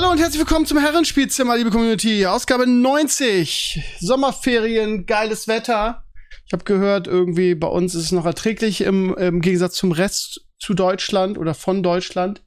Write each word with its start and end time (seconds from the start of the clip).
Hallo 0.00 0.12
und 0.12 0.18
herzlich 0.18 0.38
willkommen 0.38 0.64
zum 0.64 0.78
Herrenspielzimmer, 0.78 1.58
liebe 1.58 1.70
Community. 1.70 2.24
Ausgabe 2.24 2.66
90. 2.66 3.82
Sommerferien, 3.98 5.04
geiles 5.04 5.46
Wetter. 5.46 6.06
Ich 6.46 6.54
habe 6.54 6.64
gehört, 6.64 7.06
irgendwie 7.06 7.54
bei 7.54 7.66
uns 7.66 7.94
ist 7.94 8.04
es 8.04 8.12
noch 8.12 8.24
erträglich 8.24 8.80
im, 8.80 9.14
im 9.18 9.42
Gegensatz 9.42 9.74
zum 9.74 9.92
Rest 9.92 10.46
zu 10.58 10.72
Deutschland 10.72 11.36
oder 11.36 11.52
von 11.52 11.82
Deutschland. 11.82 12.42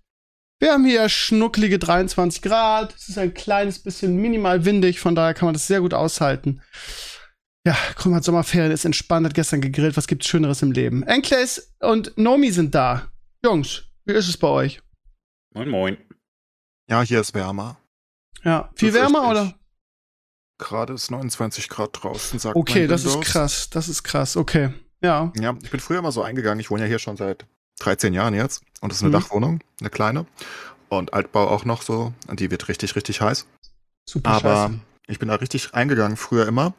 Wir 0.59 0.71
haben 0.71 0.83
hier 0.83 1.07
schnucklige 1.09 1.77
23 1.77 2.41
Grad. 2.41 2.95
Es 2.95 3.09
ist 3.09 3.19
ein 3.19 3.35
kleines 3.35 3.77
bisschen 3.77 4.15
minimal 4.15 4.65
windig, 4.65 4.99
von 4.99 5.13
daher 5.13 5.35
kann 5.35 5.45
man 5.45 5.53
das 5.53 5.67
sehr 5.67 5.81
gut 5.81 5.93
aushalten. 5.93 6.63
Ja, 7.67 7.77
guck 7.95 8.11
mal, 8.11 8.23
Sommerferien 8.23 8.71
ist 8.71 8.83
entspannt, 8.83 9.27
hat 9.27 9.35
gestern 9.35 9.61
gegrillt. 9.61 9.95
Was 9.95 10.07
gibt's 10.07 10.27
Schöneres 10.27 10.63
im 10.63 10.71
Leben? 10.71 11.03
Enkles 11.03 11.75
und 11.81 12.17
Nomi 12.17 12.49
sind 12.49 12.73
da. 12.73 13.11
Jungs, 13.45 13.83
wie 14.05 14.13
ist 14.13 14.27
es 14.27 14.37
bei 14.37 14.47
euch? 14.47 14.81
Moin, 15.53 15.69
moin. 15.69 15.97
Ja, 16.89 17.01
hier 17.01 17.21
ist 17.21 17.33
wärmer. 17.33 17.77
Ja, 18.43 18.69
viel 18.75 18.91
Das 18.91 19.01
wärmer 19.01 19.29
oder? 19.29 19.53
Gerade 20.57 20.93
ist 20.93 21.11
29 21.11 21.69
Grad 21.69 21.91
draußen, 22.03 22.39
sagt 22.39 22.55
Okay, 22.55 22.87
das 22.87 23.05
ist 23.05 23.21
krass. 23.21 23.69
Das 23.69 23.89
ist 23.89 24.03
krass. 24.03 24.37
Okay. 24.37 24.73
Ja. 25.01 25.31
Ja, 25.39 25.55
ich 25.61 25.71
bin 25.71 25.79
früher 25.79 25.99
immer 25.99 26.11
so 26.11 26.21
eingegangen. 26.23 26.59
Ich 26.59 26.69
wohne 26.69 26.83
ja 26.83 26.87
hier 26.87 26.99
schon 26.99 27.17
seit 27.17 27.45
13 27.79 28.13
Jahren 28.13 28.33
jetzt. 28.33 28.61
Und 28.81 28.91
das 28.91 28.97
ist 28.97 29.03
eine 29.03 29.09
Mhm. 29.09 29.21
Dachwohnung, 29.21 29.59
eine 29.79 29.89
kleine. 29.89 30.25
Und 30.89 31.13
Altbau 31.13 31.47
auch 31.49 31.65
noch 31.65 31.81
so. 31.81 32.13
Die 32.31 32.51
wird 32.51 32.67
richtig, 32.67 32.95
richtig 32.95 33.19
heiß. 33.21 33.47
Super 34.07 34.29
Aber 34.31 34.67
scheiße. 34.67 34.79
ich 35.07 35.19
bin 35.19 35.29
da 35.29 35.35
richtig 35.35 35.73
eingegangen 35.73 36.17
früher 36.17 36.47
immer, 36.47 36.73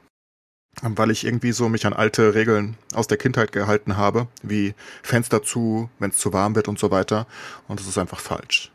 weil 0.83 1.11
ich 1.11 1.25
irgendwie 1.27 1.53
so 1.53 1.69
mich 1.69 1.87
an 1.87 1.93
alte 1.95 2.35
Regeln 2.35 2.77
aus 2.95 3.07
der 3.07 3.19
Kindheit 3.19 3.53
gehalten 3.53 3.97
habe, 3.97 4.29
wie 4.43 4.75
Fenster 5.03 5.43
zu, 5.43 5.91
wenn 5.99 6.11
es 6.11 6.19
zu 6.19 6.33
warm 6.33 6.55
wird 6.55 6.69
und 6.69 6.79
so 6.79 6.91
weiter. 6.91 7.27
Und 7.69 7.81
das 7.81 7.87
ist 7.89 7.99
einfach 7.99 8.21
falsch. 8.21 8.71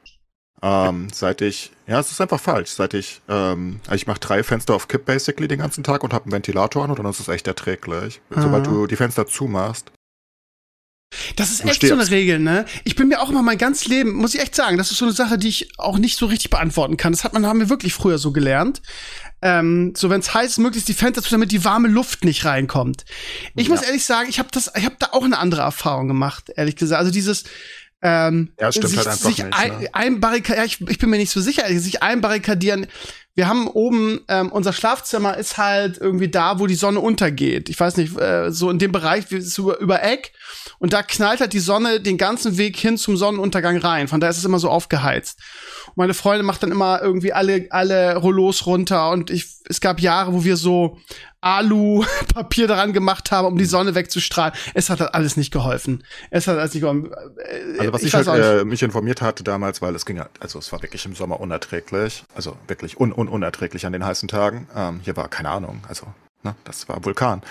Ähm, 0.62 1.08
seit 1.14 1.42
ich, 1.42 1.72
ja, 1.88 2.00
es 2.00 2.12
ist 2.12 2.20
einfach 2.20 2.40
falsch. 2.40 2.72
Seit 2.72 2.94
ich, 2.94 3.22
ähm, 3.30 3.80
also 3.86 3.96
ich 3.96 4.08
mache 4.08 4.20
drei 4.20 4.44
Fenster 4.44 4.76
auf 4.76 4.88
Kipp 4.88 5.06
basically 5.06 5.48
den 5.48 5.60
ganzen 5.60 5.84
Tag 5.84 6.04
und 6.04 6.14
habe 6.14 6.26
einen 6.26 6.34
Ventilator 6.34 6.84
an 6.84 6.90
und 6.90 7.00
dann 7.00 7.06
ist 7.10 7.20
es 7.22 7.28
echt 7.30 7.48
erträglich. 7.48 8.20
Ah. 8.30 8.42
Sobald 8.42 8.68
du 8.68 8.86
die 8.88 8.96
Fenster 8.98 9.26
zumachst, 9.26 9.92
Das 11.38 11.50
ist 11.50 11.64
Du 11.64 11.70
echt 11.70 11.82
so 11.82 11.88
eine 11.88 11.94
stirbst. 12.04 12.12
Regel, 12.12 12.40
ne? 12.40 12.66
Ich 12.84 12.96
bin 12.96 13.08
mir 13.08 13.22
auch 13.22 13.30
immer 13.30 13.42
mein 13.42 13.58
ganzes 13.58 13.88
Leben, 13.88 14.14
muss 14.14 14.36
ich 14.36 14.42
echt 14.42 14.54
sagen, 14.54 14.78
das 14.78 14.92
ist 14.92 14.98
so 14.98 15.06
eine 15.06 15.14
Sache, 15.14 15.38
die 15.40 15.48
ich 15.48 15.70
auch 15.80 15.98
nicht 15.98 16.18
so 16.18 16.26
richtig 16.28 16.50
beantworten 16.52 16.98
kann. 16.98 17.14
Das 17.14 17.24
hat 17.24 17.34
man, 17.34 17.46
haben 17.48 17.60
wir 17.60 17.70
wirklich 17.70 17.94
früher 17.94 18.18
so 18.20 18.32
gelernt. 18.32 18.82
Ähm, 19.42 19.94
so 19.96 20.10
wenn 20.10 20.20
es 20.20 20.34
heiß 20.34 20.52
ist, 20.52 20.58
möglichst 20.58 20.90
die 20.90 20.94
Fenster 20.94 21.24
zu, 21.24 21.30
damit 21.32 21.52
die 21.54 21.64
warme 21.64 21.88
Luft 21.88 22.26
nicht 22.26 22.44
reinkommt. 22.46 23.06
Ich 23.56 23.68
Ja. 23.68 23.74
muss 23.74 23.82
ehrlich 23.82 24.04
sagen, 24.04 24.28
ich 24.30 24.38
habe 24.38 24.50
das, 24.52 24.70
ich 24.76 24.84
habe 24.86 24.98
da 25.00 25.08
auch 25.14 25.24
eine 25.24 25.38
andere 25.40 25.62
Erfahrung 25.62 26.10
gemacht, 26.10 26.52
ehrlich 26.56 26.76
gesagt. 26.76 27.00
Also 27.00 27.10
dieses 27.12 27.46
ähm, 28.02 28.54
Ja, 28.60 28.72
stimmt 28.72 28.90
sich, 28.90 28.98
halt 28.98 29.08
einfach 29.08 29.30
sich 29.30 29.44
nicht, 29.44 29.54
ein, 29.54 29.80
ne? 29.82 29.90
einbarrikadieren, 29.94 30.60
ja, 30.60 30.66
ich, 30.66 30.82
ich 30.90 30.98
bin 31.00 31.10
mir 31.10 31.18
nicht 31.18 31.32
so 31.32 31.42
sicher, 31.42 31.64
sich 31.80 32.02
einbarrikadieren. 32.04 32.88
Wir 33.36 33.48
haben 33.48 33.68
oben, 33.68 34.20
ähm, 34.28 34.52
unser 34.52 34.74
Schlafzimmer 34.74 35.38
ist 35.38 35.58
halt 35.58 35.98
irgendwie 35.98 36.28
da, 36.30 36.60
wo 36.60 36.68
die 36.68 36.76
Sonne 36.76 37.00
untergeht. 37.00 37.70
Ich 37.70 37.80
weiß 37.80 37.96
nicht, 37.96 38.18
äh, 38.20 38.52
so 38.52 38.70
in 38.70 38.80
dem 38.80 38.92
Bereich, 38.92 39.32
wie- 39.32 39.40
so 39.40 39.64
über, 39.64 39.80
über 39.80 40.04
Eck. 40.04 40.34
Und 40.80 40.92
da 40.92 41.04
knallt 41.04 41.40
halt 41.40 41.54
die 41.54 41.60
Sonne 41.60 42.02
den 42.02 42.18
ganzen 42.18 42.58
Weg 42.58 42.76
hin 42.76 42.98
zum 42.98 43.16
Sonnenuntergang 43.16 43.78
rein. 43.78 44.08
Von 44.10 44.20
daher 44.20 44.32
ist 44.32 44.40
es 44.40 44.46
immer 44.46 44.60
so 44.60 44.70
aufgeheizt. 44.70 45.40
Und 45.88 45.98
meine 45.98 46.14
Freundin 46.14 46.46
macht 46.46 46.64
dann 46.64 46.72
immer 46.72 47.02
irgendwie 47.02 47.32
alle, 47.32 47.68
alle 47.70 48.18
Rollos 48.18 48.66
runter. 48.66 49.10
Und 49.12 49.30
ich, 49.30 49.46
es 49.70 49.80
gab 49.80 50.02
Jahre, 50.02 50.34
wo 50.34 50.44
wir 50.44 50.58
so 50.58 50.98
Alu-Papier 51.42 52.68
daran 52.68 52.94
gemacht 52.94 53.32
haben, 53.32 53.48
um 53.48 53.58
die 53.58 53.66
Sonne 53.66 53.96
wegzustrahlen. 53.96 54.54
Es 54.74 54.90
hat 54.90 55.00
halt 55.00 55.14
alles 55.14 55.38
nicht 55.38 55.52
geholfen. 55.52 56.04
Es 56.32 56.48
hat 56.48 56.58
alles 56.58 56.74
nicht 56.74 56.82
geholfen. 56.82 57.12
Äh, 57.38 57.80
Also 57.80 57.94
was 57.94 58.04
ich, 58.04 58.14
weiß 58.14 58.28
halt 58.28 58.62
äh, 58.62 58.66
mich 58.66 58.84
informiert 58.84 59.22
hatte 59.22 59.44
damals, 59.44 59.82
weil 59.82 59.96
es 59.96 60.06
ging 60.06 60.20
halt, 60.20 60.32
also 60.40 60.60
es 60.60 60.72
war 60.72 60.82
wirklich 60.82 61.06
im 61.06 61.16
Sommer 61.16 61.40
unerträglich, 61.40 62.24
also 62.36 62.58
wirklich 62.68 63.00
un, 63.00 63.12
un 63.12 63.28
unerträglich 63.28 63.86
an 63.86 63.94
den 63.94 64.06
heißen 64.06 64.28
Tagen. 64.28 64.68
Ähm, 64.76 65.00
hier 65.04 65.16
war 65.16 65.28
keine 65.30 65.50
Ahnung, 65.50 65.82
also 65.88 66.08
ne, 66.44 66.56
das 66.64 66.90
war 66.90 67.04
Vulkan. 67.06 67.42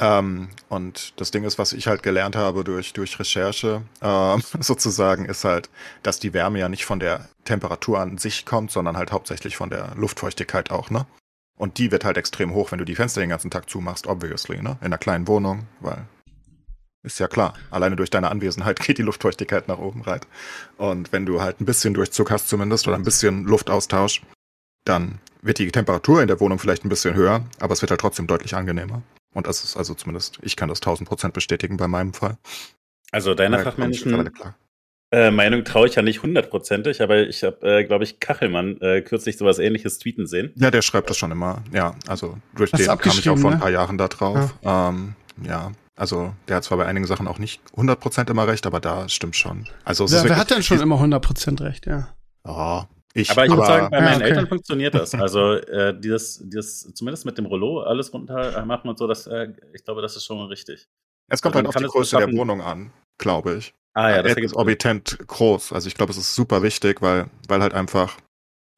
Ähm, 0.00 0.48
und 0.68 1.12
das 1.20 1.30
Ding 1.30 1.44
ist, 1.44 1.58
was 1.58 1.72
ich 1.72 1.86
halt 1.86 2.02
gelernt 2.02 2.36
habe 2.36 2.64
durch 2.64 2.92
durch 2.92 3.18
Recherche 3.18 3.82
ähm, 4.02 4.42
sozusagen, 4.60 5.24
ist 5.24 5.44
halt, 5.44 5.70
dass 6.02 6.18
die 6.18 6.34
Wärme 6.34 6.58
ja 6.58 6.68
nicht 6.68 6.84
von 6.84 6.98
der 7.00 7.28
Temperatur 7.44 8.00
an 8.00 8.18
sich 8.18 8.44
kommt, 8.44 8.70
sondern 8.72 8.96
halt 8.96 9.12
hauptsächlich 9.12 9.56
von 9.56 9.70
der 9.70 9.92
Luftfeuchtigkeit 9.96 10.70
auch, 10.70 10.90
ne? 10.90 11.06
Und 11.56 11.78
die 11.78 11.90
wird 11.90 12.04
halt 12.04 12.18
extrem 12.18 12.52
hoch, 12.52 12.70
wenn 12.70 12.78
du 12.78 12.84
die 12.84 12.94
Fenster 12.94 13.20
den 13.20 13.30
ganzen 13.30 13.50
Tag 13.50 13.70
zumachst, 13.70 14.06
obviously, 14.06 14.62
ne? 14.62 14.76
In 14.80 14.86
einer 14.86 14.98
kleinen 14.98 15.26
Wohnung, 15.26 15.66
weil 15.80 16.06
ist 17.06 17.20
ja 17.20 17.28
klar. 17.28 17.54
Alleine 17.70 17.94
durch 17.94 18.10
deine 18.10 18.30
Anwesenheit 18.30 18.80
geht 18.84 18.98
die 18.98 19.02
Luftfeuchtigkeit 19.02 19.68
nach 19.68 19.78
oben 19.78 20.02
rein. 20.02 20.20
Und 20.76 21.12
wenn 21.12 21.24
du 21.24 21.40
halt 21.40 21.60
ein 21.60 21.64
bisschen 21.64 21.94
Durchzug 21.94 22.30
hast 22.30 22.48
zumindest 22.48 22.88
oder 22.88 22.96
ein 22.96 23.04
bisschen 23.04 23.44
Luftaustausch, 23.44 24.22
dann 24.84 25.20
wird 25.40 25.58
die 25.58 25.70
Temperatur 25.70 26.20
in 26.20 26.28
der 26.28 26.40
Wohnung 26.40 26.58
vielleicht 26.58 26.84
ein 26.84 26.88
bisschen 26.88 27.14
höher, 27.14 27.44
aber 27.60 27.72
es 27.72 27.80
wird 27.80 27.90
halt 27.90 28.00
trotzdem 28.00 28.26
deutlich 28.26 28.56
angenehmer. 28.56 29.02
Und 29.32 29.46
das 29.46 29.62
ist 29.62 29.76
also 29.76 29.94
zumindest, 29.94 30.38
ich 30.42 30.56
kann 30.56 30.68
das 30.68 30.78
1000 30.78 31.08
Prozent 31.08 31.34
bestätigen 31.34 31.76
bei 31.76 31.86
meinem 31.86 32.12
Fall. 32.12 32.38
Also 33.12 33.34
deiner 33.34 33.58
Da 34.42 34.54
äh, 35.12 35.30
Meinung 35.30 35.64
traue 35.64 35.86
ich 35.86 35.94
ja 35.94 36.02
nicht 36.02 36.22
hundertprozentig, 36.22 37.00
aber 37.00 37.26
ich 37.26 37.44
habe, 37.44 37.64
äh, 37.66 37.84
glaube 37.84 38.04
ich, 38.04 38.20
Kachelmann 38.20 38.80
äh, 38.80 39.02
kürzlich 39.02 39.36
sowas 39.36 39.58
ähnliches 39.58 39.98
tweeten 39.98 40.26
sehen. 40.26 40.52
Ja, 40.56 40.70
der 40.70 40.82
schreibt 40.82 41.10
das 41.10 41.16
schon 41.16 41.30
immer. 41.30 41.62
Ja, 41.72 41.94
also 42.06 42.38
durch 42.54 42.72
Hast 42.72 42.80
den 42.80 42.98
kam 42.98 43.18
ich 43.18 43.28
auch 43.28 43.38
vor 43.38 43.50
ein 43.50 43.56
ne? 43.58 43.60
paar 43.62 43.70
Jahren 43.70 43.98
da 43.98 44.08
drauf. 44.08 44.54
Ähm, 44.62 45.14
ja, 45.42 45.72
also 45.94 46.34
der 46.48 46.56
hat 46.56 46.64
zwar 46.64 46.78
bei 46.78 46.86
einigen 46.86 47.06
Sachen 47.06 47.28
auch 47.28 47.38
nicht 47.38 47.60
100% 47.76 48.30
immer 48.30 48.48
recht, 48.48 48.66
aber 48.66 48.80
da 48.80 49.08
stimmt 49.08 49.36
schon. 49.36 49.68
Also 49.84 50.04
es 50.04 50.12
Wer, 50.12 50.18
ist 50.18 50.28
wer 50.28 50.36
hat 50.36 50.50
denn 50.50 50.62
schon 50.62 50.80
immer 50.80 51.00
100% 51.00 51.62
recht, 51.62 51.86
ja. 51.86 52.08
Ja, 52.44 52.88
ich, 53.14 53.30
Aber 53.30 53.46
ich 53.46 53.50
muss 53.50 53.66
sagen, 53.66 53.88
bei 53.90 53.96
Ja, 53.96 54.04
meinen 54.04 54.16
okay. 54.16 54.28
Eltern 54.28 54.46
funktioniert 54.46 54.94
das. 54.94 55.14
Also 55.14 55.54
äh, 55.54 55.98
dieses, 55.98 56.42
dieses, 56.44 56.92
zumindest 56.94 57.24
mit 57.24 57.38
dem 57.38 57.46
Rollo 57.46 57.80
alles 57.80 58.12
runter 58.12 58.64
machen 58.66 58.88
und 58.90 58.98
so, 58.98 59.06
das, 59.06 59.26
äh, 59.26 59.48
ich 59.72 59.84
glaube, 59.84 60.02
das 60.02 60.16
ist 60.16 60.24
schon 60.24 60.46
richtig. 60.48 60.86
Es 61.28 61.40
kommt 61.40 61.54
Dann 61.54 61.64
halt 61.64 61.76
auf 61.76 61.82
die 61.82 61.88
Größe 61.88 62.18
der 62.18 62.30
Wohnung 62.32 62.60
an, 62.60 62.92
glaube 63.18 63.54
ich. 63.54 63.72
Ah 63.96 64.10
ja, 64.10 64.22
das 64.22 64.36
er 64.36 64.42
ist 64.44 64.54
orbitant 64.54 65.18
groß. 65.26 65.72
Also 65.72 65.88
ich 65.88 65.94
glaube, 65.94 66.12
es 66.12 66.18
ist 66.18 66.34
super 66.34 66.62
wichtig, 66.62 67.00
weil, 67.02 67.30
weil 67.48 67.62
halt 67.62 67.72
einfach 67.74 68.18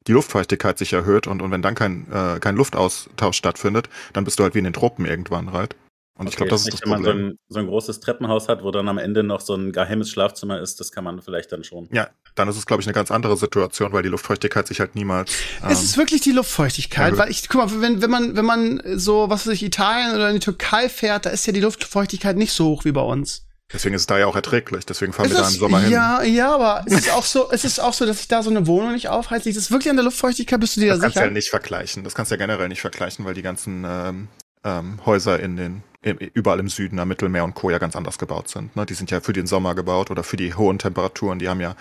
die 0.07 0.13
Luftfeuchtigkeit 0.13 0.77
sich 0.77 0.93
erhöht 0.93 1.27
und, 1.27 1.41
und 1.41 1.51
wenn 1.51 1.61
dann 1.61 1.75
kein, 1.75 2.07
äh, 2.11 2.39
kein 2.39 2.55
Luftaustausch 2.55 3.37
stattfindet, 3.37 3.89
dann 4.13 4.23
bist 4.23 4.39
du 4.39 4.43
halt 4.43 4.55
wie 4.55 4.59
in 4.59 4.63
den 4.63 4.73
Tropen 4.73 5.05
irgendwann 5.05 5.51
halt. 5.51 5.75
Und 6.17 6.27
ich 6.29 6.35
Okay, 6.35 6.37
glaube, 6.37 6.49
das 6.51 6.61
ist 6.61 6.65
nicht, 6.65 6.73
das 6.73 6.81
wenn 6.81 6.89
man 6.89 7.03
so 7.03 7.11
Problem. 7.11 7.27
ein, 7.31 7.39
so 7.49 7.59
ein 7.59 7.67
großes 7.67 7.99
Treppenhaus 7.99 8.47
hat, 8.49 8.63
wo 8.63 8.71
dann 8.71 8.87
am 8.89 8.97
Ende 8.97 9.23
noch 9.23 9.41
so 9.41 9.55
ein 9.55 9.71
geheimes 9.73 10.09
Schlafzimmer 10.09 10.59
ist, 10.61 10.79
das 10.79 10.91
kann 10.91 11.03
man 11.03 11.21
vielleicht 11.21 11.51
dann 11.51 11.63
schon. 11.63 11.91
ja, 11.91 12.09
dann 12.35 12.47
ist 12.47 12.57
es, 12.57 12.65
glaube 12.65 12.81
ich, 12.81 12.87
eine 12.87 12.93
ganz 12.93 13.11
andere 13.11 13.35
Situation, 13.37 13.91
weil 13.93 14.03
die 14.03 14.09
Luftfeuchtigkeit 14.09 14.67
sich 14.67 14.79
halt 14.79 14.95
niemals. 14.95 15.47
Ähm, 15.61 15.67
Es 15.67 15.83
ist 15.83 15.97
wirklich 15.97 16.21
die 16.21 16.31
Luftfeuchtigkeit, 16.31 17.13
erhöht. 17.13 17.17
weil 17.17 17.31
ich, 17.31 17.47
guck 17.49 17.61
mal, 17.69 17.81
wenn, 17.81 18.01
wenn 18.01 18.09
man, 18.09 18.35
wenn 18.35 18.45
man 18.45 18.81
so, 18.97 19.29
was 19.29 19.45
weiß 19.47 19.53
ich, 19.53 19.63
Italien 19.63 20.15
oder 20.15 20.29
in 20.29 20.35
die 20.35 20.39
Türkei 20.39 20.87
fährt, 20.89 21.25
da 21.25 21.29
ist 21.31 21.45
ja 21.47 21.53
die 21.53 21.59
Luftfeuchtigkeit 21.61 22.37
nicht 22.37 22.53
so 22.53 22.65
hoch 22.67 22.85
wie 22.85 22.91
bei 22.91 23.01
uns. 23.01 23.45
Deswegen 23.73 23.95
ist 23.95 24.01
es 24.01 24.07
da 24.07 24.17
ja 24.19 24.25
auch 24.27 24.35
erträglich. 24.35 24.85
Deswegen 24.85 25.13
fahren 25.13 25.25
Ist 25.27 25.31
wir 25.31 25.37
da 25.37 25.43
das- 25.43 25.53
im 25.53 25.59
Sommer 25.59 25.79
hin. 25.81 25.91
ja, 25.91 26.23
ja, 26.23 26.53
aber 26.55 26.83
es 26.85 26.93
ist 26.93 27.11
auch 27.13 27.23
so, 27.25 27.51
es 27.51 27.63
ist 27.65 27.79
auch 27.79 27.93
so, 27.93 28.05
dass 28.05 28.17
sich 28.17 28.27
da 28.27 28.41
so 28.43 28.49
eine 28.49 28.67
Wohnung 28.67 28.93
nicht 28.93 29.09
aufheizt. 29.09 29.45
Liegt 29.45 29.57
es 29.57 29.71
wirklich 29.71 29.89
an 29.89 29.95
der 29.97 30.05
Luftfeuchtigkeit? 30.05 30.59
Bist 30.59 30.75
du 30.77 30.81
dir 30.81 30.89
Das 30.89 30.97
da 30.99 31.03
kannst 31.03 31.15
du 31.15 31.19
sicher? 31.19 31.27
ja 31.29 31.33
nicht 31.33 31.49
vergleichen. 31.49 32.03
Das 32.03 32.15
kannst 32.15 32.31
du 32.31 32.35
ja 32.35 32.39
generell 32.39 32.67
nicht 32.67 32.81
vergleichen, 32.81 33.25
weil 33.25 33.33
die 33.33 33.41
ganzen 33.41 33.85
ähm, 33.87 34.27
ähm, 34.63 34.99
Häuser 35.05 35.39
in 35.39 35.55
den 35.57 35.83
im, 36.01 36.17
überall 36.17 36.59
im 36.61 36.69
Süden, 36.69 36.97
am 36.99 37.09
Mittelmeer 37.09 37.43
und 37.43 37.55
Co. 37.55 37.69
ja 37.71 37.77
ganz 37.77 37.93
anders 37.95 38.17
gebaut 38.17 38.47
sind. 38.47 38.73
Ne? 38.77 38.85
Die 38.85 38.93
sind 38.93 39.11
ja 39.11 39.19
für 39.19 39.33
den 39.33 39.47
Sommer 39.47 39.75
gebaut 39.75 40.11
oder 40.11 40.23
für 40.23 40.37
die 40.37 40.53
hohen 40.53 40.79
Temperaturen. 40.79 41.39
Die 41.39 41.49
haben 41.49 41.59
ja, 41.59 41.75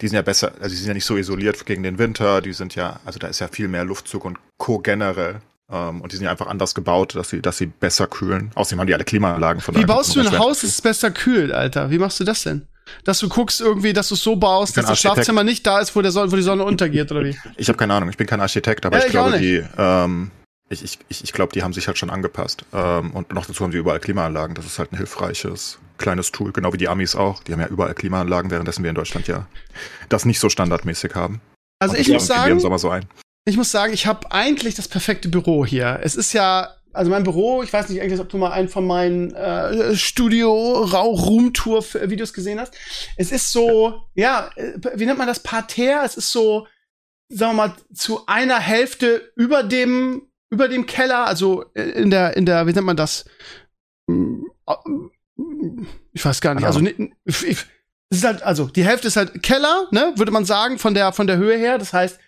die 0.00 0.08
sind 0.08 0.16
ja 0.16 0.22
besser, 0.22 0.52
also 0.58 0.70
die 0.70 0.76
sind 0.76 0.88
ja 0.88 0.94
nicht 0.94 1.04
so 1.04 1.18
isoliert 1.18 1.66
gegen 1.66 1.82
den 1.82 1.98
Winter. 1.98 2.40
Die 2.40 2.54
sind 2.54 2.74
ja, 2.76 2.98
also 3.04 3.18
da 3.18 3.26
ist 3.28 3.40
ja 3.40 3.48
viel 3.48 3.68
mehr 3.68 3.84
Luftzug 3.84 4.24
und 4.24 4.38
Co. 4.56 4.78
generell. 4.78 5.42
Ähm, 5.70 6.00
und 6.00 6.12
die 6.12 6.16
sind 6.16 6.24
ja 6.24 6.30
einfach 6.30 6.46
anders 6.46 6.74
gebaut, 6.74 7.14
dass 7.14 7.30
sie, 7.30 7.42
dass 7.42 7.58
sie 7.58 7.66
besser 7.66 8.06
kühlen. 8.06 8.50
Außerdem 8.54 8.80
haben 8.80 8.86
die 8.86 8.94
alle 8.94 9.04
Klimaanlagen. 9.04 9.60
Von 9.60 9.76
Wie 9.76 9.84
baust 9.84 10.16
du 10.16 10.20
ein 10.20 10.26
das 10.26 10.38
Haus, 10.38 10.60
das 10.60 10.70
es 10.70 10.82
besser 10.82 11.10
kühlt, 11.10 11.52
Alter? 11.52 11.90
Wie 11.90 11.98
machst 11.98 12.20
du 12.20 12.24
das 12.24 12.42
denn? 12.42 12.66
Dass 13.04 13.18
du 13.18 13.28
guckst 13.28 13.60
irgendwie, 13.60 13.92
dass 13.92 14.08
du 14.08 14.14
es 14.14 14.22
so 14.22 14.36
baust, 14.36 14.76
dass 14.76 14.86
das 14.86 14.90
Architekt. 14.92 15.14
Schlafzimmer 15.16 15.44
nicht 15.44 15.66
da 15.66 15.78
ist, 15.80 15.94
wo, 15.94 16.00
der 16.00 16.10
Sonne, 16.10 16.32
wo 16.32 16.36
die 16.36 16.42
Sonne 16.42 16.64
untergeht, 16.64 17.12
oder 17.12 17.22
wie? 17.22 17.36
Ich 17.56 17.68
habe 17.68 17.76
keine 17.76 17.92
Ahnung, 17.92 18.08
ich 18.08 18.16
bin 18.16 18.26
kein 18.26 18.40
Architekt, 18.40 18.86
aber 18.86 18.96
Ja, 18.96 19.00
ich 19.00 19.06
ich 19.06 19.12
glaube, 19.12 19.38
die, 19.38 19.62
ähm, 19.76 20.30
ich, 20.70 20.82
ich, 20.82 20.98
ich, 21.08 21.24
ich 21.24 21.32
glaube, 21.34 21.52
die 21.52 21.62
haben 21.62 21.74
sich 21.74 21.86
halt 21.86 21.98
schon 21.98 22.08
angepasst. 22.08 22.64
Ähm, 22.72 23.10
und 23.10 23.34
noch 23.34 23.44
dazu 23.44 23.62
haben 23.62 23.72
sie 23.72 23.78
überall 23.78 24.00
Klimaanlagen. 24.00 24.54
Das 24.54 24.64
ist 24.64 24.78
halt 24.78 24.92
ein 24.92 24.96
hilfreiches 24.96 25.78
kleines 25.98 26.32
Tool, 26.32 26.52
genau 26.52 26.72
wie 26.72 26.78
die 26.78 26.88
Amis 26.88 27.14
auch. 27.14 27.42
Die 27.42 27.52
haben 27.52 27.60
ja 27.60 27.66
überall 27.66 27.92
Klimaanlagen, 27.92 28.50
währenddessen 28.50 28.82
wir 28.84 28.90
in 28.90 28.96
Deutschland 28.96 29.28
ja 29.28 29.46
das 30.08 30.24
nicht 30.24 30.40
so 30.40 30.48
standardmäßig 30.48 31.14
haben. 31.14 31.42
Also 31.78 31.94
Und 31.94 32.00
ich 32.00 32.08
muss 32.08 32.26
sagen, 32.26 32.58
Sommer 32.58 32.78
so 32.78 32.88
ein. 32.88 33.04
Ich 33.48 33.56
muss 33.56 33.70
sagen, 33.70 33.92
ich 33.92 34.06
habe 34.06 34.32
eigentlich 34.32 34.74
das 34.74 34.88
perfekte 34.88 35.28
Büro 35.28 35.64
hier. 35.64 36.00
Es 36.02 36.16
ist 36.16 36.32
ja 36.32 36.74
also 36.92 37.10
mein 37.10 37.22
Büro, 37.22 37.62
ich 37.62 37.72
weiß 37.72 37.88
nicht 37.88 38.02
eigentlich, 38.02 38.20
ob 38.20 38.28
du 38.28 38.36
mal 38.38 38.50
einen 38.50 38.68
von 38.68 38.84
meinen 38.86 39.32
äh, 39.34 39.94
Studio-Roomtour-Videos 39.94 42.32
gesehen 42.32 42.58
hast. 42.58 42.74
Es 43.16 43.30
ist 43.30 43.52
so, 43.52 44.02
ja, 44.14 44.50
äh, 44.56 44.72
wie 44.94 45.06
nennt 45.06 45.18
man 45.18 45.28
das? 45.28 45.38
Parterre. 45.40 46.04
Es 46.04 46.16
ist 46.16 46.32
so, 46.32 46.66
sagen 47.28 47.56
wir 47.56 47.68
mal, 47.68 47.76
zu 47.94 48.26
einer 48.26 48.58
Hälfte 48.58 49.30
über 49.36 49.62
dem, 49.62 50.22
über 50.50 50.66
dem 50.68 50.86
Keller, 50.86 51.26
also 51.26 51.66
äh, 51.74 51.90
in 51.90 52.10
der, 52.10 52.36
in 52.36 52.44
der, 52.46 52.66
wie 52.66 52.72
nennt 52.72 52.86
man 52.86 52.96
das? 52.96 53.26
Hm, 54.08 54.50
ich 56.12 56.24
weiß 56.24 56.40
gar 56.40 56.54
nicht. 56.54 56.64
Also, 56.64 56.80
es 57.24 57.42
ist 58.10 58.24
halt, 58.24 58.42
also 58.42 58.66
die 58.66 58.84
Hälfte 58.84 59.08
ist 59.08 59.16
halt 59.16 59.42
Keller, 59.42 59.86
ne, 59.92 60.14
würde 60.16 60.32
man 60.32 60.46
sagen, 60.46 60.78
von 60.78 60.94
der, 60.94 61.12
von 61.12 61.26
der 61.26 61.36
Höhe 61.36 61.56
her. 61.56 61.78
Das 61.78 61.92
heißt, 61.92 62.18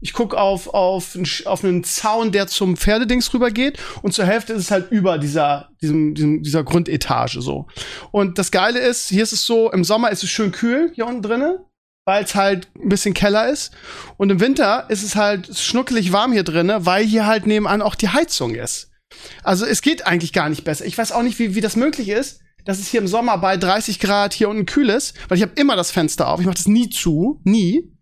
ich 0.00 0.12
guck 0.12 0.34
auf, 0.34 0.68
auf, 0.68 1.16
auf 1.46 1.64
einen 1.64 1.82
Zaun, 1.82 2.30
der 2.30 2.46
zum 2.46 2.76
Pferdedings 2.76 3.32
rübergeht 3.32 3.78
und 4.02 4.12
zur 4.12 4.26
Hälfte 4.26 4.52
ist 4.52 4.62
es 4.62 4.70
halt 4.70 4.90
über 4.90 5.18
dieser, 5.18 5.70
diesem, 5.80 6.14
diesem, 6.14 6.42
dieser 6.42 6.62
Grundetage 6.62 7.40
so. 7.40 7.66
Und 8.10 8.38
das 8.38 8.50
Geile 8.50 8.80
ist, 8.80 9.08
hier 9.08 9.22
ist 9.22 9.32
es 9.32 9.46
so, 9.46 9.70
im 9.72 9.84
Sommer 9.84 10.10
ist 10.10 10.22
es 10.22 10.30
schön 10.30 10.52
kühl 10.52 10.92
hier 10.94 11.06
unten 11.06 11.22
drinnen, 11.22 11.58
weil 12.04 12.24
es 12.24 12.34
halt 12.34 12.68
ein 12.76 12.88
bisschen 12.88 13.14
Keller 13.14 13.48
ist. 13.48 13.72
Und 14.16 14.30
im 14.30 14.40
Winter 14.40 14.86
ist 14.90 15.02
es 15.02 15.16
halt 15.16 15.56
schnuckelig 15.56 16.12
warm 16.12 16.32
hier 16.32 16.44
drinnen, 16.44 16.84
weil 16.84 17.04
hier 17.04 17.26
halt 17.26 17.46
nebenan 17.46 17.82
auch 17.82 17.94
die 17.94 18.08
Heizung 18.08 18.54
ist. 18.54 18.90
Also 19.42 19.64
es 19.64 19.80
geht 19.80 20.06
eigentlich 20.06 20.32
gar 20.32 20.48
nicht 20.48 20.64
besser. 20.64 20.84
Ich 20.84 20.98
weiß 20.98 21.12
auch 21.12 21.22
nicht, 21.22 21.38
wie, 21.38 21.54
wie 21.54 21.60
das 21.60 21.76
möglich 21.76 22.08
ist, 22.08 22.40
dass 22.64 22.78
es 22.78 22.88
hier 22.88 23.00
im 23.00 23.06
Sommer 23.06 23.38
bei 23.38 23.56
30 23.56 24.00
Grad 24.00 24.34
hier 24.34 24.48
unten 24.48 24.66
kühl 24.66 24.88
ist, 24.88 25.14
weil 25.28 25.38
ich 25.38 25.42
habe 25.42 25.52
immer 25.56 25.76
das 25.76 25.90
Fenster 25.90 26.28
auf. 26.28 26.40
Ich 26.40 26.46
mache 26.46 26.56
das 26.56 26.68
nie 26.68 26.88
zu, 26.88 27.40
nie. 27.44 27.93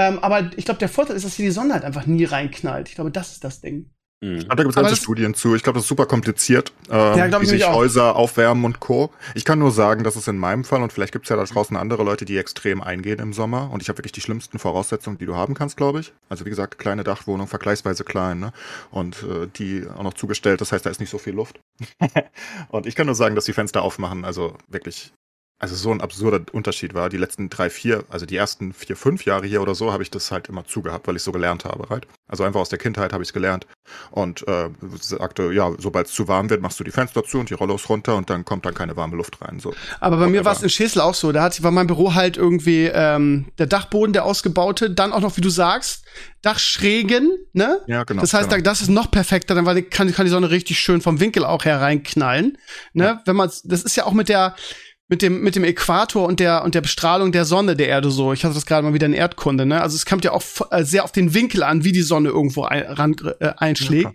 Ähm, 0.00 0.18
aber 0.20 0.50
ich 0.56 0.64
glaube, 0.64 0.78
der 0.78 0.88
Vorteil 0.88 1.14
ist, 1.14 1.26
dass 1.26 1.34
hier 1.34 1.44
die 1.44 1.52
Sonne 1.52 1.74
halt 1.74 1.84
einfach 1.84 2.06
nie 2.06 2.24
reinknallt. 2.24 2.88
Ich 2.88 2.94
glaube, 2.94 3.10
das 3.10 3.32
ist 3.32 3.44
das 3.44 3.60
Ding. 3.60 3.90
Mhm. 4.22 4.48
Da 4.48 4.54
gibt 4.54 4.70
es 4.70 4.74
ganze 4.74 4.96
Studien 4.96 5.34
zu. 5.34 5.54
Ich 5.54 5.62
glaube, 5.62 5.76
das 5.76 5.84
ist 5.84 5.88
super 5.88 6.06
kompliziert, 6.06 6.72
ähm, 6.90 7.18
ja, 7.18 7.40
wie 7.40 7.46
sich 7.46 7.66
Häuser 7.66 8.16
aufwärmen 8.16 8.64
und 8.64 8.80
Co. 8.80 9.10
Ich 9.34 9.44
kann 9.44 9.58
nur 9.58 9.70
sagen, 9.70 10.02
dass 10.02 10.16
es 10.16 10.26
in 10.26 10.38
meinem 10.38 10.64
Fall, 10.64 10.82
und 10.82 10.90
vielleicht 10.90 11.12
gibt 11.12 11.26
es 11.26 11.30
ja 11.30 11.36
da 11.36 11.44
draußen 11.44 11.76
andere 11.76 12.02
Leute, 12.02 12.24
die 12.24 12.38
extrem 12.38 12.82
eingehen 12.82 13.18
im 13.18 13.34
Sommer. 13.34 13.70
Und 13.70 13.82
ich 13.82 13.88
habe 13.88 13.98
wirklich 13.98 14.12
die 14.12 14.22
schlimmsten 14.22 14.58
Voraussetzungen, 14.58 15.18
die 15.18 15.26
du 15.26 15.36
haben 15.36 15.52
kannst, 15.52 15.76
glaube 15.76 16.00
ich. 16.00 16.12
Also 16.30 16.46
wie 16.46 16.50
gesagt, 16.50 16.78
kleine 16.78 17.04
Dachwohnung, 17.04 17.46
vergleichsweise 17.46 18.04
klein, 18.04 18.40
ne? 18.40 18.52
Und 18.90 19.22
äh, 19.22 19.48
die 19.54 19.86
auch 19.86 20.02
noch 20.02 20.14
zugestellt, 20.14 20.62
das 20.62 20.72
heißt, 20.72 20.84
da 20.86 20.90
ist 20.90 21.00
nicht 21.00 21.10
so 21.10 21.18
viel 21.18 21.34
Luft. 21.34 21.60
und 22.68 22.86
ich 22.86 22.94
kann 22.94 23.06
nur 23.06 23.14
sagen, 23.14 23.34
dass 23.34 23.44
die 23.44 23.52
Fenster 23.52 23.82
aufmachen, 23.82 24.24
also 24.24 24.54
wirklich 24.68 25.12
also 25.60 25.74
so 25.74 25.90
ein 25.92 26.00
absurder 26.00 26.40
Unterschied 26.52 26.94
war. 26.94 27.10
Die 27.10 27.18
letzten 27.18 27.50
drei, 27.50 27.68
vier, 27.68 28.04
also 28.08 28.24
die 28.24 28.34
ersten 28.34 28.72
vier, 28.72 28.96
fünf 28.96 29.26
Jahre 29.26 29.46
hier 29.46 29.60
oder 29.60 29.74
so, 29.74 29.92
habe 29.92 30.02
ich 30.02 30.10
das 30.10 30.30
halt 30.30 30.48
immer 30.48 30.64
zugehabt, 30.66 31.06
weil 31.06 31.16
ich 31.16 31.22
so 31.22 31.32
gelernt 31.32 31.66
habe, 31.66 31.90
right? 31.90 32.06
Also 32.26 32.44
einfach 32.44 32.60
aus 32.60 32.70
der 32.70 32.78
Kindheit 32.78 33.12
habe 33.12 33.22
ich 33.22 33.28
es 33.28 33.32
gelernt. 33.34 33.66
Und 34.10 34.48
äh, 34.48 34.70
sagte, 35.00 35.52
ja, 35.52 35.70
sobald 35.78 36.06
es 36.06 36.14
zu 36.14 36.28
warm 36.28 36.48
wird, 36.48 36.62
machst 36.62 36.80
du 36.80 36.84
die 36.84 36.90
Fenster 36.90 37.24
zu 37.24 37.38
und 37.38 37.50
die 37.50 37.54
Rollos 37.54 37.90
runter 37.90 38.16
und 38.16 38.30
dann 38.30 38.46
kommt 38.46 38.64
dann 38.64 38.72
keine 38.72 38.96
warme 38.96 39.16
Luft 39.16 39.42
rein. 39.42 39.60
So. 39.60 39.74
Aber 40.00 40.16
bei 40.16 40.28
mir 40.28 40.46
war 40.46 40.54
es 40.54 40.62
in 40.62 40.70
Schesel 40.70 41.02
auch 41.02 41.14
so. 41.14 41.30
Da 41.30 41.42
hat, 41.42 41.62
war 41.62 41.72
mein 41.72 41.86
Büro 41.86 42.14
halt 42.14 42.38
irgendwie 42.38 42.86
ähm, 42.86 43.48
der 43.58 43.66
Dachboden, 43.66 44.14
der 44.14 44.24
ausgebaute, 44.24 44.90
dann 44.90 45.12
auch 45.12 45.20
noch, 45.20 45.36
wie 45.36 45.42
du 45.42 45.50
sagst, 45.50 46.04
Dachschrägen, 46.40 47.36
ne? 47.52 47.80
Ja, 47.86 48.04
genau. 48.04 48.22
Das 48.22 48.32
heißt, 48.32 48.48
genau. 48.48 48.62
das 48.62 48.80
ist 48.80 48.88
noch 48.88 49.10
perfekter, 49.10 49.54
dann 49.54 49.66
kann, 49.90 50.10
kann 50.10 50.24
die 50.24 50.30
Sonne 50.30 50.50
richtig 50.50 50.78
schön 50.78 51.02
vom 51.02 51.20
Winkel 51.20 51.44
auch 51.44 51.66
hereinknallen. 51.66 52.56
Ne? 52.94 53.04
Ja. 53.04 53.22
Wenn 53.26 53.36
man, 53.36 53.50
das 53.64 53.82
ist 53.82 53.96
ja 53.96 54.06
auch 54.06 54.12
mit 54.12 54.30
der 54.30 54.56
mit 55.10 55.22
dem, 55.22 55.42
mit 55.42 55.56
dem 55.56 55.64
Äquator 55.64 56.26
und 56.26 56.38
der, 56.38 56.62
und 56.62 56.76
der 56.76 56.80
Bestrahlung 56.80 57.32
der 57.32 57.44
Sonne 57.44 57.74
der 57.74 57.88
Erde 57.88 58.10
so. 58.10 58.32
Ich 58.32 58.44
hatte 58.44 58.54
das 58.54 58.64
gerade 58.64 58.86
mal 58.86 58.94
wieder 58.94 59.06
in 59.06 59.12
Erdkunde, 59.12 59.66
ne? 59.66 59.82
Also 59.82 59.96
es 59.96 60.06
kommt 60.06 60.24
ja 60.24 60.30
auch 60.30 60.42
äh, 60.70 60.84
sehr 60.84 61.02
auf 61.02 61.10
den 61.10 61.34
Winkel 61.34 61.64
an, 61.64 61.82
wie 61.82 61.90
die 61.90 62.02
Sonne 62.02 62.28
irgendwo 62.28 62.62
ein, 62.62 62.84
ran, 62.84 63.16
äh, 63.40 63.52
einschlägt. 63.56 64.04
Ja. 64.04 64.12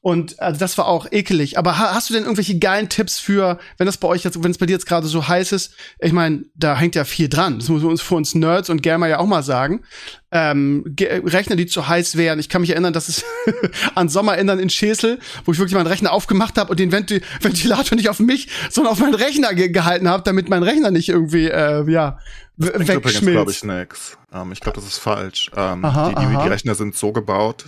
Und 0.00 0.40
also 0.40 0.58
das 0.58 0.76
war 0.78 0.86
auch 0.86 1.06
ekelig. 1.10 1.58
Aber 1.58 1.78
ha 1.78 1.94
hast 1.94 2.10
du 2.10 2.14
denn 2.14 2.24
irgendwelche 2.24 2.58
geilen 2.58 2.88
Tipps 2.88 3.18
für, 3.18 3.58
wenn 3.78 3.86
das 3.86 3.96
bei 3.96 4.08
euch 4.08 4.24
jetzt, 4.24 4.42
wenn 4.42 4.50
es 4.50 4.58
bei 4.58 4.66
dir 4.66 4.72
jetzt 4.72 4.86
gerade 4.86 5.06
so 5.06 5.28
heiß 5.28 5.52
ist? 5.52 5.74
Ich 6.00 6.12
meine, 6.12 6.44
da 6.54 6.76
hängt 6.76 6.94
ja 6.94 7.04
viel 7.04 7.28
dran. 7.28 7.58
Das 7.58 7.68
muss 7.68 7.82
uns 7.82 8.02
für 8.02 8.14
uns 8.16 8.34
Nerds 8.34 8.70
und 8.70 8.82
Gamer 8.82 9.08
ja 9.08 9.18
auch 9.18 9.26
mal 9.26 9.42
sagen. 9.42 9.82
Ähm, 10.30 10.84
Rechner, 10.98 11.56
die 11.56 11.66
zu 11.66 11.88
heiß 11.88 12.16
wären. 12.16 12.38
Ich 12.38 12.48
kann 12.48 12.62
mich 12.62 12.70
erinnern, 12.70 12.92
dass 12.92 13.08
es 13.08 13.24
an 13.94 14.08
Sommer 14.08 14.34
erinnern 14.34 14.58
in 14.58 14.70
Schesel, 14.70 15.18
wo 15.44 15.52
ich 15.52 15.58
wirklich 15.58 15.74
meinen 15.74 15.86
Rechner 15.86 16.12
aufgemacht 16.12 16.56
habe 16.58 16.70
und 16.70 16.80
den 16.80 16.90
Ventil 16.90 17.20
Ventilator 17.40 17.96
nicht 17.96 18.08
auf 18.08 18.18
mich, 18.18 18.48
sondern 18.70 18.92
auf 18.92 18.98
meinen 18.98 19.14
Rechner 19.14 19.54
ge 19.54 19.68
gehalten 19.68 20.08
habe, 20.08 20.22
damit 20.22 20.48
mein 20.48 20.62
Rechner 20.62 20.90
nicht 20.90 21.08
irgendwie, 21.10 21.48
äh, 21.48 21.88
ja, 21.90 22.18
wegschmilzt. 22.56 23.20
glaube 23.22 23.50
ich, 23.50 23.64
nix. 23.64 24.18
Ähm, 24.32 24.52
ich 24.52 24.60
glaube, 24.60 24.76
das 24.76 24.86
ist 24.86 24.98
falsch. 24.98 25.50
Ähm, 25.56 25.84
aha, 25.84 26.08
die, 26.08 26.14
die, 26.14 26.42
die 26.42 26.48
Rechner 26.48 26.74
sind 26.74 26.96
so 26.96 27.12
gebaut, 27.12 27.64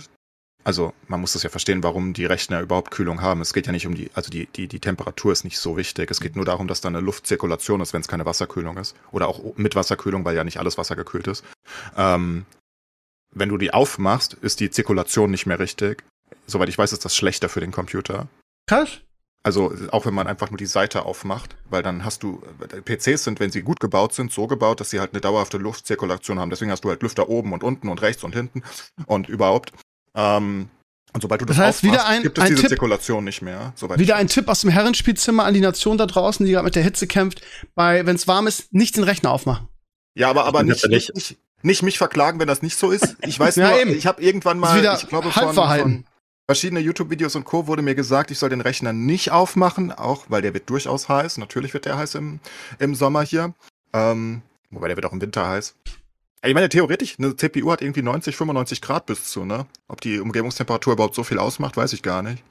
also 0.65 0.93
man 1.07 1.21
muss 1.21 1.33
das 1.33 1.43
ja 1.43 1.49
verstehen, 1.49 1.83
warum 1.83 2.13
die 2.13 2.25
Rechner 2.25 2.59
überhaupt 2.59 2.89
Kühlung 2.89 3.21
haben. 3.21 3.39
Es 3.39 3.53
geht 3.53 3.67
ja 3.67 3.71
nicht 3.71 3.85
um 3.85 3.93
die, 3.93 4.09
also 4.15 4.31
die, 4.31 4.47
die, 4.47 4.67
die 4.67 4.79
Temperatur 4.79 5.31
ist 5.31 5.43
nicht 5.43 5.59
so 5.59 5.77
wichtig. 5.77 6.09
Es 6.09 6.19
geht 6.19 6.35
nur 6.35 6.43
darum, 6.43 6.67
dass 6.67 6.81
da 6.81 6.89
eine 6.89 7.01
Luftzirkulation 7.01 7.81
ist, 7.81 7.93
wenn 7.93 8.01
es 8.01 8.07
keine 8.07 8.25
Wasserkühlung 8.25 8.77
ist. 8.77 8.95
Oder 9.11 9.27
auch 9.27 9.55
mit 9.57 9.75
Wasserkühlung, 9.75 10.25
weil 10.25 10.35
ja 10.35 10.43
nicht 10.43 10.57
alles 10.57 10.79
Wasser 10.79 10.95
gekühlt 10.95 11.27
ist. 11.27 11.45
Ähm, 11.95 12.45
wenn 13.29 13.49
du 13.49 13.57
die 13.57 13.75
aufmachst, 13.75 14.33
ist 14.33 14.59
die 14.59 14.71
Zirkulation 14.71 15.29
nicht 15.29 15.45
mehr 15.45 15.59
richtig. 15.59 16.03
Soweit 16.47 16.69
ich 16.69 16.77
weiß, 16.79 16.93
ist 16.93 17.05
das 17.05 17.15
schlechter 17.15 17.47
für 17.47 17.59
den 17.59 17.71
Computer. 17.71 18.27
Krass. 18.67 19.01
Also 19.43 19.71
auch 19.91 20.07
wenn 20.07 20.15
man 20.15 20.25
einfach 20.25 20.49
nur 20.49 20.57
die 20.57 20.65
Seite 20.65 21.05
aufmacht, 21.05 21.55
weil 21.69 21.83
dann 21.83 22.03
hast 22.03 22.23
du, 22.23 22.41
PCs 22.85 23.23
sind, 23.23 23.39
wenn 23.39 23.51
sie 23.51 23.61
gut 23.61 23.79
gebaut 23.79 24.15
sind, 24.15 24.31
so 24.31 24.47
gebaut, 24.47 24.79
dass 24.79 24.89
sie 24.89 24.99
halt 24.99 25.13
eine 25.13 25.21
dauerhafte 25.21 25.59
Luftzirkulation 25.59 26.39
haben. 26.39 26.49
Deswegen 26.49 26.71
hast 26.71 26.83
du 26.83 26.89
halt 26.89 27.03
Lüfter 27.03 27.29
oben 27.29 27.53
und 27.53 27.63
unten 27.63 27.89
und 27.89 28.01
rechts 28.01 28.23
und 28.23 28.33
hinten 28.33 28.63
und 29.05 29.29
überhaupt. 29.29 29.71
Ähm, 30.15 30.69
und 31.13 31.21
sobald 31.21 31.41
du 31.41 31.45
das, 31.45 31.55
das 31.55 31.65
heißt, 31.65 31.83
wieder 31.83 32.05
ein, 32.07 32.23
gibt 32.23 32.37
es 32.37 32.43
ein 32.43 32.49
diese 32.49 32.61
Tipp, 32.61 32.69
Zirkulation 32.71 33.23
nicht 33.23 33.41
mehr. 33.41 33.73
wieder 33.95 34.17
ein 34.17 34.27
Tipp 34.27 34.49
aus 34.49 34.61
dem 34.61 34.69
Herrenspielzimmer 34.69 35.45
an 35.45 35.53
die 35.53 35.61
Nation 35.61 35.97
da 35.97 36.07
draußen, 36.07 36.45
die 36.45 36.51
gerade 36.51 36.65
mit 36.65 36.75
der 36.75 36.83
Hitze 36.83 37.07
kämpft. 37.07 37.41
Bei, 37.73 38.05
wenn 38.05 38.15
es 38.15 38.27
warm 38.27 38.47
ist, 38.47 38.73
nicht 38.73 38.97
den 38.97 39.03
Rechner 39.03 39.31
aufmachen. 39.31 39.69
Ja, 40.17 40.29
aber, 40.29 40.45
aber 40.45 40.63
nicht, 40.63 40.85
nicht, 40.89 41.15
nicht, 41.15 41.37
nicht 41.61 41.83
mich 41.83 41.97
verklagen, 41.97 42.39
wenn 42.39 42.47
das 42.47 42.61
nicht 42.61 42.77
so 42.77 42.91
ist. 42.91 43.15
Ich 43.21 43.39
weiß 43.39 43.55
ja, 43.55 43.69
nur, 43.69 43.79
eben. 43.79 43.91
ich 43.91 44.07
habe 44.07 44.21
irgendwann 44.21 44.59
mal, 44.59 44.77
ich 44.77 45.07
glaube, 45.07 45.31
von, 45.31 45.53
von 45.53 46.05
verschiedene 46.49 46.79
YouTube-Videos 46.79 47.35
und 47.35 47.45
Co. 47.45 47.67
wurde 47.67 47.81
mir 47.81 47.95
gesagt, 47.95 48.29
ich 48.31 48.37
soll 48.37 48.49
den 48.49 48.61
Rechner 48.61 48.93
nicht 48.93 49.31
aufmachen, 49.31 49.91
auch 49.91 50.25
weil 50.29 50.41
der 50.41 50.53
wird 50.53 50.69
durchaus 50.69 51.09
heiß. 51.09 51.37
Natürlich 51.37 51.73
wird 51.73 51.85
der 51.85 51.97
heiß 51.97 52.15
im, 52.15 52.39
im 52.79 52.93
Sommer 52.93 53.23
hier. 53.23 53.53
Ähm, 53.93 54.41
wobei 54.69 54.87
der 54.87 54.97
wird 54.97 55.05
auch 55.05 55.13
im 55.13 55.21
Winter 55.21 55.47
heiß. 55.47 55.75
Ich 56.45 56.53
meine, 56.53 56.69
theoretisch, 56.69 57.15
eine 57.17 57.35
CPU 57.35 57.71
hat 57.71 57.81
irgendwie 57.81 58.01
90, 58.01 58.35
95 58.35 58.81
Grad 58.81 59.05
bis 59.05 59.25
zu, 59.25 59.45
ne? 59.45 59.65
Ob 59.87 60.01
die 60.01 60.19
Umgebungstemperatur 60.19 60.93
überhaupt 60.93 61.15
so 61.15 61.23
viel 61.23 61.39
ausmacht, 61.39 61.77
weiß 61.77 61.93
ich 61.93 62.03
gar 62.03 62.21
nicht. 62.21 62.43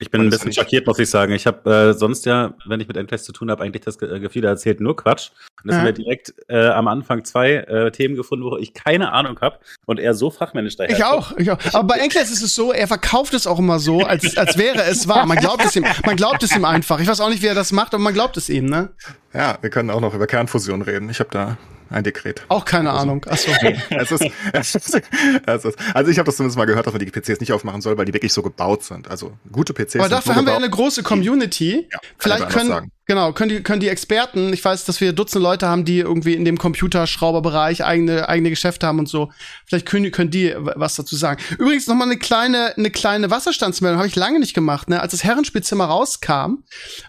Ich 0.00 0.10
bin 0.10 0.22
ein 0.22 0.30
bisschen 0.30 0.52
schockiert, 0.52 0.86
muss 0.88 0.98
ich 0.98 1.08
sagen. 1.08 1.32
Ich 1.32 1.46
habe 1.46 1.70
äh, 1.72 1.94
sonst 1.94 2.26
ja, 2.26 2.54
wenn 2.66 2.80
ich 2.80 2.88
mit 2.88 2.96
Endfest 2.96 3.26
zu 3.26 3.32
tun 3.32 3.48
habe, 3.48 3.62
eigentlich 3.62 3.84
das 3.84 3.96
Ge 3.96 4.18
Gefühl, 4.18 4.44
er 4.44 4.50
erzählt 4.50 4.80
nur 4.80 4.96
Quatsch. 4.96 5.30
Und 5.62 5.68
das 5.68 5.74
ja. 5.74 5.78
haben 5.78 5.86
wir 5.86 5.92
direkt 5.92 6.34
äh, 6.48 6.66
am 6.66 6.88
Anfang 6.88 7.24
zwei 7.24 7.54
äh, 7.54 7.92
Themen 7.92 8.16
gefunden, 8.16 8.44
wo 8.44 8.56
ich 8.56 8.74
keine 8.74 9.12
Ahnung 9.12 9.40
habe 9.40 9.60
und 9.86 10.00
er 10.00 10.14
so 10.14 10.30
fachmännisch 10.30 10.76
daher. 10.76 10.96
Ich 10.96 11.04
auch, 11.04 11.36
ich 11.38 11.48
auch. 11.48 11.58
Aber 11.72 11.84
bei 11.84 11.98
Endfest 12.00 12.32
ist 12.32 12.42
es 12.42 12.56
so, 12.56 12.72
er 12.72 12.88
verkauft 12.88 13.34
es 13.34 13.46
auch 13.46 13.60
immer 13.60 13.78
so, 13.78 14.00
als, 14.00 14.36
als 14.36 14.58
wäre 14.58 14.82
es 14.82 15.06
wahr. 15.06 15.26
Man 15.26 15.38
glaubt 15.38 15.64
es 15.64 15.76
ihm, 15.76 15.86
man 16.04 16.16
glaubt 16.16 16.42
es 16.42 16.54
ihm 16.54 16.64
einfach. 16.64 16.98
Ich 16.98 17.06
weiß 17.06 17.20
auch 17.20 17.30
nicht, 17.30 17.42
wie 17.42 17.46
er 17.46 17.54
das 17.54 17.70
macht, 17.70 17.94
aber 17.94 18.02
man 18.02 18.14
glaubt 18.14 18.36
es 18.36 18.48
ihm, 18.48 18.66
ne? 18.66 18.90
Ja, 19.32 19.58
wir 19.60 19.70
können 19.70 19.90
auch 19.90 20.00
noch 20.00 20.12
über 20.12 20.26
Kernfusion 20.26 20.82
reden. 20.82 21.08
Ich 21.08 21.20
habe 21.20 21.30
da 21.30 21.56
ein 21.90 22.04
Dekret. 22.04 22.42
Auch 22.48 22.64
keine 22.64 22.90
also, 22.90 23.02
Ahnung. 23.02 23.24
Achso. 23.28 23.50
es 23.90 24.12
ist, 24.12 24.24
es 24.52 24.74
ist, 24.74 25.02
es 25.46 25.64
ist, 25.64 25.78
also 25.94 26.10
ich 26.10 26.18
habe 26.18 26.26
das 26.26 26.36
zumindest 26.36 26.58
mal 26.58 26.64
gehört, 26.66 26.86
dass 26.86 26.92
man 26.92 27.04
die 27.04 27.10
PCs 27.10 27.40
nicht 27.40 27.52
aufmachen 27.52 27.80
soll, 27.80 27.96
weil 27.98 28.04
die 28.04 28.14
wirklich 28.14 28.32
so 28.32 28.42
gebaut 28.42 28.82
sind. 28.84 29.08
Also 29.08 29.32
gute 29.50 29.72
PCs. 29.72 29.96
Aber 29.96 30.08
dafür 30.08 30.36
haben 30.36 30.46
wir 30.46 30.56
eine 30.56 30.70
große 30.70 31.02
Community. 31.02 31.86
Ja, 31.90 31.98
Vielleicht 32.18 32.48
können, 32.50 32.90
Genau, 33.06 33.32
können 33.32 33.50
die, 33.50 33.62
können 33.62 33.80
die 33.80 33.88
Experten, 33.88 34.54
ich 34.54 34.64
weiß, 34.64 34.86
dass 34.86 35.02
wir 35.02 35.12
Dutzende 35.12 35.42
Leute 35.42 35.68
haben, 35.68 35.84
die 35.84 35.98
irgendwie 35.98 36.32
in 36.32 36.46
dem 36.46 36.56
Computerschrauberbereich 36.56 37.84
eigene, 37.84 38.30
eigene 38.30 38.48
Geschäfte 38.48 38.86
haben 38.86 38.98
und 38.98 39.10
so. 39.10 39.30
Vielleicht 39.66 39.84
können, 39.84 40.10
können 40.10 40.30
die 40.30 40.54
was 40.56 40.96
dazu 40.96 41.14
sagen. 41.14 41.42
Übrigens 41.58 41.86
noch 41.86 41.96
mal 41.96 42.04
eine 42.04 42.16
kleine, 42.16 42.74
eine 42.78 42.90
kleine 42.90 43.30
Wasserstandsmeldung, 43.30 43.98
habe 43.98 44.08
ich 44.08 44.16
lange 44.16 44.40
nicht 44.40 44.54
gemacht. 44.54 44.88
Ne? 44.88 45.00
Als 45.00 45.10
das 45.10 45.22
Herrenspielzimmer 45.22 45.84
rauskam, 45.84 46.64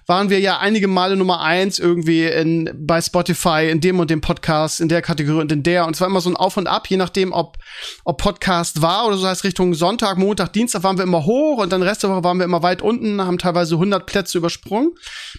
waren 0.06 0.30
wir 0.30 0.42
ja 0.42 0.60
einige 0.60 0.90
Male 0.90 1.16
Nummer 1.16 1.40
eins 1.40 1.80
irgendwie 1.80 2.26
in, 2.26 2.70
bei 2.76 3.02
Spotify, 3.02 3.70
in 3.72 3.80
dem 3.80 3.98
und 4.00 4.10
dem 4.10 4.20
Podcast, 4.20 4.82
in 4.82 4.90
der 4.90 5.02
Kategorie 5.02 5.40
und 5.40 5.52
in 5.54 5.64
der. 5.64 5.86
Und 5.86 5.96
es 5.96 6.02
war 6.02 6.10
immer 6.10 6.20
so 6.20 6.30
ein 6.30 6.36
Auf 6.36 6.58
und 6.58 6.68
Ab, 6.68 6.88
je 6.90 6.98
nachdem, 6.98 7.32
ob, 7.32 7.58
ob 8.04 8.18
Podcast 8.18 8.82
war 8.82 9.08
oder 9.08 9.16
so 9.16 9.28
heißt 9.28 9.46
Richtung 9.46 9.74
Sonntag, 9.74 10.18
Montag, 10.18 10.52
Dienstag 10.52 10.84
waren 10.84 10.98
wir 10.98 11.04
immer 11.04 11.26
hoch 11.26 11.60
und 11.60 11.72
dann 11.72 11.82
Rest 11.84 12.04
der 12.04 12.10
Woche 12.10 12.26
waren 12.26 12.38
wir 12.38 12.44
immer 12.44 12.64
weit 12.64 12.82
unten, 12.82 13.22
haben 13.22 13.38
teilweise 13.38 13.76
100 13.76 14.06
Plätze 14.06 14.38
übersprungen. 14.38 14.92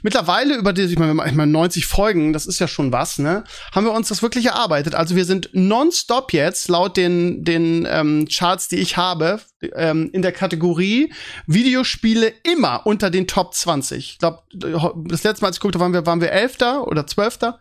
Mittlerweile 0.03 0.46
Weile 0.47 0.59
über 0.59 0.73
die, 0.73 0.83
ich 0.83 0.99
meine, 0.99 1.13
ich 1.27 1.35
meine 1.35 1.53
90 1.53 1.87
Folgen, 1.87 2.33
das 2.33 2.47
ist 2.47 2.59
ja 2.59 2.69
schon 2.69 2.93
was, 2.93 3.19
ne? 3.19 3.45
Haben 3.73 3.87
wir 3.87 3.93
uns 3.93 4.09
das 4.09 4.23
wirklich 4.23 4.47
erarbeitet. 4.47 4.95
Also 4.95 5.17
wir 5.17 5.25
sind 5.25 5.51
nonstop 5.53 6.33
jetzt 6.33 6.69
laut 6.69 6.97
den 6.97 7.45
den 7.45 7.87
ähm, 7.91 8.27
Charts, 8.31 8.69
die 8.69 8.77
ich 8.77 8.97
habe, 8.97 9.41
ähm, 9.75 10.11
in 10.13 10.23
der 10.23 10.33
Kategorie 10.33 11.13
Videospiele 11.47 12.33
immer 12.45 12.87
unter 12.87 13.11
den 13.11 13.27
Top 13.27 13.55
20. 13.55 14.13
Ich 14.13 14.19
glaube, 14.19 14.43
das 14.53 15.25
letzte 15.25 15.43
Mal, 15.43 15.49
als 15.49 15.57
ich 15.57 15.61
guckte, 15.61 15.81
waren 15.81 15.93
wir 15.93 16.07
waren 16.07 16.21
wir 16.21 16.33
Elfter 16.33 16.87
oder 16.87 17.07
Zwölfter. 17.07 17.61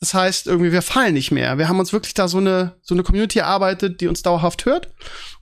Das 0.00 0.14
heißt, 0.14 0.46
irgendwie 0.46 0.72
wir 0.72 0.82
fallen 0.82 1.14
nicht 1.14 1.30
mehr. 1.30 1.58
Wir 1.58 1.68
haben 1.68 1.80
uns 1.80 1.92
wirklich 1.92 2.14
da 2.14 2.28
so 2.28 2.38
eine 2.38 2.76
so 2.82 2.94
eine 2.94 3.02
Community 3.02 3.38
erarbeitet, 3.38 4.00
die 4.00 4.08
uns 4.08 4.22
dauerhaft 4.22 4.66
hört 4.66 4.88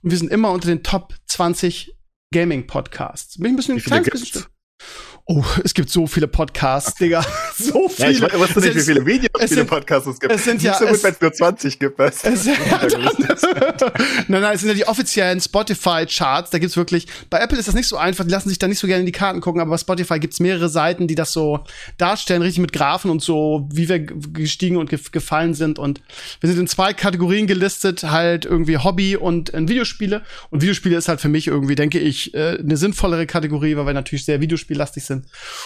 und 0.01 0.11
wir 0.11 0.17
sind 0.17 0.31
immer 0.31 0.51
unter 0.51 0.67
den 0.67 0.83
Top 0.83 1.13
20 1.27 1.93
Gaming 2.33 2.67
Podcasts. 2.67 3.37
Bin 3.37 3.47
ich 3.47 3.53
ein 3.53 3.55
bisschen 3.57 3.79
viele 3.79 4.01
kleines 4.01 4.09
bisschen 4.09 4.45
Oh, 5.27 5.43
es 5.63 5.73
gibt 5.73 5.89
so 5.89 6.05
viele 6.05 6.27
Podcasts, 6.27 6.93
Digga. 6.95 7.25
So 7.57 7.89
Ja, 7.97 8.09
ich 8.09 8.17
viele. 8.17 8.31
we- 8.33 8.39
wusste 8.39 8.59
nicht, 8.59 8.75
wie 8.75 8.81
viele 8.81 9.05
Videos, 9.05 9.29
es 9.39 9.47
viele 9.49 9.61
sind- 9.61 9.69
Podcasts 9.69 10.07
es 10.07 10.19
gibt. 10.19 10.31
es 10.31 10.43
sind 10.43 10.55
Nicht 10.55 10.65
ja- 10.65 10.73
so 10.77 10.85
gut, 10.85 11.01
wenn 11.03 11.13
es 11.13 11.21
nur 11.21 11.33
20 11.33 11.79
gibt. 11.79 11.97
Weißt? 11.97 12.25
Es, 12.25 12.45
ja, 12.45 12.53
dann, 12.87 13.01
nein, 14.27 14.41
nein, 14.41 14.53
es 14.55 14.61
sind 14.61 14.69
ja 14.69 14.75
die 14.75 14.85
offiziellen 14.87 15.39
Spotify-Charts. 15.41 16.51
Da 16.51 16.59
gibt's 16.59 16.77
wirklich. 16.77 17.07
Bei 17.29 17.39
Apple 17.39 17.57
ist 17.57 17.67
das 17.67 17.73
nicht 17.75 17.87
so 17.87 17.97
einfach. 17.97 18.23
Die 18.25 18.29
lassen 18.29 18.49
sich 18.49 18.59
da 18.59 18.67
nicht 18.67 18.77
so 18.77 18.87
gerne 18.87 18.99
in 18.99 19.05
die 19.05 19.11
Karten 19.13 19.41
gucken. 19.41 19.61
Aber 19.61 19.71
bei 19.71 19.77
Spotify 19.77 20.19
gibt's 20.19 20.39
mehrere 20.39 20.69
Seiten, 20.69 21.07
die 21.07 21.15
das 21.15 21.31
so 21.33 21.63
darstellen, 21.97 22.41
richtig 22.41 22.59
mit 22.61 22.73
Graphen 22.73 23.09
und 23.09 23.21
so, 23.23 23.67
wie 23.71 23.87
wir 23.89 23.99
gestiegen 23.99 24.77
und 24.77 24.89
gef 24.89 25.11
gefallen 25.11 25.53
sind. 25.53 25.79
Und 25.79 26.01
wir 26.41 26.49
sind 26.49 26.59
in 26.59 26.67
zwei 26.67 26.93
Kategorien 26.93 27.47
gelistet, 27.47 28.03
halt 28.03 28.45
irgendwie 28.45 28.77
Hobby 28.77 29.15
und 29.15 29.53
äh, 29.53 29.67
Videospiele. 29.67 30.21
Und 30.51 30.61
Videospiele 30.61 30.97
ist 30.97 31.07
halt 31.07 31.21
für 31.21 31.29
mich 31.29 31.47
irgendwie, 31.47 31.75
denke 31.75 31.99
ich, 31.99 32.33
äh, 32.33 32.57
eine 32.59 32.77
sinnvollere 32.77 33.25
Kategorie, 33.25 33.75
weil 33.77 33.85
wir 33.85 33.93
natürlich 33.93 34.25
sehr 34.25 34.41
videospiellastig 34.41 35.03
sind. 35.05 35.14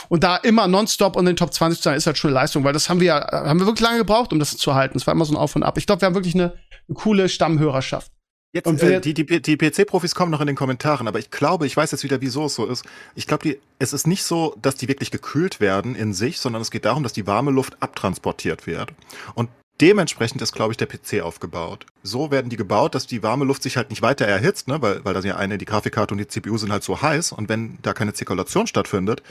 Und 0.10 0.24
da 0.24 0.38
immer 0.38 0.68
nonstop 0.68 1.16
und 1.16 1.22
in 1.22 1.34
den 1.34 1.36
Top 1.36 1.54
20 1.54 1.80
zu 1.80 1.84
sein, 1.84 1.98
ist 1.98 2.06
halt 2.06 2.18
schon 2.18 2.30
eine 2.30 2.42
Leistung, 2.42 2.64
weil 2.64 2.74
das 2.74 2.90
haben 2.90 3.00
wir 3.00 3.08
ja, 3.08 3.32
haben 3.32 3.60
wir 3.60 3.66
wirklich 3.66 3.88
lange 3.88 4.00
gebraucht, 4.00 4.32
um 4.32 4.40
das 4.40 4.56
zu 4.58 4.76
halten. 4.76 4.98
Es 4.98 5.08
war 5.08 5.14
immer 5.14 5.26
so 5.26 5.34
ein 5.34 5.38
Auf 5.38 5.56
und 5.56 5.64
Ab. 5.64 5.78
Ich 5.78 5.86
glaube, 5.86 6.02
wir 6.02 6.06
haben 6.08 6.16
wirklich 6.16 6.36
eine, 6.36 6.54
eine 6.88 6.96
coole 6.96 7.30
Stammhörerschaft. 7.30 8.12
Jetzt, 8.52 8.66
Und 8.66 8.82
äh, 8.82 9.00
die, 9.00 9.14
die, 9.14 9.42
die 9.42 9.58
PC-Profis 9.58 10.16
kommen 10.16 10.32
noch 10.32 10.42
in 10.42 10.48
den 10.48 10.56
Kommentaren, 10.56 11.08
aber 11.08 11.20
ich 11.20 11.30
glaube, 11.30 11.68
ich 11.68 11.78
weiß 11.78 11.92
jetzt 11.92 12.04
wieder, 12.04 12.20
wieso 12.20 12.46
es 12.46 12.56
so 12.56 12.66
ist. 12.66 12.84
Ich 13.14 13.28
glaube, 13.28 13.58
es 13.78 13.94
ist 13.94 14.08
nicht 14.08 14.24
so, 14.24 14.56
dass 14.60 14.76
die 14.76 14.88
wirklich 14.88 15.12
gekühlt 15.12 15.60
werden 15.60 15.94
in 15.94 16.14
sich, 16.14 16.40
sondern 16.40 16.64
es 16.64 16.72
geht 16.72 16.86
darum, 16.86 17.04
dass 17.04 17.14
die 17.14 17.28
warme 17.28 17.52
Luft 17.52 17.78
abtransportiert 17.80 18.66
wird. 18.66 18.92
Und 19.36 19.50
dementsprechend 19.82 20.42
ist, 20.42 20.54
glaube 20.54 20.74
ich, 20.74 20.78
der 20.78 20.88
PC 20.88 21.22
aufgebaut. 21.22 21.86
So 22.04 22.32
werden 22.32 22.50
die 22.50 22.58
gebaut, 22.58 22.96
dass 22.96 23.08
die 23.08 23.24
warme 23.24 23.46
Luft 23.46 23.64
sich 23.64 23.78
halt 23.78 23.90
nicht 23.90 24.02
weiter 24.02 24.26
erhitzt, 24.26 24.68
ne? 24.68 24.82
weil, 24.82 25.04
weil 25.06 25.14
das 25.14 25.26
ja 25.26 25.38
eine, 25.38 25.58
die 25.58 25.66
Grafikkarte 25.66 26.14
und 26.14 26.18
die 26.18 26.28
CPU 26.28 26.58
sind 26.58 26.72
halt 26.72 26.84
so 26.84 27.02
heiß 27.02 27.32
und 27.32 27.50
wenn 27.50 27.78
da 27.82 27.94
keine 27.94 28.14
Zirkulation 28.14 28.68
stattfindet, 28.68 29.24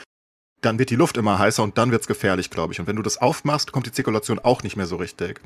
dann 0.60 0.78
wird 0.78 0.90
die 0.90 0.96
Luft 0.96 1.16
immer 1.16 1.38
heißer 1.38 1.62
und 1.62 1.78
dann 1.78 1.92
wird's 1.92 2.06
gefährlich, 2.06 2.50
glaube 2.50 2.72
ich. 2.72 2.80
Und 2.80 2.86
wenn 2.86 2.96
du 2.96 3.02
das 3.02 3.18
aufmachst, 3.18 3.72
kommt 3.72 3.86
die 3.86 3.92
Zirkulation 3.92 4.38
auch 4.38 4.62
nicht 4.62 4.76
mehr 4.76 4.86
so 4.86 4.96
richtig 4.96 5.40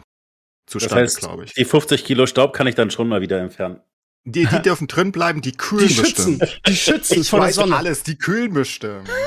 Das 0.67 0.73
zustande, 0.73 1.05
heißt, 1.05 1.19
glaube 1.19 1.45
ich. 1.45 1.53
die 1.53 1.65
50 1.65 2.05
Kilo 2.05 2.27
Staub 2.27 2.53
kann 2.53 2.67
ich 2.67 2.75
dann 2.75 2.91
schon 2.91 3.09
mal 3.09 3.21
wieder 3.21 3.39
entfernen. 3.41 3.81
Die, 4.25 4.47
die 4.47 4.63
dürfen 4.63 4.87
drin 4.89 5.11
bleiben, 5.11 5.41
die 5.43 5.53
kühlen 5.53 5.89
Die 5.89 5.95
schützen, 5.95 6.39
bestimmt. 6.39 6.63
die 6.69 6.77
schützen 6.77 7.21
Ich 7.23 7.29
vor 7.31 7.41
der 7.41 7.49
weiß 7.49 7.55
Sonne. 7.57 7.77
alles, 7.77 8.03
die 8.05 8.17
kühlen 8.17 8.53
bestimmt. 8.53 9.09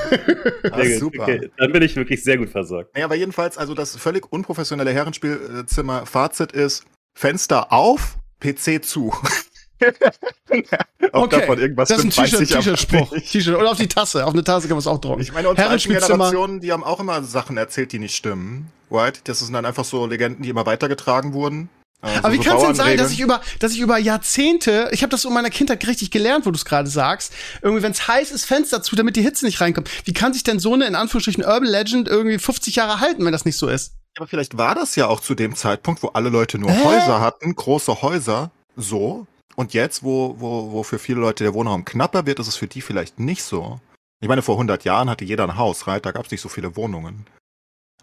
Ah, 0.72 0.78
Sehr 0.78 0.90
gut. 0.92 1.00
super. 1.00 1.24
Okay, 1.24 1.52
dann 1.58 1.72
bin 1.72 1.82
ich 1.82 1.96
wirklich 1.96 2.24
sehr 2.24 2.38
gut 2.38 2.50
versorgt. 2.50 2.94
Naja, 2.94 3.06
aber 3.06 3.16
jedenfalls, 3.16 3.58
also 3.58 3.74
das 3.74 3.96
völlig 3.96 4.32
unprofessionelle 4.32 4.92
Herrenspielzimmer, 4.94 6.06
Fazit 6.06 6.52
ist, 6.52 6.86
Fenster 7.16 7.72
auf, 7.74 8.18
PC 8.40 8.84
zu. 8.84 9.14
Ob 11.12 11.24
Okay, 11.24 11.40
davon 11.40 11.60
irgendwas 11.60 11.90
das 11.90 12.00
ist 12.04 12.18
ein 12.20 12.28
T-Shirt-Spruch. 12.28 13.12
T-Shirt. 13.18 13.56
Oder 13.58 13.72
auf 13.72 13.78
die 13.78 13.88
Tasse. 13.88 14.26
Auf 14.26 14.34
eine 14.34 14.44
Tasse 14.44 14.68
kann 14.68 14.76
man 14.76 14.80
es 14.80 14.88
auch 14.88 15.00
drucken. 15.00 15.22
Ich 15.22 15.34
meine, 15.34 15.50
unsere 15.50 15.68
alten. 15.70 15.90
Generationen, 15.94 16.60
die 16.62 16.72
haben 16.72 16.84
auch 16.84 17.00
immer 17.00 17.24
Sachen 17.24 17.58
erzählt, 17.58 17.92
die 17.92 18.00
nicht 18.00 18.16
stimmen. 18.16 18.72
Right? 18.90 19.22
Das 19.28 19.40
sind 19.40 19.54
dann 19.54 19.66
einfach 19.66 19.86
so 19.86 20.06
Legenden, 20.06 20.44
die 20.44 20.50
immer 20.50 20.66
weitergetragen 20.66 21.34
wurden. 21.34 21.70
Also 22.02 22.20
Aber 22.20 22.34
wie 22.34 22.38
so 22.38 22.44
kann 22.44 22.58
es 22.58 22.64
denn 22.64 22.76
sein, 22.76 22.98
dass 22.98 23.12
ich 23.12 23.20
über, 23.20 23.42
dass 23.60 23.72
ich 23.72 23.80
über 23.80 23.98
Jahrzehnte, 23.98 24.90
ich 24.92 25.02
habe 25.02 25.10
das 25.10 25.26
in 25.26 25.34
meiner 25.34 25.50
Kindheit 25.50 25.86
richtig 25.88 26.12
gelernt, 26.12 26.46
wo 26.46 26.52
du 26.52 26.56
es 26.56 26.66
gerade 26.66 26.90
sagst, 26.90 27.34
irgendwie, 27.62 27.82
wenn 27.82 27.92
es 27.92 28.08
heiß 28.08 28.32
ist, 28.32 28.46
Fenster 28.46 28.84
zu, 28.84 28.96
damit 28.96 29.16
die 29.16 29.22
Hitze 29.22 29.46
nicht 29.46 29.60
reinkommt. 29.60 29.90
Wie 30.06 30.14
kann 30.14 30.34
sich 30.34 30.44
denn 30.44 30.60
so 30.60 30.74
eine, 30.74 30.86
in 30.86 30.96
Anführungsstrichen, 30.96 31.44
Urban 31.44 31.66
Legend 31.66 32.08
irgendwie 32.08 32.38
50 32.38 32.76
Jahre 32.76 33.00
halten, 33.00 33.26
wenn 33.26 33.32
das 33.32 33.46
nicht 33.46 33.58
so 33.58 33.68
ist? 33.68 33.94
Aber 34.18 34.28
vielleicht 34.28 34.58
war 34.58 34.76
das 34.76 34.96
ja 34.96 35.08
auch 35.08 35.20
zu 35.20 35.36
dem 35.36 35.56
Zeitpunkt, 35.56 36.04
wo 36.04 36.10
alle 36.10 36.30
Leute 36.30 36.58
nur 36.58 36.72
Hä? 36.72 36.84
Häuser 36.84 37.22
hatten, 37.22 37.56
große 37.56 38.02
Häuser, 38.02 38.52
so. 38.76 39.26
Und 39.56 39.74
jetzt, 39.74 40.04
wo, 40.04 40.36
wo, 40.38 40.72
wo 40.72 40.84
für 40.84 41.00
viele 41.00 41.22
Leute 41.22 41.44
der 41.44 41.54
Wohnraum 41.54 41.86
knapper 41.86 42.26
wird, 42.26 42.40
ist 42.40 42.48
es 42.48 42.56
für 42.56 42.68
die 42.68 42.82
vielleicht 42.82 43.20
nicht 43.20 43.44
so. 43.44 43.80
Ich 44.22 44.28
meine, 44.28 44.42
vor 44.42 44.56
100 44.56 44.84
Jahren 44.84 45.10
hatte 45.10 45.26
jeder 45.26 45.44
ein 45.44 45.58
Haus, 45.58 45.88
right? 45.88 46.06
Da 46.06 46.12
gab 46.12 46.26
es 46.26 46.32
nicht 46.32 46.42
so 46.42 46.50
viele 46.50 46.76
Wohnungen. 46.76 47.26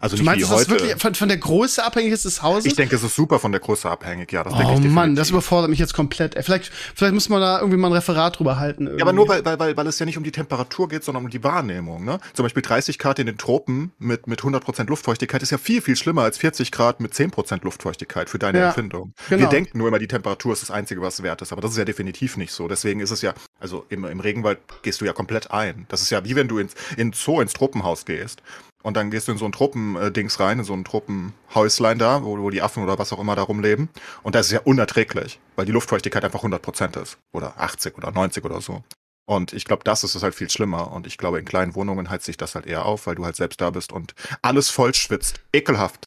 Also 0.03 0.17
Du 0.17 0.23
meinst, 0.23 0.43
dass 0.43 0.49
das 0.49 0.69
wirklich 0.69 1.01
von, 1.01 1.15
von 1.15 1.29
der 1.29 1.37
Größe 1.37 1.81
abhängig 1.81 2.11
ist 2.11 2.25
des 2.25 2.43
Hauses? 2.43 2.65
ich 2.65 2.75
denke, 2.75 2.93
es 2.93 3.03
ist 3.03 3.15
super 3.15 3.39
von 3.39 3.53
der 3.53 3.61
Größe 3.61 3.89
abhängig, 3.89 4.33
ja. 4.33 4.43
Das 4.43 4.51
denke 4.51 4.65
oh 4.65 4.69
ich 4.71 4.75
definitiv. 4.79 4.95
Mann, 4.95 5.15
das 5.15 5.29
überfordert 5.29 5.69
mich 5.69 5.79
jetzt 5.79 5.93
komplett. 5.93 6.35
Vielleicht, 6.43 6.73
vielleicht 6.93 7.13
muss 7.13 7.29
man 7.29 7.39
da 7.39 7.59
irgendwie 7.59 7.77
mal 7.77 7.87
ein 7.87 7.93
Referat 7.93 8.37
drüber 8.37 8.59
halten. 8.59 8.87
Irgendwie. 8.87 8.99
Ja, 8.99 9.05
aber 9.05 9.13
nur 9.13 9.29
weil, 9.29 9.45
weil, 9.45 9.57
weil, 9.59 9.77
weil 9.77 9.87
es 9.87 9.97
ja 9.99 10.05
nicht 10.05 10.17
um 10.17 10.25
die 10.25 10.33
Temperatur 10.33 10.89
geht, 10.89 11.05
sondern 11.05 11.23
um 11.23 11.29
die 11.29 11.41
Wahrnehmung. 11.41 12.03
Ne? 12.03 12.19
Zum 12.33 12.43
Beispiel 12.43 12.61
30 12.61 12.99
Grad 12.99 13.17
in 13.19 13.27
den 13.27 13.37
Tropen 13.37 13.93
mit, 13.97 14.27
mit 14.27 14.41
100% 14.41 14.89
Luftfeuchtigkeit 14.89 15.41
ist 15.41 15.51
ja 15.51 15.57
viel, 15.57 15.81
viel 15.81 15.95
schlimmer 15.95 16.23
als 16.23 16.37
40 16.37 16.73
Grad 16.73 16.99
mit 16.99 17.13
10% 17.13 17.63
Luftfeuchtigkeit 17.63 18.29
für 18.29 18.39
deine 18.39 18.59
Ja, 18.59 18.67
Empfindung. 18.67 19.13
genau. 19.29 19.39
Wir 19.43 19.47
denken 19.47 19.77
nur 19.77 19.87
immer, 19.87 19.99
die 19.99 20.09
Temperatur 20.09 20.51
ist 20.51 20.63
das 20.63 20.71
Einzige, 20.71 21.01
was 21.01 21.23
wert 21.23 21.41
ist, 21.41 21.53
aber 21.53 21.61
das 21.61 21.71
ist 21.71 21.77
ja 21.77 21.85
definitiv 21.85 22.35
nicht 22.35 22.51
so. 22.51 22.67
Deswegen 22.67 22.99
ist 22.99 23.11
es 23.11 23.21
ja, 23.21 23.33
also 23.57 23.85
im, 23.87 24.03
im 24.03 24.19
Regenwald 24.19 24.59
gehst 24.81 24.99
du 24.99 25.05
ja 25.05 25.13
komplett 25.13 25.51
ein. 25.51 25.85
Das 25.87 26.01
ist 26.01 26.09
ja 26.09 26.25
wie 26.25 26.35
wenn 26.35 26.49
du 26.49 26.57
ins, 26.57 26.73
in 26.97 27.13
Zoo, 27.13 27.39
ins 27.39 27.53
Tropenhaus 27.53 28.03
gehst. 28.03 28.41
Und 28.83 28.97
dann 28.97 29.09
gehst 29.09 29.27
du 29.27 29.31
in 29.31 29.37
so 29.37 29.45
ein 29.45 29.53
Truppendings 29.53 30.39
rein, 30.39 30.59
in 30.59 30.65
so 30.65 30.73
ein 30.73 30.83
Truppenhäuslein 30.83 31.97
da, 31.97 32.23
wo, 32.23 32.37
wo 32.37 32.49
die 32.49 32.61
Affen 32.61 32.83
oder 32.83 32.99
was 32.99 33.13
auch 33.13 33.19
immer 33.19 33.35
da 33.35 33.41
rumleben. 33.41 33.89
Und 34.21 34.35
das 34.35 34.47
ist 34.47 34.51
ja 34.51 34.59
unerträglich, 34.59 35.39
weil 35.55 35.65
die 35.65 35.71
Luftfeuchtigkeit 35.71 36.23
einfach 36.23 36.43
100% 36.43 37.01
ist. 37.01 37.17
Oder 37.31 37.57
80 37.57 37.97
oder 37.97 38.11
90 38.11 38.43
oder 38.43 38.61
so. 38.61 38.83
Und 39.25 39.53
ich 39.53 39.63
glaube, 39.63 39.83
das 39.85 40.03
ist 40.03 40.15
es 40.15 40.23
halt 40.23 40.35
viel 40.35 40.49
schlimmer. 40.49 40.91
Und 40.91 41.07
ich 41.07 41.17
glaube, 41.17 41.39
in 41.39 41.45
kleinen 41.45 41.75
Wohnungen 41.75 42.09
heizt 42.09 42.25
sich 42.25 42.35
das 42.35 42.55
halt 42.55 42.65
eher 42.65 42.85
auf, 42.85 43.07
weil 43.07 43.15
du 43.15 43.23
halt 43.23 43.37
selbst 43.37 43.61
da 43.61 43.69
bist 43.69 43.93
und 43.93 44.13
alles 44.41 44.69
voll 44.69 44.93
schwitzt. 44.93 45.39
Ekelhaft. 45.53 46.05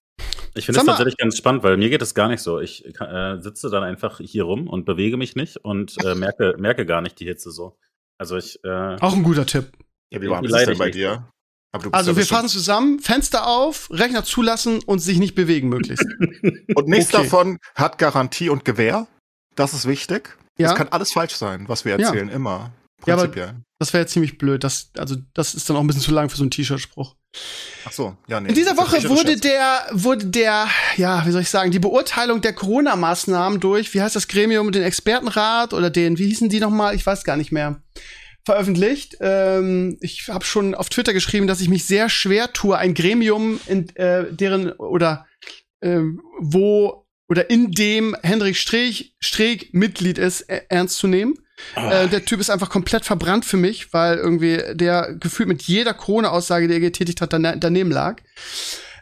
Ich 0.54 0.66
finde 0.66 0.80
es 0.80 0.86
tatsächlich 0.86 1.16
ganz 1.16 1.36
spannend, 1.36 1.62
weil 1.62 1.76
mir 1.76 1.90
geht 1.90 2.02
es 2.02 2.14
gar 2.14 2.28
nicht 2.28 2.42
so. 2.42 2.60
Ich 2.60 2.84
äh, 2.84 3.40
sitze 3.40 3.70
dann 3.70 3.82
einfach 3.82 4.20
hier 4.20 4.44
rum 4.44 4.68
und 4.68 4.84
bewege 4.84 5.16
mich 5.16 5.34
nicht 5.34 5.58
und 5.58 5.96
äh, 6.04 6.14
merke, 6.14 6.56
merke 6.58 6.84
gar 6.84 7.00
nicht 7.00 7.18
die 7.20 7.26
Hitze 7.26 7.50
so. 7.50 7.78
Also 8.18 8.36
ich, 8.36 8.62
äh, 8.64 8.96
Auch 9.00 9.14
ein 9.14 9.22
guter 9.22 9.46
Tipp. 9.46 9.72
Ja, 10.10 10.20
wie 10.20 10.28
warm 10.28 10.44
ist 10.44 10.54
es 10.54 10.64
denn 10.64 10.78
bei 10.78 10.90
dir? 10.90 11.28
Aber 11.72 11.82
du 11.84 11.90
bist 11.90 11.94
Also 11.98 12.10
ja 12.12 12.16
wir 12.16 12.26
fassen 12.26 12.48
zusammen, 12.48 13.00
Fenster 13.00 13.46
auf, 13.46 13.88
Rechner 13.90 14.24
zulassen 14.24 14.80
und 14.84 15.00
sich 15.00 15.18
nicht 15.18 15.34
bewegen 15.34 15.68
möglichst. 15.68 16.06
Und 16.74 16.88
nichts 16.88 17.12
Okay. 17.14 17.24
davon 17.24 17.58
hat 17.74 17.98
Garantie 17.98 18.48
und 18.48 18.64
Gewähr. 18.64 19.06
Das 19.56 19.74
ist 19.74 19.86
wichtig. 19.86 20.36
Ja. 20.58 20.70
Es 20.70 20.74
kann 20.74 20.88
alles 20.88 21.12
falsch 21.12 21.34
sein, 21.34 21.68
was 21.68 21.84
wir 21.84 21.98
Ja. 21.98 22.06
erzählen, 22.08 22.28
immer. 22.28 22.72
Ja, 23.06 23.14
aber- 23.14 23.24
Prinzipiell. 23.24 23.54
Das 23.78 23.92
wäre 23.92 24.02
jetzt 24.04 24.12
ziemlich 24.12 24.38
blöd. 24.38 24.64
Das, 24.64 24.88
also, 24.96 25.16
das 25.34 25.54
ist 25.54 25.68
dann 25.68 25.76
auch 25.76 25.82
ein 25.82 25.86
bisschen 25.86 26.00
zu 26.02 26.10
lang 26.12 26.30
für 26.30 26.36
so 26.38 26.42
einen 26.42 26.50
T-Shirt-Spruch. 26.50 27.14
Ach 27.84 27.92
so, 27.92 28.16
ja, 28.26 28.40
nee. 28.40 28.48
In 28.48 28.54
dieser 28.54 28.74
Das 28.74 28.78
Woche 28.78 29.06
wurde 29.10 29.36
der, 29.36 29.86
wurde 29.92 30.24
der, 30.26 30.66
ja, 30.96 31.26
wie 31.26 31.30
soll 31.30 31.42
ich 31.42 31.50
sagen, 31.50 31.70
die 31.70 31.78
Beurteilung 31.78 32.40
der 32.40 32.54
Corona-Maßnahmen 32.54 33.60
durch, 33.60 33.92
wie 33.92 34.00
heißt 34.00 34.16
das 34.16 34.28
Gremium, 34.28 34.72
den 34.72 34.82
Expertenrat 34.82 35.74
oder 35.74 35.90
den, 35.90 36.16
wie 36.16 36.26
hießen 36.26 36.48
die 36.48 36.58
nochmal? 36.60 36.94
Ich 36.94 37.04
weiß 37.04 37.24
gar 37.24 37.36
nicht 37.36 37.52
mehr. 37.52 37.82
Veröffentlicht. 38.46 39.16
Ähm, 39.20 39.98
ich 40.00 40.28
habe 40.28 40.44
schon 40.44 40.76
auf 40.76 40.88
Twitter 40.88 41.12
geschrieben, 41.12 41.48
dass 41.48 41.60
ich 41.60 41.68
mich 41.68 41.84
sehr 41.84 42.08
schwer 42.08 42.52
tue, 42.52 42.78
ein 42.78 42.94
Gremium, 42.94 43.60
in 43.66 43.94
äh, 43.96 44.32
deren 44.32 44.70
oder 44.72 45.26
ähm, 45.82 46.22
wo 46.38 47.04
oder 47.28 47.50
in 47.50 47.72
dem 47.72 48.16
Hendrik 48.22 48.56
Streeck, 48.56 49.12
Streeck 49.18 49.74
Mitglied 49.74 50.16
ist, 50.16 50.42
äh, 50.42 50.62
ernst 50.68 50.96
zu 50.98 51.08
nehmen. 51.08 51.34
Ah. 51.74 52.04
Äh, 52.04 52.08
der 52.08 52.24
Typ 52.24 52.38
ist 52.38 52.50
einfach 52.50 52.70
komplett 52.70 53.04
verbrannt 53.04 53.44
für 53.44 53.56
mich, 53.56 53.92
weil 53.92 54.16
irgendwie 54.16 54.62
der 54.74 55.16
gefühlt 55.18 55.48
mit 55.48 55.62
jeder 55.62 55.92
Corona-Aussage, 55.92 56.68
die 56.68 56.74
er 56.74 56.80
getätigt 56.80 57.20
hat, 57.20 57.32
dane 57.32 57.56
daneben 57.58 57.90
lag. 57.90 58.22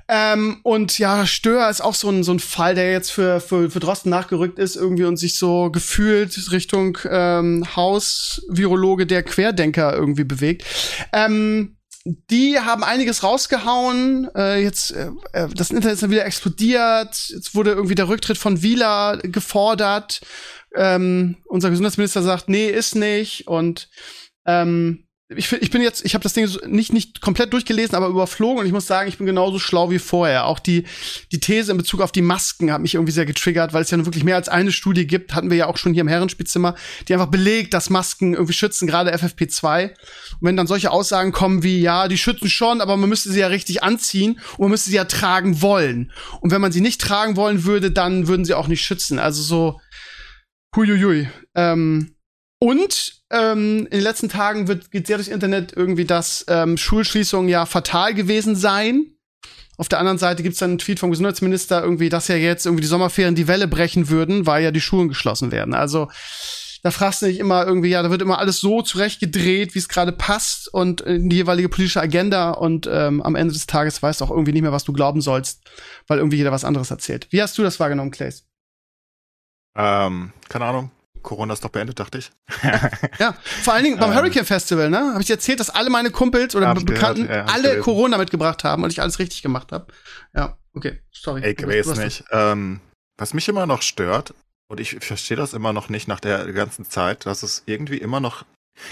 Ähm, 0.08 0.58
und 0.62 0.98
ja, 0.98 1.26
Stör 1.26 1.70
ist 1.70 1.80
auch 1.80 1.94
so 1.94 2.10
ein, 2.10 2.24
so 2.24 2.32
ein 2.32 2.40
Fall, 2.40 2.74
der 2.74 2.92
jetzt 2.92 3.10
für, 3.10 3.40
für, 3.40 3.70
für 3.70 3.80
Drosten 3.80 4.10
nachgerückt 4.10 4.58
ist, 4.58 4.76
irgendwie 4.76 5.04
und 5.04 5.16
sich 5.16 5.38
so 5.38 5.70
gefühlt 5.70 6.52
Richtung 6.52 6.98
ähm, 7.08 7.64
Hausvirologe 7.74 9.06
der 9.06 9.22
Querdenker 9.22 9.94
irgendwie 9.94 10.24
bewegt. 10.24 10.64
Ähm, 11.12 11.76
die 12.04 12.58
haben 12.60 12.84
einiges 12.84 13.22
rausgehauen. 13.22 14.28
Äh, 14.34 14.62
jetzt 14.62 14.90
äh, 14.90 15.10
äh, 15.32 15.48
das 15.54 15.70
Internet 15.70 15.94
ist 15.94 16.02
dann 16.02 16.10
wieder 16.10 16.26
explodiert. 16.26 17.30
Jetzt 17.30 17.54
wurde 17.54 17.70
irgendwie 17.72 17.94
der 17.94 18.08
Rücktritt 18.08 18.36
von 18.36 18.60
Wieler 18.62 19.18
gefordert. 19.22 20.20
Ähm, 20.74 21.36
unser 21.46 21.70
Gesundheitsminister 21.70 22.22
sagt, 22.22 22.48
nee, 22.48 22.68
ist 22.68 22.94
nicht. 22.94 23.48
Und 23.48 23.88
ähm, 24.44 25.06
ich, 25.36 25.52
ich 25.52 25.70
bin 25.70 25.82
jetzt, 25.82 26.04
ich 26.04 26.14
habe 26.14 26.22
das 26.22 26.32
Ding 26.32 26.48
nicht 26.66 26.92
nicht 26.92 27.20
komplett 27.20 27.52
durchgelesen, 27.52 27.94
aber 27.94 28.08
überflogen 28.08 28.60
und 28.60 28.66
ich 28.66 28.72
muss 28.72 28.86
sagen, 28.86 29.08
ich 29.08 29.18
bin 29.18 29.26
genauso 29.26 29.58
schlau 29.58 29.90
wie 29.90 29.98
vorher. 29.98 30.46
Auch 30.46 30.58
die 30.58 30.84
die 31.32 31.40
These 31.40 31.72
in 31.72 31.76
Bezug 31.76 32.00
auf 32.00 32.12
die 32.12 32.22
Masken 32.22 32.72
hat 32.72 32.80
mich 32.80 32.94
irgendwie 32.94 33.12
sehr 33.12 33.26
getriggert, 33.26 33.72
weil 33.72 33.82
es 33.82 33.90
ja 33.90 33.96
nun 33.96 34.06
wirklich 34.06 34.24
mehr 34.24 34.36
als 34.36 34.48
eine 34.48 34.72
Studie 34.72 35.06
gibt, 35.06 35.34
hatten 35.34 35.50
wir 35.50 35.56
ja 35.56 35.66
auch 35.66 35.76
schon 35.76 35.92
hier 35.92 36.02
im 36.02 36.08
Herrenspielzimmer, 36.08 36.74
die 37.08 37.14
einfach 37.14 37.26
belegt, 37.26 37.74
dass 37.74 37.90
Masken 37.90 38.34
irgendwie 38.34 38.52
schützen, 38.52 38.86
gerade 38.86 39.14
FFP2. 39.14 39.88
Und 39.88 39.96
wenn 40.40 40.56
dann 40.56 40.66
solche 40.66 40.90
Aussagen 40.90 41.32
kommen 41.32 41.62
wie 41.62 41.80
ja, 41.80 42.08
die 42.08 42.18
schützen 42.18 42.48
schon, 42.48 42.80
aber 42.80 42.96
man 42.96 43.08
müsste 43.08 43.30
sie 43.30 43.40
ja 43.40 43.48
richtig 43.48 43.82
anziehen 43.82 44.40
und 44.52 44.60
man 44.60 44.70
müsste 44.70 44.90
sie 44.90 44.96
ja 44.96 45.04
tragen 45.04 45.62
wollen. 45.62 46.12
Und 46.40 46.50
wenn 46.50 46.60
man 46.60 46.72
sie 46.72 46.80
nicht 46.80 47.00
tragen 47.00 47.36
wollen 47.36 47.64
würde, 47.64 47.90
dann 47.90 48.28
würden 48.28 48.44
sie 48.44 48.54
auch 48.54 48.68
nicht 48.68 48.82
schützen. 48.82 49.18
Also 49.18 49.42
so 49.42 49.80
huiuiui. 50.76 51.28
Ähm, 51.54 52.13
und 52.58 53.22
ähm, 53.30 53.86
in 53.86 53.90
den 53.90 54.00
letzten 54.00 54.28
Tagen 54.28 54.68
wird, 54.68 54.90
geht 54.90 55.06
sehr 55.06 55.16
durchs 55.16 55.30
Internet 55.30 55.72
irgendwie, 55.74 56.04
dass 56.04 56.44
ähm, 56.48 56.76
Schulschließungen 56.76 57.48
ja 57.48 57.66
fatal 57.66 58.14
gewesen 58.14 58.56
seien. 58.56 59.18
Auf 59.76 59.88
der 59.88 59.98
anderen 59.98 60.18
Seite 60.18 60.42
gibt 60.42 60.54
es 60.54 60.60
dann 60.60 60.70
einen 60.70 60.78
Tweet 60.78 61.00
vom 61.00 61.10
Gesundheitsminister 61.10 61.82
irgendwie, 61.82 62.08
dass 62.08 62.28
ja 62.28 62.36
jetzt 62.36 62.64
irgendwie 62.64 62.82
die 62.82 62.88
Sommerferien 62.88 63.34
die 63.34 63.48
Welle 63.48 63.66
brechen 63.66 64.08
würden, 64.08 64.46
weil 64.46 64.62
ja 64.62 64.70
die 64.70 64.80
Schulen 64.80 65.08
geschlossen 65.08 65.50
werden. 65.50 65.74
Also 65.74 66.08
da 66.84 66.90
fragst 66.90 67.22
du 67.22 67.26
dich 67.26 67.38
immer 67.38 67.66
irgendwie, 67.66 67.88
ja, 67.88 68.02
da 68.02 68.10
wird 68.10 68.22
immer 68.22 68.38
alles 68.38 68.60
so 68.60 68.82
zurechtgedreht, 68.82 69.74
wie 69.74 69.78
es 69.78 69.88
gerade 69.88 70.12
passt 70.12 70.72
und 70.72 71.00
in 71.00 71.30
die 71.30 71.36
jeweilige 71.36 71.70
politische 71.70 72.00
Agenda 72.00 72.50
und 72.50 72.86
ähm, 72.86 73.22
am 73.22 73.34
Ende 73.34 73.54
des 73.54 73.66
Tages 73.66 74.02
weißt 74.02 74.20
du 74.20 74.26
auch 74.26 74.30
irgendwie 74.30 74.52
nicht 74.52 74.62
mehr, 74.62 74.70
was 74.70 74.84
du 74.84 74.92
glauben 74.92 75.22
sollst, 75.22 75.62
weil 76.06 76.18
irgendwie 76.18 76.36
jeder 76.36 76.52
was 76.52 76.64
anderes 76.64 76.90
erzählt. 76.90 77.26
Wie 77.30 77.40
hast 77.40 77.56
du 77.56 77.62
das 77.62 77.80
wahrgenommen, 77.80 78.10
Clays? 78.10 78.46
Ähm, 79.74 80.32
keine 80.48 80.66
Ahnung. 80.66 80.90
Corona 81.24 81.52
ist 81.52 81.64
doch 81.64 81.70
beendet, 81.70 81.98
dachte 81.98 82.18
ich. 82.18 82.30
ja, 83.18 83.34
vor 83.62 83.74
allen 83.74 83.82
Dingen 83.82 83.98
beim 83.98 84.10
ähm, 84.10 84.16
Hurricane 84.16 84.44
Festival, 84.44 84.90
ne? 84.90 84.98
Habe 84.98 85.20
ich 85.20 85.26
dir 85.26 85.32
erzählt, 85.34 85.58
dass 85.58 85.70
alle 85.70 85.90
meine 85.90 86.10
Kumpels 86.10 86.54
oder 86.54 86.72
Bekannten 86.74 87.26
gehört, 87.26 87.48
ja, 87.48 87.52
alle 87.52 87.62
gelesen. 87.62 87.82
Corona 87.82 88.18
mitgebracht 88.18 88.62
haben 88.62 88.84
und 88.84 88.92
ich 88.92 89.02
alles 89.02 89.18
richtig 89.18 89.42
gemacht 89.42 89.72
habe. 89.72 89.88
Ja, 90.34 90.56
okay, 90.74 91.00
sorry. 91.10 91.42
Ey, 91.42 91.56
weiß 91.58 91.96
nicht. 91.98 92.24
Ähm, 92.30 92.80
was 93.18 93.34
mich 93.34 93.48
immer 93.48 93.66
noch 93.66 93.82
stört, 93.82 94.34
und 94.68 94.80
ich 94.80 94.96
verstehe 95.00 95.36
das 95.36 95.54
immer 95.54 95.72
noch 95.72 95.88
nicht 95.88 96.08
nach 96.08 96.20
der 96.20 96.52
ganzen 96.52 96.84
Zeit, 96.84 97.26
dass 97.26 97.42
es 97.42 97.62
irgendwie 97.66 97.98
immer 97.98 98.20
noch. 98.20 98.44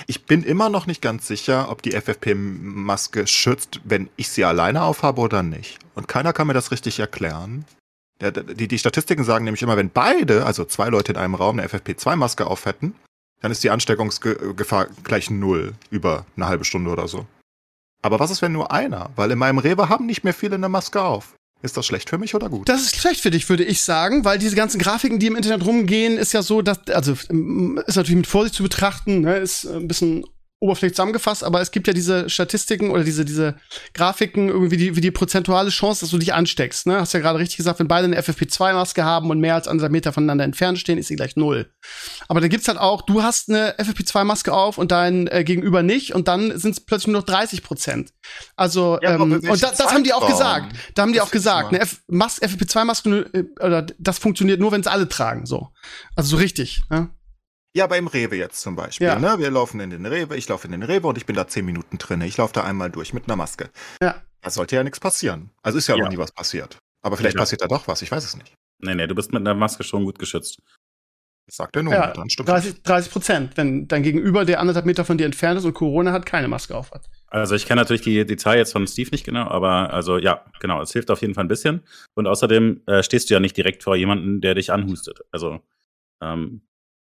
Ich 0.07 0.27
bin 0.27 0.45
immer 0.45 0.69
noch 0.69 0.87
nicht 0.87 1.03
ganz 1.03 1.27
sicher, 1.27 1.69
ob 1.71 1.83
die 1.83 1.93
FFP-Maske 1.93 3.27
schützt, 3.27 3.81
wenn 3.85 4.09
ich 4.17 4.29
sie 4.29 4.45
alleine 4.45 4.83
aufhabe 4.83 5.21
oder 5.21 5.43
nicht. 5.43 5.79
Und 5.95 6.07
keiner 6.07 6.33
kann 6.33 6.47
mir 6.47 6.55
das 6.55 6.71
richtig 6.71 7.01
erklären. 7.01 7.65
Die, 8.31 8.69
die 8.69 8.79
Statistiken 8.79 9.25
sagen 9.25 9.45
nämlich 9.45 9.63
immer, 9.63 9.77
wenn 9.77 9.91
beide, 9.91 10.47
also 10.47 10.65
zwei 10.65 10.89
Leute 10.89 11.13
in 11.13 11.19
einem 11.19 11.35
Raum, 11.35 11.59
eine 11.59 11.69
FFP2-Maske 11.69 12.47
auf 12.47 12.67
hätten, 12.67 12.95
dann 13.41 13.51
ist 13.51 13.65
die 13.65 13.71
Ansteckungsgefahr 13.71 14.87
gleich 15.03 15.31
null 15.31 15.73
über 15.91 16.25
eine 16.37 16.47
halbe 16.47 16.65
Stunde 16.65 16.91
oder 16.91 17.09
so. 17.09 17.27
Aber 18.03 18.21
was 18.21 18.31
ist, 18.31 18.43
wenn 18.43 18.53
nur 18.53 18.73
einer? 18.73 19.11
Weil 19.17 19.31
in 19.31 19.39
meinem 19.39 19.59
Rewe 19.59 19.89
haben 19.89 20.07
nicht 20.07 20.25
mehr 20.25 20.35
viele 20.35 20.55
eine 20.55 20.69
Maske 20.69 21.03
auf. 21.03 21.35
Ist 21.63 21.77
das 21.77 21.87
schlecht 21.87 22.11
für 22.11 22.19
mich 22.19 22.35
oder 22.35 22.49
gut? 22.49 22.69
Das 22.69 22.83
ist 22.83 22.97
schlecht 22.97 23.21
für 23.21 23.31
dich, 23.31 23.49
würde 23.49 23.65
ich 23.65 23.83
sagen, 23.83 24.25
weil 24.25 24.39
diese 24.39 24.57
ganzen 24.57 24.81
Grafiken, 24.81 25.21
die 25.21 25.29
im 25.29 25.37
Internet 25.37 25.65
rumgehen, 25.65 26.19
ist 26.19 26.33
ja 26.33 26.43
so, 26.43 26.61
dass, 26.61 26.89
also 26.89 27.13
ist 27.13 27.29
natürlich 27.29 28.17
mit 28.17 28.27
Vorsicht 28.27 28.57
zu 28.57 28.65
betrachten, 28.65 29.21
ne, 29.21 29.37
ist 29.37 29.65
ein 29.67 29.87
bisschen 29.87 30.25
oberflächlich 30.63 30.95
zusammengefasst, 30.95 31.43
aber 31.43 31.61
es 31.61 31.73
gibt 31.73 31.89
ja 31.89 31.93
diese 31.93 32.31
Statistiken 32.31 32.91
oder 32.91 33.03
diese, 33.03 33.25
diese 33.25 33.57
Grafiken, 33.95 34.49
irgendwie 34.49 34.77
die, 34.77 34.95
wie 34.95 35.01
die 35.01 35.11
prozentuale 35.11 35.71
Chance, 35.71 36.01
dass 36.03 36.11
du 36.11 36.19
dich 36.19 36.33
ansteckst. 36.33 36.87
Ne? 36.87 37.01
Hast 37.01 37.15
ja 37.15 37.21
gerade 37.21 37.41
richtig 37.41 37.57
gesagt, 37.57 37.81
wenn 37.81 37.89
beide 37.89 38.05
eine 38.05 38.19
FFP2-Maske 38.21 39.05
haben 39.05 39.29
und 39.31 39.41
mehr 39.41 39.57
als 39.57 39.67
anderthalb 39.67 39.91
Meter 39.91 40.13
voneinander 40.13 40.45
entfernt 40.45 40.79
stehen, 40.79 40.99
ist 40.99 41.09
sie 41.09 41.17
gleich 41.17 41.35
null. 41.35 41.73
Aber 42.29 42.41
da 42.41 42.47
gibt's 42.47 42.69
halt 42.69 42.79
auch, 42.79 43.03
du 43.03 43.25
hast 43.25 43.51
eine 43.51 43.75
FFP2-Maske 43.77 44.53
auf 44.53 44.79
und 44.79 44.93
dein 44.93 45.27
äh, 45.27 45.43
Gegenüber 45.43 45.83
nicht 45.83 46.15
und 46.15 46.29
dann 46.29 46.57
sind 46.57 46.71
es 46.71 46.81
plötzlich 46.81 47.09
nur 47.09 47.21
noch 47.21 47.27
30 47.27 47.65
Prozent. 47.65 48.13
Also, 48.55 49.01
ja, 49.03 49.17
ähm, 49.17 49.33
und 49.33 49.63
das, 49.63 49.77
das 49.77 49.93
haben 49.93 50.05
die 50.05 50.13
auch 50.13 50.29
gesagt. 50.29 50.77
Da 50.95 51.03
haben 51.03 51.13
die 51.13 51.21
auch 51.21 51.33
gesagt, 51.33 51.75
eine 51.75 51.83
FFP2-Maske, 51.83 53.27
äh, 53.33 53.45
oder 53.65 53.83
das 53.99 54.19
funktioniert 54.21 54.61
nur, 54.61 54.71
wenn 54.71 54.81
es 54.81 54.87
alle 54.87 55.09
tragen, 55.09 55.45
so. 55.45 55.71
Also 56.15 56.31
so 56.31 56.37
richtig. 56.37 56.83
Ne? 56.89 57.11
Ja, 57.75 57.87
beim 57.87 58.07
Rewe 58.07 58.37
jetzt 58.37 58.61
zum 58.61 58.77
Beispiel. 58.77 59.07
Ja. 59.07 59.19
Ne? 59.19 59.39
Wir 59.39 59.51
laufen 59.51 59.81
in 59.81 59.91
den 59.91 60.05
Rewe, 60.05 60.37
ich 60.37 60.49
laufe 60.49 60.67
in 60.67 60.73
den 60.73 60.83
Rewe 60.83 61.07
und 61.07 61.17
ich 61.17 61.25
bin 61.25 61.37
da 61.37 61.47
zehn 61.49 61.65
Minuten 61.65 61.99
drin. 61.99 62.21
Ich 62.21 62.37
laufe 62.37 62.53
da 62.53 62.65
einmal 62.65 62.91
durch 62.91 63.15
mit 63.15 63.25
einer 63.25 63.37
Maske. 63.37 63.71
Ja. 64.03 64.23
Da 64.43 64.51
sollte 64.51 64.77
ja 64.77 64.85
nichts 64.85 65.01
passieren. 65.01 65.51
Also 65.63 65.79
ist 65.79 65.87
ja, 65.87 65.97
ja. 65.97 66.05
noch 66.05 66.11
nie 66.11 66.19
was 66.19 66.33
passiert. 66.33 66.79
Aber 67.03 67.17
vielleicht 67.17 67.37
ja. 67.37 67.41
passiert 67.41 67.63
da 67.63 67.69
doch 67.69 67.89
was, 67.89 68.03
ich 68.03 68.11
weiß 68.11 68.25
es 68.25 68.37
nicht. 68.37 68.55
Nee, 68.79 68.95
nee, 68.95 69.07
du 69.07 69.15
bist 69.15 69.33
mit 69.33 69.41
einer 69.41 69.55
Maske 69.55 69.85
schon 69.85 70.05
gut 70.05 70.19
geschützt. 70.19 70.59
Das 71.47 71.57
sagt 71.57 71.77
er 71.77 71.83
nur, 71.83 71.93
ja, 71.93 72.13
dann 72.13 72.31
stimmt 72.31 72.49
30, 72.49 72.83
30 72.83 73.13
Prozent, 73.13 73.57
wenn 73.57 73.89
dein 73.89 74.03
Gegenüber, 74.03 74.45
der 74.45 74.61
anderthalb 74.61 74.87
Meter 74.87 75.05
von 75.05 75.19
dir 75.19 75.27
entfernt 75.27 75.59
ist 75.59 75.65
und 75.65 75.75
Corona 75.75 76.13
hat, 76.13 76.27
keine 76.27 76.47
Maske 76.47 76.77
auf 76.77 76.93
hat. 76.93 77.09
Also 77.29 77.55
ich 77.55 77.67
kenne 77.67 77.81
natürlich 77.81 78.03
die, 78.03 78.25
die 78.25 78.37
Zahl 78.37 78.59
jetzt 78.59 78.73
von 78.73 78.87
Steve 78.87 79.11
nicht 79.11 79.25
genau, 79.25 79.49
aber 79.49 79.93
also 79.93 80.19
ja, 80.19 80.45
genau, 80.61 80.81
es 80.83 80.93
hilft 80.93 81.11
auf 81.11 81.21
jeden 81.21 81.35
Fall 81.35 81.45
ein 81.45 81.49
bisschen. 81.49 81.83
Und 82.15 82.27
außerdem 82.27 82.83
äh, 82.87 83.03
stehst 83.03 83.29
du 83.29 83.35
ja 83.35 83.41
nicht 83.41 83.57
direkt 83.57 83.83
vor 83.83 83.97
jemandem, 83.97 84.41
der 84.41 84.55
dich 84.55 84.73
anhustet. 84.73 85.23
Also 85.33 85.61
ähm, 86.21 86.63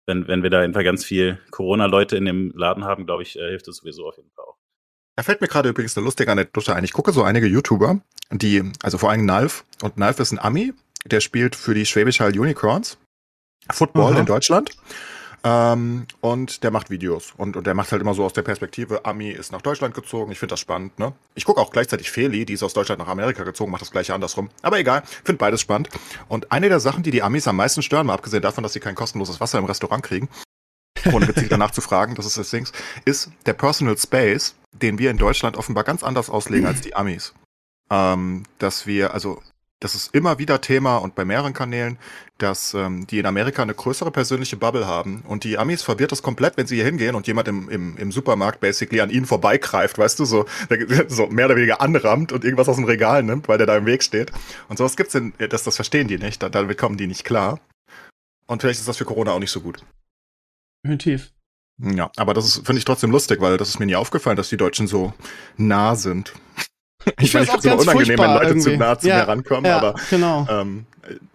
wenn, 0.07 0.29
wenn 0.29 0.43
wir 0.43 0.51
da 0.51 0.61
einfach 0.61 0.83
ganz 0.83 1.05
viel 1.05 1.39
Corona-Leute 1.51 2.17
in 2.17 2.25
dem 2.25 2.53
Laden 2.55 2.85
haben, 2.85 3.07
glaube 3.07 3.23
ich, 3.23 3.37
äh, 3.37 3.49
hilft 3.49 3.69
das 3.69 3.77
sowieso 3.77 4.09
auf 4.09 4.17
jeden 4.17 4.31
Fall 4.31 4.45
auch. 4.45 4.57
Da 5.17 5.23
fällt 5.23 5.41
mir 5.41 5.49
gerade 5.49 5.69
übrigens 5.69 5.97
eine 5.97 6.05
lustige 6.05 6.33
Anekdote 6.33 6.75
ein. 6.75 6.85
Ich 6.85 6.93
gucke 6.93 7.13
so 7.13 7.23
einige 7.23 7.47
YouTuber, 7.47 8.01
die, 8.31 8.73
also 8.83 8.99
vor 8.99 9.11
allem 9.11 9.27
Nalf, 9.27 9.65
und 9.83 9.99
Nalf 9.99 10.19
ist 10.21 10.33
ein 10.33 10.39
Ami, 10.39 10.73
der 11.05 11.21
spielt 11.21 11.55
für 11.55 11.75
die 11.75 11.85
Schwäbisch 11.85 12.21
Hall 12.21 12.39
Unicorns, 12.39 12.99
Football 13.71 14.13
Aha. 14.13 14.21
in 14.21 14.27
Deutschland. 14.27 14.71
Ähm, 15.45 16.07
und 16.21 16.63
der 16.63 16.71
macht 16.71 16.91
Videos. 16.91 17.33
Und, 17.37 17.57
und 17.57 17.67
der 17.67 17.75
macht 17.75 17.91
halt 17.91 18.01
immer 18.01 18.15
so 18.15 18.25
aus 18.25 18.33
der 18.33 18.43
Perspektive, 18.43 19.05
Ami 19.05 19.31
ist 19.31 19.51
nach 19.51 19.63
Deutschland 19.63 19.95
gezogen. 19.95 20.31
Ich 20.31 20.39
finde 20.39 20.53
das 20.53 20.61
spannend, 20.61 20.99
ne? 20.99 21.13
Ich 21.35 21.45
gucke 21.45 21.61
auch 21.61 21.71
gleichzeitig 21.71 22.11
Feli, 22.11 22.45
die 22.45 22.53
ist 22.53 22.63
aus 22.63 22.75
Deutschland 22.75 23.01
nach 23.01 23.09
Amerika 23.09 23.43
gezogen, 23.43 23.73
macht 23.73 23.83
das 23.83 23.91
gleiche 23.91 24.15
andersrum. 24.15 24.51
Aber 24.63 24.79
egal, 24.79 25.03
finde 25.25 25.39
beides 25.39 25.61
spannend. 25.61 25.89
Und 26.29 26.53
eine 26.53 26.69
der 26.69 26.79
Sachen, 26.79 27.03
die 27.03 27.11
die 27.11 27.23
Amis 27.23 27.49
am 27.49 27.57
meisten 27.57 27.83
stören, 27.83 28.07
mal 28.07 28.15
abgesehen 28.15 28.43
davon, 28.43 28.63
dass 28.63 28.73
sie 28.73 28.81
kein 28.81 28.95
kostenloses 28.95 29.41
Wasser 29.41 29.59
im 29.59 29.65
Restaurant 29.65 30.05
kriegen, 30.05 30.29
ohne 31.13 31.27
gezielt 31.27 31.51
danach 31.53 31.73
zu 31.73 31.81
fragen, 31.81 32.15
das 32.15 32.27
ist 32.27 32.39
das 32.39 32.51
Ding, 32.51 32.69
ist 33.05 33.31
der 33.47 33.55
Personal 33.55 33.99
Space, 33.99 34.55
den 34.71 34.99
wir 34.99 35.11
in 35.11 35.19
Deutschland 35.19 35.57
offenbar 35.57 35.83
ganz 35.83 36.05
anders 36.05 36.31
auslegen 36.31 36.67
als 36.67 36.83
die 36.83 36.95
Amis. 36.95 37.35
Ähm, 37.91 38.45
dass 38.59 38.87
wir, 38.87 39.13
also 39.13 39.43
das 39.83 39.97
ist 39.97 40.15
immer 40.15 40.39
wieder 40.39 40.61
Thema 40.61 40.99
und 40.99 41.17
bei 41.17 41.25
mehreren 41.25 41.53
Kanälen, 41.53 41.99
dass 42.39 42.73
ähm, 42.73 43.05
die 43.09 43.19
in 43.19 43.27
Amerika 43.27 43.63
eine 43.63 43.75
größere 43.75 44.13
persönliche 44.13 44.57
Bubble 44.57 44.87
haben. 44.87 45.23
Und 45.27 45.43
die 45.43 45.59
Amis 45.59 45.83
verwirrt 45.83 46.13
das 46.13 46.23
komplett, 46.23 46.57
wenn 46.57 46.69
sie 46.69 46.77
hier 46.77 46.85
hingehen 46.85 47.17
und 47.17 47.27
jemand 47.27 47.49
im, 47.49 47.69
im, 47.69 47.97
im 47.97 48.13
Supermarkt 48.13 48.61
basically 48.61 49.01
an 49.01 49.11
ihnen 49.11 49.27
vorbeigreift, 49.27 49.99
weißt 49.99 50.21
du, 50.21 50.25
so, 50.25 50.47
so 51.09 51.27
mehr 51.27 51.47
oder 51.47 51.57
weniger 51.57 51.81
anrammt 51.81 52.31
und 52.31 52.45
irgendwas 52.45 52.69
aus 52.69 52.77
dem 52.77 52.85
Regal 52.85 53.25
nimmt, 53.25 53.49
weil 53.49 53.59
der 53.59 53.67
da 53.67 53.77
im 53.77 53.87
Weg 53.87 54.05
steht. 54.05 54.31
Und 54.69 54.79
sowas 54.79 54.97
gibt's 54.97 55.15
denn, 55.15 55.33
das, 55.39 55.65
das 55.65 55.75
verstehen 55.75 56.07
die 56.07 56.19
nicht, 56.19 56.43
damit 56.43 56.79
kommen 56.79 56.97
die 56.97 57.09
nicht 57.09 57.25
klar. 57.25 57.59
Und 58.47 58.63
vielleicht 58.63 58.79
ist 58.79 58.89
das 58.89 58.99
für 58.99 59.05
Corona 59.05 59.33
auch 59.33 59.41
nicht 59.41 59.51
so 59.51 59.61
gut. 59.61 59.85
Definitiv. 60.85 61.33
Ja, 61.81 62.11
aber 62.17 62.35
das 62.35 62.59
finde 62.59 62.79
ich 62.79 62.85
trotzdem 62.85 63.11
lustig, 63.11 63.41
weil 63.41 63.57
das 63.57 63.69
ist 63.69 63.81
mir 63.81 63.87
nie 63.87 63.97
aufgefallen, 63.97 64.37
dass 64.37 64.49
die 64.49 64.57
Deutschen 64.57 64.87
so 64.87 65.13
nah 65.57 65.97
sind. 65.97 66.33
Ich, 67.05 67.25
ich 67.25 67.31
finde 67.33 67.49
es 67.49 67.51
auch 67.51 67.63
ganz 67.63 67.83
unangenehm, 67.83 68.19
wenn 68.19 68.31
Leute 68.31 68.47
irgendwie. 68.47 68.71
zu 68.73 68.77
nah 68.77 68.99
zu 68.99 69.09
ja, 69.09 69.17
mir 69.17 69.29
rankommen, 69.29 69.65
ja, 69.65 69.79
aber 69.79 69.95
genau. 70.11 70.47
ähm, 70.51 70.87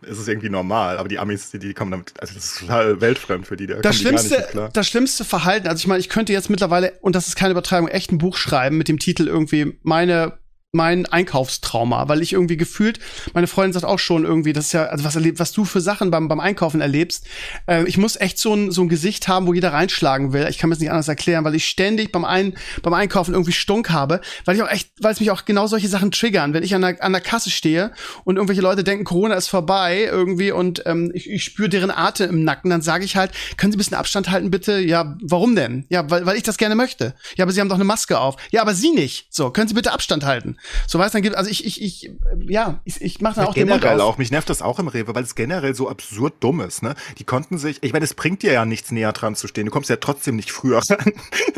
es 0.02 0.20
ist 0.20 0.28
irgendwie 0.28 0.50
normal. 0.50 0.98
Aber 0.98 1.10
die 1.10 1.20
Amis, 1.20 1.52
die, 1.52 1.60
die 1.60 1.74
kommen 1.74 1.92
damit, 1.92 2.14
also 2.20 2.34
das 2.34 2.46
ist 2.46 2.60
total 2.60 3.02
weltfremd 3.02 3.48
für 3.48 3.58
die. 3.58 3.68
Da 3.68 3.80
das 3.80 3.98
schlimmste, 3.98 4.70
das 4.74 4.88
schlimmste 4.88 5.26
Verhalten, 5.26 5.68
also 5.68 5.80
ich 5.80 5.88
meine, 5.88 6.00
ich 6.00 6.10
könnte 6.10 6.34
jetzt 6.34 6.50
mittlerweile, 6.50 6.94
und 7.02 7.16
das 7.16 7.28
ist 7.28 7.36
keine 7.36 7.52
Übertreibung, 7.52 7.90
echt 7.90 8.12
ein 8.12 8.18
Buch 8.18 8.38
schreiben 8.38 8.78
mit 8.78 8.88
dem 8.88 9.00
Titel 9.00 9.28
irgendwie 9.28 9.78
meine 9.84 10.38
mein 10.74 11.06
Einkaufstrauma, 11.06 12.10
weil 12.10 12.22
ich 12.22 12.34
irgendwie 12.34 12.58
gefühlt, 12.58 13.00
meine 13.34 13.48
Freundin 13.48 13.74
sagt 13.74 13.86
auch 13.86 14.00
schon 14.00 14.26
irgendwie, 14.26 14.52
das 14.52 14.68
ist 14.68 14.74
ja, 14.74 14.86
also 14.86 15.06
was 15.06 15.16
erlebt, 15.16 15.40
was 15.40 15.54
du 15.54 15.64
für 15.64 15.80
Sachen 15.80 16.12
beim, 16.12 16.28
beim 16.28 16.42
Einkaufen 16.42 16.82
erlebst. 16.82 17.26
Äh, 17.68 17.86
ich 17.86 17.98
muss 17.98 18.18
echt 18.18 18.38
so 18.38 18.54
ein, 18.54 18.72
so 18.72 18.82
ein 18.82 18.90
Gesicht 18.90 19.28
haben, 19.30 19.48
wo 19.48 19.54
jeder 19.54 19.72
reinschlagen 19.72 20.34
will. 20.34 20.46
Ich 20.50 20.58
kann 20.58 20.70
mir 20.70 20.76
das 20.76 20.82
nicht 20.82 20.92
anders 20.92 21.08
erklären, 21.08 21.46
weil 21.46 21.56
ich 21.56 21.68
ständig 21.68 22.12
beim, 22.12 22.26
Ein, 22.26 22.58
beim 22.84 22.94
Einkaufen 22.94 23.34
irgendwie 23.34 23.54
Stunk 23.54 23.90
habe, 23.92 24.20
weil 24.44 24.56
ich 24.56 24.62
auch 24.62 24.70
echt, 24.70 24.92
weil 25.00 25.14
es 25.14 25.22
mich 25.22 25.32
auch 25.32 25.46
genau 25.46 25.68
solche 25.68 25.88
Sachen 25.88 26.12
triggern. 26.12 26.54
Wenn 26.54 26.64
ich 26.64 26.76
an 26.76 26.82
der, 26.82 27.02
an 27.02 27.14
der 27.14 27.22
Kasse 27.22 27.50
stehe 27.50 27.94
und 28.26 28.36
irgendwelche 28.36 28.62
Leute 28.62 28.84
denken, 28.84 29.06
Corona 29.06 29.36
ist 29.36 29.48
vorbei 29.48 30.04
irgendwie 30.04 30.52
und 30.52 30.84
ähm, 30.86 31.12
ich, 31.14 31.30
ich 31.30 31.46
spüre 31.46 31.70
deren 31.70 31.92
Atem 31.92 32.30
im 32.30 32.44
Nacken, 32.44 32.70
dann 32.70 32.82
sage 32.82 33.06
ich 33.06 33.16
halt, 33.16 33.32
können 33.56 33.72
Sie 33.72 33.78
ein 33.78 33.80
bisschen 33.80 33.98
Abstand 33.98 34.30
halten, 34.30 34.52
bitte? 34.52 34.80
Ja, 34.80 35.18
warum 35.24 35.56
denn? 35.56 35.86
Ja, 35.90 36.10
weil, 36.10 36.26
weil 36.26 36.36
ich 36.36 36.44
das 36.44 36.58
gerne 36.58 36.76
möchte. 36.76 37.16
Ja, 37.38 37.46
aber 37.46 37.54
Sie 37.54 37.62
haben 37.62 37.70
doch 37.70 37.76
eine 37.76 37.86
Maske 37.86 38.20
auf. 38.20 38.36
Ja, 38.52 38.62
aber 38.62 38.74
Sie 38.74 38.92
nicht. 38.92 39.28
So, 39.30 39.50
können 39.52 39.70
Sie 39.70 39.74
bitte 39.74 39.94
Abstand 39.94 40.26
halten? 40.26 40.57
So 40.88 41.00
weißt 41.00 41.16
dann 41.16 41.22
gibt 41.22 41.36
also 41.36 41.50
ich 41.50 41.66
ich 41.66 41.82
ich 41.82 42.12
ja, 42.48 42.80
ich, 42.84 43.02
ich 43.02 43.22
mache 43.22 43.42
da 43.42 43.46
auch 43.46 43.54
den 43.54 43.68
Generell 43.68 44.02
auch, 44.02 44.18
mich 44.18 44.32
nervt 44.32 44.50
das 44.50 44.62
auch 44.62 44.80
im 44.80 44.88
Rewe, 44.88 45.16
weil 45.16 45.24
es 45.24 45.36
generell 45.36 45.76
so 45.76 45.90
absurd 45.90 46.36
dumm 46.40 46.62
ist, 46.62 46.84
ne? 46.84 46.96
Die 47.18 47.24
konnten 47.24 47.58
sich, 47.58 47.80
ich 47.82 47.94
meine, 47.94 48.06
es 48.06 48.14
bringt 48.14 48.44
dir 48.44 48.54
ja 48.54 48.66
nichts 48.66 48.92
näher 48.92 49.12
dran 49.14 49.36
zu 49.36 49.48
stehen. 49.48 49.66
Du 49.66 49.72
kommst 49.72 49.90
ja 49.90 49.98
trotzdem 49.98 50.36
nicht 50.36 50.52
früher 50.52 50.78
ran. 50.90 51.12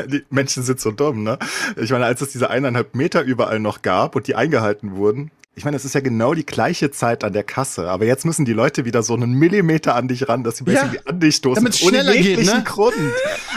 die 0.07 0.23
Menschen 0.29 0.63
sind 0.63 0.79
so 0.79 0.91
dumm, 0.91 1.23
ne? 1.23 1.38
Ich 1.77 1.91
meine, 1.91 2.05
als 2.05 2.21
es 2.21 2.31
diese 2.31 2.49
eineinhalb 2.49 2.95
Meter 2.95 3.21
überall 3.21 3.59
noch 3.59 3.81
gab 3.81 4.15
und 4.15 4.27
die 4.27 4.35
eingehalten 4.35 4.95
wurden, 4.95 5.31
ich 5.59 5.65
meine, 5.65 5.75
es 5.75 5.83
ist 5.83 5.93
ja 5.93 5.99
genau 5.99 6.33
die 6.33 6.45
gleiche 6.45 6.89
Zeit 6.89 7.25
an 7.25 7.33
der 7.33 7.43
Kasse, 7.43 7.89
aber 7.89 8.05
jetzt 8.05 8.23
müssen 8.23 8.45
die 8.45 8.53
Leute 8.53 8.85
wieder 8.85 9.03
so 9.03 9.13
einen 9.13 9.33
Millimeter 9.33 9.93
an 9.93 10.07
dich 10.07 10.29
ran, 10.29 10.45
dass 10.45 10.55
sie 10.55 10.63
basically 10.63 10.95
ja, 10.95 11.01
an 11.05 11.19
dich 11.19 11.35
stoßen. 11.35 11.62
Damit 11.62 11.83
ohne 11.83 12.13
jeglichen 12.13 12.45
geht, 12.45 12.45
ne? 12.45 12.63
Grund. 12.63 12.95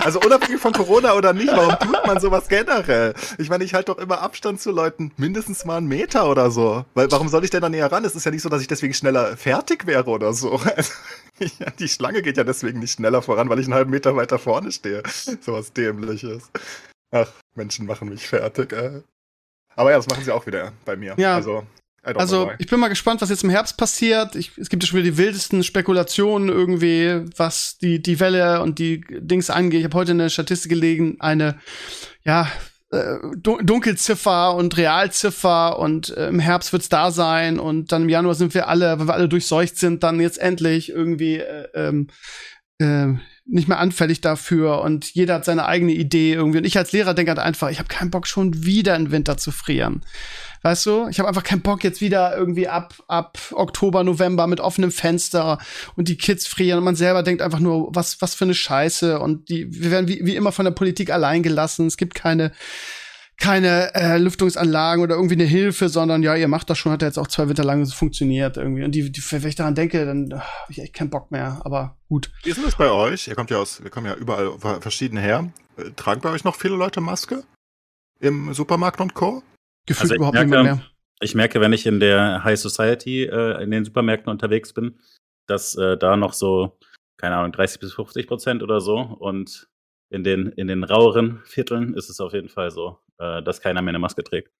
Also 0.00 0.18
unabhängig 0.18 0.60
von 0.60 0.72
Corona 0.72 1.14
oder 1.14 1.32
nicht, 1.32 1.52
warum 1.52 1.78
tut 1.78 2.04
man 2.04 2.18
sowas 2.18 2.48
generell? 2.48 3.14
Ich 3.38 3.48
meine, 3.50 3.62
ich 3.62 3.74
halte 3.74 3.92
doch 3.92 3.98
immer 3.98 4.20
Abstand 4.20 4.60
zu 4.60 4.72
Leuten, 4.72 5.12
mindestens 5.32 5.64
mal 5.64 5.78
einen 5.78 5.88
Meter 5.88 6.28
oder 6.28 6.50
so. 6.50 6.84
Weil 6.92 7.10
warum 7.10 7.28
soll 7.28 7.42
ich 7.42 7.48
denn 7.48 7.62
da 7.62 7.70
näher 7.70 7.90
ran? 7.90 8.04
Es 8.04 8.14
ist 8.14 8.24
ja 8.24 8.30
nicht 8.30 8.42
so, 8.42 8.50
dass 8.50 8.60
ich 8.60 8.68
deswegen 8.68 8.92
schneller 8.92 9.34
fertig 9.38 9.86
wäre 9.86 10.10
oder 10.10 10.34
so. 10.34 10.60
die 11.78 11.88
Schlange 11.88 12.20
geht 12.20 12.36
ja 12.36 12.44
deswegen 12.44 12.80
nicht 12.80 12.92
schneller 12.92 13.22
voran, 13.22 13.48
weil 13.48 13.58
ich 13.58 13.64
einen 13.64 13.74
halben 13.74 13.90
Meter 13.90 14.14
weiter 14.14 14.38
vorne 14.38 14.70
stehe. 14.70 15.02
Sowas 15.40 15.72
dämliches. 15.72 16.50
Ach, 17.10 17.30
Menschen 17.54 17.86
machen 17.86 18.10
mich 18.10 18.28
fertig, 18.28 18.74
ey. 18.74 19.00
Aber 19.74 19.90
ja, 19.90 19.96
das 19.96 20.06
machen 20.06 20.22
sie 20.22 20.32
auch 20.32 20.46
wieder 20.46 20.72
bei 20.84 20.96
mir. 20.96 21.14
Ja. 21.16 21.36
Also, 21.36 21.66
also, 22.02 22.50
ich 22.58 22.66
bin 22.66 22.80
mal 22.80 22.88
gespannt, 22.88 23.22
was 23.22 23.30
jetzt 23.30 23.44
im 23.44 23.50
Herbst 23.50 23.78
passiert. 23.78 24.34
Ich, 24.34 24.58
es 24.58 24.68
gibt 24.68 24.82
ja 24.82 24.88
schon 24.88 24.98
wieder 24.98 25.10
die 25.12 25.18
wildesten 25.18 25.62
Spekulationen 25.62 26.48
irgendwie, 26.48 27.22
was 27.36 27.78
die, 27.78 28.02
die 28.02 28.20
Welle 28.20 28.60
und 28.60 28.78
die 28.80 29.02
Dings 29.08 29.50
angeht. 29.50 29.78
Ich 29.78 29.84
habe 29.84 29.96
heute 29.96 30.10
eine 30.10 30.28
Statistik 30.28 30.68
gelegen, 30.68 31.16
eine, 31.20 31.60
ja, 32.24 32.50
äh, 32.92 33.16
Dunkelziffer 33.36 34.54
und 34.54 34.76
Realziffer 34.76 35.78
und 35.78 36.14
äh, 36.16 36.28
im 36.28 36.38
Herbst 36.38 36.72
wird's 36.72 36.88
da 36.90 37.10
sein 37.10 37.58
und 37.58 37.90
dann 37.90 38.02
im 38.02 38.08
Januar 38.08 38.34
sind 38.34 38.52
wir 38.54 38.68
alle, 38.68 38.98
weil 38.98 39.08
wir 39.08 39.14
alle 39.14 39.28
durchseucht 39.28 39.78
sind, 39.78 40.02
dann 40.02 40.20
jetzt 40.20 40.38
endlich 40.38 40.90
irgendwie 40.90 41.38
äh, 41.38 41.68
ähm, 41.74 42.08
äh, 42.78 43.14
nicht 43.44 43.68
mehr 43.68 43.78
anfällig 43.78 44.20
dafür 44.20 44.82
und 44.82 45.14
jeder 45.14 45.34
hat 45.34 45.44
seine 45.44 45.66
eigene 45.66 45.92
Idee 45.92 46.34
irgendwie. 46.34 46.58
Und 46.58 46.64
ich 46.64 46.78
als 46.78 46.92
Lehrer 46.92 47.12
denke 47.14 47.30
halt 47.30 47.40
einfach, 47.40 47.70
ich 47.70 47.78
habe 47.78 47.88
keinen 47.88 48.10
Bock, 48.10 48.26
schon 48.26 48.64
wieder 48.64 48.94
im 48.94 49.10
Winter 49.10 49.36
zu 49.36 49.50
frieren. 49.50 50.02
Weißt 50.62 50.86
du? 50.86 51.08
Ich 51.08 51.18
habe 51.18 51.28
einfach 51.28 51.42
keinen 51.42 51.62
Bock 51.62 51.82
jetzt 51.82 52.00
wieder 52.00 52.36
irgendwie 52.36 52.68
ab, 52.68 52.94
ab 53.08 53.38
Oktober, 53.50 54.04
November 54.04 54.46
mit 54.46 54.60
offenem 54.60 54.92
Fenster 54.92 55.58
und 55.96 56.06
die 56.06 56.16
Kids 56.16 56.46
frieren 56.46 56.78
und 56.78 56.84
man 56.84 56.94
selber 56.94 57.24
denkt 57.24 57.42
einfach 57.42 57.58
nur, 57.58 57.92
was, 57.92 58.22
was 58.22 58.36
für 58.36 58.44
eine 58.44 58.54
Scheiße 58.54 59.18
und 59.18 59.48
die, 59.48 59.66
wir 59.82 59.90
werden 59.90 60.06
wie, 60.06 60.24
wie 60.24 60.36
immer 60.36 60.52
von 60.52 60.64
der 60.64 60.72
Politik 60.72 61.10
allein 61.10 61.42
gelassen. 61.42 61.88
Es 61.88 61.96
gibt 61.96 62.14
keine, 62.14 62.52
keine 63.42 63.92
äh, 63.96 64.18
Lüftungsanlagen 64.18 65.02
oder 65.02 65.16
irgendwie 65.16 65.34
eine 65.34 65.44
Hilfe, 65.44 65.88
sondern 65.88 66.22
ja, 66.22 66.36
ihr 66.36 66.46
macht 66.46 66.70
das 66.70 66.78
schon, 66.78 66.92
hat 66.92 67.02
ja 67.02 67.08
jetzt 67.08 67.18
auch 67.18 67.26
zwei 67.26 67.48
Winter 67.48 67.64
lang 67.64 67.84
funktioniert 67.86 68.56
irgendwie. 68.56 68.84
Und 68.84 68.92
die, 68.92 69.10
die, 69.10 69.20
wenn 69.32 69.48
ich 69.48 69.56
daran 69.56 69.74
denke, 69.74 70.06
dann 70.06 70.32
oh, 70.32 70.38
habe 70.38 70.70
ich 70.70 70.78
echt 70.78 70.94
keinen 70.94 71.10
Bock 71.10 71.32
mehr. 71.32 71.60
Aber 71.64 71.96
gut. 72.08 72.30
Wie 72.44 72.50
ist 72.50 72.56
denn 72.58 72.64
das 72.64 72.76
bei 72.76 72.88
euch? 72.88 73.26
Ihr 73.26 73.34
kommt 73.34 73.50
ja 73.50 73.58
aus, 73.58 73.82
wir 73.82 73.90
kommen 73.90 74.06
ja 74.06 74.14
überall 74.14 74.52
verschieden 74.80 75.18
her. 75.18 75.52
Äh, 75.76 75.90
tragen 75.96 76.20
bei 76.20 76.30
euch 76.30 76.44
noch 76.44 76.54
viele 76.54 76.76
Leute 76.76 77.00
Maske? 77.00 77.42
Im 78.20 78.54
Supermarkt 78.54 79.00
und 79.00 79.14
Co.? 79.14 79.42
Gefühlt 79.86 80.02
also 80.02 80.14
überhaupt 80.14 80.34
merke, 80.34 80.48
niemand 80.48 80.64
mehr. 80.64 80.86
Ich 81.20 81.34
merke, 81.34 81.60
wenn 81.60 81.72
ich 81.72 81.84
in 81.84 81.98
der 81.98 82.44
High 82.44 82.60
Society 82.60 83.24
äh, 83.24 83.60
in 83.60 83.72
den 83.72 83.84
Supermärkten 83.84 84.30
unterwegs 84.30 84.72
bin, 84.72 85.00
dass 85.48 85.74
äh, 85.74 85.98
da 85.98 86.16
noch 86.16 86.32
so, 86.32 86.78
keine 87.16 87.34
Ahnung, 87.38 87.50
30 87.50 87.80
bis 87.80 87.92
50 87.94 88.28
Prozent 88.28 88.62
oder 88.62 88.80
so. 88.80 88.98
Und 88.98 89.66
in 90.12 90.24
den, 90.24 90.48
in 90.48 90.66
den 90.66 90.84
raueren 90.84 91.40
Vierteln 91.44 91.94
ist 91.94 92.10
es 92.10 92.20
auf 92.20 92.34
jeden 92.34 92.48
Fall 92.48 92.70
so, 92.70 92.98
äh, 93.18 93.42
dass 93.42 93.60
keiner 93.60 93.80
mehr 93.80 93.90
eine 93.90 93.98
Maske 93.98 94.22
trägt. 94.22 94.52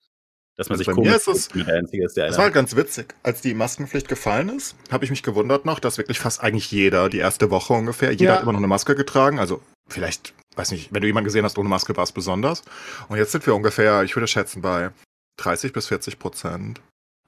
Dass 0.57 0.69
man 0.69 0.79
also 0.79 0.91
sich 0.91 0.95
komisch 0.95 1.15
ist 1.15 1.29
es, 1.29 1.49
der 1.49 1.75
Einzige 1.75 2.05
ist, 2.05 2.17
der 2.17 2.27
Das 2.27 2.39
war 2.39 2.51
ganz 2.51 2.77
witzig. 2.77 3.15
Als 3.23 3.41
die 3.41 3.55
Maskenpflicht 3.55 4.09
gefallen 4.09 4.51
ist, 4.51 4.77
habe 4.91 5.05
ich 5.05 5.11
mich 5.11 5.23
gewundert 5.23 5.65
noch, 5.65 5.79
dass 5.79 5.99
wirklich 5.99 6.19
fast 6.19 6.43
eigentlich 6.43 6.71
jeder, 6.71 7.09
die 7.09 7.19
erste 7.19 7.51
Woche 7.51 7.73
ungefähr, 7.75 8.13
jeder 8.13 8.25
ja. 8.25 8.35
hat 8.35 8.43
immer 8.43 8.53
noch 8.53 8.61
eine 8.61 8.67
Maske 8.67 8.95
getragen. 8.95 9.39
Also 9.39 9.63
vielleicht, 9.89 10.35
weiß 10.57 10.73
nicht, 10.73 10.93
wenn 10.93 11.01
du 11.01 11.07
jemanden 11.07 11.27
gesehen 11.27 11.45
hast 11.45 11.59
ohne 11.59 11.69
Maske, 11.69 11.97
war 11.97 12.05
es 12.05 12.13
besonders. 12.13 12.63
Und 13.09 13.17
jetzt 13.17 13.33
sind 13.33 13.47
wir 13.47 13.55
ungefähr, 13.55 14.03
ich 14.03 14.17
würde 14.17 14.27
schätzen, 14.27 14.63
bei 14.63 14.91
30 15.39 15.73
bis 15.73 15.87
40 15.87 16.19
Prozent. 16.19 16.81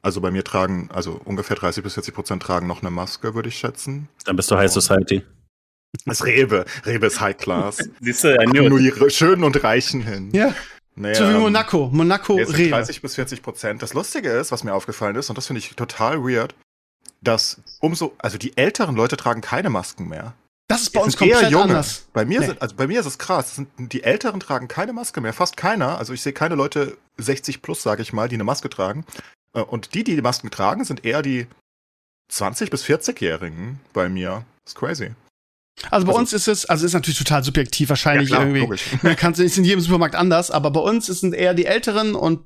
Also 0.03 0.21
bei 0.21 0.31
mir 0.31 0.45
tragen, 0.45 0.91
also 0.93 1.19
ungefähr 1.25 1.57
30 1.57 1.83
bis 1.83 1.95
40 1.95 2.15
Prozent 2.15 2.43
tragen 2.43 2.67
noch 2.67 2.83
eine 2.83 2.91
Maske, 2.91 3.35
würde 3.35 3.49
ich 3.49 3.57
schätzen. 3.57 4.09
Dann 4.27 4.37
bist 4.37 4.51
du 4.51 4.57
High 4.57 4.71
Society. 4.71 5.23
Das 6.05 6.25
Rewe. 6.25 6.65
Rewe 6.85 7.07
ist 7.07 7.21
High 7.21 7.37
Class. 7.37 7.79
Siehst 8.01 8.25
du, 8.25 8.35
ja, 8.35 8.45
nur 8.45 8.79
die 8.79 8.93
Schönen 9.11 9.45
und 9.45 9.63
Reichen 9.63 10.03
hin. 10.03 10.31
Ja. 10.33 10.55
Naja, 10.97 11.15
so 11.15 11.29
wie 11.29 11.39
Monaco. 11.39 11.89
Monaco 11.93 12.35
Rewe. 12.35 12.71
30 12.71 13.03
bis 13.03 13.17
40 13.17 13.43
Prozent. 13.43 13.83
Das 13.83 13.95
Lustige 13.95 14.31
ist, 14.31 14.53
was 14.53 14.63
mir 14.65 14.75
aufgefallen 14.75 15.17
ist, 15.17 15.29
und 15.29 15.37
das 15.37 15.47
finde 15.47 15.59
ich 15.59 15.75
total 15.75 16.23
weird, 16.23 16.55
dass 17.21 17.61
umso, 17.81 18.15
also 18.19 18.39
die 18.39 18.57
älteren 18.57 18.95
Leute 18.95 19.17
tragen 19.17 19.41
keine 19.41 19.71
Masken 19.71 20.09
mehr. 20.09 20.35
Das 20.69 20.83
ist 20.83 20.91
bei 20.91 21.01
uns 21.01 21.17
komplett 21.17 21.51
junge. 21.51 21.65
anders. 21.65 22.07
Bei 22.13 22.25
mir, 22.25 22.41
nee. 22.41 22.47
sind, 22.47 22.63
also 22.63 22.75
bei 22.75 22.87
mir 22.87 23.01
ist 23.01 23.07
es 23.07 23.19
krass. 23.19 23.61
die 23.79 24.03
Älteren 24.03 24.41
tragen 24.41 24.67
keine 24.67 24.93
Maske 24.93 25.21
mehr, 25.21 25.33
fast 25.33 25.57
keiner. 25.57 25.99
Also 25.99 26.13
ich 26.13 26.23
sehe 26.23 26.33
keine 26.33 26.55
Leute 26.55 26.97
60 27.19 27.61
plus, 27.61 27.83
sage 27.83 28.03
ich 28.03 28.13
mal, 28.13 28.29
die 28.29 28.37
eine 28.37 28.45
Maske 28.45 28.71
tragen. 28.71 29.05
Äh, 29.53 29.61
und 29.61 29.95
die, 29.95 30.05
die 30.05 30.17
die 30.17 30.23
Masken 30.23 30.51
tragen, 30.51 30.85
sind 30.85 31.05
eher 31.05 31.23
die 31.23 31.47
20 32.29 32.71
bis 32.71 32.85
40-Jährigen 32.85 33.81
bei 33.93 34.09
mir. 34.09 34.45
Das 34.65 34.73
ist 34.73 34.79
crazy. 34.79 35.11
Also 35.91 36.07
bei 36.07 36.13
also, 36.13 36.21
uns 36.21 36.33
ist 36.33 36.49
es, 36.49 36.67
also 36.67 36.87
ist 36.87 36.93
natürlich 36.93 37.19
total 37.19 37.45
subjektiv 37.45 37.89
wahrscheinlich 37.89 38.31
ja, 38.31 38.37
klar, 38.37 38.47
irgendwie. 38.47 38.61
Logisch. 38.61 38.85
Kannst 39.17 39.41
du 39.41 39.45
ist 39.45 39.59
in 39.59 39.65
jedem 39.65 39.81
Supermarkt 39.81 40.15
anders, 40.15 40.51
aber 40.51 40.71
bei 40.71 40.81
uns 40.81 41.07
sind 41.07 41.35
eher 41.35 41.55
die 41.55 41.67
Älteren 41.67 42.15
und 42.15 42.41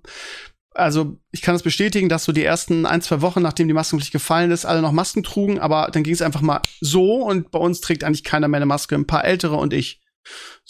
also 0.74 1.18
ich 1.32 1.42
kann 1.42 1.54
es 1.54 1.60
das 1.60 1.64
bestätigen, 1.64 2.08
dass 2.08 2.24
so 2.24 2.32
die 2.32 2.44
ersten 2.44 2.86
ein, 2.86 3.02
zwei 3.02 3.20
Wochen, 3.20 3.42
nachdem 3.42 3.68
die 3.68 3.74
Maskenpflicht 3.74 4.12
gefallen 4.12 4.50
ist, 4.50 4.64
alle 4.64 4.80
noch 4.80 4.92
Masken 4.92 5.22
trugen, 5.22 5.58
aber 5.58 5.90
dann 5.92 6.04
ging 6.04 6.14
es 6.14 6.22
einfach 6.22 6.40
mal 6.40 6.62
so 6.80 7.16
und 7.16 7.50
bei 7.50 7.58
uns 7.58 7.80
trägt 7.80 8.04
eigentlich 8.04 8.24
keiner 8.24 8.48
mehr 8.48 8.58
eine 8.58 8.66
Maske, 8.66 8.94
ein 8.94 9.06
paar 9.06 9.24
Ältere 9.24 9.56
und 9.56 9.72
ich. 9.72 10.00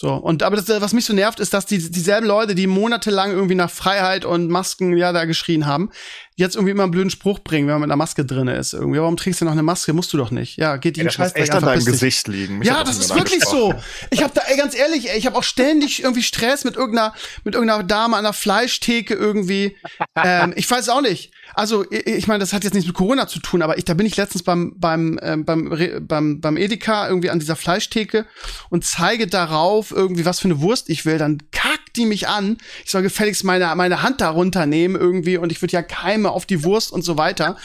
So, 0.00 0.12
und 0.14 0.44
aber 0.44 0.54
das, 0.54 0.68
was 0.80 0.92
mich 0.92 1.04
so 1.04 1.12
nervt, 1.12 1.40
ist, 1.40 1.52
dass 1.52 1.66
die, 1.66 1.90
dieselben 1.90 2.24
Leute, 2.24 2.54
die 2.54 2.68
monatelang 2.68 3.32
irgendwie 3.32 3.56
nach 3.56 3.68
Freiheit 3.68 4.24
und 4.24 4.48
Masken 4.48 4.96
ja 4.96 5.12
da 5.12 5.24
geschrien 5.24 5.66
haben, 5.66 5.90
jetzt 6.36 6.54
irgendwie 6.54 6.70
immer 6.70 6.84
einen 6.84 6.92
blöden 6.92 7.10
Spruch 7.10 7.40
bringen, 7.40 7.66
wenn 7.66 7.74
man 7.74 7.80
mit 7.80 7.90
einer 7.90 7.96
Maske 7.96 8.24
drin 8.24 8.46
ist. 8.46 8.74
Irgendwie, 8.74 9.00
warum 9.00 9.16
trägst 9.16 9.40
du 9.40 9.44
noch 9.44 9.52
eine 9.52 9.64
Maske? 9.64 9.92
Musst 9.92 10.12
du 10.12 10.16
doch 10.16 10.30
nicht. 10.30 10.56
Ja, 10.56 10.76
geht 10.76 10.94
die 10.94 11.00
ja, 11.00 11.10
Scheiß 11.10 11.34
echt 11.34 11.52
an 11.52 11.64
deinem 11.64 11.84
Gesicht 11.84 12.28
liegen. 12.28 12.58
Mich 12.58 12.68
ja, 12.68 12.84
das 12.84 12.96
ist 12.96 13.12
wirklich 13.12 13.44
so. 13.44 13.74
Ich 14.10 14.22
habe 14.22 14.32
da, 14.32 14.42
ey, 14.46 14.56
ganz 14.56 14.76
ehrlich, 14.76 15.10
ey, 15.10 15.18
ich 15.18 15.26
habe 15.26 15.36
auch 15.36 15.42
ständig 15.42 16.00
irgendwie 16.00 16.22
Stress 16.22 16.62
mit 16.62 16.76
irgendeiner, 16.76 17.12
mit 17.42 17.54
irgendeiner 17.54 17.82
Dame 17.82 18.16
an 18.16 18.22
der 18.22 18.34
Fleischtheke 18.34 19.14
irgendwie. 19.14 19.76
ähm, 20.14 20.52
ich 20.54 20.70
weiß 20.70 20.90
auch 20.90 21.02
nicht. 21.02 21.32
Also, 21.54 21.84
ich 21.90 22.26
meine, 22.26 22.40
das 22.40 22.52
hat 22.52 22.64
jetzt 22.64 22.74
nichts 22.74 22.86
mit 22.86 22.96
Corona 22.96 23.26
zu 23.26 23.40
tun, 23.40 23.62
aber 23.62 23.78
ich, 23.78 23.84
da 23.84 23.94
bin 23.94 24.06
ich 24.06 24.16
letztens 24.16 24.42
beim, 24.42 24.74
beim, 24.76 25.18
ähm, 25.22 25.44
beim, 25.44 26.06
beim, 26.06 26.40
beim 26.40 26.56
Edeka 26.56 27.08
irgendwie 27.08 27.30
an 27.30 27.38
dieser 27.38 27.56
Fleischtheke 27.56 28.26
und 28.70 28.84
zeige 28.84 29.26
darauf 29.26 29.90
irgendwie, 29.90 30.24
was 30.24 30.40
für 30.40 30.48
eine 30.48 30.60
Wurst 30.60 30.88
ich 30.90 31.04
will. 31.04 31.18
Dann 31.18 31.38
kackt 31.50 31.96
die 31.96 32.06
mich 32.06 32.28
an. 32.28 32.58
Ich 32.84 32.90
soll 32.90 33.02
gefälligst 33.02 33.44
meine, 33.44 33.74
meine 33.76 34.02
Hand 34.02 34.20
darunter 34.20 34.66
nehmen 34.66 34.96
irgendwie 34.96 35.36
und 35.36 35.52
ich 35.52 35.62
würde 35.62 35.72
ja 35.72 35.82
Keime 35.82 36.30
auf 36.30 36.46
die 36.46 36.64
Wurst 36.64 36.92
und 36.92 37.02
so 37.02 37.16
weiter. 37.16 37.56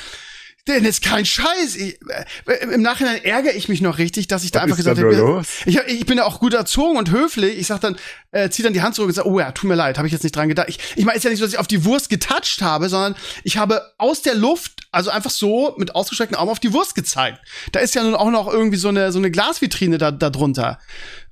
Denn 0.67 0.85
ist 0.85 1.01
kein 1.01 1.25
Scheiß. 1.25 1.75
Ich, 1.75 1.99
äh, 2.45 2.63
Im 2.73 2.81
Nachhinein 2.81 3.21
ärgere 3.25 3.53
ich 3.53 3.67
mich 3.67 3.81
noch 3.81 3.97
richtig, 3.97 4.27
dass 4.27 4.45
ich 4.45 4.51
da 4.51 4.59
Was 4.59 4.63
einfach 4.63 4.77
gesagt 4.77 4.97
habe, 4.97 5.43
ich, 5.65 5.77
ich 5.77 6.05
bin 6.05 6.17
ja 6.17 6.23
auch 6.23 6.39
gut 6.39 6.53
erzogen 6.53 6.97
und 6.97 7.11
höflich. 7.11 7.57
Ich 7.57 7.67
sag 7.67 7.81
dann, 7.81 7.97
äh, 8.31 8.49
zieh 8.49 8.63
dann 8.63 8.71
die 8.71 8.81
Hand 8.81 8.95
zurück 8.95 9.09
und 9.09 9.13
sag, 9.13 9.25
oh 9.25 9.39
ja, 9.39 9.51
tut 9.51 9.67
mir 9.67 9.75
leid, 9.75 9.97
habe 9.97 10.07
ich 10.07 10.13
jetzt 10.13 10.23
nicht 10.23 10.33
dran 10.33 10.47
gedacht. 10.47 10.69
Ich, 10.69 10.79
ich 10.95 11.03
meine, 11.03 11.17
ist 11.17 11.23
ja 11.23 11.29
nicht 11.29 11.39
so, 11.39 11.45
dass 11.45 11.53
ich 11.53 11.59
auf 11.59 11.67
die 11.67 11.83
Wurst 11.83 12.09
getatscht 12.09 12.61
habe, 12.61 12.87
sondern 12.87 13.15
ich 13.43 13.57
habe 13.57 13.81
aus 13.97 14.21
der 14.21 14.35
Luft, 14.35 14.87
also 14.91 15.09
einfach 15.09 15.31
so 15.31 15.75
mit 15.77 15.95
ausgestreckten 15.95 16.37
Augen 16.37 16.49
auf 16.49 16.61
die 16.61 16.71
Wurst 16.71 16.95
gezeigt. 16.95 17.39
Da 17.73 17.81
ist 17.81 17.93
ja 17.93 18.03
nun 18.03 18.15
auch 18.15 18.31
noch 18.31 18.47
irgendwie 18.47 18.77
so 18.77 18.87
eine 18.87 19.11
so 19.11 19.19
eine 19.19 19.31
Glasvitrine 19.31 19.97
da, 19.97 20.11
da 20.11 20.29
drunter. 20.29 20.79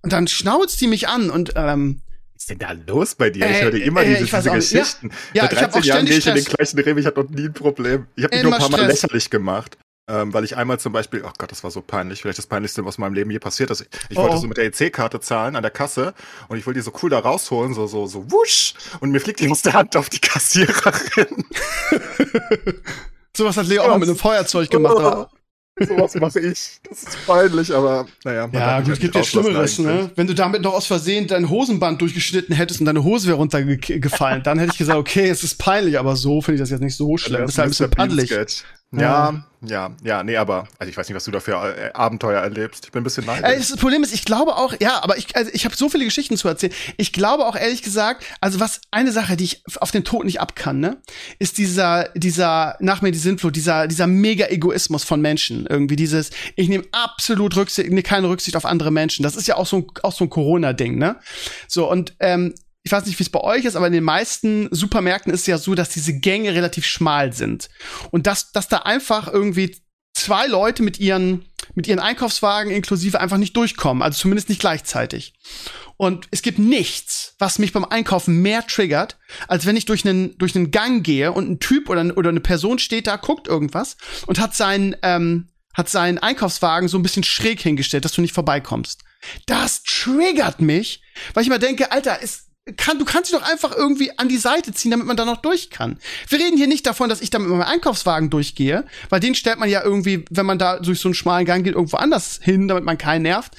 Und 0.01 0.11
dann 0.11 0.27
schnauzt 0.27 0.81
die 0.81 0.87
mich 0.87 1.07
an 1.07 1.29
und 1.29 1.53
ähm, 1.55 2.01
ist 2.41 2.49
denn 2.49 2.59
da 2.59 2.71
los 2.71 3.15
bei 3.15 3.29
dir? 3.29 3.45
Äh, 3.45 3.51
ich 3.51 3.61
höre 3.61 3.71
dir 3.71 3.83
immer 3.83 4.01
äh, 4.01 4.17
diese, 4.17 4.37
diese 4.37 4.51
Geschichten. 4.51 5.11
Ja, 5.33 5.43
ja 5.43 5.49
Seit 5.49 5.73
13 5.73 5.83
Jahren 5.83 6.05
gehe 6.05 6.17
ich 6.17 6.27
in 6.27 6.35
den 6.35 6.43
gleichen 6.43 6.79
Rewe, 6.79 6.99
ich 6.99 7.05
hatte 7.05 7.21
noch 7.21 7.29
nie 7.29 7.45
ein 7.45 7.53
Problem. 7.53 8.07
Ich 8.15 8.23
habe 8.23 8.35
mich 8.35 8.43
nur 8.43 8.53
ein 8.53 8.59
paar 8.59 8.67
Stress. 8.67 8.81
Mal 8.81 8.87
lächerlich 8.87 9.29
gemacht. 9.29 9.77
Ähm, 10.09 10.33
weil 10.33 10.43
ich 10.43 10.57
einmal 10.57 10.79
zum 10.79 10.91
Beispiel, 10.91 11.23
oh 11.23 11.31
Gott, 11.37 11.51
das 11.51 11.63
war 11.63 11.69
so 11.69 11.81
peinlich, 11.81 12.21
vielleicht 12.21 12.39
das 12.39 12.47
peinlichste, 12.47 12.83
was 12.83 12.97
in 12.97 13.01
meinem 13.01 13.13
Leben 13.13 13.29
je 13.29 13.37
passiert 13.37 13.69
ist. 13.69 13.85
Ich 14.09 14.17
oh. 14.17 14.23
wollte 14.23 14.37
so 14.37 14.47
mit 14.47 14.57
der 14.57 14.65
EC-Karte 14.65 15.19
zahlen 15.19 15.55
an 15.55 15.61
der 15.61 15.71
Kasse 15.71 16.15
und 16.47 16.57
ich 16.57 16.65
wollte 16.65 16.79
die 16.79 16.83
so 16.83 16.91
cool 17.01 17.11
da 17.11 17.19
rausholen, 17.19 17.75
so, 17.75 17.85
so, 17.85 18.07
so 18.07 18.29
wusch, 18.31 18.73
und 18.99 19.11
mir 19.11 19.21
fliegt 19.21 19.39
die 19.39 19.49
aus 19.49 19.61
der 19.61 19.73
Hand 19.73 19.95
auf 19.95 20.09
die 20.09 20.19
Kassiererin. 20.19 21.45
Sowas 23.37 23.55
hat 23.55 23.67
Leo 23.67 23.83
auch 23.83 23.89
mal 23.89 23.99
mit 23.99 24.09
einem 24.09 24.17
Feuerzeug 24.17 24.69
gemacht. 24.69 24.97
Oh. 24.97 25.27
Sowas 25.87 26.15
mache 26.15 26.39
ich. 26.39 26.79
Das 26.89 27.03
ist 27.03 27.25
peinlich, 27.25 27.73
aber 27.73 28.05
naja. 28.23 28.49
Ja, 28.51 28.81
gut, 28.81 28.93
es 28.93 28.99
gibt 28.99 29.15
ja 29.15 29.23
Schlimmeres, 29.23 29.79
ne? 29.79 30.09
Wenn 30.15 30.27
du 30.27 30.35
damit 30.35 30.61
noch 30.61 30.73
aus 30.73 30.87
Versehen 30.87 31.27
dein 31.27 31.49
Hosenband 31.49 32.01
durchgeschnitten 32.01 32.55
hättest 32.55 32.79
und 32.79 32.85
deine 32.85 33.03
Hose 33.03 33.27
wäre 33.27 33.37
runtergefallen, 33.37 34.43
dann 34.43 34.59
hätte 34.59 34.71
ich 34.73 34.77
gesagt, 34.77 34.97
okay, 34.97 35.29
es 35.29 35.43
ist 35.43 35.57
peinlich, 35.57 35.99
aber 35.99 36.15
so 36.15 36.41
finde 36.41 36.55
ich 36.55 36.61
das 36.61 36.69
jetzt 36.69 36.81
nicht 36.81 36.95
so 36.95 37.17
schlimm. 37.17 37.41
Das 37.41 37.51
ist 37.51 37.57
halt 37.57 37.67
ein 37.67 37.69
bisschen 37.71 37.89
paddelig. 37.89 38.33
Ja, 38.93 39.45
ja, 39.61 39.95
ja, 40.03 40.21
nee, 40.23 40.35
aber 40.35 40.67
also 40.77 40.89
ich 40.89 40.97
weiß 40.97 41.07
nicht, 41.07 41.15
was 41.15 41.23
du 41.23 41.31
da 41.31 41.39
für 41.39 41.53
äh, 41.53 41.93
Abenteuer 41.93 42.41
erlebst. 42.41 42.83
Ich 42.85 42.91
bin 42.91 43.01
ein 43.01 43.03
bisschen 43.05 43.23
Äh, 43.23 43.27
neidisch. 43.41 43.69
das 43.69 43.77
Problem 43.77 44.03
ist, 44.03 44.13
ich 44.13 44.25
glaube 44.25 44.57
auch, 44.57 44.73
ja, 44.81 45.01
aber 45.01 45.17
ich, 45.17 45.33
also 45.35 45.49
ich 45.53 45.63
habe 45.63 45.75
so 45.77 45.87
viele 45.87 46.03
Geschichten 46.03 46.35
zu 46.35 46.47
erzählen. 46.49 46.73
Ich 46.97 47.13
glaube 47.13 47.45
auch 47.45 47.55
ehrlich 47.55 47.83
gesagt, 47.83 48.25
also 48.41 48.59
was 48.59 48.81
eine 48.91 49.13
Sache, 49.13 49.37
die 49.37 49.45
ich 49.45 49.63
auf 49.79 49.91
den 49.91 50.03
Tod 50.03 50.25
nicht 50.25 50.41
ab 50.41 50.55
kann, 50.55 50.79
ne, 50.81 50.97
ist 51.39 51.57
dieser, 51.57 52.09
dieser 52.15 52.75
nach 52.81 53.01
mir 53.01 53.11
die 53.11 53.17
Sintflut, 53.19 53.55
dieser, 53.55 53.87
dieser 53.87 54.07
mega 54.07 54.47
Egoismus 54.47 55.05
von 55.05 55.21
Menschen. 55.21 55.67
Irgendwie 55.67 55.95
dieses, 55.95 56.31
ich 56.57 56.67
nehme 56.67 56.83
absolut 56.91 57.55
Rücksicht, 57.55 57.89
nee, 57.91 58.01
keine 58.01 58.27
Rücksicht 58.27 58.57
auf 58.57 58.65
andere 58.65 58.91
Menschen. 58.91 59.23
Das 59.23 59.37
ist 59.37 59.47
ja 59.47 59.55
auch 59.55 59.67
so 59.67 59.77
ein, 59.77 59.85
auch 60.03 60.11
so 60.13 60.25
ein 60.25 60.29
Corona-Ding, 60.29 60.97
ne? 60.97 61.15
So 61.69 61.89
und 61.89 62.15
ähm, 62.19 62.55
ich 62.83 62.91
weiß 62.91 63.05
nicht, 63.05 63.19
wie 63.19 63.23
es 63.23 63.29
bei 63.29 63.41
euch 63.41 63.65
ist, 63.65 63.75
aber 63.75 63.87
in 63.87 63.93
den 63.93 64.03
meisten 64.03 64.67
Supermärkten 64.71 65.31
ist 65.31 65.41
es 65.41 65.47
ja 65.47 65.57
so, 65.57 65.75
dass 65.75 65.89
diese 65.89 66.19
Gänge 66.19 66.53
relativ 66.53 66.85
schmal 66.85 67.31
sind. 67.33 67.69
Und 68.09 68.25
dass, 68.27 68.51
dass 68.51 68.67
da 68.67 68.77
einfach 68.77 69.27
irgendwie 69.31 69.77
zwei 70.13 70.47
Leute 70.47 70.83
mit 70.83 70.99
ihren, 70.99 71.45
mit 71.75 71.87
ihren 71.87 71.99
Einkaufswagen 71.99 72.71
inklusive 72.71 73.19
einfach 73.19 73.37
nicht 73.37 73.55
durchkommen. 73.55 74.01
Also 74.01 74.19
zumindest 74.19 74.49
nicht 74.49 74.61
gleichzeitig. 74.61 75.33
Und 75.97 76.27
es 76.31 76.41
gibt 76.41 76.57
nichts, 76.57 77.35
was 77.37 77.59
mich 77.59 77.73
beim 77.73 77.85
Einkaufen 77.85 78.41
mehr 78.41 78.65
triggert, 78.65 79.19
als 79.47 79.67
wenn 79.67 79.77
ich 79.77 79.85
durch 79.85 80.03
einen, 80.03 80.35
durch 80.39 80.55
einen 80.55 80.71
Gang 80.71 81.03
gehe 81.03 81.31
und 81.31 81.49
ein 81.49 81.59
Typ 81.59 81.89
oder, 81.89 82.17
oder 82.17 82.29
eine 82.29 82.39
Person 82.39 82.79
steht 82.79 83.05
da, 83.05 83.17
guckt 83.17 83.47
irgendwas 83.47 83.97
und 84.25 84.39
hat 84.39 84.55
seinen, 84.55 84.95
ähm, 85.03 85.49
hat 85.75 85.89
seinen 85.89 86.17
Einkaufswagen 86.17 86.89
so 86.89 86.97
ein 86.97 87.03
bisschen 87.03 87.23
schräg 87.23 87.61
hingestellt, 87.61 88.03
dass 88.03 88.13
du 88.13 88.21
nicht 88.21 88.33
vorbeikommst. 88.33 89.03
Das 89.45 89.83
triggert 89.83 90.59
mich, 90.59 91.03
weil 91.35 91.43
ich 91.43 91.47
immer 91.47 91.59
denke, 91.59 91.91
Alter, 91.91 92.17
es 92.23 92.50
kann, 92.77 92.99
du 92.99 93.05
kannst 93.05 93.31
dich 93.31 93.39
doch 93.39 93.45
einfach 93.47 93.75
irgendwie 93.75 94.17
an 94.19 94.29
die 94.29 94.37
Seite 94.37 94.71
ziehen, 94.71 94.91
damit 94.91 95.07
man 95.07 95.17
da 95.17 95.25
noch 95.25 95.41
durch 95.41 95.69
kann. 95.71 95.97
Wir 96.27 96.39
reden 96.39 96.57
hier 96.57 96.67
nicht 96.67 96.85
davon, 96.85 97.09
dass 97.09 97.21
ich 97.21 97.31
da 97.31 97.39
mit 97.39 97.49
meinem 97.49 97.63
Einkaufswagen 97.63 98.29
durchgehe, 98.29 98.85
weil 99.09 99.19
den 99.19 99.33
stellt 99.35 99.57
man 99.59 99.69
ja 99.69 99.83
irgendwie, 99.83 100.25
wenn 100.29 100.45
man 100.45 100.59
da 100.59 100.79
durch 100.79 100.99
so 100.99 101.07
einen 101.07 101.15
schmalen 101.15 101.45
Gang 101.45 101.63
geht, 101.63 101.73
irgendwo 101.73 101.97
anders 101.97 102.39
hin, 102.41 102.67
damit 102.67 102.83
man 102.83 102.97
keinen 102.97 103.23
nervt. 103.23 103.53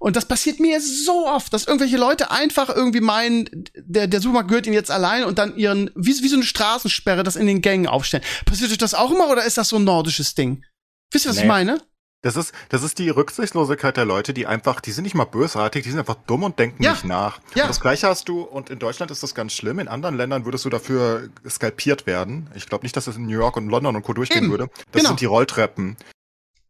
Und 0.00 0.16
das 0.16 0.26
passiert 0.26 0.60
mir 0.60 0.80
so 0.80 1.28
oft, 1.28 1.52
dass 1.52 1.66
irgendwelche 1.66 1.98
Leute 1.98 2.30
einfach 2.30 2.74
irgendwie 2.74 3.02
meinen, 3.02 3.48
der, 3.76 4.06
der 4.06 4.20
Supermarkt 4.20 4.48
gehört 4.48 4.66
ihnen 4.66 4.74
jetzt 4.74 4.90
allein 4.90 5.24
und 5.24 5.38
dann 5.38 5.56
ihren, 5.56 5.90
wie, 5.94 6.22
wie 6.22 6.28
so 6.28 6.36
eine 6.36 6.44
Straßensperre, 6.44 7.22
das 7.22 7.36
in 7.36 7.46
den 7.46 7.60
Gängen 7.60 7.86
aufstellen. 7.86 8.24
Passiert 8.46 8.72
euch 8.72 8.78
das 8.78 8.94
auch 8.94 9.10
immer 9.10 9.28
oder 9.28 9.44
ist 9.44 9.58
das 9.58 9.68
so 9.68 9.76
ein 9.76 9.84
nordisches 9.84 10.34
Ding? 10.34 10.64
Wisst 11.12 11.26
ihr, 11.26 11.28
was 11.28 11.36
Nee. 11.36 11.42
ich 11.42 11.48
meine? 11.48 11.82
Das 12.22 12.36
ist, 12.36 12.52
das 12.68 12.82
ist 12.82 12.98
die 12.98 13.08
Rücksichtslosigkeit 13.08 13.96
der 13.96 14.04
Leute, 14.04 14.34
die 14.34 14.46
einfach, 14.46 14.80
die 14.80 14.92
sind 14.92 15.04
nicht 15.04 15.14
mal 15.14 15.24
bösartig, 15.24 15.84
die 15.84 15.90
sind 15.90 15.98
einfach 16.00 16.16
dumm 16.26 16.42
und 16.42 16.58
denken 16.58 16.82
Ja. 16.82 16.92
nicht 16.92 17.04
nach. 17.06 17.40
Ja. 17.54 17.64
Und 17.64 17.70
das 17.70 17.80
Gleiche 17.80 18.08
hast 18.08 18.28
du, 18.28 18.42
und 18.42 18.68
in 18.68 18.78
Deutschland 18.78 19.10
ist 19.10 19.22
das 19.22 19.34
ganz 19.34 19.54
schlimm, 19.54 19.78
in 19.78 19.88
anderen 19.88 20.16
Ländern 20.16 20.44
würdest 20.44 20.66
du 20.66 20.68
dafür 20.70 21.30
skalpiert 21.48 22.06
werden. 22.06 22.50
Ich 22.54 22.66
glaube 22.68 22.84
nicht, 22.84 22.94
dass 22.94 23.06
es 23.06 23.16
in 23.16 23.24
New 23.26 23.32
York 23.38 23.56
und 23.56 23.68
London 23.70 23.96
und 23.96 24.02
Co. 24.02 24.12
durchgehen 24.12 24.44
Eben. 24.44 24.50
würde. 24.50 24.68
Das 24.92 25.00
Genau. 25.00 25.08
sind 25.08 25.20
die 25.20 25.24
Rolltreppen. 25.24 25.96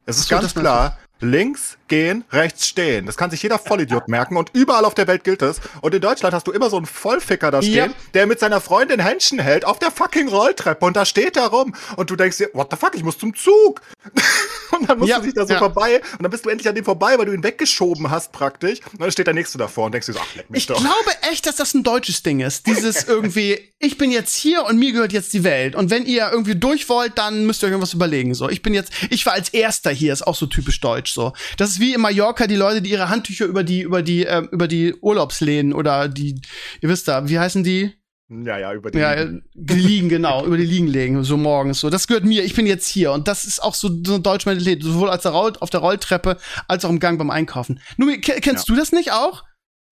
Es 0.06 0.18
ist 0.18 0.28
So, 0.28 0.36
ganz 0.36 0.52
das 0.54 0.60
klar, 0.62 0.98
links 1.20 1.76
gehen, 1.88 2.24
rechts 2.32 2.66
stehen. 2.68 3.06
Das 3.06 3.16
kann 3.16 3.30
sich 3.30 3.42
jeder 3.42 3.58
Vollidiot 3.58 4.08
merken 4.08 4.36
und 4.36 4.50
überall 4.52 4.84
auf 4.84 4.94
der 4.94 5.06
Welt 5.06 5.24
gilt 5.24 5.42
es. 5.42 5.60
Und 5.80 5.94
in 5.94 6.00
Deutschland 6.00 6.34
hast 6.34 6.46
du 6.46 6.52
immer 6.52 6.70
so 6.70 6.76
einen 6.76 6.86
Vollficker 6.86 7.50
da 7.50 7.60
stehen, 7.62 7.74
Ja. 7.74 7.88
der 8.14 8.26
mit 8.26 8.38
seiner 8.40 8.60
Freundin 8.60 9.00
Händchen 9.00 9.38
hält 9.38 9.64
auf 9.64 9.78
der 9.78 9.90
fucking 9.90 10.28
Rolltreppe 10.28 10.84
und 10.84 10.96
da 10.96 11.04
steht 11.04 11.36
er 11.36 11.48
rum 11.48 11.74
und 11.96 12.10
du 12.10 12.16
denkst 12.16 12.38
dir, 12.38 12.50
what 12.54 12.68
the 12.70 12.76
fuck, 12.76 12.94
ich 12.94 13.02
muss 13.02 13.18
zum 13.18 13.34
Zug. 13.34 13.80
und 14.78 14.88
dann 14.88 14.98
musst 14.98 15.10
Ja, 15.10 15.18
du 15.18 15.24
dich 15.26 15.34
da 15.34 15.46
so 15.46 15.52
ja. 15.54 15.58
vorbei 15.58 16.00
und 16.12 16.22
dann 16.22 16.30
bist 16.30 16.44
du 16.44 16.48
endlich 16.50 16.68
an 16.68 16.74
dem 16.74 16.84
vorbei, 16.84 17.18
weil 17.18 17.26
du 17.26 17.32
ihn 17.32 17.42
weggeschoben 17.42 18.10
hast 18.10 18.32
praktisch. 18.32 18.78
Und 18.92 19.00
dann 19.00 19.10
steht 19.10 19.26
der 19.26 19.34
Nächste 19.34 19.58
davor 19.58 19.86
und 19.86 19.92
denkst 19.92 20.06
dir 20.06 20.12
so, 20.14 20.20
ach, 20.22 20.34
leck 20.36 20.48
mich 20.50 20.60
Ich 20.62 20.66
doch. 20.66 20.78
glaube 20.78 21.10
echt, 21.30 21.46
dass 21.46 21.56
das 21.56 21.74
ein 21.74 21.82
deutsches 21.82 22.22
Ding 22.22 22.40
ist. 22.40 22.66
Dieses 22.66 23.04
irgendwie, 23.08 23.72
ich 23.78 23.98
bin 23.98 24.10
jetzt 24.10 24.36
hier 24.36 24.64
und 24.64 24.78
mir 24.78 24.92
gehört 24.92 25.12
jetzt 25.12 25.32
die 25.32 25.44
Welt. 25.44 25.74
Und 25.74 25.90
wenn 25.90 26.06
ihr 26.06 26.28
irgendwie 26.30 26.54
durch 26.54 26.88
wollt, 26.88 27.18
dann 27.18 27.46
müsst 27.46 27.62
ihr 27.62 27.66
euch 27.66 27.72
irgendwas 27.72 27.94
überlegen. 27.94 28.34
So, 28.34 28.48
ich 28.48 28.62
bin 28.62 28.74
jetzt, 28.74 28.92
ich 29.10 29.26
war 29.26 29.32
als 29.32 29.48
Erster 29.48 29.90
hier, 29.90 30.12
ist 30.12 30.26
auch 30.26 30.36
so 30.36 30.46
typisch 30.46 30.80
deutsch. 30.80 31.09
So, 31.12 31.32
das 31.56 31.70
ist 31.70 31.80
wie 31.80 31.94
in 31.94 32.00
Mallorca 32.00 32.46
die 32.46 32.56
Leute, 32.56 32.82
die 32.82 32.90
ihre 32.90 33.08
Handtücher 33.08 33.46
über 33.46 33.62
die, 33.64 33.82
über 33.82 34.02
die, 34.02 34.24
ähm, 34.24 34.48
über 34.52 34.68
die 34.68 34.94
Urlaubslehnen 35.00 35.72
oder 35.72 36.08
die, 36.08 36.40
ihr 36.80 36.88
wisst 36.88 37.08
da, 37.08 37.28
wie 37.28 37.38
heißen 37.38 37.64
die? 37.64 37.92
Ja, 38.32 38.58
ja, 38.58 38.72
über 38.72 38.92
die. 38.92 38.98
Ja, 38.98 39.12
äh, 39.14 39.40
die 39.54 39.74
liegen, 39.74 40.08
genau, 40.08 40.44
über 40.46 40.56
die 40.56 40.64
Liegen 40.64 40.86
legen, 40.86 41.24
so 41.24 41.36
morgens. 41.36 41.80
So, 41.80 41.90
das 41.90 42.06
gehört 42.06 42.24
mir, 42.24 42.44
ich 42.44 42.54
bin 42.54 42.64
jetzt 42.64 42.86
hier. 42.86 43.10
Und 43.10 43.26
das 43.26 43.44
ist 43.44 43.60
auch 43.60 43.74
so, 43.74 43.88
so 44.06 44.14
eine 44.14 44.22
deutsche 44.22 44.48
Mentalität, 44.48 44.84
sowohl 44.84 45.10
als 45.10 45.22
der 45.24 45.32
Roll, 45.32 45.52
auf 45.58 45.70
der 45.70 45.80
Rolltreppe 45.80 46.36
als 46.68 46.84
auch 46.84 46.90
im 46.90 47.00
Gang 47.00 47.18
beim 47.18 47.30
Einkaufen. 47.30 47.80
Numi, 47.96 48.20
ke- 48.20 48.40
kennst 48.40 48.68
du 48.68 48.76
das 48.76 48.92
nicht 48.92 49.10
auch? 49.10 49.42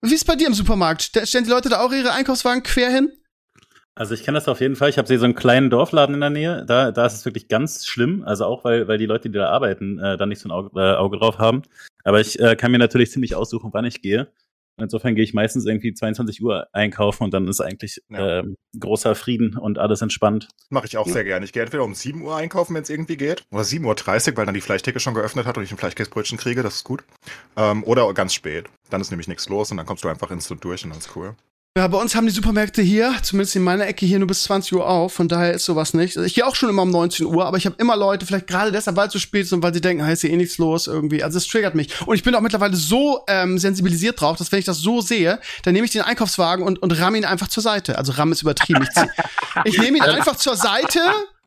Wie 0.01 0.13
ist 0.13 0.25
bei 0.25 0.37
dir 0.37 0.47
im 0.47 0.53
Supermarkt? 0.53 1.01
Ste- 1.01 1.27
Stellen 1.27 1.43
die 1.43 1.49
Leute 1.49 1.67
da 1.67 1.81
auch 1.81 1.91
ihre 1.91 2.13
Einkaufswagen 2.13 2.63
quer 2.63 2.89
hin? 2.89 3.11
Also 3.99 4.13
ich 4.13 4.23
kenne 4.23 4.37
das 4.37 4.47
auf 4.47 4.61
jeden 4.61 4.77
Fall. 4.77 4.89
Ich 4.89 4.97
habe 4.97 5.17
so 5.17 5.25
einen 5.25 5.35
kleinen 5.35 5.69
Dorfladen 5.69 6.15
in 6.15 6.21
der 6.21 6.29
Nähe. 6.29 6.63
Da, 6.65 6.91
da 6.91 7.05
ist 7.05 7.15
es 7.15 7.25
wirklich 7.25 7.49
ganz 7.49 7.85
schlimm. 7.85 8.23
Also 8.23 8.45
auch, 8.45 8.63
weil, 8.63 8.87
weil 8.87 8.97
die 8.97 9.05
Leute, 9.05 9.29
die 9.29 9.37
da 9.37 9.49
arbeiten, 9.49 9.99
äh, 9.99 10.15
da 10.15 10.25
nicht 10.25 10.39
so 10.39 10.47
ein 10.47 10.53
Auge, 10.53 10.69
äh, 10.79 10.95
Auge 10.95 11.17
drauf 11.17 11.37
haben. 11.37 11.63
Aber 12.05 12.21
ich 12.21 12.39
äh, 12.39 12.55
kann 12.55 12.71
mir 12.71 12.77
natürlich 12.77 13.11
ziemlich 13.11 13.35
aussuchen, 13.35 13.71
wann 13.73 13.83
ich 13.83 14.01
gehe. 14.01 14.31
Und 14.77 14.83
insofern 14.83 15.15
gehe 15.15 15.25
ich 15.25 15.33
meistens 15.33 15.65
irgendwie 15.65 15.93
22 15.93 16.41
Uhr 16.41 16.67
einkaufen 16.71 17.25
und 17.25 17.33
dann 17.33 17.49
ist 17.49 17.59
eigentlich 17.59 18.01
Ja. 18.07 18.39
ähm, 18.39 18.55
großer 18.79 19.15
Frieden 19.15 19.57
und 19.57 19.77
alles 19.77 20.01
entspannt. 20.01 20.47
Mache 20.69 20.85
ich 20.85 20.95
auch 20.95 21.05
sehr 21.05 21.25
gerne. 21.25 21.43
Ich 21.43 21.51
gehe 21.51 21.61
entweder 21.61 21.83
um 21.83 21.93
7 21.93 22.21
Uhr 22.21 22.37
einkaufen, 22.37 22.75
wenn 22.75 22.83
es 22.83 22.89
irgendwie 22.89 23.17
geht, 23.17 23.43
oder 23.51 23.63
7.30 23.63 24.31
Uhr, 24.31 24.37
weil 24.37 24.45
dann 24.45 24.55
die 24.55 24.61
Fleischtheke 24.61 25.01
schon 25.01 25.13
geöffnet 25.13 25.45
hat 25.45 25.57
und 25.57 25.65
ich 25.65 25.71
ein 25.73 25.77
Fleischkäsebrötchen 25.77 26.37
kriege, 26.37 26.63
das 26.63 26.75
ist 26.75 26.83
gut. 26.85 27.03
Ähm, 27.57 27.83
oder 27.83 28.13
ganz 28.13 28.33
spät. 28.33 28.67
Dann 28.89 29.01
ist 29.01 29.11
nämlich 29.11 29.27
nichts 29.27 29.49
los 29.49 29.71
und 29.71 29.75
dann 29.75 29.85
kommst 29.85 30.05
du 30.05 30.07
einfach 30.07 30.31
instant 30.31 30.63
durch 30.63 30.85
und 30.85 30.91
dann 30.91 30.99
ist 30.99 31.13
cool. 31.17 31.35
Ja, 31.77 31.87
bei 31.87 31.97
uns 31.97 32.15
haben 32.15 32.25
die 32.25 32.33
Supermärkte 32.33 32.81
hier, 32.81 33.13
zumindest 33.21 33.55
in 33.55 33.61
meiner 33.61 33.85
Ecke 33.87 34.05
hier, 34.05 34.17
nur 34.17 34.27
bis 34.27 34.43
20 34.43 34.73
Uhr 34.73 34.87
auf. 34.89 35.13
Von 35.13 35.27
daher 35.27 35.53
ist 35.53 35.65
sowas 35.65 35.93
nicht. 35.93 36.17
Also 36.17 36.25
Ich 36.25 36.33
gehe 36.33 36.45
auch 36.45 36.55
schon 36.55 36.67
immer 36.67 36.81
um 36.81 36.89
19 36.89 37.27
Uhr, 37.27 37.45
aber 37.45 37.57
ich 37.57 37.65
habe 37.67 37.75
immer 37.77 37.95
Leute, 37.95 38.25
vielleicht 38.25 38.47
gerade 38.47 38.71
deshalb, 38.71 38.97
weil 38.97 39.07
es 39.07 39.13
so 39.13 39.19
spät 39.19 39.43
ist 39.43 39.53
und 39.53 39.61
weil 39.61 39.73
sie 39.73 39.79
denken, 39.79 40.03
ah, 40.03 40.11
ist 40.11 40.21
hier 40.21 40.31
eh 40.31 40.35
nichts 40.35 40.57
los 40.57 40.87
irgendwie. 40.87 41.23
Also 41.23 41.37
es 41.37 41.47
triggert 41.47 41.75
mich. 41.75 42.05
Und 42.05 42.15
ich 42.15 42.23
bin 42.23 42.33
auch 42.33 42.41
mittlerweile 42.41 42.75
so 42.75 43.23
ähm, 43.27 43.59
sensibilisiert 43.59 44.19
drauf, 44.19 44.37
dass 44.37 44.51
wenn 44.51 44.59
ich 44.59 44.65
das 44.65 44.79
so 44.79 44.99
sehe, 44.99 45.39
dann 45.63 45.73
nehme 45.73 45.85
ich 45.85 45.91
den 45.91 46.01
Einkaufswagen 46.01 46.65
und, 46.65 46.81
und 46.81 46.91
ramme 46.99 47.17
ihn 47.19 47.25
einfach 47.25 47.47
zur 47.47 47.61
Seite. 47.61 47.97
Also 47.97 48.13
ramme 48.13 48.31
ist 48.31 48.41
übertrieben. 48.41 48.85
Ich, 49.63 49.73
ich 49.75 49.77
nehme 49.77 49.99
ihn 49.99 50.03
einfach 50.03 50.35
zur 50.35 50.55
Seite. 50.55 50.99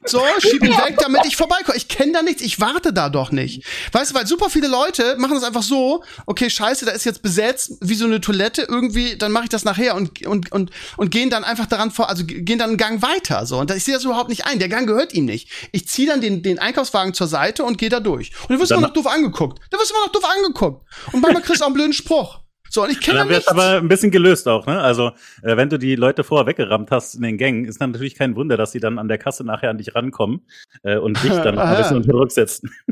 So, 0.04 0.20
schieb 0.38 0.64
ihn 0.64 0.72
weg, 0.72 0.96
damit 0.98 1.24
ich 1.26 1.36
vorbeikomme. 1.36 1.76
Ich 1.76 1.88
kenne 1.88 2.12
da 2.12 2.22
nichts, 2.22 2.42
ich 2.42 2.60
warte 2.60 2.92
da 2.92 3.08
doch 3.08 3.30
nicht. 3.30 3.64
Weißt 3.92 4.10
du, 4.10 4.14
weil 4.14 4.26
super 4.26 4.50
viele 4.50 4.66
Leute 4.66 5.16
machen 5.18 5.34
das 5.34 5.44
einfach 5.44 5.62
so, 5.62 6.02
okay, 6.26 6.50
scheiße, 6.50 6.84
da 6.84 6.90
ist 6.92 7.04
jetzt 7.04 7.22
besetzt, 7.22 7.72
wie 7.80 7.94
so 7.94 8.04
eine 8.06 8.20
Toilette 8.20 8.62
irgendwie, 8.62 9.16
dann 9.16 9.30
mache 9.32 9.44
ich 9.44 9.50
das 9.50 9.64
nachher 9.64 9.94
und, 9.94 10.26
und, 10.26 10.50
und, 10.50 10.70
und 10.96 11.10
gehen 11.10 11.30
dann 11.30 11.44
einfach 11.44 11.66
daran 11.66 11.90
vor, 11.90 12.08
also 12.08 12.24
gehen 12.26 12.58
dann 12.58 12.70
einen 12.70 12.76
Gang 12.78 13.00
weiter. 13.02 13.46
So. 13.46 13.58
Und 13.58 13.70
ich 13.70 13.84
sehe 13.84 13.94
das 13.94 14.04
überhaupt 14.04 14.28
nicht 14.28 14.44
ein. 14.44 14.58
Der 14.58 14.68
Gang 14.68 14.86
gehört 14.86 15.14
ihm 15.14 15.24
nicht. 15.24 15.48
Ich 15.72 15.86
ziehe 15.88 16.08
dann 16.08 16.20
den, 16.20 16.42
den 16.42 16.58
Einkaufswagen 16.58 17.14
zur 17.14 17.28
Seite 17.28 17.62
und 17.64 17.78
gehe 17.78 17.88
da 17.88 18.00
durch. 18.00 18.32
Und 18.42 18.50
dann 18.50 18.58
wirst 18.58 18.70
du 18.70 18.74
Dann- 18.74 18.78
immer 18.84 18.88
noch 18.88 18.94
doof 18.94 19.06
angeguckt. 19.06 19.60
Dann 19.70 19.80
wirst 19.80 19.90
du 19.90 19.94
immer 19.94 20.06
noch 20.06 20.12
doof 20.12 20.24
angeguckt. 20.24 20.84
Und 21.12 21.20
manchmal 21.20 21.42
kriegst 21.42 21.60
du 21.60 21.64
auch 21.64 21.68
einen 21.68 21.74
blöden 21.74 21.92
Spruch. 21.92 22.40
So, 22.74 22.84
und 22.84 22.90
ich 22.90 23.00
kenne 23.00 23.18
wird 23.20 23.28
nichts. 23.28 23.48
aber 23.48 23.76
ein 23.76 23.88
bisschen 23.88 24.10
gelöst 24.10 24.48
auch, 24.48 24.64
ne? 24.66 24.80
Also, 24.80 25.08
äh, 25.42 25.58
wenn 25.58 25.68
du 25.68 25.78
die 25.78 25.94
Leute 25.94 26.24
vorher 26.24 26.46
weggerammt 26.46 26.90
hast 26.90 27.14
in 27.14 27.20
den 27.20 27.36
Gängen, 27.36 27.66
ist 27.66 27.82
dann 27.82 27.90
natürlich 27.90 28.14
kein 28.14 28.34
Wunder, 28.34 28.56
dass 28.56 28.72
sie 28.72 28.80
dann 28.80 28.98
an 28.98 29.08
der 29.08 29.18
Kasse 29.18 29.44
nachher 29.44 29.68
an 29.68 29.76
dich 29.76 29.94
rankommen 29.94 30.40
äh, 30.82 30.96
und 30.96 31.22
dich 31.22 31.32
dann 31.32 31.56
noch 31.56 31.62
ein 31.66 31.76
bisschen 31.76 31.98
unter 31.98 32.12
Druck 32.12 32.32
setzen. 32.32 32.70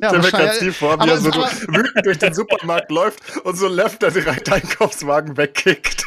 ja, 0.00 0.10
mir 0.10 0.22
wahrscheinlich- 0.22 0.54
Steve 0.56 0.72
vor, 0.72 0.96
er 0.98 1.18
so 1.18 1.28
aber- 1.28 1.50
wütend 1.68 2.06
durch 2.06 2.16
den 2.18 2.32
Supermarkt 2.32 2.90
läuft 2.90 3.20
und 3.44 3.56
so 3.58 3.68
Left 3.68 4.00
der 4.00 4.10
direkt 4.10 4.50
Einkaufswagen 4.50 5.36
wegkickt. 5.36 6.06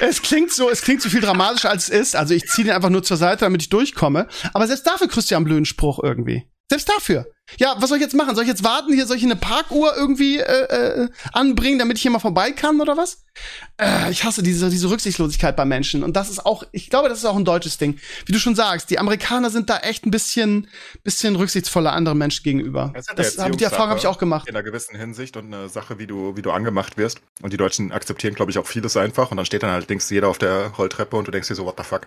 Es 0.00 0.20
klingt 0.20 0.50
so, 0.52 0.68
es 0.68 0.82
klingt 0.82 1.00
so 1.00 1.08
viel 1.08 1.22
dramatischer 1.22 1.70
als 1.70 1.88
es 1.88 2.00
ist. 2.00 2.16
Also 2.16 2.34
ich 2.34 2.44
ziehe 2.46 2.66
den 2.66 2.74
einfach 2.74 2.90
nur 2.90 3.02
zur 3.02 3.16
Seite, 3.16 3.46
damit 3.46 3.62
ich 3.62 3.70
durchkomme. 3.70 4.26
Aber 4.52 4.66
selbst 4.66 4.86
dafür 4.86 5.08
kriegst 5.08 5.30
du 5.30 5.34
ja 5.34 5.38
einen 5.38 5.46
blöden 5.46 5.64
Spruch 5.64 5.98
irgendwie. 6.02 6.44
Selbst 6.70 6.88
dafür. 6.88 7.26
Ja, 7.58 7.74
was 7.80 7.88
soll 7.88 7.98
ich 7.98 8.02
jetzt 8.02 8.14
machen? 8.14 8.36
Soll 8.36 8.44
ich 8.44 8.48
jetzt 8.48 8.62
warten? 8.62 8.92
Hier 8.92 9.04
soll 9.04 9.16
ich 9.16 9.24
eine 9.24 9.34
Parkuhr 9.34 9.92
irgendwie 9.96 10.38
äh, 10.38 11.02
äh, 11.02 11.08
anbringen, 11.32 11.80
damit 11.80 11.96
ich 11.96 12.02
hier 12.02 12.12
mal 12.12 12.20
vorbei 12.20 12.52
kann 12.52 12.80
oder 12.80 12.96
was? 12.96 13.24
Äh, 13.76 14.12
ich 14.12 14.22
hasse 14.22 14.44
diese, 14.44 14.70
diese 14.70 14.88
Rücksichtslosigkeit 14.88 15.56
bei 15.56 15.64
Menschen. 15.64 16.04
Und 16.04 16.14
das 16.14 16.30
ist 16.30 16.46
auch, 16.46 16.62
ich 16.70 16.88
glaube, 16.88 17.08
das 17.08 17.18
ist 17.18 17.24
auch 17.24 17.34
ein 17.34 17.44
deutsches 17.44 17.76
Ding. 17.76 17.98
Wie 18.24 18.30
du 18.30 18.38
schon 18.38 18.54
sagst, 18.54 18.88
die 18.90 19.00
Amerikaner 19.00 19.50
sind 19.50 19.68
da 19.68 19.78
echt 19.78 20.06
ein 20.06 20.12
bisschen, 20.12 20.68
bisschen 21.02 21.34
rücksichtsvoller 21.34 21.92
anderen 21.92 22.18
Menschen 22.18 22.44
gegenüber. 22.44 22.92
Das 22.94 23.06
Das, 23.06 23.36
eine 23.40 23.50
hab, 23.50 23.58
die 23.58 23.64
Erfahrung 23.64 23.88
habe 23.88 23.98
ich 23.98 24.06
auch 24.06 24.18
gemacht. 24.18 24.48
In 24.48 24.54
einer 24.54 24.62
gewissen 24.62 24.96
Hinsicht 24.96 25.36
und 25.36 25.52
eine 25.52 25.68
Sache, 25.68 25.98
wie 25.98 26.06
du, 26.06 26.36
wie 26.36 26.42
du 26.42 26.52
angemacht 26.52 26.98
wirst. 26.98 27.20
Und 27.42 27.52
die 27.52 27.56
Deutschen 27.56 27.90
akzeptieren, 27.90 28.36
glaube 28.36 28.52
ich, 28.52 28.58
auch 28.58 28.66
vieles 28.68 28.96
einfach. 28.96 29.32
Und 29.32 29.38
dann 29.38 29.46
steht 29.46 29.64
dann 29.64 29.72
halt 29.72 29.88
links 29.88 30.08
jeder 30.08 30.28
auf 30.28 30.38
der 30.38 30.68
Rolltreppe 30.68 31.16
und 31.16 31.26
du 31.26 31.32
denkst 31.32 31.48
dir 31.48 31.56
so, 31.56 31.64
what 31.64 31.74
the 31.78 31.82
fuck? 31.82 32.06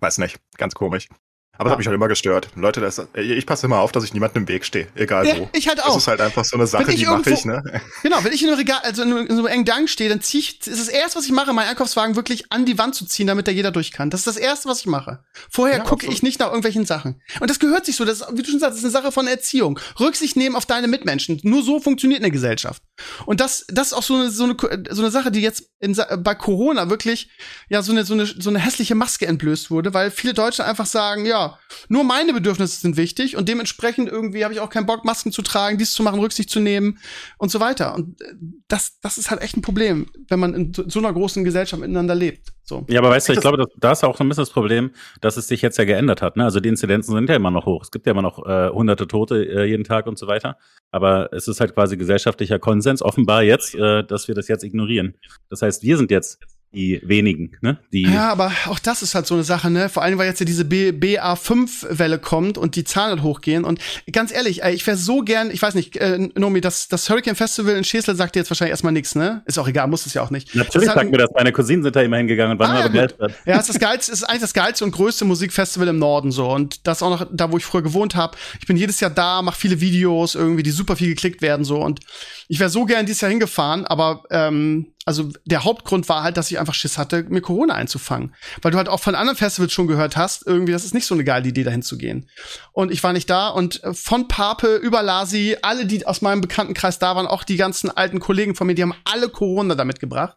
Weiß 0.00 0.16
nicht, 0.16 0.38
ganz 0.56 0.74
komisch. 0.74 1.08
Aber 1.58 1.64
das 1.64 1.72
hat 1.72 1.78
mich 1.78 1.86
halt 1.86 1.94
immer 1.94 2.08
gestört. 2.08 2.48
Leute, 2.54 2.80
das, 2.80 3.00
ich 3.14 3.46
passe 3.46 3.66
immer 3.66 3.78
auf, 3.78 3.92
dass 3.92 4.04
ich 4.04 4.12
niemandem 4.14 4.42
im 4.42 4.48
Weg 4.48 4.64
stehe, 4.64 4.88
egal 4.94 5.26
Ja, 5.26 5.38
wo. 5.38 5.48
ich 5.52 5.68
halt 5.68 5.78
Das 5.78 5.86
auch. 5.86 5.96
ist 5.96 6.06
halt 6.08 6.20
einfach 6.20 6.44
so 6.44 6.56
eine 6.56 6.66
Sache, 6.66 6.94
die 6.94 7.04
mache 7.06 7.30
ich, 7.30 7.44
ne? 7.44 7.62
Genau, 8.02 8.22
wenn 8.22 8.32
ich 8.32 8.42
in 8.42 8.48
einem 8.48 8.58
Regal, 8.58 8.80
also 8.82 9.02
in, 9.02 9.10
in 9.16 9.36
so 9.36 9.42
einem 9.42 9.46
engen 9.46 9.64
Gang 9.64 9.88
stehe, 9.88 10.08
dann 10.10 10.20
ziehe 10.20 10.40
ich, 10.42 10.66
ist 10.66 10.80
das 10.80 10.88
erste, 10.88 11.18
was 11.18 11.26
ich 11.26 11.32
mache, 11.32 11.52
meinen 11.52 11.68
Einkaufswagen 11.68 12.16
wirklich 12.16 12.52
an 12.52 12.64
die 12.64 12.78
Wand 12.78 12.94
zu 12.94 13.06
ziehen, 13.06 13.26
damit 13.26 13.46
da 13.48 13.52
jeder 13.52 13.70
durch 13.70 13.92
kann. 13.92 14.10
Das 14.10 14.20
ist 14.20 14.26
das 14.26 14.36
erste, 14.36 14.68
was 14.68 14.80
ich 14.80 14.86
mache. 14.86 15.20
Vorher 15.50 15.78
Ja, 15.78 15.84
gucke 15.84 16.06
ich 16.06 16.22
nicht 16.22 16.40
nach 16.40 16.46
irgendwelchen 16.48 16.86
Sachen. 16.86 17.20
Und 17.40 17.50
das 17.50 17.58
gehört 17.58 17.86
sich 17.86 17.96
so, 17.96 18.04
das 18.04 18.20
ist, 18.20 18.28
wie 18.32 18.42
du 18.42 18.50
schon 18.50 18.60
sagst, 18.60 18.72
das 18.72 18.78
ist 18.78 18.84
eine 18.84 18.92
Sache 18.92 19.12
von 19.12 19.26
Erziehung. 19.26 19.78
Rücksicht 20.00 20.36
nehmen 20.36 20.56
auf 20.56 20.66
deine 20.66 20.88
Mitmenschen. 20.88 21.40
Nur 21.42 21.62
so 21.62 21.80
funktioniert 21.80 22.20
eine 22.22 22.30
Gesellschaft. 22.30 22.82
Und 23.26 23.40
das, 23.40 23.64
das 23.68 23.88
ist 23.88 23.92
auch 23.92 24.02
so 24.02 24.14
eine, 24.14 24.30
so 24.30 24.44
eine, 24.44 24.56
so 24.90 25.02
eine 25.02 25.10
Sache, 25.10 25.30
die 25.30 25.40
jetzt 25.40 25.64
in, 25.80 25.96
bei 26.18 26.34
Corona 26.34 26.90
wirklich, 26.90 27.30
ja, 27.68 27.82
so 27.82 27.92
eine, 27.92 28.04
so 28.04 28.14
eine, 28.14 28.26
so 28.26 28.50
eine 28.50 28.58
hässliche 28.58 28.94
Maske 28.94 29.26
entblößt 29.26 29.70
wurde, 29.70 29.94
weil 29.94 30.10
viele 30.10 30.34
Deutsche 30.34 30.64
einfach 30.64 30.86
sagen, 30.86 31.26
ja, 31.26 31.45
ja, 31.46 31.58
nur 31.88 32.04
meine 32.04 32.32
Bedürfnisse 32.32 32.80
sind 32.80 32.96
wichtig 32.96 33.36
und 33.36 33.48
dementsprechend 33.48 34.08
irgendwie 34.08 34.44
habe 34.44 34.54
ich 34.54 34.60
auch 34.60 34.70
keinen 34.70 34.86
Bock, 34.86 35.04
Masken 35.04 35.32
zu 35.32 35.42
tragen, 35.42 35.78
dies 35.78 35.92
zu 35.92 36.02
machen, 36.02 36.20
Rücksicht 36.20 36.50
zu 36.50 36.60
nehmen 36.60 36.98
und 37.38 37.50
so 37.50 37.60
weiter. 37.60 37.94
Und 37.94 38.20
äh, 38.20 38.34
das, 38.68 38.98
das 39.00 39.18
ist 39.18 39.30
halt 39.30 39.42
echt 39.42 39.56
ein 39.56 39.62
Problem, 39.62 40.06
wenn 40.28 40.40
man 40.40 40.54
in 40.54 40.72
so 40.74 40.98
einer 40.98 41.12
großen 41.12 41.44
Gesellschaft 41.44 41.80
miteinander 41.80 42.14
lebt. 42.14 42.52
So. 42.62 42.84
Ja, 42.88 42.98
aber 42.98 43.10
weißt 43.10 43.28
du, 43.28 43.32
ich 43.32 43.40
glaube, 43.40 43.58
das, 43.58 43.68
da 43.76 43.92
ist 43.92 44.02
auch 44.02 44.16
so 44.16 44.24
ein 44.24 44.28
bisschen 44.28 44.42
das 44.42 44.50
Problem, 44.50 44.90
dass 45.20 45.36
es 45.36 45.46
sich 45.46 45.62
jetzt 45.62 45.78
ja 45.78 45.84
geändert 45.84 46.20
hat. 46.20 46.36
Ne? 46.36 46.44
Also 46.44 46.58
die 46.58 46.68
Inzidenzen 46.68 47.14
sind 47.14 47.28
ja 47.28 47.36
immer 47.36 47.52
noch 47.52 47.64
hoch. 47.64 47.82
Es 47.82 47.92
gibt 47.92 48.06
ja 48.06 48.12
immer 48.12 48.22
noch 48.22 48.44
äh, 48.44 48.70
hunderte 48.70 49.06
Tote 49.06 49.44
äh, 49.44 49.64
jeden 49.66 49.84
Tag 49.84 50.08
und 50.08 50.18
so 50.18 50.26
weiter. 50.26 50.56
Aber 50.90 51.32
es 51.32 51.46
ist 51.46 51.60
halt 51.60 51.74
quasi 51.74 51.96
gesellschaftlicher 51.96 52.58
Konsens 52.58 53.02
offenbar 53.02 53.44
jetzt, 53.44 53.76
äh, 53.76 54.02
dass 54.02 54.26
wir 54.26 54.34
das 54.34 54.48
jetzt 54.48 54.64
ignorieren. 54.64 55.14
Das 55.48 55.62
heißt, 55.62 55.84
wir 55.84 55.96
sind 55.96 56.10
jetzt 56.10 56.40
die 56.76 57.00
wenigen, 57.02 57.56
ne? 57.62 57.78
Die 57.90 58.02
ja, 58.02 58.30
aber 58.30 58.52
auch 58.66 58.78
das 58.78 59.00
ist 59.00 59.14
halt 59.14 59.26
so 59.26 59.34
eine 59.34 59.44
Sache, 59.44 59.70
ne? 59.70 59.88
Vor 59.88 60.02
allem, 60.02 60.18
weil 60.18 60.28
jetzt 60.28 60.40
ja 60.40 60.46
diese 60.46 60.64
BA5-Welle 60.64 62.18
kommt 62.18 62.58
und 62.58 62.76
die 62.76 62.84
Zahlen 62.84 63.12
halt 63.12 63.22
hochgehen. 63.22 63.64
Und 63.64 63.80
ganz 64.12 64.30
ehrlich, 64.30 64.62
ey, 64.62 64.74
ich 64.74 64.86
wäre 64.86 64.98
so 64.98 65.22
gern, 65.22 65.50
ich 65.50 65.62
weiß 65.62 65.74
nicht, 65.74 65.96
äh, 65.96 66.28
Nomi, 66.34 66.60
das, 66.60 66.88
das 66.88 67.08
Hurricane 67.08 67.34
Festival 67.34 67.76
in 67.76 67.82
Schesel 67.82 68.14
sagt 68.14 68.34
dir 68.34 68.40
jetzt 68.40 68.50
wahrscheinlich 68.50 68.72
erstmal 68.72 68.92
nichts, 68.92 69.14
ne? 69.14 69.42
Ist 69.46 69.58
auch 69.58 69.66
egal, 69.66 69.88
muss 69.88 70.04
es 70.04 70.12
ja 70.12 70.22
auch 70.22 70.30
nicht. 70.30 70.54
Natürlich 70.54 70.90
sagt 70.90 71.10
mir 71.10 71.16
das, 71.16 71.30
meine 71.34 71.50
Cousinen 71.50 71.82
sind 71.82 71.96
da 71.96 72.02
immer 72.02 72.18
hingegangen 72.18 72.52
und 72.52 72.58
waren 72.58 72.76
ah, 72.76 72.88
begeistert. 72.88 73.32
Ja, 73.46 73.58
ist 73.58 73.70
das 73.70 73.78
geilste, 73.78 74.12
ist 74.12 74.24
eigentlich 74.24 74.42
das 74.42 74.52
geilste 74.52 74.84
und 74.84 74.90
größte 74.90 75.24
Musikfestival 75.24 75.88
im 75.88 75.98
Norden 75.98 76.30
so. 76.30 76.50
Und 76.50 76.86
das 76.86 77.02
auch 77.02 77.10
noch 77.10 77.26
da, 77.32 77.50
wo 77.50 77.56
ich 77.56 77.64
früher 77.64 77.82
gewohnt 77.82 78.14
habe. 78.16 78.36
Ich 78.60 78.66
bin 78.66 78.76
jedes 78.76 79.00
Jahr 79.00 79.10
da, 79.10 79.40
mache 79.40 79.58
viele 79.58 79.80
Videos 79.80 80.34
irgendwie, 80.34 80.62
die 80.62 80.72
super 80.72 80.94
viel 80.96 81.08
geklickt 81.08 81.40
werden 81.40 81.64
so. 81.64 81.78
Und 81.78 82.00
ich 82.48 82.60
wäre 82.60 82.68
so 82.68 82.84
gern 82.84 83.06
dieses 83.06 83.22
Jahr 83.22 83.30
hingefahren, 83.30 83.86
aber 83.86 84.24
ähm, 84.30 84.92
also 85.06 85.30
der 85.44 85.62
Hauptgrund 85.62 86.08
war 86.08 86.24
halt, 86.24 86.36
dass 86.36 86.50
ich 86.50 86.58
einfach 86.58 86.74
Schiss 86.74 86.98
hatte, 86.98 87.22
mir 87.28 87.40
Corona 87.40 87.74
einzufangen. 87.74 88.34
Weil 88.60 88.72
du 88.72 88.76
halt 88.76 88.88
auch 88.88 89.00
von 89.00 89.14
anderen 89.14 89.36
Festivals 89.36 89.72
schon 89.72 89.86
gehört 89.86 90.16
hast, 90.16 90.44
irgendwie, 90.44 90.72
das 90.72 90.84
ist 90.84 90.94
nicht 90.94 91.06
so 91.06 91.14
eine 91.14 91.22
geile 91.22 91.46
Idee, 91.48 91.62
dahin 91.62 91.82
zu 91.82 91.96
gehen. 91.96 92.28
Und 92.72 92.90
ich 92.90 93.02
war 93.04 93.12
nicht 93.12 93.30
da 93.30 93.48
und 93.48 93.82
äh, 93.84 93.94
von 93.94 94.26
Pape 94.26 94.74
über 94.74 95.04
Lasi, 95.04 95.56
alle, 95.62 95.86
die 95.86 96.04
aus 96.04 96.22
meinem 96.22 96.40
Bekanntenkreis 96.40 96.98
da 96.98 97.14
waren, 97.14 97.28
auch 97.28 97.44
die 97.44 97.56
ganzen 97.56 97.88
alten 97.88 98.18
Kollegen 98.18 98.56
von 98.56 98.66
mir, 98.66 98.74
die 98.74 98.82
haben 98.82 98.94
alle 99.04 99.28
Corona 99.28 99.76
damit 99.76 100.00
gebracht. 100.00 100.36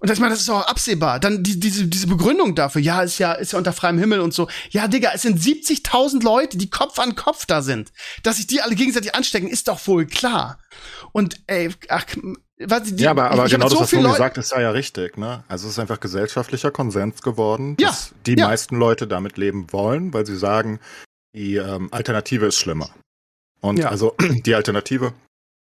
Und 0.00 0.10
ich 0.10 0.18
meine, 0.18 0.32
das 0.32 0.40
ist 0.40 0.48
auch 0.48 0.66
absehbar. 0.66 1.20
Dann 1.20 1.44
die, 1.44 1.60
diese, 1.60 1.86
diese 1.86 2.06
Begründung 2.06 2.54
dafür, 2.54 2.80
ja, 2.80 3.02
ist 3.02 3.18
ja, 3.18 3.32
ist 3.32 3.52
ja 3.52 3.58
unter 3.58 3.72
freiem 3.72 3.98
Himmel 3.98 4.20
und 4.20 4.34
so. 4.34 4.48
Ja, 4.70 4.88
Digga, 4.88 5.12
es 5.14 5.22
sind 5.22 5.38
70.000 5.38 6.24
Leute, 6.24 6.56
die 6.56 6.70
Kopf 6.70 6.98
an 6.98 7.14
Kopf 7.14 7.46
da 7.46 7.62
sind. 7.62 7.92
Dass 8.22 8.38
sich 8.38 8.46
die 8.46 8.62
alle 8.62 8.74
gegenseitig 8.74 9.14
anstecken, 9.14 9.48
ist 9.48 9.68
doch 9.68 9.86
wohl 9.86 10.06
klar. 10.06 10.58
Und 11.12 11.36
ey, 11.46 11.70
ach, 11.90 12.06
was, 12.66 12.94
die, 12.94 13.02
ja, 13.02 13.12
aber, 13.12 13.30
aber 13.30 13.46
genau 13.46 13.64
das, 13.64 13.72
so 13.72 13.80
was 13.80 13.90
Tobi 13.90 14.16
sagt, 14.16 14.38
ist 14.38 14.52
ja 14.52 14.70
richtig. 14.70 15.16
Ne? 15.16 15.44
Also 15.48 15.66
es 15.66 15.74
ist 15.74 15.78
einfach 15.78 16.00
gesellschaftlicher 16.00 16.70
Konsens 16.70 17.22
geworden, 17.22 17.76
dass 17.76 18.10
ja, 18.10 18.16
die 18.26 18.34
ja. 18.38 18.48
meisten 18.48 18.76
Leute 18.76 19.06
damit 19.06 19.38
leben 19.38 19.72
wollen, 19.72 20.12
weil 20.12 20.26
sie 20.26 20.36
sagen, 20.36 20.78
die 21.34 21.56
ähm, 21.56 21.88
Alternative 21.90 22.46
ist 22.46 22.58
schlimmer. 22.58 22.90
Und 23.60 23.78
ja. 23.78 23.88
also 23.88 24.14
die 24.44 24.54
Alternative 24.54 25.12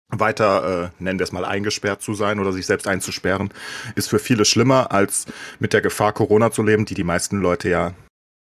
weiter, 0.10 0.91
äh, 0.99 1.03
nennen 1.03 1.19
wir 1.19 1.23
es 1.23 1.32
mal, 1.32 1.45
eingesperrt 1.45 2.01
zu 2.01 2.13
sein 2.13 2.39
oder 2.39 2.53
sich 2.53 2.65
selbst 2.65 2.88
einzusperren, 2.88 3.49
ist 3.95 4.10
für 4.10 4.19
viele 4.19 4.45
schlimmer, 4.45 4.91
als 4.91 5.25
mit 5.60 5.73
der 5.73 5.82
Gefahr 5.82 6.13
Corona 6.13 6.51
zu 6.51 6.62
leben, 6.62 6.86
die 6.86 6.93
die 6.93 7.03
meisten 7.03 7.41
Leute 7.41 7.69
ja 7.69 7.93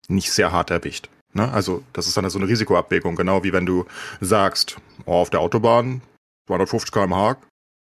nicht 0.08 0.30
sehr 0.30 0.52
hart 0.52 0.70
erwischt. 0.70 1.08
Ne? 1.32 1.50
Also 1.50 1.82
das 1.92 2.06
ist 2.06 2.16
dann 2.16 2.28
so 2.30 2.38
eine 2.38 2.48
Risikoabwägung, 2.48 3.16
genau 3.16 3.42
wie 3.42 3.52
wenn 3.52 3.66
du 3.66 3.86
sagst, 4.20 4.76
oh, 5.04 5.14
auf 5.14 5.30
der 5.30 5.40
Autobahn 5.40 6.02
250 6.46 6.92
km/h, 6.92 7.36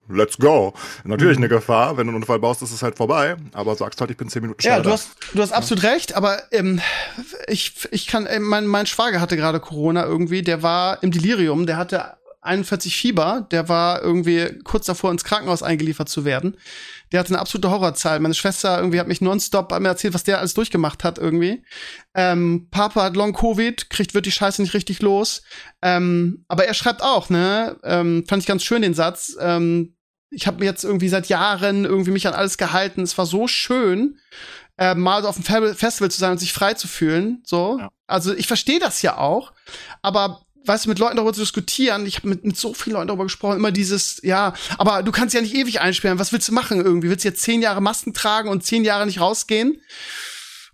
let's 0.09 0.37
go. 0.37 0.73
Natürlich 1.03 1.37
mhm. 1.37 1.43
eine 1.43 1.49
Gefahr, 1.49 1.97
wenn 1.97 2.07
du 2.07 2.11
einen 2.11 2.21
Unfall 2.21 2.39
baust, 2.39 2.61
ist 2.61 2.71
es 2.71 2.83
halt 2.83 2.97
vorbei, 2.97 3.37
aber 3.53 3.75
sagst 3.75 4.01
halt, 4.01 4.11
ich 4.11 4.17
bin 4.17 4.29
zehn 4.29 4.41
Minuten 4.41 4.61
schneller. 4.61 4.77
Ja, 4.77 4.83
du 4.83 4.91
hast, 4.91 5.11
du 5.33 5.41
hast 5.41 5.51
absolut 5.51 5.83
ja. 5.83 5.91
recht, 5.91 6.15
aber 6.15 6.41
ähm, 6.51 6.81
ich, 7.47 7.87
ich 7.91 8.07
kann, 8.07 8.25
äh, 8.25 8.39
mein, 8.39 8.65
mein 8.65 8.85
Schwager 8.85 9.21
hatte 9.21 9.37
gerade 9.37 9.59
Corona 9.59 10.05
irgendwie, 10.05 10.41
der 10.41 10.63
war 10.63 11.01
im 11.03 11.11
Delirium, 11.11 11.65
der 11.65 11.77
hatte 11.77 12.19
41 12.41 12.95
Fieber, 12.95 13.47
der 13.51 13.67
war 13.67 14.01
irgendwie 14.01 14.59
kurz 14.63 14.85
davor 14.85 15.11
ins 15.11 15.25
Krankenhaus 15.25 15.61
eingeliefert 15.61 16.07
zu 16.07 16.23
werden. 16.23 16.57
Der 17.11 17.19
hatte 17.19 17.29
eine 17.29 17.39
absolute 17.39 17.69
Horrorzahl. 17.69 18.19
Meine 18.19 18.33
Schwester 18.33 18.77
irgendwie 18.77 18.99
hat 18.99 19.07
mich 19.07 19.19
nonstop 19.19 19.77
mir 19.79 19.87
erzählt, 19.87 20.13
was 20.13 20.23
der 20.23 20.39
alles 20.39 20.53
durchgemacht 20.53 21.03
hat 21.03 21.17
irgendwie. 21.17 21.63
Ähm, 22.13 22.67
Papa 22.71 23.03
hat 23.03 23.15
Long 23.15 23.33
Covid, 23.33 23.89
kriegt 23.89 24.13
wird 24.13 24.25
die 24.25 24.31
Scheiße 24.31 24.61
nicht 24.61 24.73
richtig 24.73 25.01
los. 25.01 25.41
Ähm, 25.81 26.45
aber 26.47 26.65
er 26.65 26.73
schreibt 26.73 27.01
auch, 27.01 27.29
ne, 27.29 27.77
ähm, 27.83 28.25
fand 28.27 28.43
ich 28.43 28.47
ganz 28.47 28.63
schön 28.63 28.83
den 28.83 28.93
Satz. 28.93 29.35
Ähm, 29.39 29.95
ich 30.31 30.47
habe 30.47 30.63
jetzt 30.63 30.83
irgendwie 30.83 31.09
seit 31.09 31.27
Jahren 31.27 31.85
irgendwie 31.85 32.11
mich 32.11 32.27
an 32.27 32.33
alles 32.33 32.57
gehalten. 32.57 33.01
Es 33.01 33.17
war 33.17 33.25
so 33.25 33.47
schön, 33.47 34.19
äh, 34.77 34.95
mal 34.95 35.21
so 35.21 35.27
auf 35.27 35.35
dem 35.35 35.43
Festival 35.75 36.11
zu 36.11 36.19
sein 36.19 36.31
und 36.31 36.37
sich 36.37 36.53
frei 36.53 36.73
zu 36.73 36.87
fühlen. 36.87 37.41
So, 37.45 37.77
ja. 37.79 37.89
also 38.07 38.33
ich 38.33 38.47
verstehe 38.47 38.79
das 38.79 39.01
ja 39.01 39.17
auch, 39.17 39.53
aber 40.01 40.45
weißt 40.65 40.85
du, 40.85 40.89
mit 40.89 40.99
Leuten 40.99 41.15
darüber 41.15 41.33
zu 41.33 41.41
diskutieren, 41.41 42.05
ich 42.05 42.17
habe 42.17 42.29
mit, 42.29 42.45
mit 42.45 42.57
so 42.57 42.73
vielen 42.73 42.95
Leuten 42.95 43.07
darüber 43.07 43.23
gesprochen, 43.23 43.57
immer 43.57 43.71
dieses, 43.71 44.19
ja, 44.23 44.53
aber 44.77 45.03
du 45.03 45.11
kannst 45.11 45.33
ja 45.33 45.41
nicht 45.41 45.55
ewig 45.55 45.81
einsperren, 45.81 46.19
was 46.19 46.31
willst 46.31 46.47
du 46.47 46.53
machen 46.53 46.83
irgendwie? 46.83 47.09
Willst 47.09 47.25
du 47.25 47.29
jetzt 47.29 47.41
zehn 47.41 47.61
Jahre 47.61 47.81
Masken 47.81 48.13
tragen 48.13 48.49
und 48.49 48.63
zehn 48.63 48.83
Jahre 48.83 49.05
nicht 49.05 49.19
rausgehen? 49.19 49.81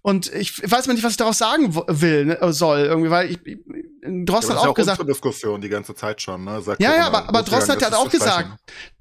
Und 0.06 0.32
ich 0.32 0.62
weiß 0.62 0.86
mal 0.86 0.94
nicht, 0.94 1.04
was 1.04 1.13
ich 1.13 1.18
daraus 1.18 1.39
sagen 1.39 1.74
will, 1.74 2.26
ne, 2.26 2.38
soll, 2.54 2.82
irgendwie, 2.82 3.10
weil 3.10 3.32
ich, 3.32 3.39
Drosten 4.04 4.52
ja, 4.52 4.62
hat 4.62 4.68
auch, 4.68 4.68
auch 4.68 4.74
gesagt. 4.76 5.10
Diskussion 5.10 5.62
die 5.62 5.68
ganze 5.68 5.96
Zeit 5.96 6.22
schon, 6.22 6.44
ne? 6.44 6.62
Sagt 6.62 6.80
ja, 6.80 6.96
ja, 6.96 7.08
aber, 7.08 7.28
aber 7.28 7.41
Drosten 7.41 7.72
hat 7.72 7.82
ja 7.82 7.91
auch 7.98 8.12
gesagt, 8.12 8.50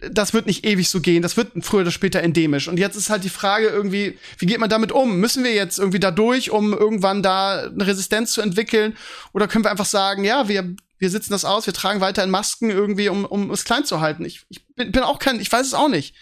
das 0.01 0.33
wird 0.33 0.47
nicht 0.47 0.65
ewig 0.65 0.89
so 0.89 1.03
gehen, 1.03 1.21
das 1.21 1.37
wird 1.37 1.53
früher 1.61 1.83
oder 1.83 1.91
später 1.91 2.23
endemisch. 2.23 2.69
Und 2.69 2.79
jetzt 2.79 2.97
ist 2.97 3.11
halt 3.11 3.23
die 3.23 3.29
Frage 3.29 3.67
irgendwie, 3.67 4.19
wie 4.39 4.47
geht 4.47 4.61
man 4.61 4.71
damit 4.71 4.93
um? 4.93 5.19
Müssen 5.19 5.45
wir 5.45 5.53
jetzt 5.53 5.79
irgendwie 5.79 6.01
da 6.01 6.11
durch, 6.11 6.51
um 6.51 6.73
irgendwann 6.73 7.23
da 7.23 7.65
eine 7.65 7.87
Resistenz 7.87 8.33
zu 8.33 8.41
entwickeln? 8.41 8.97
Oder 9.35 9.47
können 9.47 9.67
wir 9.67 9.71
einfach 9.71 9.85
sagen, 9.85 10.25
ja, 10.25 10.49
wir, 10.49 10.75
wir 10.97 11.11
sitzen 11.11 11.33
das 11.33 11.45
aus, 11.45 11.67
wir 11.67 11.75
tragen 11.75 12.01
weiter 12.01 12.25
in 12.25 12.31
Masken 12.31 12.71
irgendwie, 12.71 13.11
um, 13.11 13.27
um 13.27 13.51
es 13.51 13.65
klein 13.65 13.85
zu 13.85 14.01
halten? 14.01 14.25
Ich, 14.25 14.47
ich 14.49 14.67
bin, 14.75 14.91
bin 14.91 15.03
auch 15.03 15.19
kein, 15.19 15.39
ich 15.39 15.53
weiß 15.53 15.67
es 15.67 15.75
auch 15.75 15.91
nicht. 15.91 16.17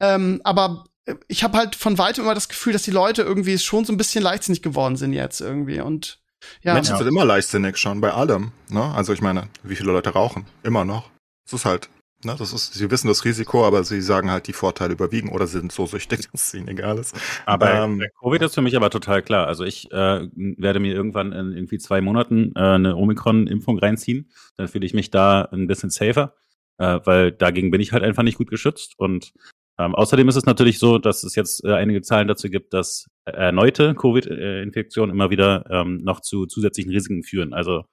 Ähm, 0.00 0.40
aber 0.44 0.86
ich 1.28 1.44
habe 1.44 1.58
halt 1.58 1.76
von 1.76 1.98
weitem 1.98 2.24
immer 2.24 2.34
das 2.34 2.48
Gefühl, 2.48 2.72
dass 2.72 2.82
die 2.82 2.90
Leute 2.90 3.22
irgendwie 3.22 3.58
schon 3.58 3.84
so 3.84 3.92
ein 3.92 3.96
bisschen 3.96 4.22
leichtsinnig 4.22 4.62
geworden 4.62 4.96
sind 4.96 5.12
jetzt 5.12 5.40
irgendwie 5.40 5.80
und 5.80 6.20
ja. 6.62 6.74
Menschen 6.74 6.96
sind 6.96 7.06
immer 7.06 7.24
leichtsinnig 7.24 7.76
schon 7.76 8.00
bei 8.00 8.12
allem. 8.12 8.52
Ne? 8.68 8.82
Also 8.82 9.12
ich 9.12 9.20
meine, 9.20 9.48
wie 9.62 9.76
viele 9.76 9.92
Leute 9.92 10.10
rauchen? 10.10 10.46
Immer 10.62 10.84
noch. 10.84 11.10
Das 11.44 11.54
ist 11.54 11.64
halt, 11.64 11.88
ne, 12.22 12.34
das 12.38 12.52
ist, 12.52 12.74
sie 12.74 12.90
wissen 12.90 13.08
das 13.08 13.24
Risiko, 13.24 13.66
aber 13.66 13.84
sie 13.84 14.00
sagen 14.00 14.30
halt, 14.30 14.46
die 14.46 14.52
Vorteile 14.52 14.92
überwiegen 14.92 15.30
oder 15.30 15.46
sind 15.46 15.72
so 15.72 15.86
süchtig, 15.86 16.28
dass 16.32 16.48
es 16.48 16.54
ihnen 16.54 16.68
egal 16.68 16.98
ist. 16.98 17.14
Aber 17.46 17.72
ähm, 17.72 18.02
Covid 18.22 18.42
ist 18.42 18.54
für 18.54 18.62
mich 18.62 18.76
aber 18.76 18.90
total 18.90 19.22
klar. 19.22 19.46
Also 19.46 19.64
ich 19.64 19.90
äh, 19.92 20.28
werde 20.34 20.80
mir 20.80 20.94
irgendwann 20.94 21.32
in 21.32 21.52
irgendwie 21.52 21.78
zwei 21.78 22.00
Monaten 22.00 22.52
äh, 22.56 22.60
eine 22.60 22.96
Omikron-Impfung 22.96 23.78
reinziehen. 23.78 24.30
Dann 24.56 24.68
fühle 24.68 24.86
ich 24.86 24.94
mich 24.94 25.10
da 25.10 25.42
ein 25.42 25.66
bisschen 25.66 25.90
safer, 25.90 26.34
äh, 26.78 27.00
weil 27.04 27.32
dagegen 27.32 27.70
bin 27.70 27.80
ich 27.80 27.92
halt 27.92 28.02
einfach 28.02 28.22
nicht 28.22 28.38
gut 28.38 28.50
geschützt. 28.50 28.94
Und 28.98 29.32
ähm, 29.78 29.94
außerdem 29.94 30.28
ist 30.28 30.36
es 30.36 30.46
natürlich 30.46 30.78
so, 30.78 30.98
dass 30.98 31.24
es 31.24 31.34
jetzt 31.34 31.64
äh, 31.64 31.72
einige 31.72 32.00
Zahlen 32.00 32.28
dazu 32.28 32.48
gibt, 32.48 32.72
dass 32.72 33.06
erneute 33.24 33.94
Covid-Infektionen 33.94 35.12
immer 35.12 35.30
wieder 35.30 35.64
ähm, 35.68 35.98
noch 36.04 36.20
zu 36.20 36.46
zusätzlichen 36.46 36.92
Risiken 36.92 37.24
führen. 37.24 37.52
Also, 37.52 37.84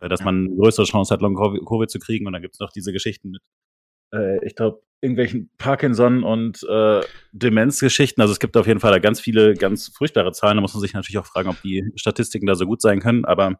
äh, 0.00 0.08
dass 0.08 0.24
man 0.24 0.56
größere 0.56 0.86
Chance 0.86 1.14
hat, 1.14 1.20
Long-Covid 1.20 1.90
zu 1.90 2.00
kriegen. 2.00 2.26
Und 2.26 2.32
dann 2.32 2.42
gibt 2.42 2.54
es 2.54 2.60
noch 2.60 2.72
diese 2.72 2.92
Geschichten 2.92 3.30
mit, 3.30 3.42
äh, 4.12 4.44
ich 4.44 4.56
glaube, 4.56 4.82
irgendwelchen 5.00 5.48
Parkinson- 5.58 6.24
und 6.24 6.64
äh, 6.68 7.02
Demenzgeschichten. 7.30 8.20
Also 8.20 8.32
es 8.32 8.40
gibt 8.40 8.56
auf 8.56 8.66
jeden 8.66 8.80
Fall 8.80 8.90
da 8.90 8.98
ganz 8.98 9.20
viele 9.20 9.54
ganz 9.54 9.92
furchtbare 9.96 10.32
Zahlen. 10.32 10.56
Da 10.56 10.60
muss 10.60 10.74
man 10.74 10.80
sich 10.80 10.94
natürlich 10.94 11.18
auch 11.18 11.26
fragen, 11.26 11.50
ob 11.50 11.62
die 11.62 11.88
Statistiken 11.94 12.46
da 12.46 12.56
so 12.56 12.66
gut 12.66 12.82
sein 12.82 12.98
können. 12.98 13.24
Aber 13.24 13.56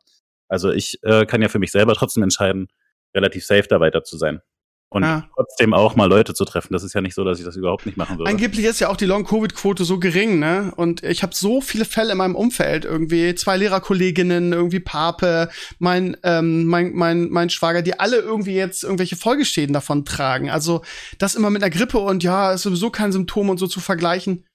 also 0.48 0.72
ich 0.72 0.98
äh, 1.02 1.26
kann 1.26 1.42
ja 1.42 1.48
für 1.48 1.60
mich 1.60 1.70
selber 1.70 1.94
trotzdem 1.94 2.24
entscheiden, 2.24 2.66
relativ 3.14 3.44
safe 3.44 3.68
da 3.68 3.78
weiter 3.78 4.02
zu 4.02 4.18
sein 4.18 4.40
und 4.90 5.02
ja. 5.02 5.28
trotzdem 5.34 5.74
auch 5.74 5.96
mal 5.96 6.06
Leute 6.06 6.32
zu 6.32 6.44
treffen. 6.44 6.72
Das 6.72 6.82
ist 6.82 6.94
ja 6.94 7.02
nicht 7.02 7.14
so, 7.14 7.22
dass 7.22 7.38
ich 7.38 7.44
das 7.44 7.56
überhaupt 7.56 7.84
nicht 7.84 7.98
machen 7.98 8.18
würde. 8.18 8.30
Angeblich 8.30 8.64
ist 8.64 8.80
ja 8.80 8.88
auch 8.88 8.96
die 8.96 9.04
Long-Covid-Quote 9.04 9.84
so 9.84 9.98
gering, 9.98 10.38
ne? 10.38 10.72
Und 10.76 11.02
ich 11.04 11.22
habe 11.22 11.34
so 11.34 11.60
viele 11.60 11.84
Fälle 11.84 12.12
in 12.12 12.18
meinem 12.18 12.34
Umfeld, 12.34 12.86
irgendwie 12.86 13.34
zwei 13.34 13.58
Lehrerkolleginnen, 13.58 14.52
irgendwie 14.52 14.80
Pape, 14.80 15.50
mein, 15.78 16.16
ähm, 16.22 16.64
mein, 16.64 16.92
mein, 16.94 17.28
mein 17.28 17.50
Schwager, 17.50 17.82
die 17.82 18.00
alle 18.00 18.16
irgendwie 18.16 18.54
jetzt 18.54 18.82
irgendwelche 18.82 19.16
Folgeschäden 19.16 19.74
davon 19.74 20.06
tragen. 20.06 20.48
Also 20.48 20.82
das 21.18 21.34
immer 21.34 21.50
mit 21.50 21.62
einer 21.62 21.70
Grippe 21.70 21.98
und 21.98 22.22
ja, 22.22 22.52
ist 22.52 22.62
sowieso 22.62 22.88
kein 22.90 23.12
Symptom 23.12 23.50
und 23.50 23.58
so 23.58 23.66
zu 23.66 23.80
vergleichen. 23.80 24.46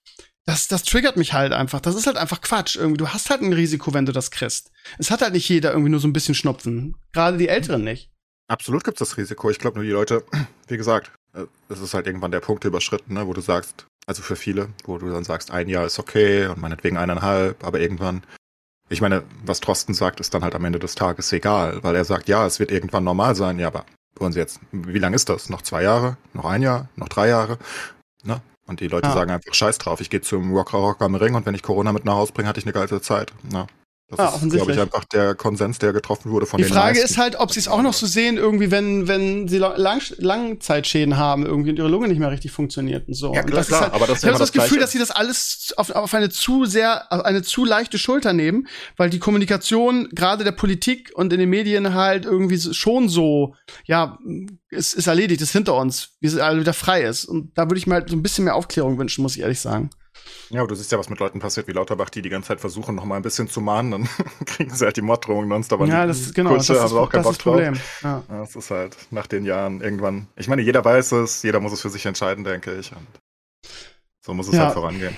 Das, 0.46 0.68
das 0.68 0.84
triggert 0.84 1.16
mich 1.16 1.34
halt 1.34 1.54
einfach. 1.54 1.80
Das 1.80 1.96
ist 1.96 2.08
halt 2.08 2.18
einfach 2.18 2.42
Quatsch. 2.42 2.76
Irgendwie, 2.76 2.98
du 2.98 3.10
hast 3.10 3.30
halt 3.30 3.42
ein 3.42 3.54
Risiko, 3.54 3.94
wenn 3.94 4.06
du 4.06 4.12
das 4.12 4.32
kriegst. 4.32 4.72
Es 4.98 5.10
hat 5.10 5.22
halt 5.22 5.34
nicht 5.34 5.48
jeder 5.48 5.72
irgendwie 5.72 5.92
nur 5.92 6.02
so 6.02 6.08
ein 6.08 6.14
bisschen 6.14 6.36
Schnupfen. 6.36 6.96
Gerade 7.14 7.38
die 7.38 7.48
Älteren 7.48 7.84
nicht. 7.84 8.13
Absolut 8.54 8.84
gibt 8.84 9.02
es 9.02 9.10
das 9.10 9.18
Risiko. 9.18 9.50
Ich 9.50 9.58
glaube 9.58 9.78
nur 9.78 9.84
die 9.84 9.90
Leute, 9.90 10.24
wie 10.68 10.78
gesagt, 10.78 11.12
äh, 11.34 11.46
es 11.70 11.80
ist 11.80 11.96
halt 11.96 12.06
irgendwann 12.06 12.30
der 12.30 12.40
Punkt 12.40 12.64
überschritten, 12.66 13.16
ne, 13.16 13.26
wo 13.26 13.34
du 13.34 13.42
sagst, 13.42 13.88
also 14.06 14.22
für 14.22 14.36
viele, 14.36 14.70
wo 14.86 15.00
du 15.00 15.10
dann 15.10 15.24
sagst, 15.24 15.50
ein 15.50 15.68
Jahr 15.70 15.88
ist 15.88 15.98
okay 15.98 16.46
und 16.46 16.62
meinetwegen 16.62 16.98
eineinhalb, 16.98 17.64
aber 17.64 17.80
irgendwann, 17.80 18.22
ich 18.90 19.02
meine, 19.02 19.24
was 19.44 19.60
Trosten 19.60 19.96
sagt, 19.96 20.20
ist 20.20 20.36
dann 20.36 20.44
halt 20.44 20.54
am 20.54 20.66
Ende 20.66 20.78
des 20.78 20.94
Tages 20.94 21.34
egal, 21.34 21.84
weil 21.84 21.96
er 21.96 22.06
sagt, 22.06 22.28
ja, 22.28 22.46
es 22.46 22.60
wird 22.60 22.70
irgendwann 22.70 23.04
normal 23.04 23.34
sein, 23.34 23.58
ja, 23.58 23.68
aber 23.68 23.86
wollen 24.20 24.34
Sie 24.34 24.40
jetzt, 24.40 24.60
wie 24.72 25.00
lange 25.00 25.16
ist 25.16 25.30
das? 25.30 25.50
Noch 25.50 25.64
zwei 25.64 25.82
Jahre? 25.82 26.18
Noch 26.34 26.46
ein 26.46 26.62
Jahr? 26.62 26.90
Noch 26.96 27.10
drei 27.10 27.30
Jahre? 27.30 27.58
Ne? 28.24 28.40
Und 28.68 28.82
die 28.82 28.88
Leute 28.88 29.08
ja. 29.08 29.16
sagen 29.16 29.32
einfach 29.32 29.56
Scheiß 29.56 29.80
drauf, 29.80 30.00
ich 30.00 30.12
gehe 30.12 30.22
zum 30.22 30.54
Rocker 30.54 30.78
Rock 30.78 31.02
am 31.02 31.16
Ring 31.16 31.34
und 31.34 31.48
wenn 31.48 31.56
ich 31.56 31.64
Corona 31.64 31.92
mit 31.92 32.06
nach 32.06 32.14
Hause 32.14 32.34
bringe, 32.34 32.50
hatte 32.50 32.60
ich 32.60 32.68
eine 32.68 32.74
geile 32.74 33.02
Zeit. 33.02 33.34
Ne? 33.52 33.66
Das 34.18 34.34
Ah, 34.34 34.46
ist, 34.46 34.52
glaube 34.54 34.72
ich, 34.74 34.80
einfach 34.80 35.04
der 35.06 35.36
Konsens, 35.36 35.80
der 35.80 35.94
getroffen 35.94 36.32
wurde 36.32 36.46
von 36.46 36.58
Die 36.58 36.64
den 36.64 36.72
Frage 36.74 37.00
meisten. 37.00 37.06
ist 37.06 37.18
halt, 37.18 37.36
ob 37.38 37.52
sie 37.52 37.60
es 37.60 37.68
auch 37.68 37.82
noch 37.82 37.94
so 37.94 38.06
sehen, 38.06 38.38
irgendwie, 38.38 38.72
wenn, 38.72 39.08
wenn 39.08 39.48
sie 39.48 39.58
Lang 39.58 40.02
Langzeitschäden 40.18 41.18
haben, 41.18 41.46
irgendwie 41.46 41.72
und 41.72 41.78
ihre 41.78 41.88
Lunge 41.88 42.08
nicht 42.08 42.20
mehr 42.20 42.32
richtig 42.32 42.52
funktioniert 42.52 43.08
und 43.08 43.14
so. 43.14 43.34
Ja, 43.34 43.44
klar, 43.44 43.58
das 43.60 43.68
klar, 43.68 43.80
ist 43.80 43.84
halt, 43.86 43.94
aber 43.96 44.08
das 44.08 44.20
ich 44.20 44.26
habe 44.26 44.34
so 44.36 44.40
das 44.40 44.52
das 44.52 44.52
Gefühl, 44.52 44.78
Gleiche. 44.78 44.82
dass 44.82 44.92
sie 44.92 45.00
das 45.00 45.12
alles 45.12 45.74
auf, 45.78 45.90
auf 45.92 46.14
eine 46.14 46.30
zu 46.30 46.66
sehr, 46.66 47.12
auf 47.12 47.26
eine 47.26 47.42
zu 47.44 47.66
leichte 47.66 47.98
Schulter 47.98 48.34
nehmen, 48.34 48.68
weil 48.98 49.10
die 49.10 49.20
Kommunikation 49.20 50.10
gerade 50.12 50.44
der 50.44 50.52
Politik 50.52 51.12
und 51.16 51.32
in 51.34 51.40
den 51.40 51.50
Medien 51.50 51.94
halt 51.94 52.26
irgendwie 52.26 52.60
schon 52.74 53.10
so, 53.10 53.56
ja, 53.86 54.18
es 54.70 54.94
ist 54.94 55.08
erledigt, 55.08 55.42
ist 55.42 55.52
hinter 55.52 55.76
uns, 55.76 56.10
wir 56.20 56.30
sind 56.30 56.42
alle 56.42 56.60
wieder 56.60 56.74
frei 56.74 57.04
ist. 57.04 57.26
Und 57.26 57.58
da 57.58 57.64
würde 57.64 57.78
ich 57.78 57.88
mir 57.88 57.96
halt 57.96 58.10
so 58.10 58.16
ein 58.16 58.24
bisschen 58.24 58.46
mehr 58.46 58.56
Aufklärung 58.56 58.98
wünschen, 58.98 59.22
muss 59.22 59.36
ich 59.36 59.42
ehrlich 59.42 59.60
sagen. 59.60 59.90
Ja, 60.50 60.60
aber 60.62 60.68
du 60.68 60.76
siehst 60.76 60.92
ja, 60.92 61.00
was 61.00 61.10
mit 61.10 61.20
Leuten 61.20 61.40
passiert 61.40 61.68
wie 61.68 61.72
Lauterbach, 61.72 62.10
die 62.10 62.22
die 62.22 62.30
ganze 62.30 62.50
Zeit 62.50 62.60
versuchen, 62.62 62.96
noch 62.96 63.06
mal 63.06 63.16
ein 63.16 63.22
bisschen 63.24 63.48
zu 63.48 63.60
mahnen, 63.62 63.92
dann 63.92 64.10
kriegen 64.46 64.74
sie 64.74 64.86
halt 64.86 64.98
die 64.98 65.02
Morddrohungen 65.02 65.50
nonstop. 65.50 65.82
an 65.82 65.88
ja, 65.90 66.06
das 66.06 66.20
ist 66.20 66.36
genau, 66.36 66.52
Kutsche, 66.56 66.74
das 66.74 66.86
ist, 66.92 66.98
auch 66.98 67.10
keinen 67.10 67.24
das 67.24 67.32
ist 67.38 67.44
Bock 67.44 67.56
das 67.56 67.64
drauf. 67.66 67.74
Problem. 67.74 67.80
Ja. 68.04 68.24
Ja, 68.30 68.44
es 68.44 68.56
ist 68.56 68.72
halt 68.72 68.96
nach 69.12 69.28
den 69.28 69.46
Jahren 69.46 69.82
irgendwann. 69.82 70.28
Ich 70.36 70.48
meine, 70.48 70.62
jeder 70.62 70.84
weiß 70.86 71.12
es, 71.14 71.42
jeder 71.44 71.60
muss 71.60 71.74
es 71.74 71.82
für 71.82 71.90
sich 71.90 72.06
entscheiden, 72.06 72.44
denke 72.44 72.74
ich. 72.78 72.92
Und 72.92 73.08
so 74.22 74.34
muss 74.34 74.48
es 74.48 74.54
Ja. 74.56 74.66
halt 74.66 74.74
vorangehen. 74.74 75.16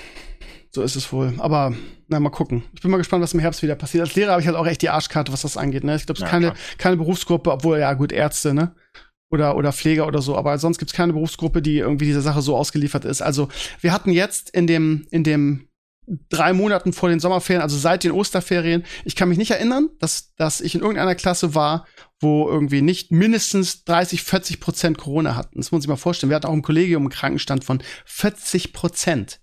So 0.71 0.81
ist 0.81 0.95
es 0.95 1.11
wohl. 1.13 1.33
Aber 1.37 1.73
na, 2.07 2.19
mal 2.19 2.29
gucken. 2.29 2.63
Ich 2.73 2.81
bin 2.81 2.91
mal 2.91 2.97
gespannt, 2.97 3.23
was 3.23 3.33
im 3.33 3.39
Herbst 3.39 3.63
wieder 3.63 3.75
passiert. 3.75 4.03
Als 4.05 4.15
Lehrer 4.15 4.31
habe 4.33 4.41
ich 4.41 4.47
halt 4.47 4.57
auch 4.57 4.67
echt 4.67 4.81
die 4.81 4.89
Arschkarte, 4.89 5.31
was 5.31 5.41
das 5.43 5.55
angeht. 5.57 5.83
Ne? 5.85 5.95
Ich 5.95 6.05
glaube, 6.05 6.17
es 6.17 6.19
ist 6.19 6.23
Ja, 6.25 6.29
keine, 6.29 6.47
klar. 6.47 6.57
keine 6.77 6.97
Berufsgruppe, 6.97 7.51
obwohl, 7.51 7.79
ja 7.79 7.93
gut, 7.93 8.11
Ärzte, 8.11 8.53
ne? 8.53 8.75
Oder, 9.35 9.55
oder 9.57 9.73
Pfleger 9.73 10.07
oder 10.07 10.21
so. 10.21 10.35
Aber 10.35 10.57
sonst 10.57 10.79
gibt 10.79 10.91
es 10.91 10.97
keine 10.97 11.13
Berufsgruppe, 11.13 11.61
die 11.61 11.77
irgendwie 11.77 12.05
dieser 12.05 12.21
Sache 12.21 12.41
so 12.41 12.55
ausgeliefert 12.55 13.05
ist. 13.05 13.21
Also, 13.21 13.49
wir 13.81 13.91
hatten 13.91 14.11
jetzt 14.11 14.49
in 14.49 14.65
dem, 14.65 15.05
in 15.11 15.23
dem 15.23 15.67
drei 16.29 16.53
Monaten 16.53 16.93
vor 16.93 17.09
den 17.09 17.19
Sommerferien, 17.19 17.61
also 17.61 17.77
seit 17.77 18.03
den 18.03 18.11
Osterferien, 18.11 18.83
ich 19.05 19.15
kann 19.15 19.29
mich 19.29 19.37
nicht 19.37 19.51
erinnern, 19.51 19.89
dass, 19.99 20.33
dass 20.35 20.61
ich 20.61 20.75
in 20.75 20.81
irgendeiner 20.81 21.15
Klasse 21.15 21.55
war, 21.55 21.85
wo 22.19 22.47
irgendwie 22.47 22.81
nicht 22.81 23.11
mindestens 23.11 23.83
30, 23.83 24.23
40 24.23 24.59
Prozent 24.59 24.97
Corona 24.97 25.35
hatten. 25.35 25.57
Das 25.57 25.71
muss 25.71 25.83
ich 25.83 25.87
mal 25.87 25.95
vorstellen. 25.95 26.29
Wir 26.29 26.35
hatten 26.35 26.47
auch 26.47 26.53
im 26.53 26.61
Kollegium 26.61 27.03
einen 27.03 27.09
Krankenstand 27.09 27.63
von 27.63 27.81
40 28.05 28.73
Prozent. 28.73 29.39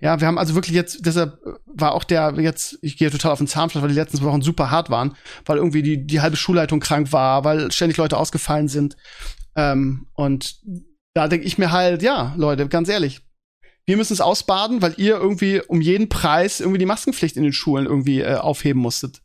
Ja, 0.00 0.20
wir 0.20 0.26
haben 0.26 0.38
also 0.38 0.54
wirklich 0.54 0.74
jetzt, 0.74 1.06
deshalb 1.06 1.38
war 1.66 1.92
auch 1.92 2.04
der 2.04 2.34
jetzt, 2.38 2.78
ich 2.82 2.96
gehe 2.96 3.10
total 3.10 3.32
auf 3.32 3.38
den 3.38 3.46
Zahnfleisch, 3.46 3.82
weil 3.82 3.90
die 3.90 3.94
letzten 3.94 4.22
Wochen 4.22 4.42
super 4.42 4.70
hart 4.70 4.90
waren, 4.90 5.16
weil 5.44 5.58
irgendwie 5.58 5.82
die, 5.82 6.06
die 6.06 6.20
halbe 6.20 6.36
Schulleitung 6.36 6.80
krank 6.80 7.12
war, 7.12 7.44
weil 7.44 7.70
ständig 7.72 7.96
Leute 7.96 8.16
ausgefallen 8.16 8.68
sind. 8.68 8.96
Ähm, 9.56 10.06
und 10.14 10.60
da 11.14 11.28
denke 11.28 11.46
ich 11.46 11.58
mir 11.58 11.72
halt, 11.72 12.02
ja, 12.02 12.34
Leute, 12.36 12.66
ganz 12.68 12.88
ehrlich, 12.88 13.20
wir 13.84 13.96
müssen 13.96 14.12
es 14.12 14.20
ausbaden, 14.20 14.80
weil 14.80 14.94
ihr 14.96 15.16
irgendwie 15.16 15.60
um 15.60 15.80
jeden 15.80 16.08
Preis 16.08 16.60
irgendwie 16.60 16.78
die 16.78 16.86
Maskenpflicht 16.86 17.36
in 17.36 17.42
den 17.42 17.52
Schulen 17.52 17.86
irgendwie 17.86 18.20
äh, 18.20 18.36
aufheben 18.36 18.80
musstet. 18.80 19.22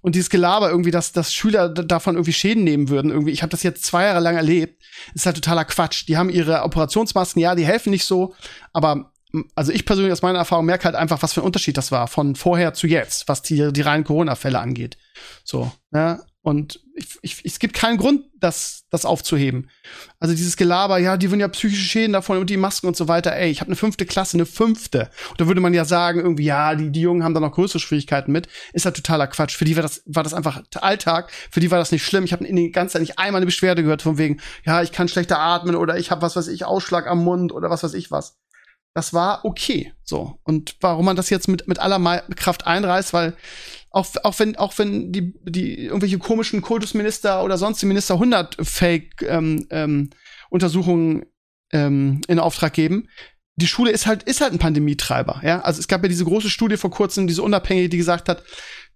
Und 0.00 0.14
dieses 0.14 0.30
Gelaber 0.30 0.70
irgendwie, 0.70 0.90
dass, 0.90 1.12
dass 1.12 1.34
Schüler 1.34 1.68
davon 1.68 2.14
irgendwie 2.14 2.32
Schäden 2.32 2.64
nehmen 2.64 2.88
würden, 2.88 3.10
irgendwie, 3.10 3.32
ich 3.32 3.42
habe 3.42 3.50
das 3.50 3.62
jetzt 3.62 3.84
zwei 3.84 4.04
Jahre 4.04 4.20
lang 4.20 4.36
erlebt, 4.36 4.82
ist 5.14 5.26
halt 5.26 5.36
totaler 5.36 5.64
Quatsch. 5.64 6.08
Die 6.08 6.16
haben 6.16 6.30
ihre 6.30 6.62
Operationsmasken, 6.62 7.40
ja, 7.42 7.54
die 7.54 7.66
helfen 7.66 7.90
nicht 7.90 8.04
so, 8.04 8.34
aber 8.72 9.12
also 9.54 9.72
ich 9.72 9.84
persönlich 9.84 10.12
aus 10.12 10.22
meiner 10.22 10.38
Erfahrung 10.38 10.66
merke 10.66 10.84
halt 10.84 10.94
einfach, 10.94 11.22
was 11.22 11.32
für 11.32 11.40
ein 11.40 11.46
Unterschied 11.46 11.76
das 11.76 11.92
war 11.92 12.08
von 12.08 12.36
vorher 12.36 12.74
zu 12.74 12.86
jetzt, 12.86 13.28
was 13.28 13.42
die, 13.42 13.72
die 13.72 13.80
reinen 13.80 14.04
Corona-Fälle 14.04 14.58
angeht. 14.58 14.96
So, 15.44 15.70
ne? 15.90 16.20
Und 16.42 16.80
ich, 16.94 17.18
ich, 17.20 17.44
es 17.44 17.58
gibt 17.58 17.74
keinen 17.74 17.98
Grund, 17.98 18.24
das, 18.38 18.84
das 18.88 19.04
aufzuheben. 19.04 19.68
Also 20.18 20.34
dieses 20.34 20.56
Gelaber, 20.56 20.96
ja, 20.96 21.18
die 21.18 21.30
würden 21.30 21.40
ja 21.40 21.48
psychische 21.48 21.84
Schäden 21.84 22.14
davon 22.14 22.38
und 22.38 22.48
die 22.48 22.56
Masken 22.56 22.86
und 22.86 22.96
so 22.96 23.08
weiter. 23.08 23.36
Ey, 23.36 23.50
ich 23.50 23.60
habe 23.60 23.68
eine 23.68 23.76
fünfte 23.76 24.06
Klasse, 24.06 24.38
eine 24.38 24.46
fünfte. 24.46 25.10
Und 25.28 25.40
da 25.40 25.46
würde 25.46 25.60
man 25.60 25.74
ja 25.74 25.84
sagen, 25.84 26.18
irgendwie, 26.20 26.44
ja, 26.44 26.74
die, 26.74 26.90
die 26.90 27.02
Jungen 27.02 27.24
haben 27.24 27.34
da 27.34 27.40
noch 27.40 27.52
größere 27.52 27.78
Schwierigkeiten 27.78 28.32
mit. 28.32 28.48
Ist 28.72 28.86
halt 28.86 28.96
totaler 28.96 29.26
Quatsch. 29.26 29.54
Für 29.54 29.66
die 29.66 29.76
war 29.76 29.82
das, 29.82 30.02
war 30.06 30.22
das 30.22 30.32
einfach 30.32 30.62
Alltag. 30.76 31.30
Für 31.50 31.60
die 31.60 31.70
war 31.70 31.78
das 31.78 31.92
nicht 31.92 32.06
schlimm. 32.06 32.24
Ich 32.24 32.32
habe 32.32 32.46
in 32.46 32.56
die 32.56 32.72
ganze 32.72 32.94
Zeit 32.94 33.02
nicht 33.02 33.18
einmal 33.18 33.40
eine 33.40 33.46
Beschwerde 33.46 33.82
gehört 33.82 34.00
von 34.00 34.16
wegen, 34.16 34.40
ja, 34.64 34.80
ich 34.80 34.92
kann 34.92 35.08
schlechter 35.08 35.38
atmen 35.38 35.76
oder 35.76 35.98
ich 35.98 36.10
habe 36.10 36.22
was 36.22 36.36
weiß 36.36 36.48
ich, 36.48 36.64
Ausschlag 36.64 37.06
am 37.06 37.22
Mund 37.22 37.52
oder 37.52 37.68
was 37.68 37.82
weiß 37.82 37.92
ich 37.92 38.10
was. 38.10 38.38
Das 38.94 39.14
war 39.14 39.44
okay. 39.44 39.92
So. 40.02 40.38
Und 40.42 40.76
warum 40.80 41.04
man 41.04 41.16
das 41.16 41.30
jetzt 41.30 41.48
mit, 41.48 41.68
mit 41.68 41.78
aller 41.78 42.22
Kraft 42.34 42.66
einreißt, 42.66 43.12
weil 43.12 43.36
auch, 43.90 44.06
auch 44.22 44.38
wenn, 44.38 44.56
auch 44.56 44.78
wenn 44.78 45.12
die, 45.12 45.34
die 45.42 45.84
irgendwelche 45.84 46.18
komischen 46.18 46.62
Kultusminister 46.62 47.44
oder 47.44 47.58
sonstige 47.58 47.88
Minister 47.88 48.14
100 48.14 48.56
Fake 48.60 49.22
ähm, 49.22 49.66
ähm, 49.70 50.10
ähm, 51.72 52.20
in 52.26 52.38
Auftrag 52.38 52.72
geben, 52.72 53.08
die 53.56 53.66
Schule 53.66 53.90
ist 53.90 54.06
halt, 54.06 54.22
ist 54.24 54.40
halt 54.40 54.52
ein 54.52 54.58
Pandemietreiber, 54.58 55.40
ja. 55.44 55.60
Also 55.60 55.80
es 55.80 55.88
gab 55.88 56.02
ja 56.02 56.08
diese 56.08 56.24
große 56.24 56.50
Studie 56.50 56.76
vor 56.76 56.90
kurzem, 56.90 57.26
diese 57.26 57.42
unabhängige, 57.42 57.88
die 57.88 57.98
gesagt 57.98 58.28
hat, 58.28 58.42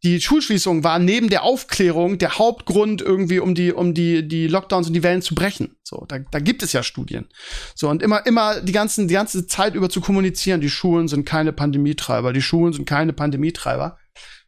die 0.05 0.20
Schulschließung 0.20 0.84
war 0.84 0.98
neben 0.98 1.30
der 1.30 1.44
Aufklärung 1.44 2.18
der 2.18 2.38
Hauptgrund 2.38 3.00
irgendwie, 3.00 3.40
um 3.40 3.55
die, 3.55 3.72
um 3.72 3.94
die, 3.94 4.28
die 4.28 4.46
Lockdowns 4.46 4.86
und 4.86 4.92
die 4.92 5.02
Wellen 5.02 5.22
zu 5.22 5.34
brechen. 5.34 5.76
So, 5.82 6.05
da, 6.07 6.18
da 6.18 6.40
gibt 6.40 6.62
es 6.62 6.74
ja 6.74 6.82
Studien. 6.82 7.26
So, 7.74 7.88
und 7.88 8.02
immer, 8.02 8.26
immer 8.26 8.61
die 8.61 8.72
ganzen, 8.72 9.09
die 9.09 9.14
ganze 9.14 9.46
Zeit 9.46 9.74
über 9.74 9.88
zu 9.88 10.02
kommunizieren, 10.02 10.61
die 10.61 10.68
Schulen 10.68 11.09
sind 11.09 11.24
keine 11.24 11.55
Pandemietreiber, 11.55 12.34
die 12.34 12.42
Schulen 12.42 12.74
sind 12.74 12.84
keine 12.84 13.14
Pandemietreiber. 13.14 13.98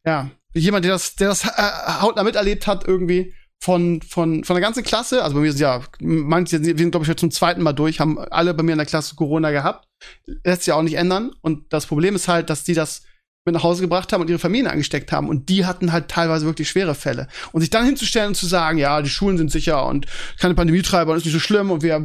Ja, 0.04 0.30
jemand, 0.52 0.84
der 0.84 0.92
das, 0.92 1.16
der 1.16 1.28
das 1.28 1.44
äh, 1.44 2.02
hautnah 2.02 2.22
miterlebt 2.22 2.66
hat, 2.66 2.86
irgendwie 2.86 3.32
von, 3.59 4.02
von, 4.02 4.44
von 4.44 4.54
der 4.54 4.62
ganzen 4.62 4.84
Klasse, 4.84 5.24
also 5.24 5.36
bei 5.36 5.40
mir 5.40 5.52
sind 5.52 5.62
ja, 5.62 5.82
manche, 6.00 6.62
wir 6.62 6.76
sind, 6.76 6.90
glaube 6.90 7.04
ich, 7.04 7.09
jetzt 7.09 7.20
zum 7.20 7.30
zweiten 7.30 7.62
Mal 7.62 7.72
durch, 7.72 7.98
haben 7.98 8.18
alle 8.18 8.52
bei 8.52 8.62
mir 8.62 8.72
in 8.72 8.78
der 8.78 8.86
Klasse 8.86 9.16
Corona 9.16 9.50
gehabt. 9.52 9.88
Lässt 10.44 10.64
sich 10.64 10.74
auch 10.74 10.82
nicht 10.82 10.98
ändern. 10.98 11.32
Und 11.40 11.72
das 11.72 11.86
Problem 11.86 12.14
ist 12.14 12.28
halt, 12.28 12.50
dass 12.50 12.62
die 12.62 12.74
das 12.74 13.04
mit 13.47 13.55
nach 13.55 13.62
Hause 13.62 13.80
gebracht 13.80 14.12
haben 14.12 14.20
und 14.20 14.28
ihre 14.28 14.38
Familien 14.40 14.66
angesteckt 14.66 15.12
haben. 15.12 15.28
Und 15.28 15.49
die 15.49 15.64
hatten 15.64 15.92
halt 15.92 16.09
teilweise 16.09 16.44
wirklich 16.44 16.68
schwere 16.68 16.94
Fälle. 16.94 17.28
Und 17.53 17.61
sich 17.62 17.70
dann 17.70 17.86
hinzustellen 17.86 18.28
und 18.28 18.34
zu 18.34 18.47
sagen, 18.47 18.76
ja, 18.76 19.01
die 19.01 19.09
Schulen 19.09 19.38
sind 19.38 19.51
sicher 19.51 19.86
und 19.86 20.07
keine 20.38 20.55
Pandemietreiber 20.55 21.12
und 21.12 21.18
ist 21.18 21.24
nicht 21.24 21.32
so 21.32 21.38
schlimm 21.38 21.70
und 21.70 21.82
wir 21.82 22.05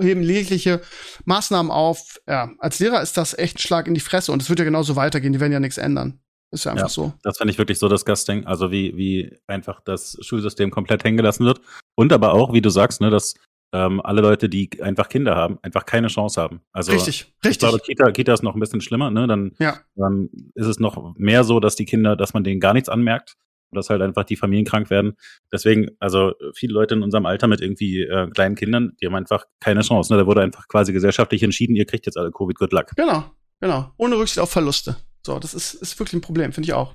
heben 0.00 0.22
ledigliche 0.22 0.80
Maßnahmen 1.24 1.70
auf. 1.70 2.18
Ja, 2.28 2.50
als 2.58 2.80
Lehrer 2.80 3.00
ist 3.00 3.16
das 3.16 3.38
echt 3.38 3.56
ein 3.56 3.60
Schlag 3.60 3.86
in 3.86 3.94
die 3.94 4.00
Fresse 4.00 4.32
und 4.32 4.42
es 4.42 4.48
wird 4.48 4.58
ja 4.58 4.64
genauso 4.64 4.96
weitergehen. 4.96 5.32
Die 5.32 5.40
werden 5.40 5.52
ja 5.52 5.60
nichts 5.60 5.78
ändern. 5.78 6.18
Ist 6.50 6.64
ja 6.64 6.72
einfach 6.72 6.84
Ja. 6.86 6.88
so. 6.88 7.12
Das 7.22 7.38
finde 7.38 7.52
ich 7.52 7.58
wirklich 7.58 7.78
so 7.78 7.88
disgusting. 7.88 8.46
Also 8.46 8.70
wie, 8.70 8.96
wie 8.96 9.38
einfach 9.46 9.80
das 9.84 10.16
Schulsystem 10.20 10.70
komplett 10.70 11.04
hängen 11.04 11.16
gelassen 11.16 11.46
wird. 11.46 11.60
Und 11.96 12.12
aber 12.12 12.32
auch, 12.32 12.52
wie 12.52 12.60
du 12.60 12.70
sagst, 12.70 13.00
ne, 13.00 13.10
dass 13.10 13.34
ähm, 13.74 14.00
alle 14.00 14.22
Leute, 14.22 14.48
die 14.48 14.70
einfach 14.80 15.08
Kinder 15.10 15.34
haben, 15.36 15.58
einfach 15.60 15.84
keine 15.84 16.06
Chance 16.08 16.40
haben. 16.40 16.60
Also 16.72 16.92
richtig, 16.92 17.26
ich 17.42 17.44
richtig. 17.44 17.58
glaube, 17.58 17.78
Kita, 17.80 18.10
Kita 18.12 18.32
ist 18.32 18.42
noch 18.42 18.54
ein 18.54 18.60
bisschen 18.60 18.80
schlimmer, 18.80 19.10
ne? 19.10 19.26
Dann 19.26 19.52
Ja. 19.58 19.78
ähm, 19.98 20.30
ist 20.54 20.66
es 20.66 20.78
noch 20.80 21.14
mehr 21.18 21.44
so, 21.44 21.60
dass 21.60 21.74
die 21.76 21.84
Kinder, 21.84 22.16
dass 22.16 22.32
man 22.32 22.44
denen 22.44 22.60
gar 22.60 22.72
nichts 22.72 22.88
anmerkt. 22.88 23.34
Und 23.70 23.78
dass 23.78 23.90
halt 23.90 24.02
einfach 24.02 24.22
die 24.22 24.36
Familien 24.36 24.64
krank 24.64 24.88
werden. 24.88 25.14
Deswegen, 25.52 25.88
also 25.98 26.32
viele 26.54 26.72
Leute 26.74 26.94
in 26.94 27.02
unserem 27.02 27.26
Alter 27.26 27.48
mit 27.48 27.60
irgendwie 27.60 28.02
äh, 28.02 28.28
kleinen 28.30 28.54
Kindern, 28.54 28.92
die 29.00 29.06
haben 29.06 29.16
einfach 29.16 29.46
keine 29.58 29.80
Chance. 29.80 30.12
Ne? 30.12 30.20
Da 30.20 30.26
wurde 30.26 30.42
einfach 30.42 30.68
quasi 30.68 30.92
gesellschaftlich 30.92 31.42
entschieden, 31.42 31.74
ihr 31.74 31.84
kriegt 31.84 32.06
jetzt 32.06 32.16
alle 32.16 32.30
Covid, 32.30 32.56
good 32.56 32.72
luck. 32.72 32.86
Genau, 32.94 33.24
genau. 33.60 33.90
Ohne 33.96 34.16
Rücksicht 34.16 34.38
auf 34.38 34.50
Verluste. 34.50 34.94
So, 35.26 35.40
das 35.40 35.54
ist, 35.54 35.74
ist 35.74 35.98
wirklich 35.98 36.12
ein 36.12 36.20
Problem, 36.20 36.52
finde 36.52 36.66
ich 36.68 36.72
auch. 36.72 36.94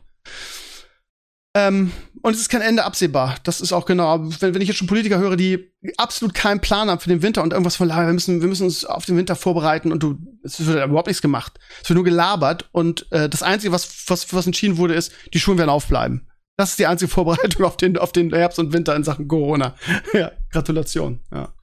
Ähm, 1.55 1.91
und 2.21 2.33
es 2.33 2.41
ist 2.41 2.49
kein 2.49 2.61
Ende 2.61 2.83
absehbar. 2.83 3.37
Das 3.43 3.59
ist 3.61 3.73
auch 3.73 3.85
genau. 3.85 4.19
Wenn, 4.39 4.53
wenn 4.53 4.61
ich 4.61 4.67
jetzt 4.67 4.77
schon 4.77 4.87
Politiker 4.87 5.17
höre, 5.17 5.35
die 5.35 5.71
absolut 5.97 6.33
keinen 6.35 6.59
Plan 6.59 6.89
haben 6.89 6.99
für 6.99 7.09
den 7.09 7.21
Winter 7.21 7.41
und 7.41 7.53
irgendwas 7.53 7.75
von, 7.75 7.89
"Ah, 7.91 8.05
wir 8.05 8.13
müssen, 8.13 8.41
wir 8.41 8.47
müssen 8.47 8.65
uns 8.65 8.85
auf 8.85 9.05
den 9.05 9.17
Winter 9.17 9.35
vorbereiten 9.35 9.91
und 9.91 10.03
du, 10.03 10.17
es 10.43 10.63
wird 10.65 10.85
überhaupt 10.85 11.07
nichts 11.07 11.21
gemacht. 11.21 11.59
Es 11.81 11.89
wird 11.89 11.95
nur 11.95 12.03
gelabert 12.03 12.69
und 12.71 13.11
äh, 13.11 13.29
das 13.29 13.41
Einzige, 13.41 13.71
was, 13.71 13.89
was, 14.07 14.31
was 14.33 14.45
entschieden 14.45 14.77
wurde, 14.77 14.93
ist, 14.93 15.11
die 15.33 15.39
Schulen 15.39 15.57
werden 15.57 15.69
aufbleiben. 15.69 16.27
Das 16.57 16.71
ist 16.71 16.79
die 16.79 16.87
einzige 16.87 17.09
Vorbereitung 17.09 17.65
auf 17.65 17.77
den, 17.77 17.97
auf 17.97 18.11
den 18.11 18.33
Herbst 18.33 18.59
und 18.59 18.73
Winter 18.73 18.95
in 18.95 19.03
Sachen 19.03 19.27
Corona. 19.27 19.75
ja, 20.13 20.31
Gratulation. 20.51 21.21
Ja. 21.33 21.53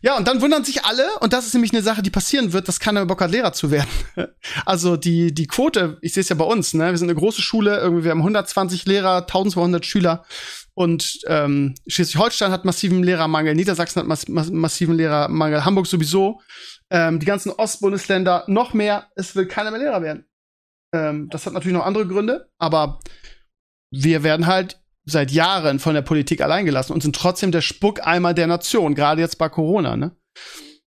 Ja, 0.00 0.16
und 0.16 0.28
dann 0.28 0.40
wundern 0.40 0.64
sich 0.64 0.84
alle, 0.84 1.06
und 1.20 1.32
das 1.32 1.46
ist 1.46 1.54
nämlich 1.54 1.72
eine 1.72 1.82
Sache, 1.82 2.02
die 2.02 2.10
passieren 2.10 2.52
wird, 2.52 2.68
dass 2.68 2.78
keiner 2.78 3.00
mehr 3.00 3.06
Bock 3.06 3.20
hat, 3.20 3.30
Lehrer 3.30 3.52
zu 3.52 3.70
werden. 3.70 3.88
Also 4.64 4.96
die, 4.96 5.34
die 5.34 5.46
Quote, 5.46 5.98
ich 6.00 6.14
sehe 6.14 6.20
es 6.22 6.28
ja 6.28 6.36
bei 6.36 6.44
uns, 6.44 6.74
ne? 6.74 6.90
Wir 6.90 6.98
sind 6.98 7.10
eine 7.10 7.18
große 7.18 7.42
Schule, 7.42 7.78
irgendwie, 7.78 8.04
wir 8.04 8.10
haben 8.10 8.20
120 8.20 8.86
Lehrer, 8.86 9.22
1200 9.22 9.84
Schüler 9.84 10.24
und 10.74 11.20
ähm, 11.26 11.74
Schleswig-Holstein 11.86 12.50
hat 12.50 12.64
massiven 12.64 13.02
Lehrermangel, 13.02 13.54
Niedersachsen 13.54 14.00
hat 14.00 14.06
mass 14.06 14.28
mass 14.28 14.50
massiven 14.50 14.96
Lehrermangel, 14.96 15.64
Hamburg 15.64 15.86
sowieso, 15.86 16.40
ähm, 16.90 17.18
die 17.18 17.26
ganzen 17.26 17.50
Ostbundesländer 17.50 18.44
noch 18.46 18.74
mehr, 18.74 19.08
es 19.16 19.34
will 19.34 19.46
keiner 19.46 19.70
mehr 19.70 19.80
Lehrer 19.80 20.02
werden. 20.02 20.24
Ähm, 20.94 21.28
das 21.30 21.46
hat 21.46 21.52
natürlich 21.52 21.76
noch 21.76 21.86
andere 21.86 22.06
Gründe, 22.06 22.48
aber 22.58 23.00
wir 23.90 24.22
werden 24.22 24.46
halt 24.46 24.80
seit 25.10 25.30
Jahren 25.30 25.78
von 25.78 25.94
der 25.94 26.02
Politik 26.02 26.40
allein 26.40 26.64
gelassen 26.64 26.92
und 26.92 27.02
sind 27.02 27.16
trotzdem 27.16 27.52
der 27.52 27.60
Spuckeimer 27.60 28.34
der 28.34 28.46
Nation, 28.46 28.94
gerade 28.94 29.20
jetzt 29.20 29.38
bei 29.38 29.48
Corona, 29.48 29.96
ne? 29.96 30.12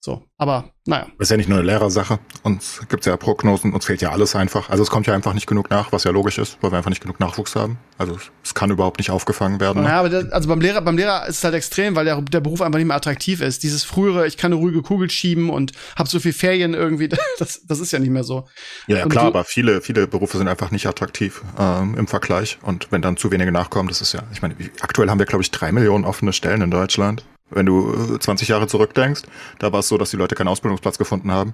So, 0.01 0.23
aber 0.37 0.71
naja. 0.85 1.07
Das 1.17 1.25
ist 1.25 1.31
ja 1.31 1.37
nicht 1.37 1.49
nur 1.49 1.57
eine 1.57 1.67
Lehrersache. 1.67 2.19
Uns 2.43 2.81
gibt's 2.87 3.05
ja 3.05 3.17
Prognosen, 3.17 3.73
uns 3.73 3.85
fehlt 3.85 4.01
ja 4.01 4.11
alles 4.11 4.33
einfach. 4.33 4.69
Also 4.69 4.81
es 4.81 4.89
kommt 4.89 5.07
ja 5.07 5.13
einfach 5.13 5.33
nicht 5.33 5.45
genug 5.45 5.69
nach, 5.69 5.91
was 5.91 6.05
ja 6.05 6.11
logisch 6.11 6.37
ist, 6.37 6.57
weil 6.61 6.71
wir 6.71 6.77
einfach 6.77 6.89
nicht 6.89 7.01
genug 7.01 7.19
Nachwuchs 7.19 7.55
haben. 7.57 7.77
Also 7.97 8.17
es 8.41 8.53
kann 8.53 8.71
überhaupt 8.71 8.97
nicht 8.97 9.11
aufgefangen 9.11 9.59
werden. 9.59 9.83
Ne? 9.83 9.89
Ja, 9.89 9.99
aber 9.99 10.09
das, 10.09 10.31
also 10.31 10.47
beim 10.47 10.61
Lehrer, 10.61 10.81
beim 10.81 10.95
Lehrer 10.95 11.27
ist 11.27 11.39
es 11.39 11.43
halt 11.43 11.53
extrem, 11.53 11.97
weil 11.97 12.05
der, 12.05 12.21
der 12.21 12.39
Beruf 12.39 12.61
einfach 12.61 12.79
nicht 12.79 12.87
mehr 12.87 12.95
attraktiv 12.95 13.41
ist. 13.41 13.61
Dieses 13.63 13.83
frühere, 13.83 14.25
ich 14.25 14.37
kann 14.37 14.53
eine 14.53 14.61
ruhige 14.61 14.81
Kugel 14.81 15.09
schieben 15.09 15.49
und 15.49 15.73
habe 15.97 16.07
so 16.07 16.19
viel 16.21 16.33
Ferien 16.33 16.73
irgendwie, 16.73 17.09
das, 17.37 17.65
das 17.67 17.81
ist 17.81 17.91
ja 17.91 17.99
nicht 17.99 18.11
mehr 18.11 18.23
so. 18.23 18.47
Ja, 18.87 18.99
ja 18.99 19.05
klar, 19.05 19.25
aber 19.25 19.43
viele, 19.43 19.81
viele 19.81 20.07
Berufe 20.07 20.37
sind 20.37 20.47
einfach 20.47 20.71
nicht 20.71 20.85
attraktiv 20.85 21.41
ähm, 21.59 21.95
im 21.97 22.07
Vergleich. 22.07 22.57
Und 22.61 22.89
wenn 22.89 23.01
dann 23.01 23.17
zu 23.17 23.31
wenige 23.31 23.51
nachkommen, 23.51 23.89
das 23.89 23.99
ist 23.99 24.13
ja, 24.13 24.21
ich 24.31 24.41
meine, 24.41 24.55
aktuell 24.79 25.09
haben 25.09 25.19
wir, 25.19 25.25
glaube 25.25 25.43
ich, 25.43 25.51
drei 25.51 25.73
Millionen 25.73 26.05
offene 26.05 26.31
Stellen 26.31 26.61
in 26.61 26.71
Deutschland. 26.71 27.25
Wenn 27.49 27.65
du 27.65 28.17
20 28.17 28.47
äh, 28.47 28.53
Jahre 28.53 28.67
zurückdenkst, 28.67 29.23
da 29.59 29.71
war 29.71 29.79
es 29.79 29.87
so, 29.87 29.97
dass 29.97 30.11
die 30.11 30.17
Leute 30.17 30.35
keinen 30.35 30.47
Ausbildungsplatz 30.47 30.97
gefunden 30.97 31.31
haben 31.31 31.53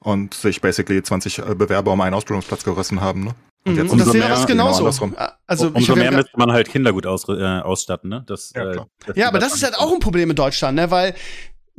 und 0.00 0.34
sich 0.34 0.60
basically 0.60 1.02
20 1.02 1.38
äh, 1.38 1.54
Bewerber 1.54 1.92
um 1.92 2.00
einen 2.00 2.14
Ausbildungsplatz 2.14 2.64
gerissen 2.64 3.00
haben. 3.00 3.24
Ne? 3.24 3.34
Und, 3.64 3.72
mhm. 3.72 3.78
jetzt 3.78 3.92
und 3.92 3.98
das 3.98 4.12
wäre 4.12 4.30
was 4.30 4.46
genauso. 4.46 4.86
Also 5.46 5.68
umso 5.68 5.96
mehr 5.96 6.12
müsste 6.12 6.36
man 6.36 6.52
halt 6.52 6.68
Kinder 6.68 6.92
gut 6.92 7.06
aus, 7.06 7.28
äh, 7.28 7.42
ausstatten. 7.42 8.08
Ne? 8.10 8.24
Das, 8.26 8.52
ja, 8.54 8.70
äh, 8.70 8.76
das 9.06 9.16
ja 9.16 9.28
aber 9.28 9.38
das 9.38 9.54
ist 9.54 9.62
halt 9.62 9.76
auch 9.76 9.92
ein 9.92 10.00
Problem 10.00 10.30
in 10.30 10.36
Deutschland, 10.36 10.76
ne? 10.76 10.90
weil 10.90 11.14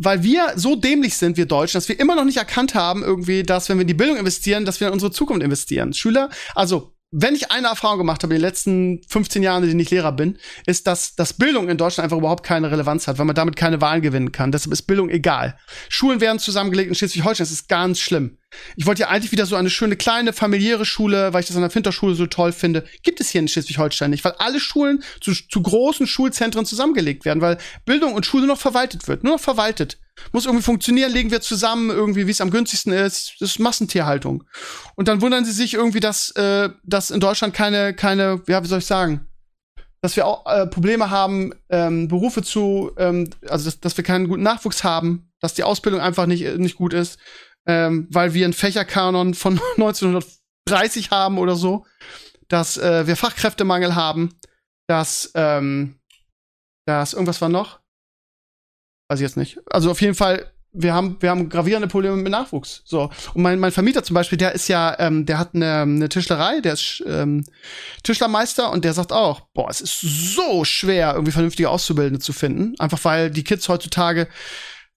weil 0.01 0.23
wir 0.23 0.53
so 0.55 0.77
dämlich 0.77 1.17
sind, 1.17 1.35
wir 1.35 1.45
Deutschen, 1.45 1.77
dass 1.77 1.89
wir 1.89 1.99
immer 1.99 2.15
noch 2.15 2.23
nicht 2.23 2.37
erkannt 2.37 2.73
haben, 2.73 3.03
irgendwie, 3.03 3.43
dass 3.43 3.67
wenn 3.67 3.77
wir 3.77 3.81
in 3.81 3.87
die 3.87 3.93
Bildung 3.93 4.15
investieren, 4.15 4.63
dass 4.63 4.79
wir 4.79 4.87
in 4.87 4.93
unsere 4.93 5.11
Zukunft 5.11 5.43
investieren. 5.43 5.91
Schüler, 5.93 6.29
also 6.55 6.93
wenn 7.11 7.33
ich 7.33 7.49
eine 7.49 7.67
Erfahrung 7.67 7.97
gemacht 7.97 8.21
habe 8.21 8.35
in 8.35 8.39
den 8.39 8.47
letzten 8.47 9.01
15 9.09 9.41
Jahren, 9.41 9.63
in 9.63 9.69
denen 9.69 9.79
ich 9.79 9.89
Lehrer 9.89 10.11
bin, 10.11 10.37
ist, 10.67 10.85
dass, 10.85 11.15
dass 11.15 11.33
Bildung 11.33 11.67
in 11.67 11.77
Deutschland 11.77 12.03
einfach 12.03 12.17
überhaupt 12.17 12.45
keine 12.45 12.69
Relevanz 12.69 13.07
hat, 13.07 13.17
weil 13.17 13.25
man 13.25 13.35
damit 13.35 13.55
keine 13.55 13.81
Wahlen 13.81 14.01
gewinnen 14.01 14.31
kann. 14.31 14.51
Deshalb 14.51 14.71
ist 14.73 14.83
Bildung 14.83 15.09
egal. 15.09 15.57
Schulen 15.89 16.21
werden 16.21 16.37
zusammengelegt 16.37 16.89
in 16.89 16.95
Schleswig-Holstein, 16.95 17.45
das 17.45 17.51
ist 17.51 17.67
ganz 17.67 17.99
schlimm. 17.99 18.37
Ich 18.75 18.85
wollte 18.85 19.01
ja 19.01 19.09
eigentlich 19.09 19.31
wieder 19.31 19.47
so 19.47 19.55
eine 19.55 19.71
schöne 19.71 19.95
kleine 19.95 20.33
familiäre 20.33 20.85
Schule, 20.85 21.33
weil 21.33 21.41
ich 21.41 21.47
das 21.47 21.55
an 21.55 21.63
der 21.63 21.71
Finterschule 21.71 22.13
so 22.13 22.27
toll 22.27 22.51
finde. 22.51 22.85
Gibt 23.03 23.19
es 23.21 23.29
hier 23.29 23.41
in 23.41 23.47
Schleswig-Holstein 23.47 24.11
nicht, 24.11 24.23
weil 24.23 24.33
alle 24.33 24.59
Schulen 24.59 25.03
zu, 25.19 25.33
zu 25.33 25.61
großen 25.61 26.05
Schulzentren 26.05 26.65
zusammengelegt 26.65 27.25
werden, 27.25 27.41
weil 27.41 27.57
Bildung 27.85 28.13
und 28.13 28.25
Schule 28.25 28.45
noch 28.45 28.59
verwaltet 28.59 29.07
wird, 29.07 29.23
nur 29.23 29.33
noch 29.33 29.41
verwaltet. 29.41 29.97
Muss 30.31 30.45
irgendwie 30.45 30.63
funktionieren, 30.63 31.11
legen 31.11 31.31
wir 31.31 31.41
zusammen 31.41 31.89
irgendwie, 31.89 32.27
wie 32.27 32.31
es 32.31 32.41
am 32.41 32.51
günstigsten 32.51 32.93
ist. 32.93 33.35
Das 33.39 33.51
ist 33.51 33.59
Massentierhaltung. 33.59 34.43
Und 34.95 35.07
dann 35.07 35.21
wundern 35.21 35.45
sie 35.45 35.51
sich 35.51 35.73
irgendwie, 35.73 35.99
dass, 35.99 36.31
äh, 36.31 36.69
dass 36.83 37.11
in 37.11 37.19
Deutschland 37.19 37.53
keine, 37.53 37.93
keine, 37.93 38.41
ja, 38.47 38.63
wie 38.63 38.67
soll 38.67 38.79
ich 38.79 38.85
sagen, 38.85 39.27
dass 40.01 40.15
wir 40.15 40.25
auch 40.25 40.45
äh, 40.45 40.67
Probleme 40.67 41.09
haben, 41.09 41.53
ähm, 41.69 42.07
Berufe 42.07 42.41
zu, 42.41 42.91
ähm, 42.97 43.29
also 43.47 43.65
dass, 43.65 43.79
dass 43.79 43.97
wir 43.97 44.03
keinen 44.03 44.27
guten 44.27 44.43
Nachwuchs 44.43 44.83
haben, 44.83 45.31
dass 45.41 45.53
die 45.53 45.63
Ausbildung 45.63 46.01
einfach 46.01 46.25
nicht, 46.25 46.57
nicht 46.57 46.75
gut 46.75 46.93
ist, 46.93 47.19
ähm, 47.67 48.07
weil 48.09 48.33
wir 48.33 48.45
einen 48.45 48.53
Fächerkanon 48.53 49.33
von 49.33 49.59
1930 49.77 51.11
haben 51.11 51.37
oder 51.37 51.55
so, 51.55 51.85
dass 52.47 52.77
äh, 52.77 53.07
wir 53.07 53.15
Fachkräftemangel 53.15 53.95
haben, 53.95 54.35
dass, 54.87 55.31
ähm, 55.35 55.99
dass 56.85 57.13
irgendwas 57.13 57.41
war 57.41 57.49
noch, 57.49 57.78
Weiß 59.09 59.19
ich 59.19 59.23
jetzt 59.23 59.37
nicht. 59.37 59.59
Also 59.71 59.89
auf 59.89 60.01
jeden 60.01 60.13
Fall, 60.13 60.45
wir 60.71 60.93
haben, 60.93 61.17
wir 61.19 61.31
haben 61.31 61.49
gravierende 61.49 61.87
Probleme 61.87 62.15
mit 62.15 62.31
Nachwuchs. 62.31 62.83
So. 62.85 63.09
Und 63.33 63.41
mein, 63.41 63.59
mein 63.59 63.71
Vermieter 63.71 64.03
zum 64.03 64.13
Beispiel, 64.13 64.37
der 64.37 64.53
ist 64.53 64.67
ja, 64.67 64.95
ähm, 64.99 65.25
der 65.25 65.39
hat 65.39 65.55
eine, 65.55 65.81
eine 65.81 66.09
Tischlerei, 66.09 66.61
der 66.61 66.73
ist 66.73 67.03
ähm, 67.07 67.43
Tischlermeister 68.03 68.71
und 68.71 68.85
der 68.85 68.93
sagt 68.93 69.11
auch, 69.11 69.41
boah, 69.53 69.67
es 69.69 69.81
ist 69.81 69.99
so 69.99 70.63
schwer, 70.63 71.13
irgendwie 71.13 71.31
vernünftige 71.31 71.71
Auszubildende 71.71 72.19
zu 72.19 72.33
finden. 72.33 72.75
Einfach 72.79 73.03
weil 73.03 73.31
die 73.31 73.43
Kids 73.43 73.67
heutzutage 73.67 74.27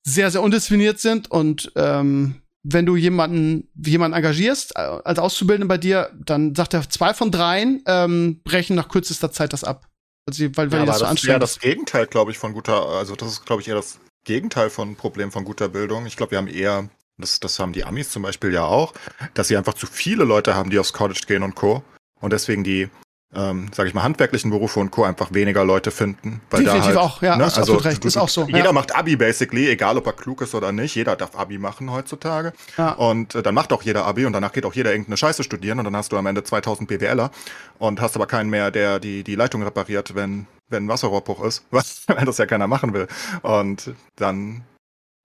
sehr, 0.05 0.31
sehr 0.31 0.43
undiszipliniert 0.43 1.01
sind 1.01 1.31
und 1.31 1.73
ähm, 1.77 2.43
wenn 2.65 2.87
du 2.87 2.97
jemanden, 2.97 3.69
jemanden 3.75 4.17
engagierst 4.17 4.77
äh, 4.77 4.81
als 4.81 5.19
Auszubildende 5.19 5.67
bei 5.67 5.79
dir, 5.79 6.11
dann 6.25 6.55
sagt 6.55 6.75
er, 6.75 6.89
zwei 6.89 7.15
von 7.15 7.31
dreien 7.31 7.83
ähm, 7.87 8.41
brechen 8.45 8.77
nach 8.77 8.89
kürzester 8.89 9.33
Zeit 9.33 9.53
das 9.53 9.65
ab. 9.65 9.89
Also, 10.27 10.45
weil, 10.57 10.71
weil 10.71 10.81
ja, 10.81 10.87
das 10.87 10.99
so 10.99 11.05
das 11.05 11.15
ist 11.15 11.25
ja 11.25 11.39
das 11.39 11.59
Gegenteil, 11.59 12.07
glaube 12.07 12.31
ich, 12.31 12.39
von 12.39 12.53
guter, 12.53 12.87
also 12.87 13.17
das 13.17 13.29
ist, 13.29 13.47
glaube 13.47 13.63
ich, 13.63 13.69
eher 13.69 13.75
das 13.75 13.99
Gegenteil 14.25 14.71
von 14.71 14.97
Problem 14.97 15.33
von 15.33 15.45
guter 15.45 15.69
Bildung. 15.69 16.07
Ich 16.07 16.17
glaube, 16.17 16.33
wir 16.33 16.39
haben 16.39 16.49
eher, 16.49 16.89
das, 17.19 17.41
das 17.41 17.59
haben 17.59 17.73
die 17.73 17.85
Amis 17.85 18.11
zum 18.11 18.23
Beispiel 18.23 18.53
ja 18.53 18.65
auch, 18.65 18.95
dass 19.35 19.49
sie 19.49 19.57
einfach 19.57 19.75
zu 19.75 19.87
viele 19.87 20.25
Leute 20.25 20.55
haben, 20.55 20.71
die 20.71 20.79
aufs 20.79 20.93
College 20.93 21.23
gehen 21.27 21.43
und 21.43 21.55
Co. 21.55 21.83
Und 22.21 22.33
deswegen 22.33 22.63
die 22.63 22.89
ähm, 23.35 23.71
sage 23.73 23.89
ich 23.89 23.95
mal, 23.95 24.03
handwerklichen 24.03 24.51
Berufe 24.51 24.79
und 24.79 24.91
Co. 24.91 25.05
einfach 25.05 25.33
weniger 25.33 25.65
Leute 25.65 25.91
finden. 25.91 26.43
Weil 26.51 26.65
Definitiv 26.65 26.95
da 26.95 27.01
halt, 27.01 27.11
auch, 27.11 27.23
ja, 27.23 27.37
ne, 27.37 27.45
also, 27.45 27.77
recht, 27.77 28.05
ist 28.05 28.17
auch 28.19 28.29
so. 28.29 28.47
Jeder 28.47 28.67
ja. 28.67 28.73
macht 28.73 28.95
Abi 28.95 29.17
basically, 29.17 29.69
egal 29.69 29.97
ob 29.97 30.07
er 30.07 30.13
klug 30.13 30.43
ist 30.43 30.55
oder 30.55 30.71
nicht. 30.73 30.95
Jeder 30.95 31.17
darf 31.17 31.35
Abi 31.37 31.59
machen 31.59 31.91
heutzutage. 31.91 32.53
Ja. 32.77 32.93
Und 32.93 33.35
äh, 33.35 33.43
dann 33.43 33.55
macht 33.55 33.73
auch 33.73 33.83
jeder 33.83 34.05
Abi 34.05 34.27
und 34.27 34.35
danach 34.35 34.53
geht 34.53 34.67
auch 34.67 34.75
jeder 34.75 34.91
irgendeine 34.91 35.17
Scheiße 35.17 35.43
studieren 35.43 35.79
und 35.79 35.87
dann 35.87 35.97
hast 35.97 36.13
du 36.13 36.19
am 36.19 36.27
Ende 36.27 36.45
2000 36.45 36.89
BWLer 36.89 37.31
und 37.79 38.01
hast 38.01 38.17
aber 38.17 38.27
keinen 38.27 38.51
mehr, 38.51 38.71
der 38.71 39.01
die, 39.01 39.25
die 39.25 39.35
Leitung 39.35 39.63
repariert, 39.63 40.15
wenn, 40.15 40.47
wenn 40.69 40.85
ein 40.85 40.89
Wasserrohrbruch 40.89 41.43
ist, 41.45 41.65
weil 41.71 42.25
das 42.25 42.39
ja 42.39 42.47
keiner 42.47 42.67
machen 42.67 42.93
will. 42.93 43.09
Und 43.43 43.95
dann 44.17 44.65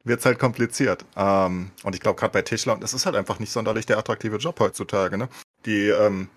wird's 0.06 0.26
halt 0.26 0.40
kompliziert. 0.40 1.04
Ähm, 1.18 1.72
und 1.84 1.94
ich 1.94 2.00
glaube, 2.00 2.18
gerade 2.18 2.32
bei 2.32 2.42
Tischler, 2.42 2.78
das 2.80 2.94
ist 2.94 3.06
halt 3.06 3.18
einfach 3.18 3.40
nicht 3.40 3.52
sonderlich 3.52 3.86
der 3.86 3.98
attraktive 3.98 4.38
Job 4.38 4.60
heutzutage. 4.62 5.18
Ne? 5.18 5.28
Die 5.66 5.90
ähm, 5.90 6.30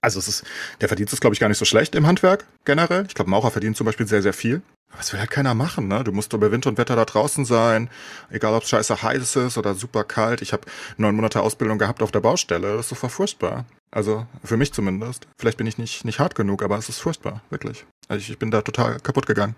also 0.00 0.18
es 0.18 0.28
ist, 0.28 0.44
der 0.80 0.88
Verdienst 0.88 1.12
ist, 1.12 1.20
glaube 1.20 1.34
ich, 1.34 1.40
gar 1.40 1.48
nicht 1.48 1.58
so 1.58 1.64
schlecht 1.64 1.94
im 1.94 2.06
Handwerk 2.06 2.46
generell. 2.64 3.04
Ich 3.06 3.14
glaube, 3.14 3.30
Maurer 3.30 3.50
verdient 3.50 3.76
zum 3.76 3.84
Beispiel 3.84 4.06
sehr, 4.06 4.22
sehr 4.22 4.32
viel. 4.32 4.62
Aber 4.90 4.98
das 4.98 5.12
will 5.12 5.20
halt 5.20 5.30
keiner 5.30 5.54
machen, 5.54 5.86
ne? 5.88 6.02
Du 6.02 6.12
musst 6.12 6.32
über 6.32 6.50
Wind 6.50 6.66
und 6.66 6.78
Wetter 6.78 6.96
da 6.96 7.04
draußen 7.04 7.44
sein, 7.44 7.90
egal 8.30 8.54
ob 8.54 8.62
es 8.62 8.70
scheiße 8.70 9.02
heiß 9.02 9.36
ist 9.36 9.58
oder 9.58 9.74
super 9.74 10.04
kalt. 10.04 10.40
Ich 10.40 10.52
habe 10.52 10.62
neun 10.96 11.14
Monate 11.14 11.42
Ausbildung 11.42 11.78
gehabt 11.78 12.02
auf 12.02 12.10
der 12.10 12.20
Baustelle. 12.20 12.76
Das 12.76 12.90
ist 12.90 13.00
so 13.00 13.08
furchtbar. 13.08 13.66
Also 13.90 14.26
für 14.44 14.56
mich 14.56 14.72
zumindest. 14.72 15.26
Vielleicht 15.38 15.58
bin 15.58 15.66
ich 15.66 15.78
nicht, 15.78 16.04
nicht 16.04 16.20
hart 16.20 16.34
genug, 16.34 16.62
aber 16.62 16.78
es 16.78 16.88
ist 16.88 17.00
furchtbar, 17.00 17.42
wirklich. 17.50 17.84
Also 18.08 18.20
ich, 18.20 18.30
ich 18.30 18.38
bin 18.38 18.50
da 18.50 18.62
total 18.62 18.98
kaputt 19.00 19.26
gegangen. 19.26 19.56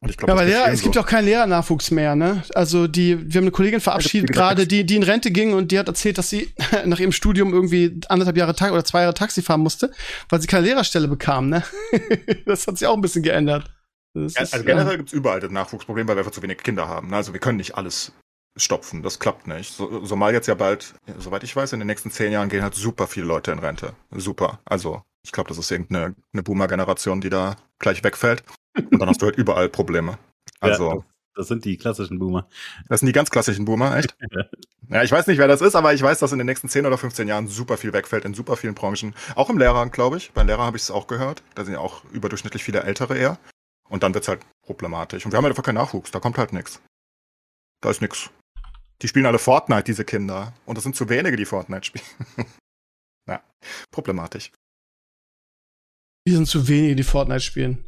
Glaub, 0.00 0.28
ja, 0.28 0.34
aber 0.34 0.44
Lehrer, 0.44 0.68
es 0.68 0.78
so. 0.78 0.84
gibt 0.84 0.98
auch 0.98 1.06
keinen 1.06 1.24
Lehrernachwuchs 1.24 1.90
mehr, 1.90 2.14
ne? 2.14 2.44
Also 2.54 2.86
die, 2.86 3.18
wir 3.18 3.38
haben 3.38 3.44
eine 3.44 3.50
Kollegin 3.50 3.80
verabschiedet 3.80 4.32
gerade, 4.32 4.66
die, 4.66 4.86
die 4.86 4.94
in 4.94 5.02
Rente 5.02 5.32
ging 5.32 5.54
und 5.54 5.72
die 5.72 5.78
hat 5.78 5.88
erzählt, 5.88 6.18
dass 6.18 6.30
sie 6.30 6.52
nach 6.84 7.00
ihrem 7.00 7.10
Studium 7.10 7.52
irgendwie 7.52 8.00
anderthalb 8.08 8.36
Jahre 8.36 8.54
Tag 8.54 8.72
oder 8.72 8.84
zwei 8.84 9.02
Jahre 9.02 9.14
Taxi 9.14 9.42
fahren 9.42 9.60
musste, 9.60 9.90
weil 10.28 10.40
sie 10.40 10.46
keine 10.46 10.66
Lehrerstelle 10.66 11.08
bekam, 11.08 11.48
ne? 11.48 11.64
das 12.46 12.66
hat 12.66 12.78
sich 12.78 12.86
auch 12.86 12.94
ein 12.94 13.00
bisschen 13.00 13.22
geändert. 13.24 13.64
Ja, 14.14 14.24
ist, 14.24 14.52
also 14.52 14.64
generell 14.64 14.92
ja. 14.92 14.96
gibt's 14.96 15.12
überall 15.12 15.40
das 15.40 15.50
Nachwuchsproblem, 15.50 16.06
weil 16.06 16.16
wir 16.16 16.20
einfach 16.20 16.32
zu 16.32 16.42
wenig 16.42 16.58
Kinder 16.58 16.88
haben. 16.88 17.08
Ne? 17.08 17.16
Also 17.16 17.32
wir 17.32 17.40
können 17.40 17.58
nicht 17.58 17.76
alles 17.76 18.12
stopfen, 18.56 19.02
das 19.02 19.18
klappt 19.18 19.46
nicht. 19.46 19.72
So, 19.72 20.04
so 20.04 20.16
mal 20.16 20.32
jetzt 20.32 20.46
ja 20.48 20.54
bald, 20.54 20.94
soweit 21.18 21.44
ich 21.44 21.54
weiß, 21.54 21.72
in 21.72 21.80
den 21.80 21.86
nächsten 21.86 22.10
zehn 22.10 22.32
Jahren 22.32 22.48
gehen 22.48 22.62
halt 22.62 22.74
super 22.74 23.06
viele 23.06 23.26
Leute 23.26 23.52
in 23.52 23.58
Rente. 23.58 23.94
Super. 24.10 24.60
Also 24.64 25.02
ich 25.24 25.32
glaube, 25.32 25.48
das 25.48 25.58
ist 25.58 25.70
irgendeine 25.70 26.14
eine 26.32 26.42
Boomer-Generation, 26.42 27.20
die 27.20 27.30
da 27.30 27.56
gleich 27.78 28.02
wegfällt. 28.02 28.42
Und 28.78 28.98
dann 28.98 29.08
hast 29.08 29.22
du 29.22 29.26
halt 29.26 29.36
überall 29.36 29.68
Probleme. 29.68 30.18
Also. 30.60 30.92
Ja, 30.92 31.04
das 31.34 31.46
sind 31.46 31.64
die 31.64 31.76
klassischen 31.76 32.18
Boomer. 32.18 32.48
Das 32.88 32.98
sind 32.98 33.06
die 33.06 33.12
ganz 33.12 33.30
klassischen 33.30 33.64
Boomer, 33.64 33.96
echt? 33.96 34.16
ja, 34.88 35.04
ich 35.04 35.12
weiß 35.12 35.28
nicht, 35.28 35.38
wer 35.38 35.46
das 35.46 35.60
ist, 35.60 35.76
aber 35.76 35.94
ich 35.94 36.02
weiß, 36.02 36.18
dass 36.18 36.32
in 36.32 36.38
den 36.38 36.46
nächsten 36.46 36.68
10 36.68 36.84
oder 36.84 36.98
15 36.98 37.28
Jahren 37.28 37.46
super 37.46 37.76
viel 37.76 37.92
wegfällt 37.92 38.24
in 38.24 38.34
super 38.34 38.56
vielen 38.56 38.74
Branchen. 38.74 39.14
Auch 39.36 39.48
im 39.48 39.56
Lehrer, 39.56 39.88
glaube 39.88 40.16
ich. 40.16 40.32
Beim 40.32 40.48
Lehrer 40.48 40.64
habe 40.64 40.76
ich 40.76 40.82
es 40.82 40.90
auch 40.90 41.06
gehört. 41.06 41.44
Da 41.54 41.64
sind 41.64 41.74
ja 41.74 41.78
auch 41.78 42.02
überdurchschnittlich 42.06 42.64
viele 42.64 42.82
Ältere 42.82 43.16
eher. 43.16 43.38
Und 43.88 44.02
dann 44.02 44.14
wird's 44.14 44.26
halt 44.26 44.40
problematisch. 44.62 45.24
Und 45.24 45.32
wir 45.32 45.36
haben 45.36 45.44
halt 45.44 45.52
einfach 45.52 45.62
keinen 45.62 45.76
Nachwuchs. 45.76 46.10
Da 46.10 46.18
kommt 46.18 46.38
halt 46.38 46.52
nichts. 46.52 46.82
Da 47.80 47.90
ist 47.90 48.02
nichts. 48.02 48.30
Die 49.00 49.06
spielen 49.06 49.26
alle 49.26 49.38
Fortnite, 49.38 49.84
diese 49.84 50.04
Kinder. 50.04 50.52
Und 50.66 50.76
das 50.76 50.82
sind 50.82 50.96
zu 50.96 51.08
wenige, 51.08 51.36
die 51.36 51.44
Fortnite 51.44 51.84
spielen. 51.84 52.04
ja, 53.28 53.40
problematisch. 53.92 54.50
Wir 56.26 56.34
sind 56.34 56.46
zu 56.46 56.66
wenige, 56.66 56.96
die 56.96 57.04
Fortnite 57.04 57.40
spielen. 57.40 57.87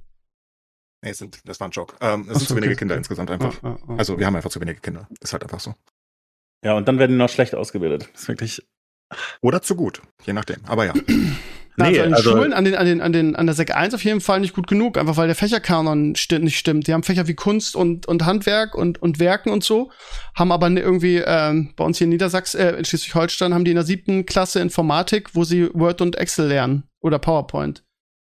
Nee, 1.03 1.13
sind, 1.13 1.41
das 1.45 1.61
war 1.61 1.69
ein 1.69 1.71
Joke. 1.71 1.97
Ähm, 2.01 2.27
es 2.31 2.39
sind 2.39 2.49
zu 2.49 2.57
wenige 2.57 2.73
okay. 2.73 2.81
Kinder 2.81 2.97
insgesamt 2.97 3.31
einfach. 3.31 3.63
Ah, 3.63 3.69
ah, 3.69 3.79
ah. 3.89 3.97
Also 3.97 4.19
wir 4.19 4.27
haben 4.27 4.37
einfach 4.37 4.51
zu 4.51 4.61
wenige 4.61 4.81
Kinder. 4.81 5.09
Ist 5.21 5.33
halt 5.33 5.43
einfach 5.43 5.61
so. 5.61 5.75
Ja, 6.63 6.75
und 6.75 6.87
dann 6.89 6.99
werden 6.99 7.13
die 7.13 7.17
noch 7.17 7.31
schlecht 7.31 7.55
ausgebildet. 7.55 8.09
Das 8.13 8.23
ist 8.23 8.29
wirklich. 8.29 8.67
Oder 9.41 9.63
zu 9.63 9.75
gut, 9.75 10.03
je 10.25 10.35
nachdem. 10.35 10.59
Aber 10.67 10.85
ja. 10.85 10.93
nee, 11.07 11.35
also 11.79 11.87
an 11.87 11.93
den 11.95 12.15
also 12.15 12.31
Schulen, 12.31 12.53
an 12.53 12.65
den, 12.65 12.75
an 12.75 12.87
den, 12.87 13.01
an 13.01 13.13
den, 13.13 13.35
an 13.35 13.47
der 13.47 13.55
Sek 13.55 13.75
1 13.75 13.95
auf 13.95 14.05
jeden 14.05 14.21
Fall 14.21 14.41
nicht 14.41 14.55
gut 14.55 14.67
genug, 14.67 14.99
einfach 14.99 15.17
weil 15.17 15.27
der 15.27 15.35
Fächerkanon 15.35 16.15
sti 16.17 16.39
nicht 16.39 16.59
stimmt. 16.59 16.87
Die 16.87 16.93
haben 16.93 17.03
Fächer 17.03 17.27
wie 17.27 17.35
Kunst 17.35 17.77
und, 17.77 18.07
und 18.07 18.27
Handwerk 18.27 18.75
und, 18.75 19.01
und 19.01 19.19
Werken 19.19 19.51
und 19.51 19.65
so, 19.65 19.91
haben 20.37 20.53
aber 20.53 20.71
irgendwie, 20.71 21.23
ähm, 21.25 21.73
bei 21.77 21.85
uns 21.85 21.99
hier 21.99 22.05
in 22.05 22.11
Niedersachsen, 22.11 22.61
äh, 22.61 22.77
in 22.77 22.85
Schleswig-Holstein 22.85 23.55
haben 23.55 23.65
die 23.65 23.73
in 23.73 23.77
der 23.77 23.85
siebten 23.85 24.27
Klasse 24.27 24.61
Informatik, 24.61 25.35
wo 25.35 25.45
sie 25.45 25.71
Word 25.73 26.03
und 26.03 26.17
Excel 26.17 26.47
lernen 26.47 26.85
oder 27.01 27.19
PowerPoint. 27.19 27.83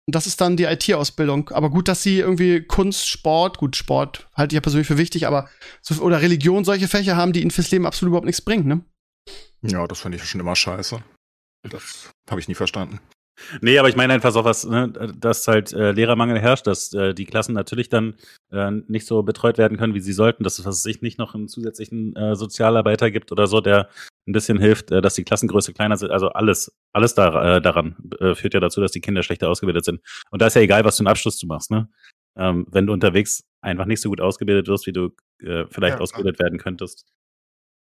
Und 0.08 0.14
das 0.14 0.28
ist 0.28 0.40
dann 0.40 0.56
die 0.56 0.66
IT-Ausbildung. 0.66 1.50
Aber 1.50 1.70
gut, 1.70 1.88
dass 1.88 2.04
sie 2.04 2.20
irgendwie 2.20 2.62
Kunst, 2.62 3.08
Sport, 3.08 3.58
gut, 3.58 3.76
Sport 3.76 4.30
halte 4.36 4.54
ich 4.54 4.58
ja 4.58 4.62
persönlich 4.62 4.88
für 4.88 4.98
wichtig, 4.98 5.26
aber 5.26 5.50
so, 5.82 6.02
oder 6.04 6.22
Religion 6.22 6.64
solche 6.64 6.88
Fächer 6.88 7.16
haben, 7.16 7.34
die 7.34 7.42
ihnen 7.42 7.52
fürs 7.52 7.72
Leben 7.72 7.88
absolut 7.88 8.12
überhaupt 8.12 8.28
nichts 8.28 8.42
bringen, 8.42 8.68
ne? 8.68 8.86
Ja, 9.62 9.88
das 9.88 10.02
finde 10.02 10.18
ich 10.18 10.24
schon 10.26 10.42
immer 10.42 10.56
scheiße. 10.56 11.04
Das 11.64 12.12
habe 12.30 12.40
ich 12.40 12.48
nie 12.48 12.54
verstanden. 12.54 13.00
Nee, 13.62 13.78
aber 13.78 13.90
ich 13.90 13.96
meine 13.96 14.14
einfach 14.14 14.32
so 14.32 14.44
was, 14.44 14.66
ne, 14.66 14.92
dass 15.18 15.48
halt 15.48 15.74
äh, 15.74 15.92
Lehrermangel 15.92 16.40
herrscht, 16.40 16.68
dass 16.68 16.94
äh, 16.94 17.14
die 17.14 17.26
Klassen 17.26 17.54
natürlich 17.54 17.90
dann 17.90 18.16
äh, 18.52 18.72
nicht 18.88 19.06
so 19.06 19.24
betreut 19.24 19.58
werden 19.58 19.78
können, 19.78 19.94
wie 19.94 20.00
sie 20.00 20.14
sollten, 20.14 20.44
dass 20.44 20.60
es 20.60 20.66
was 20.66 20.84
sich 20.84 21.02
nicht 21.02 21.20
noch 21.20 21.36
einen 21.36 21.48
zusätzlichen 21.48 22.16
äh, 22.16 22.36
Sozialarbeiter 22.36 23.12
gibt 23.12 23.32
oder 23.32 23.48
so, 23.48 23.62
der 23.62 23.90
ein 24.28 24.32
bisschen 24.32 24.60
hilft, 24.60 24.92
äh, 24.92 25.02
dass 25.02 25.16
die 25.16 25.24
Klassengröße 25.24 25.74
kleiner 25.74 25.98
sind. 25.98 26.12
Also 26.12 26.30
alles, 26.30 26.76
alles 26.94 27.14
da, 27.14 27.58
äh, 27.58 27.62
daran 27.62 27.96
äh, 28.20 28.36
führt 28.36 28.54
ja 28.54 28.60
dazu, 28.60 28.82
dass 28.82 28.92
die 28.92 29.02
Kinder 29.02 29.22
schlechter 29.22 29.50
ausgebildet 29.50 29.86
sind. 29.86 30.02
Und 30.32 30.42
da 30.42 30.48
ist 30.48 30.56
ja 30.56 30.62
egal, 30.62 30.86
was 30.86 30.98
du 30.98 31.02
einen 31.02 31.08
Abschluss 31.08 31.38
du 31.38 31.48
machst, 31.48 31.72
ne? 31.72 31.90
Ähm, 32.38 32.66
wenn 32.70 32.86
du 32.86 32.94
unterwegs 32.94 33.46
einfach 33.62 33.86
nicht 33.86 34.02
so 34.02 34.10
gut 34.10 34.20
ausgebildet 34.20 34.68
wirst, 34.68 34.88
wie 34.88 34.94
du 34.94 35.12
äh, 35.42 35.66
vielleicht 35.70 35.98
Ja, 35.98 36.02
ausgebildet 36.02 36.40
werden 36.40 36.60
könntest. 36.60 37.06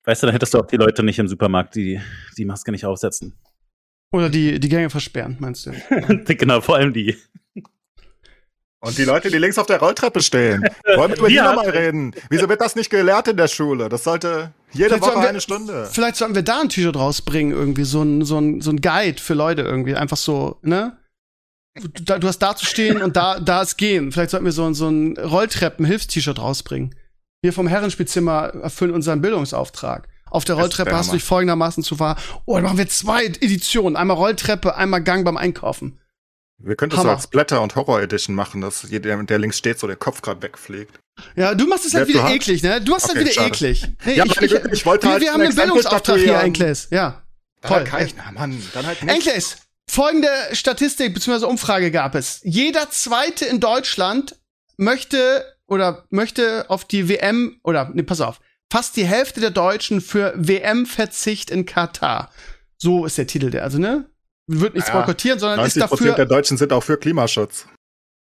Weißt 0.05 0.23
du, 0.23 0.27
dann 0.27 0.33
hättest 0.33 0.53
du 0.53 0.59
auch 0.59 0.65
die 0.65 0.77
Leute 0.77 1.03
nicht 1.03 1.19
im 1.19 1.27
Supermarkt, 1.27 1.75
die 1.75 1.99
die 2.37 2.45
Maske 2.45 2.71
nicht 2.71 2.85
aufsetzen. 2.85 3.37
Oder 4.12 4.30
die, 4.30 4.60
die 4.60 4.70
Gänge 4.70 4.89
versperren, 4.89 5.38
meinst 5.39 5.66
du? 5.68 5.72
genau, 6.36 6.62
vor 6.62 6.76
allem 6.78 6.93
die. 6.93 7.16
Und 8.82 8.97
die 8.97 9.03
Leute, 9.03 9.30
die 9.30 9.38
links 9.38 9.57
auf 9.57 9.68
der 9.68 9.80
Rolltreppe 9.80 10.22
stehen. 10.22 10.64
Wollen 10.95 11.12
wir 11.12 11.18
über 11.18 11.28
die 11.28 11.36
Ja. 11.36 11.53
nochmal 11.53 11.70
reden? 11.70 12.14
Wieso 12.30 12.47
wird 12.47 12.62
das 12.62 12.76
nicht 12.78 12.89
gelehrt 12.89 13.28
in 13.28 13.36
der 13.36 13.49
Schule? 13.49 13.89
Das 13.89 14.05
sollte 14.05 14.53
jede 14.72 14.89
Vielleicht 14.89 15.03
Woche 15.03 15.22
wir- 15.22 15.30
eine 15.30 15.41
Stunde. 15.41 15.89
Vielleicht 15.91 16.16
sollten 16.16 16.34
wir 16.34 16.43
da 16.43 16.62
ein 16.62 16.70
T-Shirt 16.70 16.95
rausbringen, 16.95 17.51
irgendwie, 17.55 17.84
so 17.84 18.01
ein, 18.03 18.24
so 18.24 18.39
ein, 18.39 18.62
so 18.62 18.72
ein 18.72 18.80
Guide 18.80 19.22
für 19.22 19.34
Leute 19.34 19.64
irgendwie. 19.64 19.95
Einfach 19.95 20.16
so, 20.18 20.57
ne? 20.62 20.97
Du, 21.76 21.88
da, 22.03 22.20
du 22.20 22.28
hast 22.28 22.39
da 22.39 22.55
zu 22.55 22.66
stehen 22.66 23.01
und 23.01 23.16
da, 23.18 23.39
da 23.41 23.62
ist 23.62 23.76
gehen. 23.78 24.12
Vielleicht 24.14 24.32
sollten 24.32 24.45
wir 24.45 24.53
so, 24.53 24.66
ein- 24.66 24.74
so 24.74 24.88
ein 24.89 25.18
Rolltreppen-Hilfst-T-Shirt 25.18 26.39
rausbringen. 26.39 26.95
Wir 27.41 27.51
vom 27.53 27.68
Herrenspielzimmer 27.68 28.53
erfüllen 28.64 28.91
unseren 28.93 29.22
Bildungsauftrag. 29.22 30.07
Auf 30.30 30.45
der 30.45 30.55
Rolltreppe 30.55 30.95
hast 30.95 31.09
du 31.09 31.13
dich 31.13 31.23
folgendermaßen 31.23 31.84
zu 31.84 31.95
fahren. 31.95 32.17
Oh, 32.45 32.55
dann 32.55 32.63
machen 32.63 32.77
wir 32.77 32.88
zwei 32.89 33.25
Editionen. 33.25 33.95
Einmal 33.95 34.17
Rolltreppe, 34.17 34.75
einmal 34.75 35.03
Gang 35.03 35.25
beim 35.25 35.38
Einkaufen. 35.38 35.99
Wir 36.61 36.75
könnten 36.75 36.97
es 36.97 37.01
so 37.03 37.09
als 37.09 37.27
Blätter- 37.27 37.61
und 37.61 37.75
Horror-Edition 37.75 38.36
machen, 38.36 38.59
dass 38.59 38.84
jeder, 38.89 39.23
der 39.23 39.39
links 39.39 39.57
steht, 39.57 39.80
so 39.80 39.88
der 39.88 39.95
Kopf 39.95 40.21
gerade 40.21 40.41
wegfliegt. 40.41 40.99
Ja, 41.36 41.55
du 41.55 41.65
machst 41.67 41.86
es 41.86 41.93
halt 41.93 42.07
wieder 42.09 42.30
eklig, 42.30 42.63
ne? 42.63 42.82
Du 42.82 42.93
hast 42.93 43.05
es 43.05 43.09
Okay, 43.11 43.19
halt 43.19 43.27
wieder 43.27 43.34
schade. 43.36 43.47
eklig. 43.49 43.88
Nee, 44.05 44.13
Ja, 44.15 44.25
ich, 44.25 44.32
ich, 44.32 44.38
Güte, 44.38 44.69
ich 44.73 44.86
wollte 44.86 45.07
wir, 45.07 45.11
halt 45.13 45.21
wir 45.23 45.32
haben 45.34 45.41
einen 45.41 45.55
Bildungsauftrag 45.55 46.17
hier. 46.17 46.39
Enkles. 46.41 46.88
Ja. 46.91 47.23
Dann 47.61 47.69
Toll. 47.69 47.77
halt 47.80 47.88
kein, 47.89 48.09
na 48.17 48.32
Mann, 48.32 48.61
dann 48.73 48.86
halt 48.86 49.03
nicht. 49.03 49.13
Enkles, 49.13 49.57
folgende 49.89 50.30
Statistik 50.53 51.13
bzw. 51.13 51.45
Umfrage 51.45 51.91
gab 51.91 52.15
es. 52.15 52.41
Jeder 52.43 52.89
Zweite 52.89 53.45
in 53.45 53.59
Deutschland 53.61 54.36
möchte 54.77 55.45
oder 55.67 56.05
möchte 56.09 56.65
auf 56.69 56.86
die 56.86 57.07
WM 57.09 57.59
oder 57.63 57.89
nee, 57.93 58.03
pass 58.03 58.21
auf, 58.21 58.39
fast 58.72 58.95
die 58.97 59.05
Hälfte 59.05 59.41
der 59.41 59.51
Deutschen 59.51 60.01
für 60.01 60.34
WM-Verzicht 60.36 61.51
in 61.51 61.65
Katar. 61.65 62.32
So 62.78 63.05
ist 63.05 63.17
der 63.17 63.28
Titel 63.28 63.49
der, 63.49 63.63
also 63.63 63.78
ne? 63.78 64.05
Wird 64.47 64.74
nichts 64.74 64.89
Ja, 64.89 64.99
boykottieren, 64.99 65.39
sondern 65.39 65.59
ist 65.65 65.76
90 65.76 65.89
Prozent 65.89 66.07
der 66.17 66.26
dafür. 66.26 66.38
Deutschen 66.38 66.57
sind 66.57 66.74
auch 66.74 66.84
für 66.84 66.97
Klimaschutz. 66.97 67.67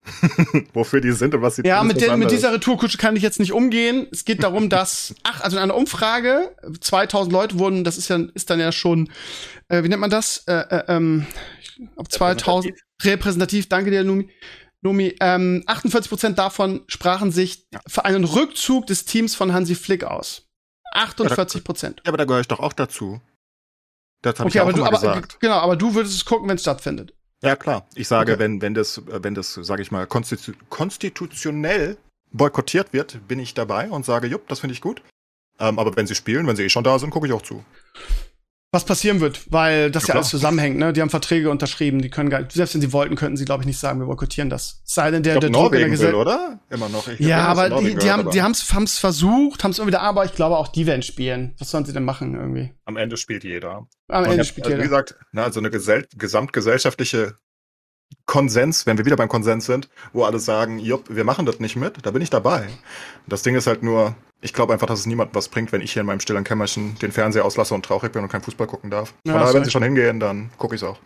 Wofür 0.73 0.99
die 0.99 1.11
sind 1.11 1.35
und 1.35 1.41
was 1.41 1.57
sie 1.57 1.61
Ja, 1.63 1.79
tun, 1.79 1.87
mit, 1.87 1.97
den, 1.97 2.03
mit 2.03 2.11
anderes. 2.11 2.33
dieser 2.33 2.53
Retourkutsche 2.53 2.97
kann 2.97 3.15
ich 3.15 3.21
jetzt 3.21 3.39
nicht 3.39 3.53
umgehen. 3.53 4.07
Es 4.11 4.25
geht 4.25 4.43
darum, 4.43 4.69
dass, 4.69 5.13
ach, 5.23 5.41
also 5.41 5.57
in 5.57 5.63
einer 5.63 5.75
Umfrage, 5.75 6.55
2000 6.79 7.31
Leute 7.31 7.59
wurden, 7.59 7.83
das 7.83 7.97
ist 7.97 8.09
ja, 8.09 8.19
ist 8.33 8.49
dann 8.49 8.59
ja 8.59 8.71
schon, 8.71 9.11
äh, 9.67 9.83
wie 9.83 9.89
nennt 9.89 10.01
man 10.01 10.09
das? 10.09 10.43
Äh, 10.47 10.53
äh, 10.53 10.83
ähm, 10.87 11.27
glaub, 11.95 12.11
2000, 12.11 12.73
repräsentativ, 13.03 13.69
danke 13.69 13.91
dir, 13.91 14.03
Numi. 14.03 14.29
Numi, 14.81 15.15
ähm, 15.19 15.63
48% 15.67 16.33
davon 16.35 16.83
sprachen 16.87 17.31
sich 17.31 17.67
für 17.87 18.05
einen 18.05 18.23
Rückzug 18.23 18.87
des 18.87 19.05
Teams 19.05 19.35
von 19.35 19.53
Hansi 19.53 19.75
Flick 19.75 20.03
aus. 20.03 20.47
48 20.93 21.63
Prozent. 21.63 22.01
Ja, 22.03 22.09
aber 22.09 22.17
da 22.17 22.25
gehöre 22.25 22.41
ich 22.41 22.47
doch 22.47 22.59
auch 22.59 22.73
dazu. 22.73 23.21
Das 24.21 24.39
habe 24.39 24.47
Okay, 24.49 24.57
ich 24.57 24.61
auch 24.61 24.65
aber 24.67 24.73
du, 24.73 24.83
aber, 24.83 24.97
gesagt. 24.99 25.39
genau, 25.39 25.57
aber 25.59 25.75
du 25.75 25.95
würdest 25.95 26.15
es 26.15 26.25
gucken, 26.25 26.47
wenn 26.49 26.55
es 26.55 26.61
stattfindet. 26.61 27.13
Ja, 27.43 27.55
klar. 27.55 27.87
Ich 27.95 28.07
sage, 28.07 28.33
Okay. 28.33 28.39
wenn, 28.39 28.61
wenn 28.61 28.73
das, 28.73 29.01
wenn 29.07 29.33
das, 29.33 29.53
sage 29.53 29.81
ich 29.81 29.91
mal, 29.91 30.05
konstitu 30.05 30.53
konstitutionell 30.69 31.97
boykottiert 32.31 32.93
wird, 32.93 33.27
bin 33.27 33.39
ich 33.39 33.53
dabei 33.53 33.89
und 33.89 34.05
sage, 34.05 34.27
jupp, 34.27 34.47
das 34.47 34.59
finde 34.59 34.73
ich 34.73 34.81
gut. 34.81 35.01
Ähm, 35.59 35.79
aber 35.79 35.95
wenn 35.95 36.07
sie 36.07 36.15
spielen, 36.15 36.45
wenn 36.47 36.55
sie 36.55 36.63
eh 36.63 36.69
schon 36.69 36.83
da 36.83 36.97
sind, 36.99 37.09
gucke 37.09 37.27
ich 37.27 37.33
auch 37.33 37.41
zu. 37.41 37.63
Was 38.73 38.85
passieren 38.85 39.19
wird, 39.19 39.51
weil 39.51 39.91
das 39.91 40.03
Ja, 40.03 40.09
ja, 40.09 40.15
alles 40.15 40.29
zusammenhängt, 40.29 40.77
ne? 40.77 40.93
Die 40.93 41.01
haben 41.01 41.09
Verträge 41.09 41.49
unterschrieben, 41.49 42.01
die 42.01 42.09
können 42.09 42.29
gar 42.29 42.49
selbst 42.49 42.73
wenn 42.73 42.79
sie 42.81 42.93
wollten, 42.93 43.15
könnten 43.15 43.35
sie, 43.35 43.43
glaube 43.43 43.63
ich, 43.63 43.67
nicht 43.67 43.79
sagen, 43.79 43.99
wir 43.99 44.05
boykottieren 44.05 44.49
das. 44.49 44.81
Es 44.87 44.93
sei 44.93 45.11
denn, 45.11 45.23
der, 45.23 45.35
Ich 45.35 45.39
der 45.41 45.49
glaub, 45.49 45.63
Druck 45.63 45.73
in 45.73 45.79
der 45.79 45.89
Norwegen 45.89 45.91
Gesellschaft. 45.91 46.21
oder? 46.21 46.59
Immer 46.69 46.87
noch. 46.87 47.07
Ich 47.09 47.19
Ja, 47.19 47.45
aber 47.47 47.65
die, 47.65 47.75
Norwegen 47.75 47.99
die 47.99 48.09
haben 48.09 48.29
die 48.31 48.41
haben's, 48.41 48.73
haben's 48.73 48.97
versucht, 48.97 49.65
haben's 49.65 49.77
immer 49.77 49.87
wieder, 49.87 50.01
aber 50.01 50.23
ich 50.23 50.33
glaube 50.35 50.55
auch 50.57 50.69
die 50.69 50.85
werden 50.85 51.01
spielen. 51.01 51.53
Was 51.59 51.69
sollen 51.69 51.83
sie 51.83 51.91
denn 51.91 52.05
machen 52.05 52.33
irgendwie? 52.33 52.71
Am 52.85 52.95
Ende 52.95 53.17
spielt 53.17 53.43
jeder. 53.43 53.87
Am 54.07 54.23
Ende 54.23 54.45
spielt 54.45 54.65
also, 54.65 54.77
wie 54.77 54.81
jeder. 54.83 54.89
gesagt, 54.89 55.15
na, 55.33 55.43
also 55.43 55.59
eine 55.59 55.69
gesell 55.69 56.07
gesamtgesellschaftliche 56.17 57.35
Konsens, 58.25 58.85
wenn 58.85 58.97
wir 58.97 59.05
wieder 59.05 59.15
beim 59.15 59.29
Konsens 59.29 59.65
sind, 59.65 59.89
wo 60.13 60.23
alle 60.23 60.39
sagen, 60.39 60.79
jupp, 60.79 61.05
wir 61.09 61.23
machen 61.23 61.45
das 61.45 61.59
nicht 61.59 61.75
mit, 61.75 62.05
da 62.05 62.11
bin 62.11 62.21
ich 62.21 62.29
dabei. 62.29 62.67
Das 63.27 63.41
Ding 63.43 63.55
ist 63.55 63.67
halt 63.67 63.83
nur, 63.83 64.15
ich 64.41 64.53
glaube 64.53 64.73
einfach, 64.73 64.87
dass 64.87 64.99
es 64.99 65.05
niemandem 65.05 65.35
was 65.35 65.49
bringt, 65.49 65.71
wenn 65.71 65.81
ich 65.81 65.93
hier 65.93 66.01
in 66.01 66.07
meinem 66.07 66.19
stillen 66.19 66.43
Kämmerchen 66.43 66.97
den 66.99 67.11
Fernseher 67.11 67.45
auslasse 67.45 67.73
und 67.73 67.85
traurig 67.85 68.11
bin 68.11 68.23
und 68.23 68.29
kein 68.29 68.41
Fußball 68.41 68.67
gucken 68.67 68.89
darf. 68.89 69.13
Ja, 69.25 69.33
Von 69.33 69.41
daher, 69.41 69.53
wenn 69.53 69.63
sie 69.65 69.71
schon 69.71 69.83
hingehen, 69.83 70.19
dann 70.19 70.49
gucke 70.57 70.75
ich 70.75 70.81
es 70.81 70.87
auch. 70.87 70.99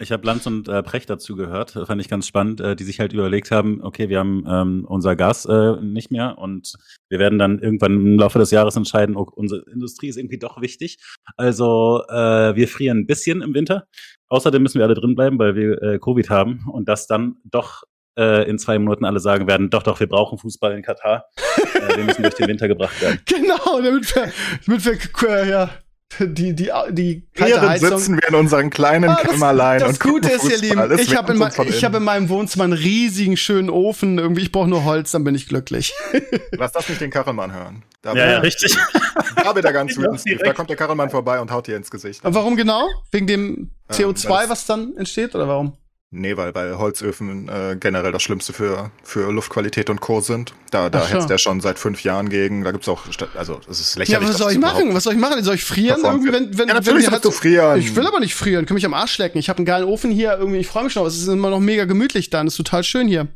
Ich 0.00 0.12
habe 0.12 0.24
Lanz 0.24 0.46
und 0.46 0.68
äh, 0.68 0.80
Precht 0.84 1.10
dazu 1.10 1.34
gehört, 1.34 1.74
Das 1.74 1.88
fand 1.88 2.00
ich 2.00 2.08
ganz 2.08 2.28
spannend, 2.28 2.60
äh, 2.60 2.76
die 2.76 2.84
sich 2.84 3.00
halt 3.00 3.12
überlegt 3.12 3.50
haben, 3.50 3.82
okay, 3.82 4.08
wir 4.08 4.20
haben 4.20 4.44
ähm, 4.48 4.84
unser 4.86 5.16
Gas 5.16 5.44
äh, 5.44 5.72
nicht 5.80 6.12
mehr 6.12 6.38
und 6.38 6.74
wir 7.08 7.18
werden 7.18 7.36
dann 7.36 7.58
irgendwann 7.58 7.94
im 7.94 8.18
Laufe 8.18 8.38
des 8.38 8.52
Jahres 8.52 8.76
entscheiden, 8.76 9.16
oh, 9.16 9.26
unsere 9.34 9.68
Industrie 9.68 10.06
ist 10.06 10.16
irgendwie 10.16 10.38
doch 10.38 10.60
wichtig. 10.60 10.98
Also 11.36 12.04
äh, 12.08 12.54
wir 12.54 12.68
frieren 12.68 12.98
ein 12.98 13.06
bisschen 13.06 13.42
im 13.42 13.54
Winter. 13.54 13.88
Außerdem 14.28 14.62
müssen 14.62 14.78
wir 14.78 14.84
alle 14.84 14.94
drin 14.94 15.14
bleiben, 15.14 15.38
weil 15.38 15.54
wir 15.54 15.82
äh, 15.82 15.98
Covid 15.98 16.28
haben 16.30 16.64
und 16.70 16.88
das 16.88 17.06
dann 17.06 17.36
doch 17.44 17.84
äh, 18.18 18.48
in 18.48 18.58
zwei 18.58 18.78
Monaten 18.78 19.04
alle 19.04 19.20
sagen 19.20 19.46
werden, 19.46 19.70
doch, 19.70 19.82
doch, 19.82 20.00
wir 20.00 20.08
brauchen 20.08 20.38
Fußball 20.38 20.72
in 20.76 20.82
Katar. 20.82 21.26
äh, 21.56 21.96
wir 21.96 22.04
müssen 22.04 22.22
durch 22.22 22.34
den 22.34 22.48
Winter 22.48 22.68
gebracht 22.68 23.00
werden. 23.00 23.20
Genau, 23.26 23.80
damit 23.80 24.14
wir, 24.14 24.32
damit 24.66 24.84
wir 24.84 25.30
äh, 25.30 25.48
ja, 25.48 25.70
die, 26.20 26.54
die, 26.54 26.70
die 26.90 27.26
kalte 27.34 27.54
Während 27.56 27.68
Heizung. 27.70 27.98
sitzen 27.98 28.16
wir 28.16 28.28
in 28.28 28.34
unseren 28.34 28.70
kleinen 28.70 29.10
Ah, 29.10 29.18
das- 29.22 29.30
Kämmerlein 29.32 29.80
Das 29.80 29.88
und 29.90 30.00
Gute 30.00 30.28
ist, 30.30 30.44
ihr. 30.50 30.58
Lieben, 30.58 30.98
ich 30.98 31.16
habe 31.16 31.32
in, 31.32 31.38
mein- 31.38 31.52
ich 31.66 31.84
hab 31.84 31.94
in 31.94 32.02
meinem 32.02 32.28
Wohnzimmer 32.28 32.64
einen 32.64 32.72
riesigen, 32.72 33.36
schönen 33.36 33.70
Ofen. 33.70 34.18
Irgendwie, 34.18 34.42
ich 34.42 34.52
brauche 34.52 34.68
nur 34.68 34.84
Holz, 34.84 35.10
dann 35.12 35.24
bin 35.24 35.34
ich 35.34 35.46
glücklich. 35.48 35.92
Lass 36.52 36.72
das 36.72 36.88
nicht 36.88 37.00
den 37.00 37.10
Karrenmann 37.10 37.52
hören. 37.52 37.82
Da, 38.02 38.14
Ja, 38.14 38.30
ja, 38.32 38.38
richtig. 38.38 38.76
da 39.36 39.54
wird 39.54 39.64
er 39.64 39.72
ganz 39.72 39.92
Ich 39.92 39.98
wütend. 39.98 40.22
Da 40.44 40.52
kommt 40.52 40.70
der 40.70 40.76
Karrenmann 40.76 41.10
vorbei 41.10 41.40
und 41.40 41.50
haut 41.50 41.66
dir 41.66 41.76
ins 41.76 41.90
Gesicht. 41.90 42.24
Und 42.24 42.34
warum 42.34 42.56
genau? 42.56 42.86
Wegen 43.10 43.26
dem 43.26 43.70
Ähm, 43.90 43.94
CO2, 43.96 44.28
weil 44.28 44.44
es- 44.44 44.50
was 44.50 44.66
dann 44.66 44.96
entsteht, 44.96 45.34
oder 45.34 45.48
warum? 45.48 45.76
Nee, 46.10 46.38
weil, 46.38 46.54
weil 46.54 46.78
Holzöfen 46.78 47.50
äh, 47.50 47.76
generell 47.78 48.12
das 48.12 48.22
Schlimmste 48.22 48.54
für, 48.54 48.90
für 49.02 49.30
Luftqualität 49.30 49.90
und 49.90 50.00
Co. 50.00 50.22
sind. 50.22 50.54
Da, 50.70 50.88
da 50.88 51.02
so. 51.02 51.08
hetzt 51.08 51.30
er 51.30 51.36
schon 51.36 51.60
seit 51.60 51.78
fünf 51.78 52.02
Jahren 52.02 52.30
gegen. 52.30 52.64
Da 52.64 52.70
gibt's 52.70 52.88
auch, 52.88 53.02
also 53.34 53.60
es 53.68 53.78
ist 53.78 53.94
Ja, 53.94 54.00
lächerlich. 54.00 54.28
was 54.30 54.38
soll 54.38 54.52
ich 54.52 54.58
das 54.58 54.72
machen? 54.72 54.94
Was 54.94 55.04
soll 55.04 55.12
ich 55.12 55.18
machen? 55.18 55.42
Soll 55.44 55.56
ich 55.56 55.64
frieren? 55.64 56.00
Irgendwie, 56.02 56.32
wenn, 56.32 56.56
wenn, 56.56 56.68
ja, 56.68 56.68
wenn 56.68 56.76
natürlich 56.76 57.04
wir 57.04 57.10
sollst 57.10 57.26
du 57.26 57.30
frieren. 57.30 57.78
Ich 57.78 57.94
will 57.94 58.06
aber 58.06 58.20
nicht 58.20 58.34
frieren, 58.34 58.64
kann 58.64 58.76
mich 58.76 58.86
am 58.86 58.94
Arsch 58.94 59.18
lecken. 59.18 59.36
Ich 59.38 59.50
habe 59.50 59.58
einen 59.58 59.66
geilen 59.66 59.84
Ofen 59.84 60.10
hier, 60.10 60.38
irgendwie, 60.38 60.60
ich 60.60 60.66
freue 60.66 60.84
mich 60.84 60.94
schon, 60.94 61.00
aber 61.00 61.08
es 61.08 61.18
ist 61.18 61.28
immer 61.28 61.50
noch 61.50 61.60
mega 61.60 61.84
gemütlich 61.84 62.30
dann, 62.30 62.46
ist 62.46 62.56
total 62.56 62.84
schön 62.84 63.06
hier. 63.06 63.28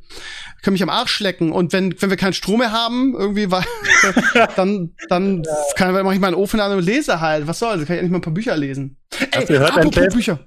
Ich 0.56 0.62
kann 0.62 0.72
mich 0.72 0.82
am 0.82 0.88
Arsch 0.90 1.20
lecken 1.20 1.52
und 1.52 1.74
wenn, 1.74 1.94
wenn 2.00 2.08
wir 2.08 2.16
keinen 2.16 2.32
Strom 2.32 2.60
mehr 2.60 2.72
haben, 2.72 3.14
irgendwie, 3.14 3.50
weil, 3.50 3.64
dann, 4.56 4.94
dann 5.10 5.42
kann, 5.76 5.92
mache 5.92 6.14
ich 6.14 6.20
meinen 6.20 6.36
Ofen 6.36 6.58
an 6.58 6.72
und 6.72 6.82
lese 6.82 7.20
halt. 7.20 7.46
Was 7.46 7.58
soll, 7.58 7.72
kann 7.72 7.82
ich 7.82 7.90
endlich 7.90 8.12
mal 8.12 8.18
ein 8.18 8.22
paar 8.22 8.32
Bücher 8.32 8.56
lesen. 8.56 8.96
Hast 9.34 9.50
du 9.50 9.52
gehört, 9.52 9.76
apropos? 9.76 10.14
Bücher. 10.14 10.38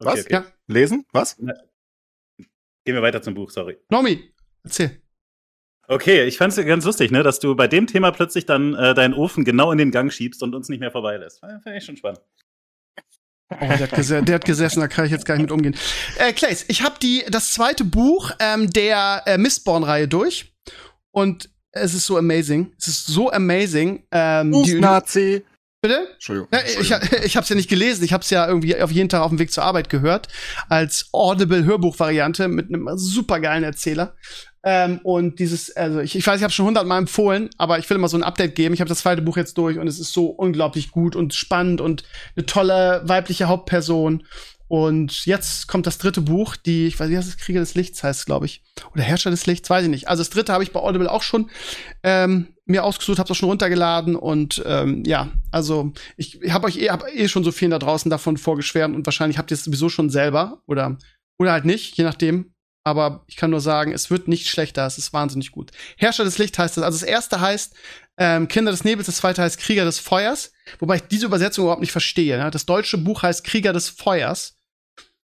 Was? 0.00 0.14
Okay, 0.14 0.22
okay. 0.22 0.32
Ja, 0.34 0.44
Lesen? 0.72 1.06
Was? 1.12 1.36
Gehen 1.36 2.96
wir 2.96 3.02
weiter 3.02 3.22
zum 3.22 3.34
Buch, 3.34 3.50
sorry. 3.50 3.78
Nomi, 3.90 4.32
erzähl. 4.64 5.00
Okay, 5.88 6.24
ich 6.24 6.38
fand's 6.38 6.56
ganz 6.56 6.84
lustig, 6.84 7.10
ne, 7.10 7.22
dass 7.22 7.38
du 7.38 7.54
bei 7.54 7.68
dem 7.68 7.86
Thema 7.86 8.12
plötzlich 8.12 8.46
dann 8.46 8.74
äh, 8.74 8.94
deinen 8.94 9.14
Ofen 9.14 9.44
genau 9.44 9.72
in 9.72 9.78
den 9.78 9.90
Gang 9.90 10.12
schiebst 10.12 10.42
und 10.42 10.54
uns 10.54 10.68
nicht 10.68 10.80
mehr 10.80 10.90
vorbeilässt. 10.90 11.40
Finde 11.62 11.78
ich 11.78 11.84
schon 11.84 11.96
spannend. 11.96 12.20
Oh, 13.50 13.56
der 13.60 13.80
hat, 13.80 13.90
gese 13.92 14.22
der 14.22 14.36
hat 14.36 14.44
gesessen, 14.44 14.80
da 14.80 14.88
kann 14.88 15.04
ich 15.04 15.12
jetzt 15.12 15.26
gar 15.26 15.34
nicht 15.34 15.42
mit 15.42 15.52
umgehen. 15.52 15.76
Äh, 16.16 16.32
Clays, 16.32 16.64
ich 16.68 16.82
habe 16.82 16.94
die 17.02 17.24
das 17.28 17.52
zweite 17.52 17.84
Buch 17.84 18.30
ähm, 18.38 18.70
der 18.70 19.22
äh, 19.26 19.36
Mistborn-Reihe 19.36 20.08
durch 20.08 20.54
und 21.10 21.50
es 21.72 21.94
ist 21.94 22.06
so 22.06 22.16
amazing. 22.16 22.72
Es 22.78 22.88
ist 22.88 23.06
so 23.06 23.30
amazing. 23.30 24.06
Ähm, 24.10 24.52
die, 24.62 24.80
Nazi. 24.80 25.44
Bitte? 25.82 26.08
Entschuldigung. 26.12 26.48
Ja, 26.52 26.60
ich, 26.64 26.76
Entschuldigung. 26.76 27.18
ich 27.24 27.36
habe 27.36 27.42
es 27.42 27.48
ja 27.48 27.56
nicht 27.56 27.68
gelesen. 27.68 28.04
Ich 28.04 28.12
habe 28.12 28.22
es 28.22 28.30
ja 28.30 28.46
irgendwie 28.46 28.80
auf 28.80 28.92
jeden 28.92 29.08
Tag 29.08 29.20
auf 29.20 29.30
dem 29.30 29.38
Weg 29.38 29.52
zur 29.52 29.64
Arbeit 29.64 29.90
gehört 29.90 30.28
als 30.68 31.08
Audible 31.12 31.64
Hörbuchvariante 31.64 32.48
mit 32.48 32.68
einem 32.68 32.88
supergeilen 32.96 33.64
Erzähler. 33.64 34.14
Ähm, 34.64 35.00
und 35.02 35.40
dieses, 35.40 35.76
also 35.76 35.98
ich, 35.98 36.14
ich 36.14 36.24
weiß, 36.24 36.38
ich 36.38 36.44
habe 36.44 36.52
schon 36.52 36.66
hundertmal 36.66 36.98
empfohlen, 36.98 37.50
aber 37.58 37.80
ich 37.80 37.90
will 37.90 37.96
immer 37.96 38.08
so 38.08 38.16
ein 38.16 38.22
Update 38.22 38.54
geben. 38.54 38.74
Ich 38.74 38.80
habe 38.80 38.88
das 38.88 39.00
zweite 39.00 39.20
Buch 39.20 39.36
jetzt 39.36 39.58
durch 39.58 39.78
und 39.78 39.88
es 39.88 39.98
ist 39.98 40.12
so 40.12 40.26
unglaublich 40.26 40.92
gut 40.92 41.16
und 41.16 41.34
spannend 41.34 41.80
und 41.80 42.04
eine 42.36 42.46
tolle 42.46 43.02
weibliche 43.04 43.48
Hauptperson 43.48 44.22
Und 44.68 45.26
jetzt 45.26 45.66
kommt 45.66 45.88
das 45.88 45.98
dritte 45.98 46.20
Buch, 46.20 46.54
die, 46.54 46.86
ich 46.86 46.98
weiß 46.98 47.08
nicht, 47.08 47.18
es 47.18 47.36
Krieger 47.38 47.58
des 47.58 47.74
Lichts 47.74 48.04
heißt, 48.04 48.24
glaube 48.24 48.46
ich. 48.46 48.62
Oder 48.94 49.02
Herrscher 49.02 49.30
des 49.30 49.46
Lichts, 49.46 49.68
weiß 49.68 49.82
ich 49.82 49.90
nicht. 49.90 50.08
Also 50.08 50.22
das 50.22 50.30
dritte 50.30 50.52
habe 50.52 50.62
ich 50.62 50.70
bei 50.70 50.78
Audible 50.78 51.10
auch 51.10 51.22
schon 51.22 51.50
ähm, 52.04 52.46
mir 52.72 52.84
ausgesucht, 52.84 53.18
habe 53.18 53.30
auch 53.30 53.36
schon 53.36 53.48
runtergeladen 53.48 54.16
und 54.16 54.62
ähm, 54.66 55.04
ja, 55.06 55.30
also 55.50 55.92
ich 56.16 56.40
habe 56.50 56.66
euch 56.66 56.78
eh, 56.78 56.90
hab 56.90 57.06
eh 57.08 57.28
schon 57.28 57.44
so 57.44 57.52
vielen 57.52 57.70
da 57.70 57.78
draußen 57.78 58.10
davon 58.10 58.36
vorgeschwärmt 58.36 58.96
und 58.96 59.06
wahrscheinlich 59.06 59.38
habt 59.38 59.50
ihr 59.50 59.54
es 59.54 59.64
sowieso 59.64 59.88
schon 59.88 60.10
selber 60.10 60.62
oder 60.66 60.98
oder 61.38 61.52
halt 61.52 61.64
nicht, 61.64 61.96
je 61.96 62.04
nachdem. 62.04 62.52
Aber 62.84 63.24
ich 63.28 63.36
kann 63.36 63.50
nur 63.50 63.60
sagen, 63.60 63.92
es 63.92 64.10
wird 64.10 64.26
nicht 64.26 64.48
schlechter, 64.48 64.84
es 64.86 64.98
ist 64.98 65.12
wahnsinnig 65.12 65.52
gut. 65.52 65.70
Herrscher 65.96 66.24
des 66.24 66.38
Lichts 66.38 66.58
heißt 66.58 66.78
es. 66.78 66.82
Also 66.82 66.98
das 66.98 67.08
erste 67.08 67.40
heißt 67.40 67.74
ähm, 68.18 68.48
Kinder 68.48 68.72
des 68.72 68.84
Nebels, 68.84 69.06
das 69.06 69.16
zweite 69.16 69.42
heißt 69.42 69.58
Krieger 69.58 69.84
des 69.84 70.00
Feuers, 70.00 70.52
wobei 70.80 70.96
ich 70.96 71.02
diese 71.02 71.26
Übersetzung 71.26 71.64
überhaupt 71.64 71.80
nicht 71.80 71.92
verstehe. 71.92 72.38
Ne? 72.38 72.50
Das 72.50 72.66
deutsche 72.66 72.98
Buch 72.98 73.22
heißt 73.22 73.44
Krieger 73.44 73.72
des 73.72 73.88
Feuers 73.88 74.56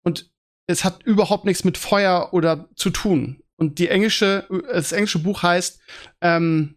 und 0.02 0.30
es 0.66 0.84
hat 0.84 1.02
überhaupt 1.02 1.44
nichts 1.44 1.64
mit 1.64 1.76
Feuer 1.76 2.28
oder 2.32 2.68
zu 2.76 2.90
tun. 2.90 3.42
Und 3.56 3.78
die 3.78 3.88
englische, 3.88 4.46
das 4.72 4.92
englische 4.92 5.18
Buch 5.18 5.42
heißt 5.42 5.80
ähm, 6.22 6.76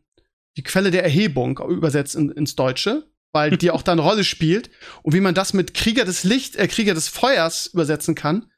die 0.58 0.64
Quelle 0.64 0.92
der 0.92 1.04
Erhebung 1.04 1.60
übersetzt 1.60 2.16
in, 2.16 2.32
ins 2.32 2.56
Deutsche, 2.56 3.08
weil 3.32 3.58
die 3.58 3.72
auch 3.72 3.82
da 3.82 3.94
eine 3.94 4.02
Rolle 4.02 4.24
spielt. 4.24 4.70
Und 5.02 5.14
wie 5.14 5.20
man 5.20 5.34
das 5.34 5.54
mit 5.54 5.74
Krieger 5.74 6.06
des 6.06 6.24
Licht, 6.24 6.56
äh, 6.56 6.68
Krieger 6.68 6.94
des 6.94 7.08
Feuers 7.08 7.68
übersetzen 7.68 8.16
kann. 8.16 8.50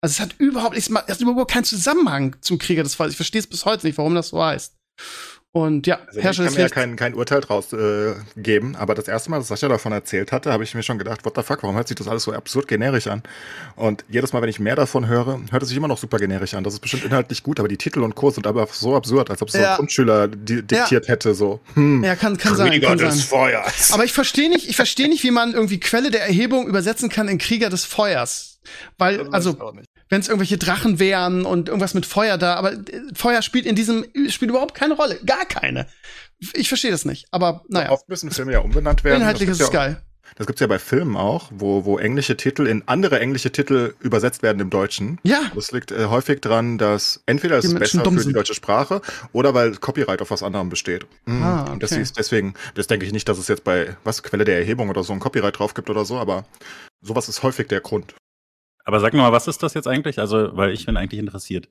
Also 0.00 0.14
es 0.14 0.20
hat 0.20 0.34
überhaupt 0.38 0.74
nichts, 0.74 0.90
es 0.90 1.14
hat 1.14 1.20
überhaupt 1.20 1.50
keinen 1.50 1.64
Zusammenhang 1.64 2.36
zum 2.40 2.58
Krieger 2.58 2.82
des 2.82 2.94
Feuers. 2.94 3.12
Ich 3.12 3.16
verstehe 3.16 3.40
es 3.40 3.46
bis 3.46 3.64
heute 3.64 3.86
nicht, 3.86 3.98
warum 3.98 4.14
das 4.14 4.28
so 4.28 4.42
heißt. 4.42 4.76
Und 5.54 5.86
ja, 5.86 5.98
also 6.06 6.18
Herrscher 6.18 6.44
ich 6.44 6.48
kann 6.48 6.54
mir 6.54 6.60
ja 6.62 6.68
kein, 6.70 6.96
kein 6.96 7.14
Urteil 7.14 7.42
draus 7.42 7.74
äh, 7.74 8.14
geben, 8.36 8.74
aber 8.74 8.94
das 8.94 9.06
erste 9.06 9.30
Mal, 9.30 9.36
dass 9.36 9.48
Sascha 9.48 9.68
davon 9.68 9.92
erzählt 9.92 10.32
hatte, 10.32 10.50
habe 10.50 10.64
ich 10.64 10.74
mir 10.74 10.82
schon 10.82 10.96
gedacht, 10.96 11.26
what 11.26 11.34
the 11.36 11.42
fuck, 11.42 11.62
warum 11.62 11.76
hört 11.76 11.88
sich 11.88 11.94
das 11.94 12.08
alles 12.08 12.22
so 12.22 12.32
absurd 12.32 12.68
generisch 12.68 13.06
an? 13.06 13.22
Und 13.76 14.02
jedes 14.08 14.32
Mal, 14.32 14.40
wenn 14.40 14.48
ich 14.48 14.60
mehr 14.60 14.76
davon 14.76 15.06
höre, 15.08 15.40
hört 15.50 15.62
es 15.62 15.68
sich 15.68 15.76
immer 15.76 15.88
noch 15.88 15.98
super 15.98 16.16
generisch 16.16 16.54
an. 16.54 16.64
Das 16.64 16.72
ist 16.72 16.80
bestimmt 16.80 17.04
inhaltlich 17.04 17.42
gut, 17.42 17.58
aber 17.58 17.68
die 17.68 17.76
Titel 17.76 18.00
und 18.00 18.14
Kurs 18.14 18.36
sind 18.36 18.46
aber 18.46 18.66
so 18.72 18.96
absurd, 18.96 19.28
als 19.28 19.42
ob 19.42 19.48
es 19.48 19.54
so 19.54 19.62
ein 19.62 19.76
Grundschüler 19.76 20.28
di 20.28 20.62
diktiert 20.62 21.06
ja. 21.06 21.12
hätte, 21.12 21.34
so. 21.34 21.60
Hm, 21.74 22.02
ja, 22.02 22.16
kann, 22.16 22.38
kann 22.38 22.56
sein. 22.56 22.80
Kann 22.80 22.96
des 22.96 23.18
sein. 23.18 23.26
Feuers. 23.28 23.92
Aber 23.92 24.06
ich 24.06 24.14
verstehe 24.14 24.48
nicht, 24.48 24.70
ich 24.70 24.76
verstehe 24.76 25.10
nicht, 25.10 25.22
wie 25.22 25.32
man 25.32 25.52
irgendwie 25.52 25.78
Quelle 25.78 26.10
der 26.10 26.22
Erhebung 26.22 26.66
übersetzen 26.66 27.10
kann 27.10 27.28
in 27.28 27.36
Krieger 27.36 27.68
des 27.68 27.84
Feuers. 27.84 28.58
Weil, 28.96 29.28
also, 29.28 29.74
wenn 30.12 30.20
es 30.20 30.28
irgendwelche 30.28 30.58
Drachen 30.58 30.98
wären 30.98 31.46
und 31.46 31.70
irgendwas 31.70 31.94
mit 31.94 32.04
Feuer 32.04 32.36
da, 32.36 32.56
aber 32.56 32.74
äh, 32.74 32.80
Feuer 33.14 33.40
spielt 33.40 33.64
in 33.64 33.74
diesem 33.74 34.04
spielt 34.28 34.50
überhaupt 34.50 34.74
keine 34.74 34.92
Rolle, 34.92 35.18
gar 35.24 35.46
keine. 35.46 35.86
Ich 36.52 36.68
verstehe 36.68 36.90
das 36.90 37.06
nicht, 37.06 37.26
aber 37.30 37.64
naja. 37.68 37.90
Oft 37.90 38.10
müssen 38.10 38.30
Filme 38.30 38.52
ja 38.52 38.58
umbenannt 38.58 39.04
werden. 39.04 39.22
Inhaltlich 39.22 39.48
ist 39.48 39.60
es 39.60 39.68
ja 39.68 39.72
geil. 39.72 40.02
Das 40.36 40.46
gibt's 40.46 40.60
ja 40.60 40.66
bei 40.66 40.78
Filmen 40.78 41.16
auch, 41.16 41.50
wo, 41.50 41.86
wo 41.86 41.98
englische 41.98 42.36
Titel 42.36 42.66
in 42.66 42.82
andere 42.86 43.20
englische 43.20 43.52
Titel 43.52 43.94
übersetzt 44.00 44.42
werden 44.42 44.60
im 44.60 44.68
Deutschen. 44.68 45.18
Ja. 45.22 45.50
Das 45.54 45.72
liegt 45.72 45.92
äh, 45.92 46.06
häufig 46.06 46.40
dran, 46.40 46.76
dass 46.76 47.22
entweder 47.24 47.56
es 47.56 47.64
ist 47.64 47.78
besser 47.78 48.04
für 48.04 48.24
die 48.24 48.32
deutsche 48.34 48.54
Sprache 48.54 49.00
oder 49.32 49.54
weil 49.54 49.76
Copyright 49.76 50.20
auf 50.20 50.30
was 50.30 50.42
anderem 50.42 50.68
besteht. 50.68 51.06
Mhm. 51.24 51.42
Ah, 51.42 51.62
okay. 51.62 51.72
Und 51.72 51.82
das 51.82 51.92
ist 51.92 52.18
deswegen, 52.18 52.52
das 52.74 52.86
denke 52.86 53.06
ich 53.06 53.12
nicht, 53.12 53.28
dass 53.30 53.38
es 53.38 53.48
jetzt 53.48 53.64
bei 53.64 53.96
was 54.04 54.22
Quelle 54.22 54.44
der 54.44 54.58
Erhebung 54.58 54.90
oder 54.90 55.04
so 55.04 55.14
ein 55.14 55.20
Copyright 55.20 55.58
drauf 55.58 55.72
gibt 55.72 55.88
oder 55.88 56.04
so, 56.04 56.18
aber 56.18 56.44
sowas 57.00 57.30
ist 57.30 57.42
häufig 57.42 57.68
der 57.68 57.80
Grund. 57.80 58.14
Aber 58.84 59.00
sag 59.00 59.14
mal, 59.14 59.32
was 59.32 59.48
ist 59.48 59.62
das 59.62 59.74
jetzt 59.74 59.86
eigentlich? 59.86 60.18
Also, 60.18 60.56
weil 60.56 60.72
ich 60.72 60.86
bin 60.86 60.96
eigentlich 60.96 61.20
interessiert. 61.20 61.68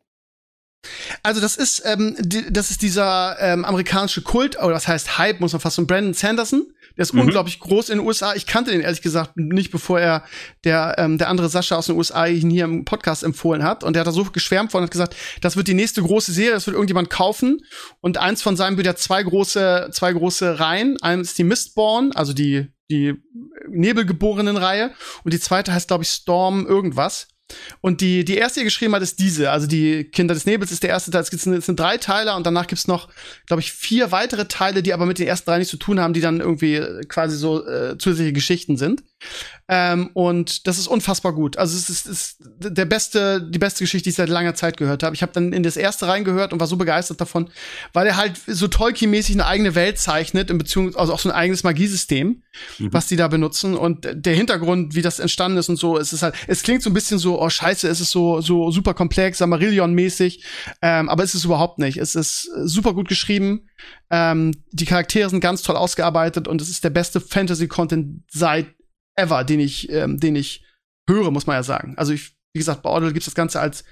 Also 1.21 1.41
das 1.41 1.57
ist 1.57 1.83
ähm, 1.85 2.15
die, 2.19 2.51
das 2.51 2.71
ist 2.71 2.81
dieser 2.81 3.37
ähm, 3.39 3.65
amerikanische 3.65 4.21
Kult 4.21 4.57
oder 4.57 4.73
was 4.73 4.87
heißt 4.87 5.19
Hype 5.19 5.39
muss 5.39 5.53
man 5.53 5.59
fast 5.59 5.75
so 5.75 5.85
Brandon 5.85 6.13
Sanderson 6.13 6.65
der 6.97 7.03
ist 7.03 7.13
mhm. 7.13 7.21
unglaublich 7.21 7.59
groß 7.59 7.89
in 7.89 7.99
den 7.99 8.07
USA 8.07 8.33
ich 8.33 8.47
kannte 8.47 8.71
den 8.71 8.81
ehrlich 8.81 9.03
gesagt 9.03 9.37
nicht 9.37 9.71
bevor 9.71 9.99
er 9.99 10.23
der 10.63 10.95
ähm, 10.97 11.19
der 11.19 11.29
andere 11.29 11.49
Sascha 11.49 11.75
aus 11.75 11.85
den 11.85 11.97
USA 11.97 12.25
ihn 12.25 12.49
hier 12.49 12.65
im 12.65 12.83
Podcast 12.83 13.23
empfohlen 13.23 13.63
hat 13.63 13.83
und 13.83 13.93
der 13.93 14.01
hat 14.01 14.07
da 14.07 14.11
so 14.11 14.23
geschwärmt 14.23 14.71
von 14.71 14.79
und 14.79 14.85
hat 14.85 14.91
gesagt 14.91 15.15
das 15.41 15.55
wird 15.55 15.67
die 15.67 15.75
nächste 15.75 16.01
große 16.01 16.31
Serie 16.31 16.53
das 16.53 16.65
wird 16.65 16.73
irgendjemand 16.73 17.11
kaufen 17.11 17.63
und 17.99 18.17
eins 18.17 18.41
von 18.41 18.57
seinen 18.57 18.77
wird 18.77 18.87
ja 18.87 18.95
zwei 18.95 19.21
große 19.21 19.89
zwei 19.91 20.13
große 20.13 20.59
Reihen 20.59 20.97
eins 21.01 21.29
ist 21.29 21.37
die 21.37 21.43
Mistborn 21.43 22.11
also 22.13 22.33
die 22.33 22.69
die 22.91 23.15
Nebelgeborenen-Reihe. 23.69 24.91
Und 25.23 25.33
die 25.33 25.39
zweite 25.39 25.73
heißt, 25.73 25.87
glaube 25.87 26.03
ich, 26.03 26.09
Storm 26.09 26.67
irgendwas. 26.67 27.27
Und 27.81 28.01
die, 28.01 28.23
die 28.23 28.37
erste, 28.37 28.61
die 28.61 28.65
geschrieben 28.65 28.95
hat, 28.95 29.01
ist 29.01 29.19
diese. 29.19 29.51
Also 29.51 29.67
die 29.67 30.05
Kinder 30.05 30.33
des 30.33 30.45
Nebels 30.45 30.71
ist 30.71 30.83
der 30.83 30.89
erste 30.89 31.11
Teil. 31.11 31.21
Es 31.21 31.29
sind, 31.29 31.53
es 31.53 31.65
sind 31.65 31.79
drei 31.79 31.97
Teile 31.97 32.35
und 32.35 32.45
danach 32.45 32.67
gibt's 32.67 32.87
noch, 32.87 33.09
glaube 33.45 33.61
ich, 33.61 33.71
vier 33.71 34.11
weitere 34.11 34.47
Teile, 34.47 34.83
die 34.83 34.93
aber 34.93 35.05
mit 35.05 35.19
den 35.19 35.27
ersten 35.27 35.49
drei 35.49 35.57
nichts 35.57 35.71
zu 35.71 35.77
tun 35.77 35.99
haben, 35.99 36.13
die 36.13 36.21
dann 36.21 36.39
irgendwie 36.39 36.81
quasi 37.07 37.35
so 37.35 37.65
äh, 37.65 37.97
zusätzliche 37.97 38.33
Geschichten 38.33 38.77
sind. 38.77 39.03
Ähm, 39.67 40.09
und 40.13 40.67
das 40.67 40.77
ist 40.77 40.87
unfassbar 40.87 41.33
gut. 41.33 41.57
Also 41.57 41.77
es 41.77 41.89
ist, 41.89 42.05
ist 42.05 42.37
der 42.59 42.83
beste, 42.83 43.41
die 43.41 43.57
beste 43.57 43.83
Geschichte, 43.83 44.03
die 44.03 44.09
ich 44.09 44.15
seit 44.17 44.27
langer 44.27 44.53
Zeit 44.53 44.75
gehört 44.75 45.01
habe. 45.01 45.15
Ich 45.15 45.21
habe 45.21 45.31
dann 45.31 45.53
in 45.53 45.63
das 45.63 45.77
erste 45.77 46.07
reingehört 46.07 46.51
und 46.51 46.59
war 46.59 46.67
so 46.67 46.75
begeistert 46.75 47.21
davon, 47.21 47.49
weil 47.93 48.05
er 48.05 48.17
halt 48.17 48.33
so 48.47 48.67
Tolkien-mäßig 48.67 49.35
eine 49.35 49.45
eigene 49.45 49.73
Welt 49.73 49.97
zeichnet, 49.97 50.49
in 50.49 50.57
Beziehung, 50.57 50.93
also 50.97 51.13
auch 51.13 51.19
so 51.19 51.29
ein 51.29 51.35
eigenes 51.35 51.63
Magiesystem, 51.63 52.43
mhm. 52.79 52.93
was 52.93 53.07
die 53.07 53.15
da 53.15 53.29
benutzen. 53.29 53.77
Und 53.77 54.07
der 54.11 54.35
Hintergrund, 54.35 54.93
wie 54.93 55.01
das 55.01 55.19
entstanden 55.19 55.57
ist 55.57 55.69
und 55.69 55.77
so, 55.77 55.97
es 55.97 56.11
ist 56.11 56.21
halt, 56.21 56.35
es 56.47 56.63
klingt 56.63 56.83
so 56.83 56.89
ein 56.89 56.93
bisschen 56.93 57.17
so, 57.17 57.41
oh 57.41 57.49
scheiße, 57.49 57.87
es 57.87 58.01
ist 58.01 58.11
so, 58.11 58.41
so 58.41 58.71
super 58.71 58.93
komplex, 58.93 59.39
Samarillion-mäßig, 59.39 60.43
ähm, 60.81 61.07
aber 61.07 61.23
es 61.23 61.33
ist 61.33 61.45
überhaupt 61.45 61.79
nicht. 61.79 61.95
Es 61.95 62.15
ist 62.15 62.49
super 62.63 62.93
gut 62.93 63.07
geschrieben. 63.07 63.69
Ähm, 64.09 64.51
die 64.71 64.85
Charaktere 64.85 65.29
sind 65.29 65.39
ganz 65.39 65.61
toll 65.61 65.77
ausgearbeitet 65.77 66.49
und 66.49 66.61
es 66.61 66.67
ist 66.67 66.83
der 66.83 66.89
beste 66.89 67.21
Fantasy-Content 67.21 68.23
seit 68.29 68.67
ever, 69.15 69.43
den 69.43 69.59
ich, 69.59 69.91
ähm, 69.91 70.19
den 70.19 70.35
ich 70.35 70.65
höre, 71.07 71.31
muss 71.31 71.47
man 71.47 71.55
ja 71.55 71.63
sagen. 71.63 71.95
Also 71.97 72.13
ich, 72.13 72.35
wie 72.53 72.59
gesagt, 72.59 72.81
bei 72.81 72.89
Audible 72.89 73.13
gibt 73.13 73.21
es 73.21 73.25
das 73.25 73.35
Ganze 73.35 73.59
als, 73.59 73.83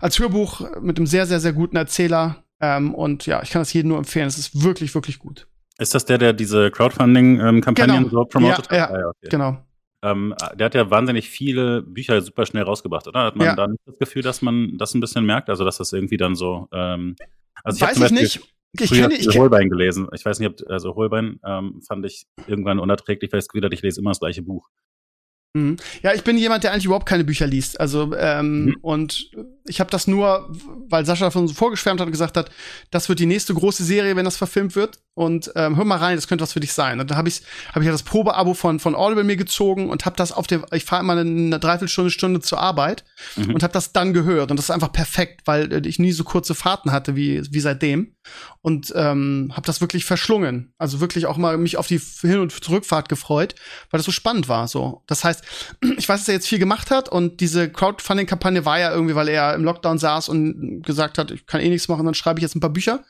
als 0.00 0.18
Hörbuch 0.18 0.80
mit 0.80 0.96
einem 0.96 1.06
sehr, 1.06 1.26
sehr, 1.26 1.40
sehr 1.40 1.52
guten 1.52 1.76
Erzähler. 1.76 2.44
Ähm, 2.60 2.94
und 2.94 3.26
ja, 3.26 3.42
ich 3.42 3.50
kann 3.50 3.60
das 3.60 3.72
jedem 3.72 3.88
nur 3.88 3.98
empfehlen. 3.98 4.26
Es 4.26 4.38
ist 4.38 4.62
wirklich, 4.62 4.94
wirklich 4.94 5.18
gut. 5.18 5.46
Ist 5.78 5.94
das 5.94 6.04
der, 6.04 6.18
der 6.18 6.32
diese 6.32 6.70
Crowdfunding-Kampagnen 6.70 8.04
genau. 8.04 8.08
so 8.08 8.24
promotet 8.24 8.70
ja, 8.70 8.82
hat? 8.82 8.90
Ja, 8.90 8.90
ah, 8.90 9.00
ja 9.00 9.06
okay. 9.08 9.28
genau. 9.28 9.58
Ähm, 10.02 10.34
der 10.54 10.66
hat 10.66 10.74
ja 10.74 10.90
wahnsinnig 10.90 11.30
viele 11.30 11.82
Bücher 11.82 12.20
super 12.20 12.44
schnell 12.46 12.62
rausgebracht, 12.62 13.08
oder? 13.08 13.24
Hat 13.24 13.36
man 13.36 13.46
ja. 13.46 13.56
da 13.56 13.66
nicht 13.66 13.80
das 13.86 13.98
Gefühl, 13.98 14.22
dass 14.22 14.42
man 14.42 14.76
das 14.76 14.94
ein 14.94 15.00
bisschen 15.00 15.24
merkt? 15.24 15.48
Also, 15.48 15.64
dass 15.64 15.78
das 15.78 15.92
irgendwie 15.92 16.18
dann 16.18 16.36
so. 16.36 16.68
Ähm, 16.72 17.16
also 17.64 17.76
ich 17.76 17.82
Weiß 17.82 18.10
ich 18.10 18.10
nicht. 18.10 18.53
Ich 18.78 18.90
kenne 18.90 19.14
ich 19.14 19.38
Holbein 19.38 19.70
gelesen. 19.70 20.08
Ich 20.14 20.24
weiß 20.24 20.40
nicht, 20.40 20.48
ob 20.48 20.70
also 20.70 20.94
Holbein 20.94 21.38
ähm, 21.46 21.80
fand 21.86 22.04
ich 22.06 22.26
irgendwann 22.46 22.78
unerträglich, 22.78 23.32
weil 23.32 23.40
ich 23.40 23.48
Gefühl 23.48 23.64
hatte, 23.64 23.74
ich 23.74 23.82
lese 23.82 24.00
immer 24.00 24.10
das 24.10 24.20
gleiche 24.20 24.42
Buch. 24.42 24.68
Mhm. 25.56 25.76
Ja, 26.02 26.12
ich 26.12 26.24
bin 26.24 26.36
jemand, 26.36 26.64
der 26.64 26.72
eigentlich 26.72 26.86
überhaupt 26.86 27.06
keine 27.06 27.24
Bücher 27.24 27.46
liest. 27.46 27.78
Also, 27.78 28.12
ähm, 28.16 28.64
mhm. 28.64 28.76
und 28.82 29.30
ich 29.66 29.80
habe 29.80 29.90
das 29.90 30.06
nur, 30.06 30.50
weil 30.88 31.06
Sascha 31.06 31.24
davon 31.24 31.48
so 31.48 31.54
vorgeschwärmt 31.54 31.98
hat 31.98 32.06
und 32.06 32.12
gesagt 32.12 32.36
hat, 32.36 32.50
das 32.90 33.08
wird 33.08 33.18
die 33.18 33.26
nächste 33.26 33.54
große 33.54 33.82
Serie, 33.82 34.14
wenn 34.14 34.26
das 34.26 34.36
verfilmt 34.36 34.76
wird. 34.76 34.98
Und 35.14 35.52
ähm, 35.54 35.76
hör 35.76 35.84
mal 35.84 35.98
rein, 35.98 36.16
das 36.16 36.26
könnte 36.26 36.42
was 36.42 36.52
für 36.52 36.60
dich 36.60 36.72
sein. 36.72 37.00
Und 37.00 37.10
da 37.10 37.16
habe 37.16 37.28
ich, 37.28 37.42
hab 37.72 37.80
ich 37.80 37.86
ja 37.86 37.92
das 37.92 38.02
Probeabo 38.02 38.54
von, 38.54 38.80
von 38.80 38.96
Audible 38.96 39.24
mir 39.24 39.36
gezogen 39.36 39.88
und 39.88 40.04
habe 40.04 40.16
das 40.16 40.32
auf 40.32 40.48
der, 40.48 40.66
ich 40.72 40.84
fahre 40.84 41.02
immer 41.02 41.16
eine, 41.16 41.58
Dreiviertelstunde, 41.58 42.10
Stunde 42.10 42.40
zur 42.40 42.58
Arbeit 42.58 43.04
mhm. 43.36 43.54
und 43.54 43.62
habe 43.62 43.72
das 43.72 43.92
dann 43.92 44.12
gehört. 44.12 44.50
Und 44.50 44.58
das 44.58 44.66
ist 44.66 44.70
einfach 44.70 44.92
perfekt, 44.92 45.42
weil 45.46 45.72
äh, 45.72 45.88
ich 45.88 45.98
nie 45.98 46.12
so 46.12 46.24
kurze 46.24 46.54
Fahrten 46.54 46.90
hatte 46.92 47.16
wie, 47.16 47.42
wie 47.50 47.60
seitdem. 47.60 48.16
Und 48.60 48.92
ähm, 48.96 49.52
habe 49.54 49.66
das 49.66 49.80
wirklich 49.80 50.04
verschlungen. 50.04 50.74
Also 50.78 51.00
wirklich 51.00 51.26
auch 51.26 51.36
mal 51.36 51.56
mich 51.58 51.76
auf 51.76 51.86
die 51.86 52.00
Hin- 52.22 52.40
und 52.40 52.52
Zurückfahrt 52.52 53.08
gefreut, 53.08 53.54
weil 53.90 53.98
das 53.98 54.06
so 54.06 54.12
spannend 54.12 54.48
war. 54.48 54.66
So, 54.68 55.04
Das 55.06 55.22
heißt, 55.22 55.44
ich 55.96 56.08
weiß, 56.08 56.20
dass 56.20 56.28
er 56.28 56.34
jetzt 56.34 56.48
viel 56.48 56.58
gemacht 56.58 56.90
hat 56.90 57.08
und 57.08 57.40
diese 57.40 57.70
Crowdfunding-Kampagne 57.70 58.64
war 58.64 58.78
ja 58.78 58.92
irgendwie, 58.92 59.14
weil 59.14 59.28
er 59.28 59.53
im 59.54 59.64
Lockdown 59.64 59.98
saß 59.98 60.28
und 60.28 60.82
gesagt 60.82 61.18
hat, 61.18 61.30
ich 61.30 61.46
kann 61.46 61.60
eh 61.60 61.68
nichts 61.68 61.88
machen, 61.88 62.04
dann 62.04 62.14
schreibe 62.14 62.38
ich 62.38 62.42
jetzt 62.42 62.54
ein 62.54 62.60
paar 62.60 62.70
Bücher. 62.70 63.04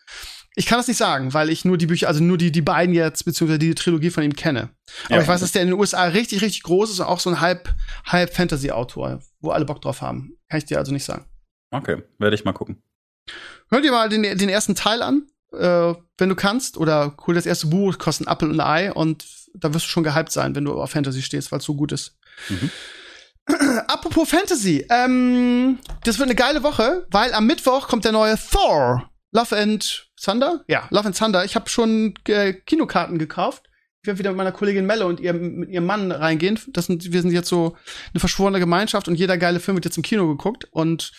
Ich 0.56 0.66
kann 0.66 0.78
das 0.78 0.86
nicht 0.86 0.98
sagen, 0.98 1.34
weil 1.34 1.50
ich 1.50 1.64
nur 1.64 1.76
die 1.76 1.86
Bücher, 1.86 2.06
also 2.06 2.22
nur 2.22 2.38
die, 2.38 2.52
die 2.52 2.62
beiden 2.62 2.94
jetzt, 2.94 3.24
beziehungsweise 3.24 3.58
die 3.58 3.74
Trilogie 3.74 4.10
von 4.10 4.22
ihm 4.22 4.36
kenne. 4.36 4.70
Aber 5.06 5.16
ja, 5.16 5.22
ich 5.22 5.28
weiß, 5.28 5.40
dass 5.40 5.52
der 5.52 5.62
in 5.62 5.68
den 5.68 5.78
USA 5.78 6.04
richtig, 6.04 6.42
richtig 6.42 6.62
groß 6.62 6.90
ist 6.90 7.00
und 7.00 7.06
auch 7.06 7.18
so 7.18 7.30
ein 7.30 7.40
halb, 7.40 7.74
halb 8.06 8.32
Fantasy-Autor, 8.32 9.20
wo 9.40 9.50
alle 9.50 9.64
Bock 9.64 9.80
drauf 9.80 10.00
haben. 10.00 10.36
Kann 10.48 10.58
ich 10.58 10.64
dir 10.64 10.78
also 10.78 10.92
nicht 10.92 11.04
sagen. 11.04 11.24
Okay, 11.72 12.02
werde 12.18 12.36
ich 12.36 12.44
mal 12.44 12.52
gucken. 12.52 12.82
Hör 13.68 13.80
dir 13.80 13.90
mal 13.90 14.08
den, 14.08 14.22
den 14.22 14.48
ersten 14.48 14.76
Teil 14.76 15.02
an, 15.02 15.26
äh, 15.52 15.94
wenn 16.18 16.28
du 16.28 16.36
kannst, 16.36 16.76
oder 16.76 17.16
hol 17.26 17.34
das 17.34 17.46
erste 17.46 17.66
Buch, 17.66 17.98
kostet 17.98 18.26
ein 18.26 18.30
Apfel 18.30 18.50
und 18.50 18.60
ein 18.60 18.66
Ei 18.66 18.92
und 18.92 19.26
da 19.54 19.72
wirst 19.72 19.86
du 19.86 19.90
schon 19.90 20.04
gehypt 20.04 20.30
sein, 20.30 20.54
wenn 20.54 20.64
du 20.64 20.80
auf 20.80 20.90
Fantasy 20.90 21.22
stehst, 21.22 21.50
weil 21.50 21.58
es 21.58 21.64
so 21.64 21.74
gut 21.74 21.92
ist. 21.92 22.18
Mhm. 22.48 22.70
Apropos 23.88 24.28
Fantasy, 24.28 24.86
ähm, 24.88 25.78
das 26.04 26.18
wird 26.18 26.28
eine 26.28 26.34
geile 26.34 26.62
Woche, 26.62 27.06
weil 27.10 27.34
am 27.34 27.46
Mittwoch 27.46 27.88
kommt 27.88 28.04
der 28.04 28.12
neue 28.12 28.38
Thor. 28.38 29.10
Love 29.32 29.56
and 29.56 30.08
Thunder? 30.22 30.64
Ja, 30.68 30.86
Love 30.90 31.06
and 31.06 31.18
Thunder. 31.18 31.44
Ich 31.44 31.54
habe 31.54 31.68
schon 31.68 32.14
äh, 32.28 32.54
Kinokarten 32.54 33.18
gekauft. 33.18 33.64
Ich 34.04 34.06
werde 34.06 34.18
wieder 34.18 34.30
mit 34.30 34.36
meiner 34.36 34.52
Kollegin 34.52 34.84
Melle 34.84 35.06
und 35.06 35.18
ihr, 35.18 35.32
mit 35.32 35.70
ihrem 35.70 35.86
Mann 35.86 36.12
reingehen. 36.12 36.60
Das 36.68 36.86
sind, 36.86 37.10
wir 37.10 37.22
sind 37.22 37.32
jetzt 37.32 37.48
so 37.48 37.74
eine 38.12 38.20
verschworene 38.20 38.60
Gemeinschaft 38.60 39.08
und 39.08 39.14
jeder 39.14 39.38
geile 39.38 39.60
Film 39.60 39.78
wird 39.78 39.86
jetzt 39.86 39.96
im 39.96 40.02
Kino 40.02 40.28
geguckt. 40.28 40.68
Und 40.72 41.12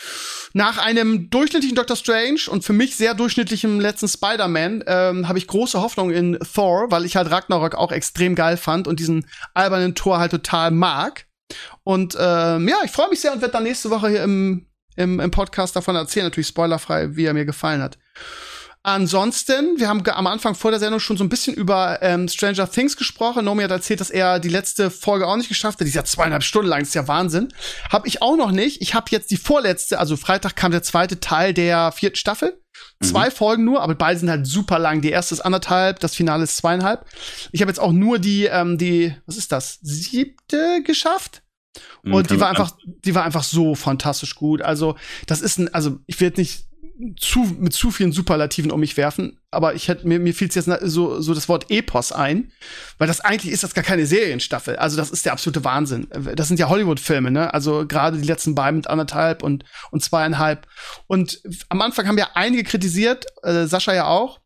nach 0.53 0.78
einem 0.78 1.32
durchschnittlichen 1.32 1.76
Doctor 1.76 1.95
Strange 1.95 2.41
und 2.47 2.63
für 2.63 2.73
mich 2.73 2.95
sehr 2.95 3.15
durchschnittlichen 3.15 3.82
letzten 3.82 4.07
Spider-Man 4.07 4.84
ähm, 4.86 5.28
habe 5.28 5.39
ich 5.39 5.47
große 5.47 5.82
Hoffnung 5.82 6.11
in 6.11 6.38
Thor, 6.53 6.91
weil 6.91 7.05
ich 7.05 7.15
halt 7.15 7.32
Ragnarok 7.32 7.73
auch 7.73 7.91
extrem 7.91 8.36
geil 8.36 8.55
fand 8.55 8.88
und 8.88 8.99
diesen 8.99 9.26
albernen 9.55 9.95
Tor 9.95 10.19
halt 10.19 10.32
total 10.32 10.69
mag. 10.69 11.26
Und 11.84 12.16
ähm, 12.20 12.68
ja, 12.68 12.78
ich 12.84 12.91
freue 12.91 13.10
mich 13.10 13.22
sehr 13.22 13.34
und 13.34 13.41
werde 13.41 13.54
dann 13.54 13.64
nächste 13.64 13.89
Woche 13.89 14.10
hier 14.10 14.24
im, 14.24 14.68
im, 14.96 15.20
im 15.20 15.32
Podcast 15.32 15.76
davon 15.76 15.96
erzählen, 15.96 16.26
natürlich 16.26 16.48
spoilerfrei, 16.48 17.16
wie 17.16 17.26
er 17.26 17.34
mir 17.34 17.46
gefallen 17.46 17.82
hat. 17.82 17.98
Ansonsten, 18.88 19.80
wir 19.80 19.88
haben 19.88 20.08
am 20.08 20.28
Anfang 20.28 20.54
vor 20.54 20.70
der 20.70 20.80
Sendung 20.80 21.00
schon 21.00 21.18
so 21.18 21.24
ein 21.24 21.30
bisschen 21.30 21.56
über 21.56 22.04
ähm, 22.04 22.28
Stranger 22.28 22.70
Things 22.70 22.96
gesprochen. 22.96 23.46
Nomi 23.46 23.64
hat 23.64 23.72
erzählt, 23.72 24.00
dass 24.00 24.12
er 24.12 24.39
die 24.39 24.50
letzte 24.50 24.91
Folge 24.91 25.26
auch 25.26 25.38
nicht 25.38 25.50
geschafft 25.50 25.80
hat. 25.80 25.86
Die 25.86 25.89
ist 25.89 25.96
ja 25.96 26.04
zweieinhalb 26.04 26.43
Stunden 26.43 26.70
lang, 26.70 26.82
das 26.82 26.89
ist 26.89 26.93
ja 26.93 27.08
Wahnsinn. 27.08 27.52
Hab 27.89 28.06
ich 28.06 28.22
auch 28.22 28.38
noch 28.38 28.52
nicht. 28.52 28.84
Ich 28.84 28.93
habe 28.93 29.08
jetzt 29.10 29.32
die 29.32 29.38
vorletzte, 29.38 29.98
also 29.98 30.16
Freitag 30.18 30.56
kam 30.56 30.72
der 30.72 30.84
zweite 30.84 31.20
Teil 31.20 31.56
der 31.56 31.93
vierten 31.93 32.16
Staffel. 32.16 32.62
Mhm. 32.99 33.05
Zwei 33.05 33.32
Folgen 33.32 33.63
nur, 33.63 33.82
aber 33.82 33.95
beide 33.95 34.19
sind 34.19 34.30
halt 34.30 34.47
super 34.47 34.80
lang. 34.80 35.01
Die 35.01 35.09
erste 35.09 35.36
ist 35.36 35.41
anderthalb, 35.41 35.99
das 35.99 36.15
Finale 36.15 36.43
ist 36.43 36.57
zweieinhalb. 36.57 37.05
Ich 37.51 37.61
habe 37.61 37.69
jetzt 37.69 37.80
auch 37.80 37.91
nur 37.91 38.19
die, 38.19 38.45
ähm, 38.45 38.78
die, 38.78 39.15
was 39.26 39.38
ist 39.38 39.51
das, 39.51 39.80
siebte 39.82 40.82
geschafft. 40.84 41.43
Mhm, 42.03 42.13
Und 42.13 42.30
die 42.30 42.39
war 42.39 42.49
einfach, 42.49 42.71
die 42.86 43.15
war 43.15 43.23
einfach 43.23 43.43
so 43.43 43.76
fantastisch 43.76 44.36
gut. 44.36 44.61
Also, 44.61 44.95
das 45.28 45.41
ist 45.41 45.57
ein, 45.57 45.73
also 45.73 45.99
ich 46.05 46.19
will 46.19 46.32
nicht 46.38 46.67
zu, 47.20 47.39
mit 47.60 47.74
zu 47.74 47.91
vielen 47.91 48.12
Superlativen 48.12 48.72
um 48.72 48.80
mich 48.80 48.96
werfen, 48.96 49.39
aber 49.52 49.74
ich 49.74 49.88
hätte 49.88 50.08
mir, 50.08 50.20
mir 50.20 50.34
fiel 50.34 50.50
jetzt 50.54 50.70
so, 50.82 51.20
so 51.20 51.34
das 51.34 51.50
Wort 51.50 51.70
Epos 51.70 52.12
ein, 52.12 52.52
weil 52.98 53.08
das 53.08 53.22
eigentlich 53.22 53.52
ist 53.52 53.64
das 53.64 53.74
gar 53.74 53.84
keine 53.84 54.06
Serienstaffel. 54.06 54.78
Also 54.78 54.96
das 54.96 55.12
ist 55.12 55.26
der 55.26 55.34
absolute 55.34 55.64
Wahnsinn. 55.64 56.08
Das 56.36 56.48
sind 56.48 56.60
ja 56.60 56.70
Hollywood-Filme, 56.70 57.32
ne? 57.32 57.54
Also 57.54 57.86
gerade 57.86 58.18
die 58.18 58.28
letzten 58.28 58.56
beiden 58.56 58.78
mit 58.78 58.88
anderthalb 58.88 59.43
und, 59.43 59.66
und 59.91 60.04
zweieinhalb. 60.04 60.68
Und 61.08 61.41
am 61.70 61.82
Anfang 61.82 62.08
haben 62.08 62.18
ja 62.18 62.30
einige 62.34 62.64
kritisiert, 62.64 63.26
äh, 63.43 63.66
Sascha 63.66 63.93
ja 63.93 64.08
auch, 64.08 64.39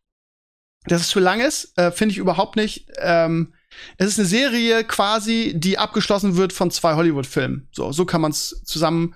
dass 0.85 1.01
es 1.01 1.09
zu 1.09 1.19
lang 1.19 1.41
ist, 1.41 1.77
äh, 1.77 1.91
finde 1.91 2.13
ich 2.13 2.17
überhaupt 2.17 2.55
nicht. 2.55 2.87
Ähm, 2.97 3.53
es 3.97 4.07
ist 4.07 4.19
eine 4.19 4.27
Serie 4.27 4.83
quasi, 4.83 5.53
die 5.55 5.77
abgeschlossen 5.77 6.35
wird 6.35 6.53
von 6.53 6.71
zwei 6.71 6.95
Hollywood-Filmen. 6.95 7.67
So, 7.71 7.91
so 7.91 8.05
kann 8.05 8.21
man 8.21 8.31
es 8.31 8.63
zusammen 8.65 9.15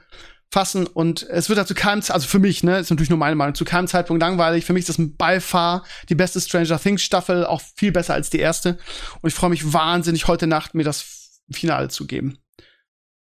fassen 0.54 0.86
und 0.86 1.24
es 1.24 1.49
wird 1.49 1.58
dazu 1.58 1.74
keinem, 1.74 2.04
also 2.08 2.28
für 2.28 2.38
mich, 2.38 2.64
ne, 2.64 2.78
ist 2.78 2.91
natürlich 2.91 3.10
nur 3.10 3.18
meine 3.18 3.36
Meinung, 3.36 3.56
zu 3.56 3.66
keinem 3.66 3.88
Zeitpunkt 3.88 4.22
langweilig. 4.22 4.66
Für 4.66 4.74
mich 4.74 4.82
ist 4.82 4.89
das 4.89 4.99
ein 4.99 5.18
Beifahr, 5.18 5.84
die 6.10 6.16
beste 6.16 6.39
Stranger 6.39 6.80
Things 6.80 7.01
Staffel, 7.01 7.45
auch 7.45 7.62
viel 7.76 7.91
besser 7.91 8.14
als 8.14 8.30
die 8.30 8.38
erste. 8.38 8.78
Und 9.22 9.30
ich 9.30 9.34
freue 9.34 9.49
mich 9.49 9.74
wahnsinnig, 9.74 10.28
heute 10.28 10.45
Nacht 10.45 10.76
mir 10.76 10.84
das 10.84 11.41
Finale 11.51 11.89
zu 11.89 12.06
geben. 12.06 12.38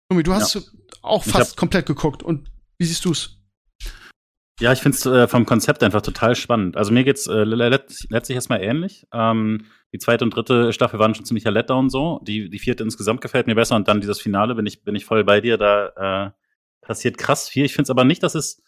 Numi, 0.09 0.21
du 0.21 0.33
hast 0.33 0.53
ja. 0.53 0.61
auch 1.01 1.23
fast 1.23 1.57
komplett 1.57 1.87
geguckt 1.87 2.21
und 2.21 2.51
wie 2.77 2.85
siehst 2.85 3.03
du's? 3.03 3.39
Ja, 4.59 4.71
ich 4.71 4.79
finde 4.79 4.97
es 4.97 5.05
äh, 5.07 5.27
vom 5.27 5.47
Konzept 5.47 5.81
einfach 5.81 6.01
total 6.01 6.35
spannend. 6.35 6.77
Also 6.77 6.93
mir 6.93 7.03
geht's 7.03 7.25
äh, 7.25 7.43
letztlich 7.43 8.35
erstmal 8.35 8.61
ähnlich. 8.61 9.07
Ähm, 9.11 9.65
die 9.91 9.97
zweite 9.97 10.23
und 10.23 10.35
dritte 10.35 10.71
Staffel 10.73 10.99
waren 10.99 11.15
schon 11.15 11.25
ziemlicher 11.25 11.51
Letdown 11.51 11.89
so. 11.89 12.21
Die, 12.21 12.49
die 12.51 12.59
vierte 12.59 12.83
insgesamt 12.83 13.21
gefällt 13.21 13.47
mir 13.47 13.55
besser 13.55 13.75
und 13.75 13.87
dann 13.87 13.99
dieses 13.99 14.21
Finale 14.21 14.53
bin 14.53 14.67
ich, 14.67 14.83
bin 14.83 14.95
ich 14.95 15.05
voll 15.05 15.23
bei 15.23 15.41
dir. 15.41 15.57
Da 15.57 16.27
äh, 16.27 16.31
passiert 16.85 17.17
krass 17.17 17.49
viel. 17.49 17.65
Ich 17.65 17.73
finde 17.73 17.83
es 17.83 17.89
aber 17.89 18.05
nicht, 18.05 18.23
dass 18.23 18.35
es, 18.35 18.63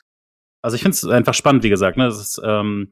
also 0.61 0.75
ich 0.75 0.81
finde 0.81 0.95
es 0.95 1.05
einfach 1.05 1.33
spannend, 1.33 1.63
wie 1.63 1.69
gesagt. 1.69 1.97
Ne? 1.97 2.07
Es, 2.07 2.19
ist, 2.19 2.41
ähm, 2.43 2.91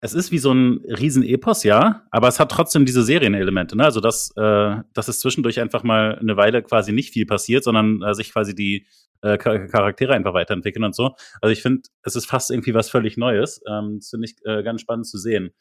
es 0.00 0.14
ist 0.14 0.32
wie 0.32 0.38
so 0.38 0.52
ein 0.52 0.80
Riesen-Epos, 0.84 1.64
ja, 1.64 2.06
aber 2.10 2.28
es 2.28 2.40
hat 2.40 2.50
trotzdem 2.50 2.86
diese 2.86 3.02
Serienelemente. 3.02 3.76
Ne? 3.76 3.84
Also 3.84 4.00
dass, 4.00 4.30
äh, 4.36 4.76
dass 4.94 5.08
es 5.08 5.20
zwischendurch 5.20 5.60
einfach 5.60 5.82
mal 5.82 6.18
eine 6.18 6.36
Weile 6.36 6.62
quasi 6.62 6.92
nicht 6.92 7.12
viel 7.12 7.26
passiert, 7.26 7.64
sondern 7.64 8.02
äh, 8.02 8.14
sich 8.14 8.32
quasi 8.32 8.54
die 8.54 8.86
äh, 9.22 9.36
Charaktere 9.36 10.14
einfach 10.14 10.34
weiterentwickeln 10.34 10.84
und 10.84 10.94
so. 10.94 11.16
Also 11.40 11.52
ich 11.52 11.60
finde, 11.60 11.82
es 12.02 12.16
ist 12.16 12.26
fast 12.26 12.50
irgendwie 12.50 12.74
was 12.74 12.88
völlig 12.88 13.16
Neues. 13.16 13.60
Ähm, 13.68 13.98
das 13.98 14.10
finde 14.10 14.26
ich 14.26 14.36
äh, 14.44 14.62
ganz 14.62 14.80
spannend 14.80 15.06
zu 15.06 15.18
sehen 15.18 15.52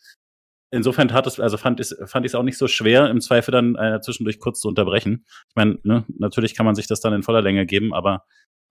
insofern 0.71 1.13
hat 1.13 1.27
es, 1.27 1.39
also 1.39 1.57
fand 1.57 1.79
ich 1.79 1.93
fand 2.05 2.25
ich 2.25 2.31
es 2.31 2.35
auch 2.35 2.43
nicht 2.43 2.57
so 2.57 2.67
schwer, 2.67 3.09
im 3.09 3.21
Zweifel 3.21 3.51
dann 3.51 3.75
äh, 3.75 3.99
zwischendurch 4.01 4.39
kurz 4.39 4.59
zu 4.59 4.67
unterbrechen. 4.67 5.25
Ich 5.49 5.55
meine, 5.55 5.79
ne, 5.83 6.05
natürlich 6.17 6.55
kann 6.55 6.65
man 6.65 6.75
sich 6.75 6.87
das 6.87 7.01
dann 7.01 7.13
in 7.13 7.23
voller 7.23 7.41
Länge 7.41 7.65
geben, 7.65 7.93
aber 7.93 8.23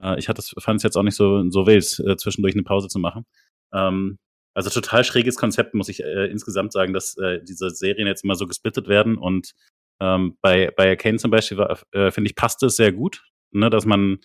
äh, 0.03 0.19
ich 0.19 0.27
fand 0.27 0.39
es 0.39 0.83
jetzt 0.83 0.97
auch 0.97 1.03
nicht 1.03 1.17
so, 1.17 1.49
so 1.51 1.67
wild, 1.67 2.03
äh, 2.07 2.17
zwischendurch 2.17 2.55
eine 2.55 2.65
Pause 2.65 2.89
zu 2.89 2.99
machen. 2.99 3.25
Ähm, 3.73 4.19
also 4.55 4.71
total 4.71 5.05
schräges 5.05 5.37
Konzept, 5.37 5.75
muss 5.75 5.89
ich 5.89 6.03
äh, 6.03 6.27
insgesamt 6.31 6.73
sagen, 6.73 6.95
dass 6.95 7.17
äh, 7.19 7.43
diese 7.43 7.71
Serien 7.71 8.07
jetzt 8.07 8.25
immer 8.25 8.37
so 8.37 8.47
gesplittet 8.47 8.89
werden. 8.89 9.19
Und 9.19 9.53
ähm, 10.01 10.39
bei, 10.41 10.71
bei 10.77 10.89
Arcane 10.89 11.19
zum 11.19 11.31
Beispiel, 11.31 11.59
äh, 11.93 12.11
finde 12.11 12.31
ich, 12.31 12.37
passt 12.37 12.63
es 12.63 12.77
sehr 12.77 12.93
gut, 12.93 13.23
ne, 13.51 13.69
dass 13.69 13.85
man 13.85 14.19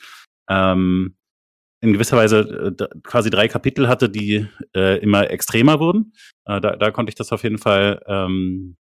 ähm, 0.50 1.18
in 1.82 1.94
gewisser 1.94 2.16
Weise 2.16 2.76
äh, 2.80 2.88
quasi 3.04 3.30
drei 3.30 3.48
Kapitel 3.48 3.88
hatte, 3.88 4.10
die 4.10 4.48
äh, 4.76 5.00
immer 5.00 5.30
extremer 5.30 5.80
wurden. 5.80 6.14
Äh, 6.46 6.62
da, 6.62 6.76
da 6.76 6.92
konnte 6.92 7.10
ich 7.10 7.16
das 7.16 7.32
auf 7.32 7.44
jeden 7.44 7.58
Fall, 7.58 8.02
ähm, 8.08 8.78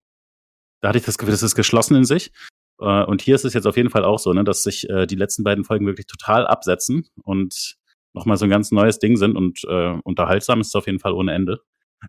da 0.81 0.89
hatte 0.89 0.99
ich 0.99 1.05
das 1.05 1.17
Gefühl, 1.17 1.33
das 1.33 1.43
ist 1.43 1.55
geschlossen 1.55 1.95
in 1.95 2.05
sich. 2.05 2.31
Äh, 2.79 3.03
und 3.03 3.21
hier 3.21 3.35
ist 3.35 3.43
es 3.43 3.53
jetzt 3.53 3.65
auf 3.65 3.75
jeden 3.75 3.89
Fall 3.89 4.05
auch 4.05 4.19
so, 4.19 4.31
ne, 4.33 4.43
dass 4.43 4.63
sich 4.63 4.89
äh, 4.89 5.07
die 5.07 5.15
letzten 5.15 5.43
beiden 5.43 5.63
Folgen 5.63 5.87
wirklich 5.87 6.05
total 6.07 6.45
absetzen 6.45 7.07
und 7.23 7.75
nochmal 8.13 8.37
so 8.37 8.45
ein 8.45 8.51
ganz 8.51 8.71
neues 8.71 8.99
Ding 8.99 9.17
sind 9.17 9.35
und 9.35 9.63
äh, 9.67 9.97
unterhaltsam 10.03 10.61
ist 10.61 10.67
es 10.67 10.75
auf 10.75 10.85
jeden 10.85 10.99
Fall 10.99 11.13
ohne 11.13 11.33
Ende. 11.33 11.59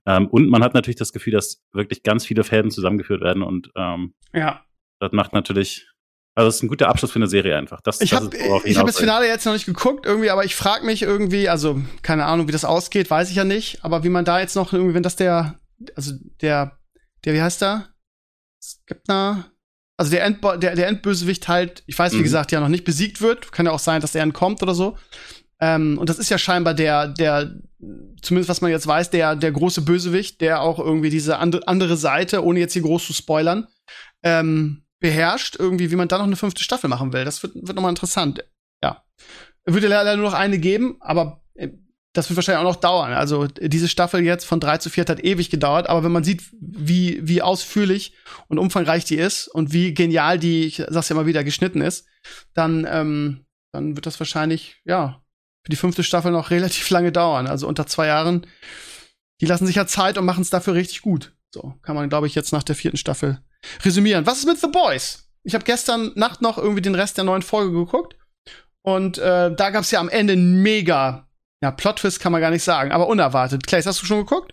Ähm, 0.06 0.26
und 0.28 0.48
man 0.48 0.62
hat 0.62 0.74
natürlich 0.74 0.96
das 0.96 1.12
Gefühl, 1.12 1.32
dass 1.32 1.62
wirklich 1.72 2.02
ganz 2.02 2.26
viele 2.26 2.44
Fäden 2.44 2.70
zusammengeführt 2.70 3.22
werden 3.22 3.42
und 3.42 3.70
ähm, 3.76 4.14
ja. 4.34 4.64
das 5.00 5.12
macht 5.12 5.32
natürlich 5.32 5.86
also 6.34 6.48
es 6.48 6.56
ist 6.56 6.62
ein 6.62 6.68
guter 6.68 6.88
Abschluss 6.88 7.12
für 7.12 7.16
eine 7.16 7.26
Serie 7.26 7.56
einfach. 7.56 7.80
Das, 7.82 8.00
ich 8.00 8.12
habe 8.12 8.30
hab 8.36 8.86
das 8.86 8.98
Finale 8.98 9.26
jetzt 9.26 9.44
noch 9.44 9.52
nicht 9.52 9.66
geguckt 9.66 10.06
irgendwie, 10.06 10.30
aber 10.30 10.44
ich 10.44 10.54
frage 10.54 10.86
mich 10.86 11.02
irgendwie, 11.02 11.48
also 11.48 11.82
keine 12.02 12.24
Ahnung, 12.24 12.48
wie 12.48 12.52
das 12.52 12.64
ausgeht, 12.64 13.10
weiß 13.10 13.30
ich 13.30 13.36
ja 13.36 13.44
nicht, 13.44 13.84
aber 13.84 14.02
wie 14.04 14.08
man 14.08 14.24
da 14.24 14.40
jetzt 14.40 14.56
noch 14.56 14.72
irgendwie, 14.72 14.94
wenn 14.94 15.02
das 15.02 15.16
der, 15.16 15.58
also 15.94 16.12
der, 16.40 16.78
der 17.24 17.34
wie 17.34 17.42
heißt 17.42 17.60
der? 17.60 17.88
Skepner, 18.62 19.52
also 19.96 20.10
der, 20.10 20.24
End, 20.24 20.42
der, 20.42 20.74
der 20.74 20.86
Endbösewicht 20.86 21.48
halt, 21.48 21.82
ich 21.86 21.98
weiß, 21.98 22.12
wie 22.14 22.18
mhm. 22.18 22.22
gesagt, 22.24 22.50
ja 22.50 22.60
noch 22.60 22.68
nicht 22.68 22.84
besiegt 22.84 23.20
wird. 23.20 23.52
Kann 23.52 23.66
ja 23.66 23.72
auch 23.72 23.78
sein, 23.78 24.00
dass 24.00 24.14
er 24.14 24.22
entkommt 24.22 24.62
oder 24.62 24.74
so. 24.74 24.96
Ähm, 25.60 25.98
und 25.98 26.08
das 26.08 26.18
ist 26.18 26.30
ja 26.30 26.38
scheinbar 26.38 26.74
der, 26.74 27.08
der, 27.08 27.54
zumindest 28.22 28.48
was 28.48 28.60
man 28.62 28.70
jetzt 28.70 28.86
weiß, 28.86 29.10
der, 29.10 29.36
der 29.36 29.52
große 29.52 29.82
Bösewicht, 29.82 30.40
der 30.40 30.62
auch 30.62 30.78
irgendwie 30.78 31.10
diese 31.10 31.38
and 31.38 31.68
andere 31.68 31.96
Seite, 31.96 32.42
ohne 32.44 32.58
jetzt 32.58 32.72
hier 32.72 32.82
groß 32.82 33.06
zu 33.06 33.12
spoilern, 33.12 33.68
ähm, 34.24 34.84
beherrscht, 35.02 35.56
irgendwie, 35.58 35.90
wie 35.90 35.96
man 35.96 36.08
da 36.08 36.16
noch 36.16 36.24
eine 36.24 36.36
fünfte 36.36 36.64
Staffel 36.64 36.88
machen 36.88 37.12
will. 37.12 37.26
Das 37.26 37.42
wird, 37.42 37.54
wird 37.54 37.74
nochmal 37.74 37.90
interessant. 37.90 38.44
Ja. 38.82 39.04
Würde 39.66 39.88
leider 39.88 40.16
nur 40.16 40.30
noch 40.30 40.36
eine 40.36 40.58
geben, 40.58 40.96
aber 41.00 41.42
äh, 41.54 41.68
das 42.14 42.28
wird 42.28 42.36
wahrscheinlich 42.36 42.60
auch 42.60 42.70
noch 42.70 42.80
dauern. 42.80 43.12
Also 43.12 43.46
diese 43.46 43.88
Staffel 43.88 44.22
jetzt 44.22 44.44
von 44.44 44.60
drei 44.60 44.78
zu 44.78 44.90
vier 44.90 45.04
hat 45.06 45.24
ewig 45.24 45.50
gedauert, 45.50 45.88
aber 45.88 46.04
wenn 46.04 46.12
man 46.12 46.24
sieht, 46.24 46.42
wie, 46.60 47.20
wie 47.26 47.42
ausführlich 47.42 48.14
und 48.48 48.58
umfangreich 48.58 49.04
die 49.04 49.16
ist 49.16 49.48
und 49.48 49.72
wie 49.72 49.94
genial 49.94 50.38
die, 50.38 50.64
ich 50.64 50.82
sag's 50.88 51.08
ja 51.08 51.16
mal 51.16 51.26
wieder, 51.26 51.42
geschnitten 51.42 51.80
ist, 51.80 52.06
dann, 52.54 52.86
ähm, 52.88 53.46
dann 53.72 53.96
wird 53.96 54.06
das 54.06 54.20
wahrscheinlich, 54.20 54.76
ja, 54.84 55.22
für 55.64 55.70
die 55.70 55.76
fünfte 55.76 56.04
Staffel 56.04 56.32
noch 56.32 56.50
relativ 56.50 56.88
lange 56.90 57.12
dauern. 57.12 57.46
Also 57.46 57.66
unter 57.66 57.86
zwei 57.86 58.06
Jahren, 58.06 58.46
die 59.40 59.46
lassen 59.46 59.66
sich 59.66 59.76
ja 59.76 59.86
Zeit 59.86 60.18
und 60.18 60.24
machen 60.24 60.42
es 60.42 60.50
dafür 60.50 60.74
richtig 60.74 61.02
gut. 61.02 61.34
So, 61.50 61.74
kann 61.82 61.96
man, 61.96 62.08
glaube 62.08 62.26
ich, 62.26 62.34
jetzt 62.34 62.52
nach 62.52 62.62
der 62.62 62.76
vierten 62.76 62.96
Staffel 62.96 63.42
resümieren. 63.84 64.26
Was 64.26 64.38
ist 64.38 64.46
mit 64.46 64.58
The 64.58 64.68
Boys? 64.68 65.28
Ich 65.44 65.54
habe 65.54 65.64
gestern 65.64 66.12
Nacht 66.14 66.42
noch 66.42 66.58
irgendwie 66.58 66.82
den 66.82 66.94
Rest 66.94 67.16
der 67.16 67.24
neuen 67.24 67.42
Folge 67.42 67.72
geguckt. 67.72 68.16
Und 68.82 69.18
äh, 69.18 69.54
da 69.54 69.70
gab's 69.70 69.90
ja 69.90 70.00
am 70.00 70.08
Ende 70.08 70.34
ein 70.34 70.62
mega 70.62 71.26
ja, 71.62 71.70
Plot-Twist 71.70 72.20
kann 72.20 72.32
man 72.32 72.40
gar 72.40 72.50
nicht 72.50 72.64
sagen, 72.64 72.90
aber 72.90 73.06
unerwartet. 73.06 73.66
Clays, 73.66 73.86
hast 73.86 74.02
du 74.02 74.06
schon 74.06 74.18
geguckt? 74.18 74.52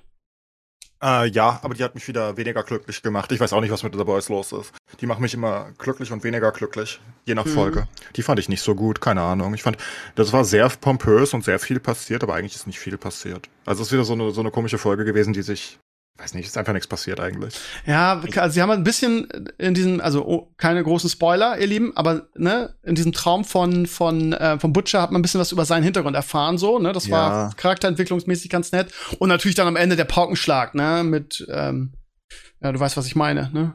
Äh, 1.02 1.30
ja, 1.30 1.60
aber 1.64 1.74
die 1.74 1.84
hat 1.84 1.96
mich 1.96 2.08
wieder 2.08 2.38
weniger 2.38 2.62
glücklich 2.62 3.02
gemacht. 3.02 3.32
Ich 3.32 3.40
weiß 3.40 3.54
auch 3.54 3.62
nicht, 3.62 3.72
was 3.72 3.84
mit 3.84 3.96
The 3.96 4.04
Boys 4.04 4.30
los 4.30 4.52
ist. 4.52 4.74
Die 5.00 5.08
machen 5.08 5.22
mich 5.22 5.34
immer 5.34 5.72
glücklich 5.78 6.12
und 6.12 6.24
weniger 6.24 6.52
glücklich, 6.52 7.00
je 7.26 7.36
nach 7.36 7.46
mhm. 7.46 7.50
Folge. 7.50 7.88
Die 8.16 8.22
fand 8.22 8.40
ich 8.40 8.50
nicht 8.50 8.62
so 8.62 8.76
gut, 8.76 9.02
keine 9.02 9.22
Ahnung. 9.22 9.54
Ich 9.54 9.64
fand, 9.64 9.78
das 10.16 10.34
war 10.34 10.44
sehr 10.44 10.70
pompös 10.70 11.34
und 11.34 11.44
sehr 11.44 11.58
viel 11.58 11.80
passiert, 11.80 12.22
aber 12.22 12.36
eigentlich 12.36 12.56
ist 12.56 12.68
nicht 12.68 12.80
viel 12.80 12.98
passiert. 12.98 13.50
Also 13.66 13.82
es 13.82 13.88
ist 13.88 13.94
wieder 13.94 14.04
so 14.04 14.14
eine, 14.14 14.32
so 14.32 14.42
eine 14.42 14.52
komische 14.52 14.78
Folge 14.78 15.06
gewesen, 15.06 15.34
die 15.34 15.42
sich 15.42 15.80
weiß 16.20 16.34
nicht, 16.34 16.48
ist 16.48 16.58
einfach 16.58 16.74
nichts 16.74 16.88
passiert 16.88 17.20
eigentlich. 17.20 17.60
Ja, 17.86 18.22
also 18.36 18.54
sie 18.54 18.62
haben 18.62 18.72
ein 18.72 18.84
bisschen 18.84 19.28
in 19.58 19.74
diesem, 19.74 20.02
also 20.02 20.26
oh, 20.26 20.54
keine 20.58 20.84
großen 20.84 21.10
Spoiler, 21.10 21.58
ihr 21.58 21.68
Lieben, 21.68 21.96
aber 21.96 22.28
ne, 22.36 22.76
in 22.84 22.96
diesem 22.96 23.14
Traum 23.14 23.46
von 23.46 23.88
von 23.88 24.34
äh, 24.34 24.60
von 24.60 24.74
Butcher 24.74 25.02
hat 25.02 25.12
man 25.12 25.20
ein 25.20 25.22
bisschen 25.22 25.40
was 25.40 25.52
über 25.52 25.66
seinen 25.66 25.84
Hintergrund 25.84 26.16
erfahren, 26.16 26.58
so, 26.58 26.80
ne, 26.80 26.92
das 26.92 27.08
ja. 27.08 27.16
war 27.16 27.54
charakterentwicklungsmäßig 27.56 28.50
ganz 28.50 28.72
nett 28.72 28.92
und 29.20 29.30
natürlich 29.30 29.56
dann 29.56 29.68
am 29.68 29.76
Ende 29.76 29.96
der 29.96 30.06
Paukenschlag, 30.06 30.76
ne, 30.76 31.04
mit, 31.04 31.46
ähm, 31.50 31.94
ja, 32.62 32.72
du 32.72 32.80
weißt, 32.80 32.98
was 32.98 33.06
ich 33.06 33.16
meine, 33.16 33.50
ne? 33.54 33.74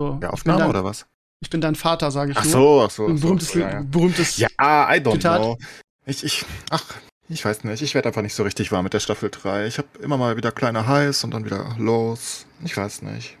So, 0.00 0.14
der 0.14 0.32
Aufnahme 0.32 0.60
dein, 0.60 0.70
oder 0.70 0.84
was? 0.84 1.06
Ich 1.40 1.50
bin 1.50 1.60
dein 1.60 1.76
Vater, 1.76 2.10
sage 2.10 2.32
ich 2.32 2.36
ach 2.36 2.44
so, 2.44 2.82
ach 2.82 2.90
so, 2.90 3.06
ein 3.06 3.20
berühmtes, 3.20 3.52
so, 3.52 3.60
ja, 3.60 3.70
ja. 3.70 3.82
berühmtes. 3.82 4.38
Ja, 4.38 4.48
I 4.58 4.98
don't 4.98 5.12
Zitat. 5.12 5.40
know. 5.40 5.58
Ich, 6.06 6.24
ich, 6.24 6.44
ach, 6.70 6.84
ich 7.28 7.44
weiß 7.44 7.64
nicht, 7.64 7.82
ich 7.82 7.94
werde 7.94 8.08
einfach 8.08 8.22
nicht 8.22 8.34
so 8.34 8.42
richtig 8.42 8.70
warm 8.72 8.84
mit 8.84 8.92
der 8.92 9.00
Staffel 9.00 9.30
3. 9.30 9.66
Ich 9.66 9.78
habe 9.78 9.88
immer 10.00 10.16
mal 10.16 10.36
wieder 10.36 10.52
kleine 10.52 10.86
Highs 10.86 11.24
und 11.24 11.32
dann 11.32 11.44
wieder 11.44 11.74
Lows. 11.78 12.46
Ich 12.64 12.76
weiß 12.76 13.02
nicht. 13.02 13.38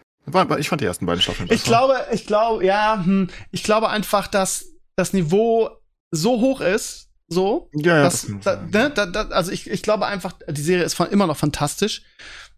Ich 0.58 0.68
fand 0.68 0.80
die 0.80 0.86
ersten 0.86 1.04
beiden 1.04 1.20
Staffeln 1.20 1.48
besser. 1.48 1.60
Ich 1.60 1.64
glaube, 1.64 2.06
ich 2.12 2.26
glaube, 2.26 2.64
ja, 2.64 3.02
hm, 3.04 3.28
ich 3.50 3.62
glaube 3.62 3.90
einfach, 3.90 4.26
dass 4.26 4.66
das 4.96 5.12
Niveau 5.12 5.68
so 6.10 6.40
hoch 6.40 6.62
ist, 6.62 7.10
so. 7.28 7.68
Ja, 7.74 7.96
ja. 7.96 8.02
Dass, 8.04 8.26
da, 8.42 8.56
ne, 8.56 8.90
da, 8.90 9.06
da, 9.06 9.22
also 9.28 9.50
ich, 9.52 9.68
ich 9.68 9.82
glaube 9.82 10.06
einfach, 10.06 10.32
die 10.48 10.62
Serie 10.62 10.84
ist 10.84 10.98
immer 10.98 11.26
noch 11.26 11.36
fantastisch. 11.36 12.02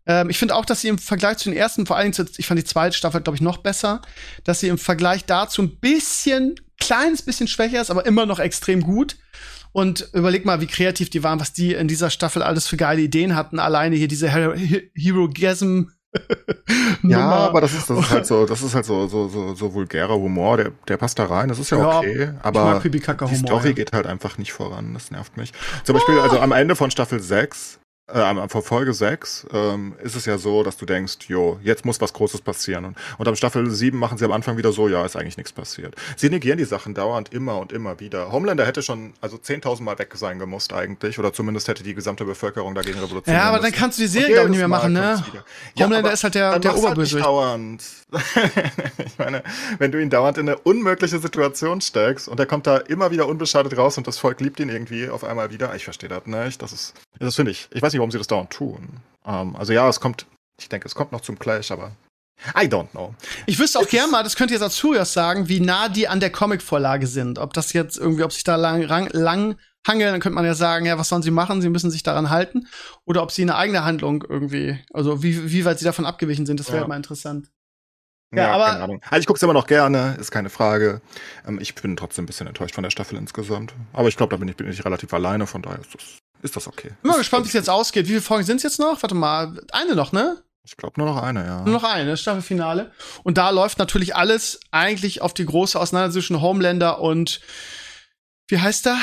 Ähm, 0.07 0.31
ich 0.31 0.39
finde 0.39 0.55
auch, 0.55 0.64
dass 0.64 0.81
sie 0.81 0.89
im 0.89 0.99
Vergleich 0.99 1.39
zu 1.39 1.51
den 1.51 1.59
ersten, 1.59 1.87
vor 1.87 1.97
allem 1.97 2.12
zu, 2.12 2.24
ich 2.37 2.47
fand 2.47 2.59
die 2.59 2.64
zweite 2.64 2.97
Staffel, 2.97 3.20
glaube 3.20 3.37
ich, 3.37 3.43
noch 3.43 3.59
besser, 3.59 4.03
dass 4.45 4.61
sie 4.61 4.68
im 4.68 4.79
Vergleich 4.79 5.24
dazu 5.24 5.62
ein 5.62 5.79
bisschen, 5.81 6.55
kleines 6.79 7.22
bisschen 7.22 7.49
schwächer 7.49 7.81
ist, 7.81 7.91
aber 7.91 8.07
immer 8.07 8.27
noch 8.27 8.39
extrem 8.39 8.83
gut. 8.83 9.16
Und 9.77 10.09
überleg 10.14 10.47
mal, 10.47 10.62
wie 10.62 10.66
kreativ 10.66 11.11
die 11.11 11.22
waren, 11.22 11.39
was 11.39 11.53
die 11.53 11.74
in 11.74 11.87
dieser 11.87 12.09
Staffel 12.09 12.43
alles 12.43 12.66
für 12.66 12.79
geile 12.79 13.03
Ideen 13.03 13.37
hatten. 13.37 13.59
Alleine 13.59 13.95
hier 13.95 14.09
diese 14.09 14.31
Hero 14.31 14.55
Herogasm 14.95 15.91
ja, 17.03 17.29
aber 17.29 17.61
das 17.61 17.74
ist, 17.74 17.91
das 17.91 17.99
ist 17.99 18.11
halt 18.11 18.24
so, 18.24 18.47
das 18.47 18.62
ist 18.62 18.74
halt 18.74 18.87
so, 18.87 19.07
so, 19.07 19.29
so, 19.29 19.55
so 19.55 19.74
vulgärer 19.74 20.14
Humor, 20.14 20.57
der, 20.57 20.72
der 20.89 20.97
passt 20.97 21.18
da 21.18 21.27
rein, 21.27 21.51
das 21.51 21.59
ist 21.59 21.68
ja, 21.68 21.77
ja 21.77 21.99
okay, 21.99 22.31
aber 22.41 22.81
die 22.81 23.35
Story 23.37 23.68
ja. 23.68 23.72
geht 23.74 23.93
halt 23.93 24.07
einfach 24.07 24.39
nicht 24.39 24.55
voran, 24.55 24.95
das 24.95 25.11
nervt 25.11 25.37
mich. 25.37 25.53
Zum 25.85 25.93
Beispiel, 25.93 26.18
also 26.20 26.41
am 26.41 26.53
Ende 26.53 26.74
von 26.74 26.91
Staffel 26.91 27.20
6 27.20 27.79
äh, 28.09 28.49
vor 28.49 28.63
Folge 28.63 28.95
6 28.95 29.49
ähm, 29.53 29.95
ist 30.03 30.15
es 30.15 30.27
ja 30.27 30.39
so, 30.39 30.63
dass 30.63 30.77
du 30.77 30.87
denkst, 30.87 31.29
jo, 31.29 31.59
jetzt 31.63 31.85
muss 31.85 32.01
was 32.01 32.13
Großes 32.13 32.41
passieren. 32.41 32.85
Und, 32.85 32.97
und 33.19 33.29
am 33.29 33.35
Staffel 33.35 33.69
7 33.71 33.99
machen 33.99 34.17
sie 34.17 34.25
am 34.25 34.33
Anfang 34.33 34.57
wieder 34.57 34.73
so, 34.73 34.89
ja, 34.89 35.05
ist 35.05 35.17
eigentlich 35.17 35.37
nichts 35.37 35.53
passiert. 35.53 35.95
Sie 36.17 36.31
negieren 36.31 36.59
die 36.59 36.65
Sachen 36.65 36.95
dauernd 36.95 37.33
immer 37.33 37.59
und 37.59 37.73
immer 37.73 37.99
wieder. 37.99 38.31
Homelander 38.31 38.65
hätte 38.65 38.83
schon 38.83 39.15
also 39.21 39.37
10.000 39.37 39.83
Mal 39.83 39.99
weg 39.99 40.13
sein 40.15 40.39
gemusst 40.39 40.73
eigentlich, 40.73 41.19
oder 41.19 41.33
zumindest 41.33 41.67
hätte 41.69 41.83
die 41.83 41.95
gesamte 41.95 42.25
Bevölkerung 42.25 42.75
dagegen 42.75 42.99
revolutioniert. 42.99 43.43
Ja, 43.43 43.49
aber 43.49 43.59
dann 43.59 43.73
kannst 43.73 43.99
du 43.99 44.03
die 44.03 44.09
Serie, 44.09 44.35
glaube 44.35 44.45
ich, 44.47 44.51
nicht 44.51 44.59
mehr 44.59 44.69
machen, 44.69 44.93
ne? 44.93 45.25
Ja, 45.75 45.87
Homelander 45.87 46.13
ist 46.13 46.23
halt 46.23 46.37
der, 46.37 46.59
der 46.61 46.77
Oberböse. 46.77 47.17
Halt 47.17 47.25
dauernd. 47.25 47.83
ich 49.05 49.19
meine, 49.19 49.43
wenn 49.79 49.91
du 49.91 50.01
ihn 50.01 50.11
dauernd 50.11 50.39
in 50.39 50.49
eine 50.49 50.59
unmögliche 50.59 51.19
Situation 51.19 51.81
steckst 51.81 52.29
und 52.29 52.39
er 52.39 52.47
kommt 52.47 52.69
da 52.69 52.77
immer 52.77 53.11
wieder 53.11 53.27
unbeschadet 53.27 53.77
raus 53.77 53.99
und 53.99 54.07
das 54.07 54.19
Volk 54.19 54.41
liebt 54.41 54.61
ihn 54.61 54.69
irgendwie 54.69 55.09
auf 55.09 55.25
einmal 55.25 55.51
wieder, 55.51 55.75
ich 55.75 55.85
verstehe 55.85 56.09
das 56.09 56.27
nicht. 56.27 56.63
Das 56.63 56.73
ist, 56.73 56.95
das 57.19 57.35
finde 57.35 57.51
ich. 57.51 57.69
Ich 57.73 57.83
weiß 57.83 57.93
nicht, 57.93 57.96
warum 57.99 58.11
sie 58.11 58.19
das 58.19 58.27
dauernd 58.27 58.51
tun. 58.51 59.01
Ähm, 59.25 59.57
also 59.57 59.73
ja, 59.73 59.89
es 59.89 60.01
kommt, 60.01 60.27
ich 60.59 60.69
denke, 60.69 60.87
es 60.87 60.95
kommt 60.95 61.13
noch 61.13 61.21
zum 61.21 61.39
Clash, 61.39 61.71
aber 61.71 61.93
I 62.55 62.67
don't 62.67 62.91
know. 62.91 63.15
Ich 63.47 63.59
wüsste 63.59 63.79
auch 63.79 63.89
gerne 63.89 64.13
mal, 64.13 64.23
das 64.23 64.37
könnt 64.37 64.51
ihr 64.51 64.57
jetzt 64.57 64.63
als 64.63 64.77
Zuhörer 64.77 65.05
sagen, 65.05 65.49
wie 65.49 65.61
nah 65.61 65.89
die 65.89 66.07
an 66.07 66.21
der 66.21 66.31
Comic-Vorlage 66.31 67.07
sind. 67.07 67.39
Ob 67.39 67.55
das 67.55 67.73
jetzt 67.73 67.97
irgendwie, 67.97 68.25
ob 68.25 68.33
sich 68.33 68.45
da 68.45 68.57
lang, 68.57 68.83
lang 68.83 69.57
hangeln, 69.87 70.13
dann 70.13 70.21
könnte 70.21 70.35
man 70.35 70.45
ja 70.45 70.55
sagen, 70.55 70.85
ja, 70.85 70.99
was 70.99 71.09
sollen 71.09 71.23
sie 71.23 71.31
machen? 71.31 71.63
Sie 71.63 71.71
müssen 71.71 71.91
sich 71.91 72.03
daran 72.03 72.31
halten. 72.31 72.67
Oder 73.05 73.23
ob 73.23 73.31
sie 73.31 73.43
eine 73.43 73.57
eigene 73.57 73.85
Handlung 73.85 74.25
irgendwie, 74.29 74.79
also 74.93 75.23
wie, 75.23 75.51
wie 75.51 75.65
weit 75.65 75.79
sie 75.79 75.85
davon 75.85 76.05
abgewichen 76.05 76.45
sind, 76.45 76.61
das 76.61 76.69
wäre 76.69 76.83
ja. 76.83 76.89
mal 76.89 76.97
interessant. 76.97 77.49
Ja, 78.35 78.43
ja, 78.43 78.53
aber. 78.53 78.66
Keine 78.66 78.85
Ahnung. 78.85 79.01
Also 79.09 79.20
ich 79.20 79.27
gucke 79.27 79.37
es 79.37 79.43
immer 79.43 79.53
noch 79.53 79.66
gerne, 79.66 80.16
ist 80.18 80.31
keine 80.31 80.51
Frage. 80.51 81.01
Ähm, 81.47 81.59
ich 81.61 81.74
bin 81.74 81.97
trotzdem 81.97 82.24
ein 82.24 82.27
bisschen 82.27 82.47
enttäuscht 82.47 82.74
von 82.74 82.83
der 82.83 82.91
Staffel 82.91 83.16
insgesamt. 83.16 83.74
Aber 83.93 84.09
ich 84.09 84.16
glaube, 84.16 84.31
da 84.31 84.37
bin 84.37 84.49
ich, 84.49 84.57
bin 84.57 84.68
ich 84.70 84.85
relativ 84.85 85.12
alleine, 85.14 85.47
von 85.47 85.62
daher 85.62 85.81
ist 85.81 85.95
das 85.95 86.03
ist 86.43 86.57
das 86.57 86.68
okay. 86.68 86.91
Bin 87.03 87.11
mal 87.11 87.18
gespannt, 87.18 87.45
wie 87.45 87.49
es 87.49 87.55
jetzt 87.55 87.70
ausgeht. 87.70 88.07
Wie 88.07 88.11
viele 88.11 88.20
Folgen 88.20 88.45
sind 88.45 88.59
es 88.59 88.62
jetzt 88.62 88.79
noch? 88.79 89.03
Warte 89.03 89.14
mal, 89.14 89.59
eine 89.72 89.95
noch, 89.95 90.12
ne? 90.12 90.43
Ich 90.64 90.77
glaube 90.77 91.01
nur 91.01 91.07
noch 91.07 91.22
eine, 91.22 91.45
ja. 91.45 91.61
Nur 91.62 91.74
noch 91.74 91.85
eine, 91.85 92.16
Staffelfinale. 92.16 92.91
Und 93.22 93.39
da 93.39 93.51
läuft 93.51 93.79
natürlich 93.79 94.16
alles 94.16 94.61
eigentlich 94.70 95.22
auf 95.22 95.33
die 95.33 95.47
große 95.47 95.79
Auseinandersetzung 95.79 96.22
zwischen 96.22 96.43
Homelander 96.43 97.01
und 97.01 97.41
wie 98.49 98.59
heißt 98.59 98.87
er? 98.87 98.99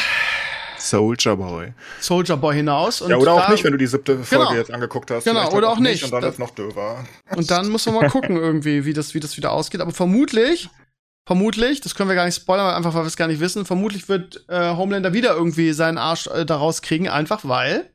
Soldier 0.83 1.37
Boy. 1.37 1.73
Soldier 1.99 2.37
Boy 2.37 2.55
hinaus. 2.55 3.01
Und 3.01 3.09
ja, 3.09 3.17
oder 3.17 3.33
auch 3.33 3.49
nicht, 3.49 3.63
wenn 3.63 3.71
du 3.71 3.77
die 3.77 3.87
siebte 3.87 4.23
Folge 4.23 4.45
genau. 4.45 4.53
jetzt 4.53 4.71
angeguckt 4.71 5.09
hast. 5.11 5.23
Genau, 5.23 5.51
oder 5.51 5.69
auch 5.69 5.79
nicht. 5.79 6.03
Und 6.03 6.11
dann 6.11 6.23
ist 6.23 6.39
noch 6.39 6.51
döver. 6.51 7.05
Und 7.35 7.49
dann 7.49 7.69
muss 7.69 7.85
man 7.85 7.95
mal 7.95 8.09
gucken 8.09 8.35
irgendwie, 8.35 8.83
wie 8.85 8.93
das, 8.93 9.13
wie 9.13 9.19
das 9.19 9.37
wieder 9.37 9.51
ausgeht. 9.51 9.81
Aber 9.81 9.91
vermutlich 9.91 10.69
vermutlich, 11.25 11.79
das 11.79 11.95
können 11.95 12.09
wir 12.09 12.15
gar 12.15 12.25
nicht 12.25 12.35
spoilern, 12.35 12.73
einfach 12.73 12.93
weil 12.93 13.03
wir 13.03 13.07
es 13.07 13.15
gar 13.15 13.27
nicht 13.27 13.39
wissen, 13.39 13.65
vermutlich 13.65 14.09
wird 14.09 14.43
äh, 14.49 14.75
Homelander 14.75 15.13
wieder 15.13 15.33
irgendwie 15.33 15.71
seinen 15.71 15.97
Arsch 15.97 16.27
äh, 16.27 16.45
daraus 16.45 16.81
kriegen, 16.81 17.07
einfach 17.07 17.41
weil 17.43 17.89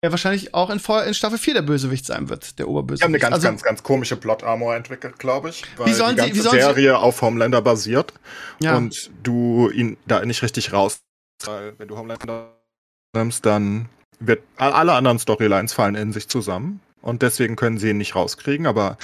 er 0.00 0.10
wahrscheinlich 0.10 0.52
auch 0.52 0.70
in, 0.70 0.80
in 1.06 1.14
Staffel 1.14 1.38
4 1.38 1.54
der 1.54 1.62
Bösewicht 1.62 2.06
sein 2.06 2.28
wird, 2.28 2.58
der 2.58 2.68
Oberbösewicht. 2.68 3.00
Die 3.00 3.04
haben 3.04 3.12
eine 3.12 3.18
ganz, 3.20 3.34
also, 3.34 3.48
ganz, 3.48 3.62
ganz 3.62 3.82
komische 3.82 4.16
Plot-Armor 4.16 4.74
entwickelt, 4.74 5.18
glaube 5.18 5.50
ich. 5.50 5.64
Weil 5.76 5.86
wie 5.86 5.92
sollen 5.92 6.16
die 6.16 6.22
ganze 6.22 6.34
sie, 6.34 6.38
wie 6.38 6.42
sollen 6.42 6.60
Serie 6.60 6.90
sie? 6.90 6.96
auf 6.96 7.22
Homelander 7.22 7.62
basiert 7.62 8.12
ja. 8.60 8.76
und 8.76 9.10
du 9.22 9.70
ihn 9.70 9.96
da 10.06 10.24
nicht 10.24 10.42
richtig 10.42 10.72
raus, 10.72 11.00
weil 11.44 11.78
wenn 11.78 11.88
du 11.88 11.96
Homelander 11.96 12.52
nimmst, 13.14 13.44
dann 13.46 13.88
wird 14.20 14.42
alle 14.56 14.92
anderen 14.92 15.18
Storylines 15.18 15.72
fallen 15.72 15.94
in 15.94 16.12
sich 16.12 16.28
zusammen 16.28 16.80
und 17.00 17.22
deswegen 17.22 17.56
können 17.56 17.78
sie 17.78 17.90
ihn 17.90 17.98
nicht 17.98 18.14
rauskriegen, 18.14 18.66
aber 18.66 18.96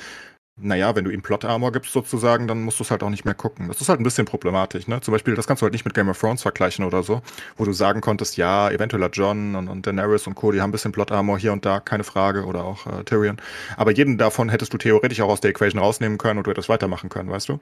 naja, 0.60 0.96
wenn 0.96 1.04
du 1.04 1.10
ihm 1.10 1.22
Plot-Armor 1.22 1.72
gibst 1.72 1.92
sozusagen, 1.92 2.48
dann 2.48 2.62
musst 2.62 2.80
du 2.80 2.84
es 2.84 2.90
halt 2.90 3.02
auch 3.02 3.10
nicht 3.10 3.24
mehr 3.24 3.34
gucken. 3.34 3.68
Das 3.68 3.80
ist 3.80 3.88
halt 3.88 4.00
ein 4.00 4.04
bisschen 4.04 4.26
problematisch, 4.26 4.88
ne? 4.88 5.00
Zum 5.00 5.12
Beispiel, 5.12 5.34
das 5.34 5.46
kannst 5.46 5.62
du 5.62 5.64
halt 5.64 5.72
nicht 5.72 5.84
mit 5.84 5.94
Game 5.94 6.08
of 6.08 6.18
Thrones 6.18 6.42
vergleichen 6.42 6.84
oder 6.84 7.02
so, 7.02 7.22
wo 7.56 7.64
du 7.64 7.72
sagen 7.72 8.00
konntest, 8.00 8.36
ja, 8.36 8.70
eventuell 8.70 9.08
John 9.12 9.54
und, 9.54 9.68
und 9.68 9.86
Daenerys 9.86 10.26
und 10.26 10.34
Co., 10.34 10.50
die 10.50 10.60
haben 10.60 10.70
ein 10.70 10.72
bisschen 10.72 10.92
Plot-Armor 10.92 11.38
hier 11.38 11.52
und 11.52 11.64
da, 11.64 11.80
keine 11.80 12.04
Frage, 12.04 12.44
oder 12.44 12.64
auch 12.64 12.86
äh, 12.86 13.04
Tyrion. 13.04 13.36
Aber 13.76 13.92
jeden 13.92 14.18
davon 14.18 14.48
hättest 14.48 14.72
du 14.72 14.78
theoretisch 14.78 15.20
auch 15.20 15.28
aus 15.28 15.40
der 15.40 15.50
Equation 15.50 15.80
rausnehmen 15.80 16.18
können 16.18 16.38
und 16.38 16.46
du 16.46 16.50
hättest 16.50 16.68
weitermachen 16.68 17.08
können, 17.08 17.30
weißt 17.30 17.48
du? 17.48 17.60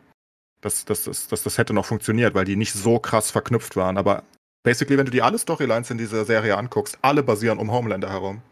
Das, 0.62 0.87
das, 0.87 1.05
das, 1.05 1.29
das, 1.29 1.43
das 1.43 1.59
hätte 1.59 1.75
noch 1.75 1.85
funktioniert, 1.85 2.35
weil 2.35 2.47
die 2.47 2.57
nicht 2.57 2.73
so 2.73 2.99
krass 2.99 3.31
verknüpft 3.31 3.77
waren. 3.77 3.99
Aber 3.99 4.23
basically, 4.67 4.99
wenn 4.99 5.07
du 5.07 5.12
dir 5.12 5.25
alle 5.25 5.39
Storylines 5.39 5.91
in 5.91 5.97
dieser 5.97 6.25
Serie 6.25 6.57
anguckst, 6.57 6.99
alle 7.01 7.23
basieren 7.23 7.59
um 7.59 7.71
Homelander 7.71 8.11
herum. 8.11 8.43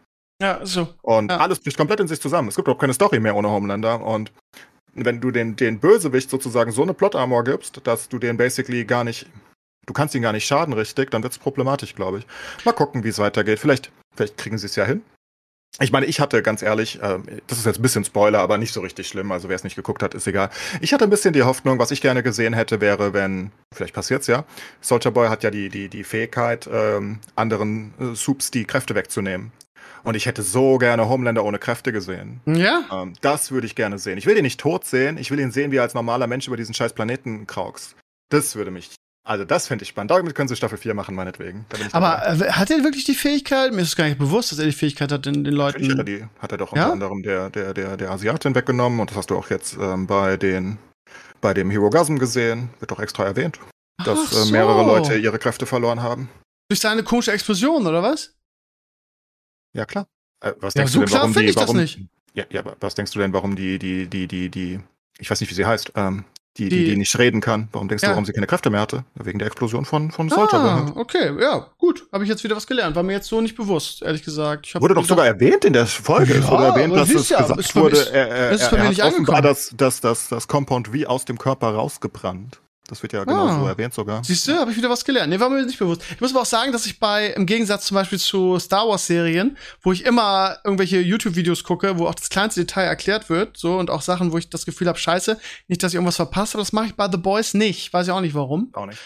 Ja, 0.41 0.65
so. 0.65 0.87
Und 1.01 1.29
ja. 1.29 1.37
alles 1.37 1.59
bricht 1.59 1.77
komplett 1.77 1.99
in 1.99 2.07
sich 2.07 2.21
zusammen. 2.21 2.47
Es 2.47 2.55
gibt 2.55 2.67
überhaupt 2.67 2.79
keine 2.79 2.93
Story 2.93 3.19
mehr 3.19 3.35
ohne 3.35 3.49
Homelander. 3.49 4.01
Und 4.01 4.31
wenn 4.93 5.19
du 5.19 5.31
den, 5.31 5.57
den 5.57 5.79
Bösewicht 5.79 6.29
sozusagen 6.29 6.71
so 6.71 6.83
eine 6.83 6.93
Plot-Armor 6.93 7.43
gibst, 7.43 7.85
dass 7.85 8.07
du 8.07 8.17
den 8.17 8.37
basically 8.37 8.85
gar 8.85 9.03
nicht, 9.03 9.27
du 9.85 9.93
kannst 9.93 10.15
ihn 10.15 10.21
gar 10.21 10.31
nicht 10.31 10.47
schaden 10.47 10.73
richtig, 10.73 11.11
dann 11.11 11.21
wird 11.21 11.33
es 11.33 11.39
problematisch, 11.39 11.95
glaube 11.95 12.19
ich. 12.19 12.27
Mal 12.63 12.71
gucken, 12.71 13.03
wie 13.03 13.09
es 13.09 13.19
weitergeht. 13.19 13.59
Vielleicht, 13.59 13.91
vielleicht 14.15 14.37
kriegen 14.37 14.57
sie 14.57 14.67
es 14.67 14.77
ja 14.77 14.85
hin. 14.85 15.03
Ich 15.81 15.91
meine, 15.91 16.05
ich 16.05 16.19
hatte 16.21 16.41
ganz 16.41 16.61
ehrlich, 16.61 17.01
äh, 17.01 17.19
das 17.47 17.57
ist 17.57 17.65
jetzt 17.65 17.79
ein 17.79 17.81
bisschen 17.81 18.05
Spoiler, 18.05 18.39
aber 18.39 18.57
nicht 18.57 18.73
so 18.73 18.81
richtig 18.81 19.07
schlimm. 19.07 19.31
Also 19.31 19.49
wer 19.49 19.55
es 19.55 19.63
nicht 19.63 19.75
geguckt 19.75 20.03
hat, 20.03 20.13
ist 20.13 20.25
egal. 20.25 20.49
Ich 20.79 20.93
hatte 20.93 21.03
ein 21.03 21.09
bisschen 21.09 21.33
die 21.33 21.43
Hoffnung, 21.43 21.79
was 21.79 21.91
ich 21.91 22.01
gerne 22.01 22.23
gesehen 22.23 22.53
hätte, 22.53 22.79
wäre, 22.79 23.13
wenn, 23.13 23.51
vielleicht 23.73 23.93
passiert's 23.93 24.27
ja, 24.27 24.45
Soldier 24.79 25.11
Boy 25.11 25.27
hat 25.27 25.43
ja 25.43 25.51
die, 25.51 25.69
die, 25.69 25.89
die 25.89 26.03
Fähigkeit, 26.03 26.69
ähm, 26.71 27.19
anderen 27.35 27.93
äh, 27.99 28.15
Soups 28.15 28.51
die 28.51 28.65
Kräfte 28.65 28.95
wegzunehmen. 28.95 29.51
Und 30.03 30.15
ich 30.15 30.27
hätte 30.27 30.43
so 30.43 30.77
gerne 30.77 31.09
Homelander 31.09 31.43
ohne 31.43 31.57
Kräfte 31.57 31.91
gesehen. 31.91 32.39
Ja. 32.45 32.85
Ähm, 32.91 33.13
das 33.21 33.51
würde 33.51 33.65
ich 33.67 33.75
gerne 33.75 33.97
sehen. 33.97 34.17
Ich 34.17 34.27
will 34.27 34.37
ihn 34.37 34.43
nicht 34.43 34.59
tot 34.59 34.85
sehen. 34.85 35.17
Ich 35.17 35.31
will 35.31 35.39
ihn 35.39 35.51
sehen, 35.51 35.71
wie 35.71 35.77
er 35.77 35.81
als 35.81 35.95
normaler 35.95 36.27
Mensch 36.27 36.47
über 36.47 36.57
diesen 36.57 36.75
scheiß 36.75 36.93
Planeten 36.93 37.47
kraukst. 37.47 37.95
Das 38.29 38.55
würde 38.55 38.71
mich. 38.71 38.91
Also, 39.27 39.43
das 39.43 39.67
fände 39.67 39.81
ich 39.81 39.89
spannend. 39.89 40.11
Damit 40.11 40.35
können 40.35 40.47
sie 40.47 40.55
Staffel 40.55 40.77
4 40.77 40.93
machen, 40.93 41.15
meinetwegen. 41.15 41.65
Aber 41.93 42.27
äh, 42.27 42.51
hat 42.51 42.69
er 42.69 42.83
wirklich 42.83 43.05
die 43.05 43.15
Fähigkeit? 43.15 43.73
Mir 43.73 43.81
ist 43.81 43.89
es 43.89 43.95
gar 43.95 44.05
nicht 44.05 44.19
bewusst, 44.19 44.51
dass 44.51 44.59
er 44.59 44.65
die 44.65 44.71
Fähigkeit 44.71 45.11
hat, 45.11 45.25
den, 45.25 45.43
den 45.43 45.55
Leuten. 45.55 45.89
Hat 45.89 45.97
er, 45.97 46.03
die, 46.03 46.25
hat 46.37 46.51
er 46.51 46.59
doch 46.59 46.71
unter 46.71 46.85
ja? 46.85 46.91
anderem 46.91 47.23
der, 47.23 47.49
der, 47.49 47.73
der, 47.73 47.97
der 47.97 48.11
Asiatin 48.11 48.53
weggenommen. 48.53 48.99
Und 48.99 49.09
das 49.09 49.17
hast 49.17 49.31
du 49.31 49.35
auch 49.35 49.49
jetzt 49.49 49.77
ähm, 49.81 50.05
bei, 50.05 50.37
den, 50.37 50.77
bei 51.41 51.55
dem 51.55 51.71
Hirogasm 51.71 52.17
gesehen. 52.17 52.69
Wird 52.79 52.91
doch 52.91 52.99
extra 52.99 53.25
erwähnt. 53.25 53.59
Dass 54.03 54.47
äh, 54.47 54.51
mehrere 54.51 54.85
Leute 54.85 55.17
ihre 55.17 55.39
Kräfte 55.39 55.65
verloren 55.65 56.03
haben. 56.03 56.29
Durch 56.69 56.79
seine 56.79 57.03
komische 57.03 57.31
Explosion, 57.31 57.87
oder 57.87 58.03
was? 58.03 58.35
Ja, 59.73 59.85
klar. 59.85 60.07
Äh, 60.43 60.53
was 60.59 60.75
ja, 60.75 60.81
denkst 60.81 60.93
so 60.93 60.99
du 60.99 61.05
denn, 61.05 61.13
warum 61.15 61.33
klar 61.33 61.45
die, 61.45 61.55
warum, 61.55 61.77
nicht. 61.77 61.99
Ja, 62.35 62.43
ja, 62.51 62.63
was 62.79 62.93
denkst 62.93 63.11
du 63.11 63.19
denn, 63.19 63.33
warum 63.33 63.55
die, 63.55 63.79
die, 63.79 64.07
die, 64.07 64.27
die, 64.27 64.49
die, 64.49 64.79
ich 65.17 65.31
weiß 65.31 65.41
nicht, 65.41 65.49
wie 65.49 65.55
sie 65.55 65.65
heißt, 65.65 65.93
ähm, 65.95 66.25
die, 66.57 66.69
die, 66.69 66.85
die, 66.85 66.97
nicht 66.97 67.17
reden 67.19 67.41
kann. 67.41 67.67
Warum 67.73 67.89
denkst 67.89 68.03
ja. 68.03 68.09
du, 68.09 68.13
warum 68.13 68.25
sie 68.25 68.31
keine 68.31 68.47
Kräfte 68.47 68.69
mehr 68.69 68.79
hatte? 68.79 69.03
Wegen 69.15 69.39
der 69.39 69.47
Explosion 69.47 69.83
von, 69.83 70.11
von 70.11 70.29
Soldier. 70.29 70.59
Ah, 70.59 70.91
okay, 70.95 71.31
ja, 71.39 71.67
gut. 71.77 72.07
Habe 72.13 72.23
ich 72.23 72.29
jetzt 72.29 72.43
wieder 72.45 72.55
was 72.55 72.65
gelernt. 72.65 72.95
War 72.95 73.03
mir 73.03 73.13
jetzt 73.13 73.27
so 73.27 73.41
nicht 73.41 73.55
bewusst, 73.55 74.01
ehrlich 74.01 74.23
gesagt. 74.23 74.73
wurde 74.79 74.93
doch 74.93 75.05
sogar 75.05 75.25
erwähnt 75.25 75.65
in 75.65 75.73
der 75.73 75.85
Folge. 75.85 76.33
Ja, 76.33 76.39
es 76.39 76.49
wurde 76.49 76.63
erwähnt, 76.63 76.95
dass 76.95 77.09
es 77.09 77.29
ja, 77.29 77.41
gesagt 77.41 77.75
wurde, 77.75 78.09
er, 78.11 78.27
er, 78.29 78.51
er, 78.51 78.73
er 78.73 78.87
hat 78.87 78.99
offenbar 79.01 79.41
das, 79.41 79.73
das, 79.75 79.99
das, 79.99 80.29
das 80.29 80.47
Compound 80.47 80.93
wie 80.93 81.05
aus 81.05 81.25
dem 81.25 81.37
Körper 81.37 81.71
rausgebrannt. 81.71 82.61
Das 82.87 83.01
wird 83.01 83.13
ja 83.13 83.23
genau 83.23 83.47
ah. 83.47 83.59
so 83.59 83.67
erwähnt 83.67 83.93
sogar. 83.93 84.23
Siehst 84.23 84.47
du, 84.47 84.53
habe 84.53 84.69
ich 84.69 84.77
wieder 84.77 84.89
was 84.89 85.03
gelernt. 85.03 85.29
Nee, 85.29 85.39
war 85.39 85.49
mir 85.49 85.65
nicht 85.65 85.79
bewusst. 85.79 86.03
Ich 86.11 86.21
muss 86.21 86.31
aber 86.31 86.41
auch 86.41 86.45
sagen, 86.45 86.71
dass 86.71 86.85
ich 86.85 86.99
bei, 86.99 87.27
im 87.29 87.47
Gegensatz 87.47 87.87
zum 87.87 87.95
Beispiel 87.95 88.19
zu 88.19 88.59
Star 88.59 88.87
Wars 88.87 89.07
Serien, 89.07 89.57
wo 89.81 89.91
ich 89.91 90.05
immer 90.05 90.57
irgendwelche 90.63 90.99
YouTube-Videos 90.99 91.63
gucke, 91.63 91.97
wo 91.97 92.05
auch 92.07 92.15
das 92.15 92.29
kleinste 92.29 92.61
Detail 92.61 92.83
erklärt 92.83 93.29
wird, 93.29 93.57
so 93.57 93.77
und 93.77 93.89
auch 93.89 94.01
Sachen, 94.01 94.31
wo 94.31 94.37
ich 94.37 94.49
das 94.49 94.65
Gefühl 94.65 94.87
habe, 94.87 94.99
scheiße, 94.99 95.39
nicht, 95.67 95.81
dass 95.81 95.93
ich 95.93 95.95
irgendwas 95.95 96.17
verpasse, 96.17 96.57
das 96.57 96.73
mache 96.73 96.87
ich 96.87 96.95
bei 96.95 97.09
The 97.09 97.17
Boys 97.17 97.55
nicht. 97.55 97.91
Weiß 97.91 98.05
ich 98.05 98.13
auch 98.13 98.21
nicht 98.21 98.35
warum. 98.35 98.69
Auch 98.73 98.85
nicht. 98.85 98.99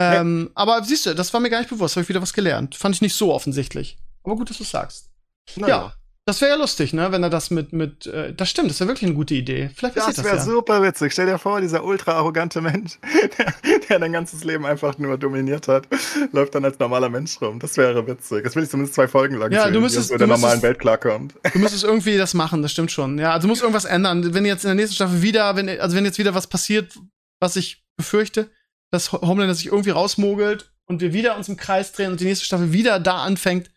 Ähm, 0.00 0.44
nee. 0.44 0.50
Aber 0.54 0.82
siehst 0.82 1.06
du, 1.06 1.14
das 1.14 1.32
war 1.32 1.40
mir 1.40 1.50
gar 1.50 1.58
nicht 1.58 1.70
bewusst, 1.70 1.96
habe 1.96 2.02
ich 2.02 2.08
wieder 2.08 2.22
was 2.22 2.32
gelernt. 2.32 2.74
Fand 2.74 2.94
ich 2.94 3.02
nicht 3.02 3.14
so 3.14 3.34
offensichtlich. 3.34 3.98
Aber 4.24 4.36
gut, 4.36 4.48
dass 4.48 4.58
du 4.58 4.64
sagst. 4.64 5.10
Na 5.56 5.68
ja. 5.68 5.94
Das 6.28 6.40
wäre 6.40 6.50
ja 6.50 6.56
lustig, 6.56 6.92
ne, 6.92 7.12
wenn 7.12 7.22
er 7.22 7.30
das 7.30 7.50
mit, 7.50 7.72
mit, 7.72 8.06
äh, 8.06 8.34
das 8.34 8.50
stimmt, 8.50 8.68
das 8.68 8.80
wäre 8.80 8.88
wirklich 8.88 9.06
eine 9.06 9.14
gute 9.14 9.34
Idee. 9.34 9.70
Vielleicht 9.76 9.96
das 9.96 10.24
wäre 10.24 10.38
ja. 10.38 10.42
super 10.42 10.82
witzig. 10.82 11.12
Stell 11.12 11.26
dir 11.26 11.38
vor, 11.38 11.60
dieser 11.60 11.84
ultra 11.84 12.14
arrogante 12.14 12.60
Mensch, 12.60 12.98
der, 13.38 13.78
der 13.88 13.98
dein 14.00 14.12
ganzes 14.12 14.42
Leben 14.42 14.66
einfach 14.66 14.98
nur 14.98 15.18
dominiert 15.18 15.68
hat, 15.68 15.86
läuft 16.32 16.56
dann 16.56 16.64
als 16.64 16.80
normaler 16.80 17.10
Mensch 17.10 17.40
rum. 17.40 17.60
Das 17.60 17.76
wäre 17.76 18.08
witzig. 18.08 18.42
Das 18.42 18.56
will 18.56 18.64
ich 18.64 18.70
zumindest 18.70 18.96
zwei 18.96 19.06
Folgen 19.06 19.36
lang 19.36 19.52
ja, 19.52 19.64
sehen, 19.64 19.74
du 19.74 19.80
müsstest, 19.80 20.10
wie 20.10 20.14
er 20.14 20.18
der 20.18 20.26
normalen 20.26 20.60
Welt 20.62 20.80
klarkommt. 20.80 21.34
Du 21.52 21.60
müsstest 21.60 21.84
irgendwie 21.84 22.16
das 22.16 22.34
machen, 22.34 22.60
das 22.60 22.72
stimmt 22.72 22.90
schon. 22.90 23.18
Ja, 23.18 23.30
also 23.30 23.46
muss 23.46 23.60
irgendwas 23.60 23.84
ändern. 23.84 24.34
Wenn 24.34 24.44
jetzt 24.44 24.64
in 24.64 24.68
der 24.70 24.74
nächsten 24.74 24.96
Staffel 24.96 25.22
wieder, 25.22 25.54
wenn, 25.54 25.68
also 25.68 25.96
wenn 25.96 26.04
jetzt 26.04 26.18
wieder 26.18 26.34
was 26.34 26.48
passiert, 26.48 26.98
was 27.38 27.54
ich 27.54 27.84
befürchte, 27.96 28.50
dass 28.90 29.12
Homelander 29.12 29.54
sich 29.54 29.66
irgendwie 29.66 29.90
rausmogelt 29.90 30.72
und 30.86 31.00
wir 31.00 31.12
wieder 31.12 31.36
uns 31.36 31.48
im 31.48 31.56
Kreis 31.56 31.92
drehen 31.92 32.10
und 32.10 32.18
die 32.18 32.24
nächste 32.24 32.46
Staffel 32.46 32.72
wieder 32.72 32.98
da 32.98 33.22
anfängt, 33.22 33.70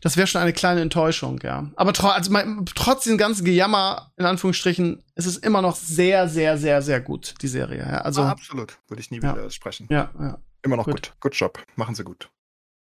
das 0.00 0.16
wäre 0.16 0.26
schon 0.26 0.40
eine 0.40 0.52
kleine 0.52 0.80
Enttäuschung, 0.80 1.40
ja. 1.42 1.70
Aber 1.76 1.92
tro 1.92 2.08
also 2.08 2.30
mein, 2.30 2.64
trotz 2.74 3.04
diesem 3.04 3.18
ganzen 3.18 3.44
Gejammer, 3.44 4.12
in 4.16 4.24
Anführungsstrichen, 4.26 5.02
ist 5.14 5.26
es 5.26 5.36
immer 5.36 5.62
noch 5.62 5.76
sehr, 5.76 6.28
sehr, 6.28 6.58
sehr, 6.58 6.82
sehr 6.82 7.00
gut, 7.00 7.34
die 7.42 7.48
Serie. 7.48 7.78
Ja. 7.80 8.00
Also, 8.02 8.22
ah, 8.22 8.30
absolut. 8.30 8.78
Würde 8.88 9.00
ich 9.00 9.10
nie 9.10 9.20
Ja. 9.20 9.34
wieder 9.34 9.50
sprechen. 9.50 9.86
ja, 9.90 10.10
ja. 10.18 10.38
Immer 10.62 10.76
noch 10.76 10.86
Gut. 10.86 10.94
gut. 10.94 11.12
Good 11.20 11.34
Job. 11.36 11.58
Machen 11.76 11.94
sie 11.94 12.02
gut. 12.04 12.30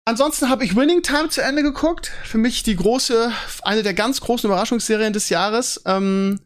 Ansonsten 0.05 0.49
habe 0.49 0.65
ich 0.65 0.75
Winning 0.75 1.03
Time 1.03 1.29
zu 1.29 1.41
Ende 1.41 1.63
geguckt. 1.63 2.11
Für 2.25 2.39
mich 2.39 2.63
die 2.65 2.75
große, 2.75 3.31
eine 3.63 3.83
der 3.85 3.95
ganz 3.95 4.21
großen 4.21 4.49
Überraschungsserien 4.49 5.13
des 5.13 5.29
Jahres. 5.29 5.81
Ähm, 5.87 6.41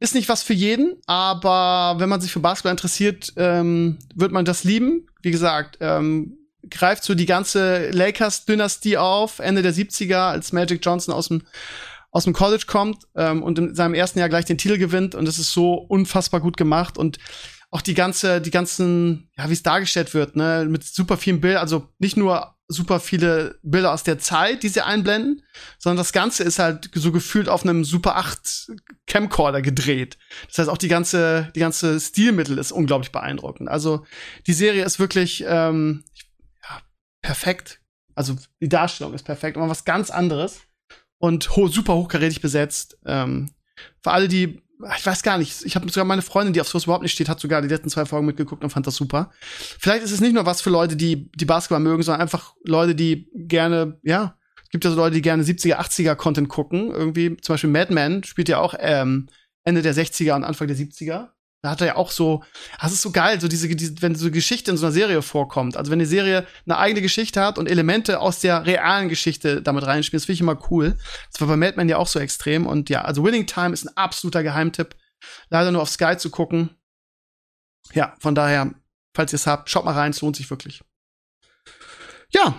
ist 0.00 0.14
nicht 0.14 0.28
was 0.28 0.42
für 0.42 0.54
jeden, 0.54 0.96
aber 1.06 1.96
wenn 2.00 2.08
man 2.08 2.20
sich 2.20 2.32
für 2.32 2.40
Basketball 2.40 2.72
interessiert, 2.72 3.32
ähm, 3.36 3.98
wird 4.14 4.32
man 4.32 4.44
das 4.44 4.64
lieben. 4.64 5.06
Wie 5.20 5.30
gesagt, 5.30 5.76
ähm, 5.80 6.38
greift 6.70 7.04
so 7.04 7.14
die 7.14 7.26
ganze 7.26 7.90
Lakers-Dynastie 7.90 8.96
auf, 8.96 9.38
Ende 9.38 9.62
der 9.62 9.74
70er, 9.74 10.30
als 10.30 10.52
Magic 10.52 10.84
Johnson 10.84 11.14
aus 11.14 11.28
dem, 11.28 11.42
aus 12.10 12.24
dem 12.24 12.32
College 12.32 12.64
kommt 12.66 13.06
ähm, 13.16 13.42
und 13.42 13.58
in 13.58 13.74
seinem 13.74 13.94
ersten 13.94 14.18
Jahr 14.18 14.28
gleich 14.28 14.44
den 14.44 14.58
Titel 14.58 14.78
gewinnt. 14.78 15.14
Und 15.14 15.26
es 15.26 15.38
ist 15.38 15.52
so 15.52 15.74
unfassbar 15.74 16.40
gut 16.40 16.56
gemacht. 16.56 16.98
Und 16.98 17.18
auch 17.70 17.80
die 17.80 17.94
ganze, 17.94 18.40
die 18.40 18.50
ganzen, 18.50 19.30
ja, 19.36 19.48
wie 19.48 19.54
es 19.54 19.62
dargestellt 19.62 20.12
wird, 20.12 20.36
ne, 20.36 20.66
mit 20.68 20.84
super 20.84 21.16
vielen 21.16 21.40
Bildern, 21.40 21.62
also 21.62 21.88
nicht 21.98 22.18
nur 22.18 22.54
super 22.68 23.00
viele 23.00 23.58
Bilder 23.62 23.92
aus 23.92 24.02
der 24.02 24.18
Zeit, 24.18 24.62
die 24.62 24.68
sie 24.68 24.84
einblenden, 24.84 25.42
sondern 25.78 25.98
das 25.98 26.12
Ganze 26.12 26.42
ist 26.42 26.58
halt 26.58 26.90
so 26.94 27.12
gefühlt 27.12 27.48
auf 27.48 27.64
einem 27.64 27.84
Super 27.84 28.16
8 28.16 28.72
Camcorder 29.06 29.62
gedreht. 29.62 30.18
Das 30.48 30.58
heißt, 30.58 30.68
auch 30.68 30.78
die 30.78 30.88
ganze, 30.88 31.50
die 31.54 31.60
ganze 31.60 31.98
Stilmittel 32.00 32.58
ist 32.58 32.72
unglaublich 32.72 33.12
beeindruckend. 33.12 33.68
Also 33.68 34.04
die 34.46 34.54
Serie 34.54 34.84
ist 34.84 34.98
wirklich 34.98 35.44
ähm, 35.46 36.04
ja, 36.14 36.22
perfekt. 37.32 37.80
Also 38.14 38.36
die 38.60 38.68
Darstellung 38.68 39.14
ist 39.14 39.24
perfekt, 39.24 39.56
aber 39.56 39.70
was 39.70 39.86
ganz 39.86 40.10
anderes 40.10 40.60
und 41.18 41.56
ho 41.56 41.66
super 41.68 41.94
hochkarätig 41.94 42.42
besetzt. 42.42 42.98
Ähm, 43.06 43.50
für 44.02 44.10
alle, 44.10 44.28
die 44.28 44.60
ich 44.96 45.06
weiß 45.06 45.22
gar 45.22 45.38
nicht, 45.38 45.64
ich 45.64 45.76
habe 45.76 45.88
sogar 45.88 46.04
meine 46.04 46.22
Freundin, 46.22 46.52
die 46.52 46.60
auf 46.60 46.66
sowas 46.66 46.84
überhaupt 46.84 47.04
nicht 47.04 47.12
steht, 47.12 47.28
hat 47.28 47.38
sogar 47.38 47.62
die 47.62 47.68
letzten 47.68 47.88
zwei 47.88 48.04
Folgen 48.04 48.26
mitgeguckt 48.26 48.64
und 48.64 48.70
fand 48.70 48.84
das 48.86 48.96
super. 48.96 49.30
Vielleicht 49.40 50.02
ist 50.02 50.10
es 50.10 50.20
nicht 50.20 50.34
nur 50.34 50.44
was 50.44 50.60
für 50.60 50.70
Leute, 50.70 50.96
die 50.96 51.30
die 51.30 51.44
Basketball 51.44 51.78
mögen, 51.78 52.02
sondern 52.02 52.20
einfach 52.20 52.56
Leute, 52.64 52.96
die 52.96 53.30
gerne, 53.32 54.00
ja, 54.02 54.36
es 54.64 54.70
gibt 54.70 54.84
ja 54.84 54.90
so 54.90 54.96
Leute, 54.96 55.14
die 55.14 55.22
gerne 55.22 55.44
70er, 55.44 55.76
80er 55.76 56.16
Content 56.16 56.48
gucken. 56.48 56.90
Irgendwie, 56.90 57.36
zum 57.36 57.52
Beispiel 57.52 57.70
Mad 57.70 57.94
Men 57.94 58.24
spielt 58.24 58.48
ja 58.48 58.58
auch 58.58 58.74
ähm, 58.76 59.28
Ende 59.62 59.82
der 59.82 59.94
60er 59.94 60.34
und 60.34 60.42
Anfang 60.42 60.66
der 60.66 60.76
70er. 60.76 61.28
Da 61.62 61.70
hat 61.70 61.80
er 61.80 61.86
ja 61.86 61.96
auch 61.96 62.10
so, 62.10 62.42
das 62.80 62.92
ist 62.92 63.02
so 63.02 63.12
geil, 63.12 63.40
so 63.40 63.46
diese, 63.46 63.68
diese, 63.68 64.02
wenn 64.02 64.16
so 64.16 64.32
Geschichte 64.32 64.72
in 64.72 64.76
so 64.76 64.86
einer 64.86 64.92
Serie 64.92 65.22
vorkommt. 65.22 65.76
Also 65.76 65.92
wenn 65.92 66.00
eine 66.00 66.08
Serie 66.08 66.44
eine 66.66 66.76
eigene 66.76 67.02
Geschichte 67.02 67.40
hat 67.40 67.56
und 67.56 67.68
Elemente 67.68 68.18
aus 68.18 68.40
der 68.40 68.66
realen 68.66 69.08
Geschichte 69.08 69.62
damit 69.62 69.86
reinspielen, 69.86 70.18
das 70.18 70.26
finde 70.26 70.34
ich 70.34 70.40
immer 70.40 70.58
cool. 70.70 70.98
Das 71.30 71.40
war 71.40 71.46
bei 71.46 71.56
Mad 71.56 71.76
Men 71.76 71.88
ja 71.88 71.98
auch 71.98 72.08
so 72.08 72.18
extrem. 72.18 72.66
Und 72.66 72.90
ja, 72.90 73.02
also 73.02 73.22
Winning 73.22 73.46
Time 73.46 73.72
ist 73.72 73.84
ein 73.84 73.96
absoluter 73.96 74.42
Geheimtipp. 74.42 74.96
Leider 75.50 75.70
nur 75.70 75.82
auf 75.82 75.88
Sky 75.88 76.16
zu 76.16 76.30
gucken. 76.30 76.70
Ja, 77.92 78.16
von 78.18 78.34
daher, 78.34 78.74
falls 79.14 79.32
ihr 79.32 79.36
es 79.36 79.46
habt, 79.46 79.70
schaut 79.70 79.84
mal 79.84 79.94
rein, 79.94 80.10
es 80.10 80.20
lohnt 80.20 80.34
sich 80.34 80.50
wirklich. 80.50 80.82
Ja. 82.30 82.54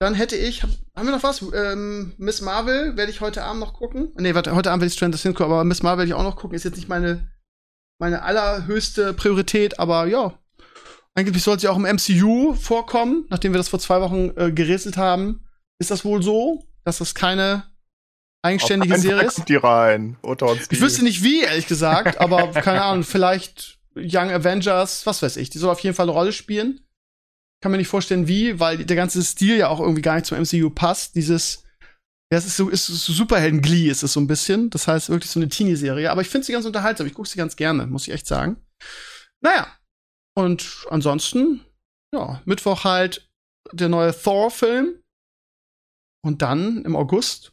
Dann 0.00 0.14
hätte 0.14 0.36
ich, 0.36 0.62
hab, 0.62 0.70
haben 0.94 1.06
wir 1.06 1.14
noch 1.14 1.22
was? 1.22 1.40
Ähm, 1.54 2.12
Miss 2.18 2.42
Marvel 2.42 2.96
werde 2.98 3.10
ich 3.10 3.22
heute 3.22 3.42
Abend 3.42 3.60
noch 3.60 3.72
gucken. 3.72 4.12
Nee, 4.16 4.34
warte, 4.34 4.54
heute 4.54 4.70
Abend 4.70 4.82
werde 4.82 4.88
ich 4.88 4.94
Stranger 4.94 5.16
Things 5.16 5.34
gucken, 5.34 5.52
aber 5.52 5.64
Miss 5.64 5.82
Marvel 5.82 6.00
werde 6.00 6.08
ich 6.08 6.14
auch 6.14 6.22
noch 6.22 6.36
gucken. 6.36 6.56
Ist 6.56 6.64
jetzt 6.64 6.76
nicht 6.76 6.88
meine, 6.88 7.30
meine 7.98 8.22
allerhöchste 8.22 9.12
Priorität, 9.12 9.78
aber 9.78 10.06
ja. 10.06 10.38
Angeblich 11.14 11.44
soll 11.44 11.60
sie 11.60 11.68
auch 11.68 11.76
im 11.76 11.82
MCU 11.82 12.54
vorkommen, 12.54 13.26
nachdem 13.30 13.52
wir 13.52 13.58
das 13.58 13.68
vor 13.68 13.78
zwei 13.78 14.00
Wochen 14.00 14.32
äh, 14.36 14.50
gerätselt 14.50 14.96
haben. 14.96 15.44
Ist 15.78 15.90
das 15.90 16.04
wohl 16.04 16.22
so, 16.22 16.64
dass 16.84 16.98
das 16.98 17.14
keine 17.14 17.64
eigenständige 18.42 18.98
Serie 18.98 19.26
ist? 19.26 19.36
kommt 19.36 19.48
die 19.48 19.56
rein. 19.56 20.16
Unter 20.22 20.46
uns 20.48 20.66
Ich 20.70 20.80
wüsste 20.80 21.04
nicht 21.04 21.22
wie, 21.22 21.42
ehrlich 21.42 21.68
gesagt, 21.68 22.18
aber 22.20 22.48
keine 22.48 22.82
Ahnung, 22.82 23.04
vielleicht 23.04 23.78
Young 23.96 24.30
Avengers, 24.30 25.06
was 25.06 25.22
weiß 25.22 25.36
ich. 25.36 25.50
Die 25.50 25.58
soll 25.58 25.70
auf 25.70 25.80
jeden 25.80 25.94
Fall 25.94 26.04
eine 26.04 26.12
Rolle 26.12 26.32
spielen. 26.32 26.80
Kann 27.60 27.70
mir 27.70 27.78
nicht 27.78 27.88
vorstellen, 27.88 28.26
wie, 28.28 28.58
weil 28.58 28.84
der 28.84 28.96
ganze 28.96 29.22
Stil 29.22 29.56
ja 29.56 29.68
auch 29.68 29.80
irgendwie 29.80 30.02
gar 30.02 30.16
nicht 30.16 30.26
zum 30.26 30.38
MCU 30.38 30.68
passt. 30.68 31.14
Dieses, 31.14 31.63
ja, 32.34 32.38
es 32.38 32.46
ist 32.46 32.56
so, 32.56 32.68
ist 32.68 32.86
so 32.86 33.12
Superhelden-Glee 33.12 33.88
ist 33.88 34.02
es 34.02 34.12
so 34.12 34.18
ein 34.18 34.26
bisschen. 34.26 34.68
Das 34.70 34.88
heißt 34.88 35.08
wirklich 35.08 35.30
so 35.30 35.38
eine 35.38 35.48
Teenie-Serie. 35.48 36.10
Aber 36.10 36.20
ich 36.20 36.28
finde 36.28 36.44
sie 36.44 36.52
ganz 36.52 36.66
unterhaltsam. 36.66 37.06
Ich 37.06 37.14
gucke 37.14 37.28
sie 37.28 37.38
ganz 37.38 37.54
gerne, 37.54 37.86
muss 37.86 38.08
ich 38.08 38.12
echt 38.12 38.26
sagen. 38.26 38.56
Naja. 39.40 39.68
Und 40.36 40.84
ansonsten, 40.90 41.60
ja, 42.12 42.42
Mittwoch 42.44 42.82
halt 42.82 43.30
der 43.70 43.88
neue 43.88 44.12
Thor-Film. 44.12 45.00
Und 46.26 46.42
dann 46.42 46.84
im 46.84 46.96
August 46.96 47.52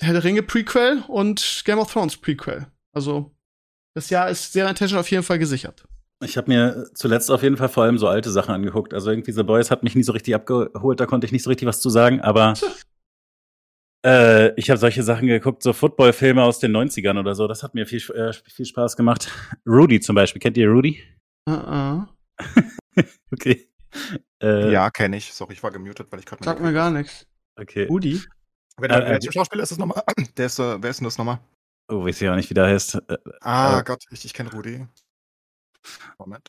Herr 0.00 0.14
der 0.14 0.24
Ringe 0.24 0.42
Prequel 0.42 1.04
und 1.06 1.62
Game 1.66 1.78
of 1.78 1.92
Thrones 1.92 2.16
Prequel. 2.16 2.66
Also 2.96 3.36
das 3.94 4.08
Jahr 4.08 4.30
ist 4.30 4.54
Serientechnisch 4.54 4.98
auf 4.98 5.10
jeden 5.10 5.24
Fall 5.24 5.38
gesichert. 5.38 5.84
Ich 6.24 6.38
habe 6.38 6.50
mir 6.50 6.88
zuletzt 6.94 7.30
auf 7.30 7.42
jeden 7.42 7.58
Fall 7.58 7.68
vor 7.68 7.84
allem 7.84 7.98
so 7.98 8.08
alte 8.08 8.30
Sachen 8.30 8.54
angeguckt. 8.54 8.94
Also 8.94 9.10
irgendwie 9.10 9.32
The 9.32 9.42
Boys 9.42 9.70
hat 9.70 9.82
mich 9.82 9.94
nie 9.94 10.02
so 10.02 10.12
richtig 10.12 10.34
abgeholt, 10.34 11.00
da 11.00 11.04
konnte 11.04 11.26
ich 11.26 11.32
nicht 11.32 11.42
so 11.42 11.50
richtig 11.50 11.68
was 11.68 11.80
zu 11.80 11.90
sagen, 11.90 12.22
aber 12.22 12.54
äh, 14.04 14.54
ich 14.58 14.70
habe 14.70 14.78
solche 14.78 15.02
Sachen 15.02 15.26
geguckt, 15.26 15.62
so 15.62 15.72
Footballfilme 15.72 16.42
aus 16.42 16.58
den 16.58 16.72
90ern 16.76 17.18
oder 17.18 17.34
so. 17.34 17.46
Das 17.48 17.62
hat 17.62 17.74
mir 17.74 17.86
viel, 17.86 18.00
äh, 18.12 18.32
viel 18.32 18.66
Spaß 18.66 18.96
gemacht. 18.96 19.30
Rudy 19.66 20.00
zum 20.00 20.14
Beispiel. 20.14 20.40
Kennt 20.40 20.56
ihr 20.56 20.68
Rudy? 20.68 21.02
Uh 21.48 21.52
-uh. 21.52 22.06
Okay. 23.32 23.68
Äh, 24.42 24.70
Ja, 24.72 24.90
kenne 24.90 25.16
ich. 25.16 25.32
Sorry, 25.32 25.54
ich 25.54 25.62
war 25.62 25.70
gemutet, 25.70 26.06
weil 26.10 26.20
ich 26.20 26.26
gerade 26.26 26.44
Sagt 26.44 26.60
mir 26.60 26.72
gar 26.72 26.90
nichts. 26.90 27.26
Okay. 27.56 27.88
Udi? 27.88 28.20
Wer, 28.78 28.90
Äh, 28.90 28.94
äh, 28.94 29.06
äh, 29.06 29.10
welcher 29.12 29.32
Schauspieler 29.32 29.62
ist 29.62 29.70
das 29.72 29.78
nochmal? 29.78 30.02
Der 30.36 30.46
ist, 30.46 30.58
äh, 30.58 30.82
wer 30.82 30.90
ist 30.90 31.00
denn 31.00 31.04
das 31.04 31.18
nochmal? 31.18 31.38
Oh, 31.88 32.04
weiß 32.04 32.20
ich 32.22 32.28
auch 32.28 32.34
nicht, 32.36 32.50
wie 32.50 32.54
der 32.54 32.66
heißt. 32.66 32.94
Äh, 33.08 33.16
Ah, 33.40 33.78
Äh. 33.80 33.84
Gott, 33.84 34.04
ich, 34.10 34.24
ich 34.24 34.32
kenne 34.34 34.50
Rudi. 34.52 34.86
Moment. 36.18 36.48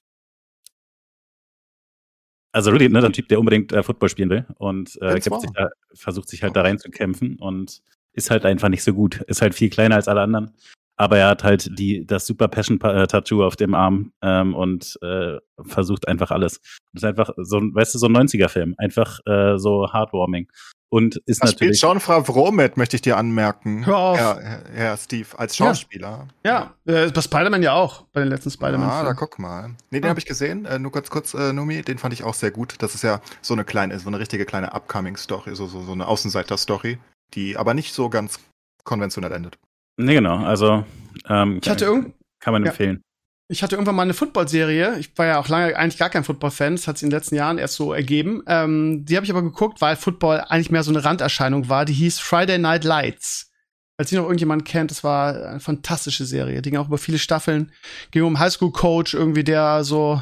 Also 2.56 2.72
Rudy, 2.72 2.88
ne, 2.88 3.01
der 3.01 3.12
Typ, 3.12 3.28
der 3.28 3.38
unbedingt 3.38 3.74
äh, 3.74 3.84
Football 3.84 4.08
spielen 4.08 4.30
will 4.30 4.45
und 4.60 4.97
äh, 5.01 5.20
sich 5.20 5.26
da, 5.53 5.68
versucht 5.93 6.30
sich 6.30 6.41
halt 6.41 6.56
da 6.56 6.62
reinzukämpfen 6.62 7.38
und 7.38 7.82
ist 8.14 8.32
halt 8.32 8.45
einfach 8.45 8.70
nicht 8.70 8.82
so 8.82 8.93
gut. 8.93 9.20
Ist 9.28 9.41
halt 9.41 9.53
viel 9.53 9.70
kleiner 9.70 9.95
als 9.95 10.08
alle 10.08 10.22
anderen. 10.22 10.53
Aber 10.95 11.18
er 11.18 11.28
hat 11.28 11.43
halt 11.43 11.78
die, 11.78 12.08
das 12.08 12.26
super 12.26 12.47
Passion-Tattoo 12.47 13.43
auf 13.43 13.58
dem 13.58 13.74
Arm 13.74 14.14
ähm, 14.22 14.56
und 14.56 14.97
äh, 15.01 15.38
versucht 15.64 16.08
einfach 16.08 16.32
alles. 16.32 16.62
Das 16.93 17.03
ist 17.03 17.03
einfach 17.03 17.32
so 17.36 17.58
ein, 17.58 17.76
weißt 17.76 17.93
du, 17.93 17.99
so 17.99 18.06
ein 18.06 18.16
90er-Film. 18.16 18.76
Einfach 18.78 19.20
äh, 19.26 19.58
so 19.58 19.91
heartwarming. 19.91 20.49
Und 20.96 21.18
ist 21.26 21.43
Da 21.43 21.48
spielt 21.48 21.60
natürlich. 21.72 21.82
John 21.82 22.00
Favreau 22.00 22.52
mit, 22.52 22.78
möchte 22.78 22.96
ich 22.96 23.02
dir 23.02 23.18
anmerken. 23.18 23.86
Hör 23.86 23.98
auf. 23.98 24.18
Herr, 24.18 24.39
Herr, 24.41 24.62
Herr 24.74 24.98
Steve, 24.98 25.28
als 25.38 25.58
Ja. 25.58 25.66
Schauspieler. 25.66 26.28
Ja, 26.46 26.74
äh, 26.86 27.10
bei 27.12 27.20
Spider-Man 27.22 27.62
ja 27.64 27.74
auch, 27.74 28.06
bei 28.14 28.22
den 28.22 28.30
letzten 28.30 28.50
Spider-Man. 28.50 28.89
Ah, 28.89 29.04
da 29.04 29.14
guck 29.14 29.38
mal. 29.38 29.72
Nee, 29.89 30.00
den 30.00 30.06
Ah. 30.06 30.10
habe 30.12 30.20
ich 30.20 30.26
gesehen. 30.26 30.64
Äh, 30.64 30.80
nur 30.80 30.93
ganz 30.93 31.10
kurz, 31.10 31.34
äh, 31.34 31.52
Numi, 31.52 31.82
den 31.82 31.98
fand 31.98 32.14
ich 32.14 32.24
auch 32.24 32.34
sehr 32.34 32.52
gut. 32.52 32.76
Das 32.80 32.96
ist 32.96 33.04
ja 33.04 33.20
so 33.41 33.54
eine 33.54 33.66
kleine, 33.66 34.00
so 34.00 34.08
eine 34.08 34.20
richtige 34.20 34.46
kleine 34.46 34.74
Upcoming-Story, 34.74 35.54
so, 35.56 35.68
so, 35.68 35.82
so 35.84 35.91
eine 35.91 36.08
Außenseiter-Story, 36.08 36.98
die 37.34 37.58
aber 37.58 37.74
nicht 37.74 37.93
so 37.93 38.08
ganz 38.10 38.39
konventionell 38.86 39.34
endet. 39.34 39.58
Nee, 39.98 40.14
genau. 40.14 40.46
Also 40.46 40.86
ähm, 41.28 41.60
Ich 41.62 41.70
hatte, 41.70 41.84
irgend, 41.86 42.14
kann 42.39 42.54
man 42.54 42.64
Ja. 42.64 42.70
empfehlen. 42.70 43.02
Ich 43.48 43.62
hatte 43.62 43.76
irgendwann 43.76 43.96
mal 43.96 44.04
eine 44.04 44.14
Football-Serie. 44.14 44.98
Ich 45.00 45.16
war 45.18 45.28
ja 45.28 45.39
auch 45.39 45.48
lange 45.48 45.76
eigentlich 45.76 46.00
gar 46.00 46.10
kein 46.10 46.24
Football-Fan. 46.24 46.76
Das 46.76 46.88
hat 46.88 46.98
sich 46.98 47.04
in 47.04 47.10
den 47.10 47.18
letzten 47.18 47.36
Jahren 47.36 47.58
erst 47.60 47.76
so 47.76 47.93
ergeben. 47.93 48.41
Ähm, 48.48 49.06
die 49.06 49.16
habe 49.16 49.26
ich 49.26 49.32
aber 49.32 49.43
geguckt, 49.43 49.82
weil 49.82 49.96
Football 49.96 50.46
eigentlich 50.48 50.72
mehr 50.72 50.84
so 50.84 50.91
eine 50.91 51.04
Randerscheinung 51.04 51.70
war. 51.70 51.86
Die 51.86 51.93
hieß 51.93 52.20
Friday 52.20 52.58
Night 52.58 52.84
Lights. 52.84 53.52
Falls 53.98 54.10
sie 54.10 54.16
noch 54.16 54.24
irgendjemand 54.24 54.66
kennt, 54.66 54.91
das 54.91 55.04
war 55.04 55.36
eine 55.36 55.60
fantastische 55.60 56.26
Serie. 56.26 56.62
Die 56.62 56.72
ging 56.72 56.80
auch 56.80 56.88
über 56.88 56.98
viele 56.98 57.20
Staffeln. 57.20 57.72
Ging 58.12 58.24
um 58.24 58.36
einen 58.36 58.39
Highschool-Coach 58.39 59.14
irgendwie, 59.14 59.43
der 59.43 59.84
so 59.84 60.22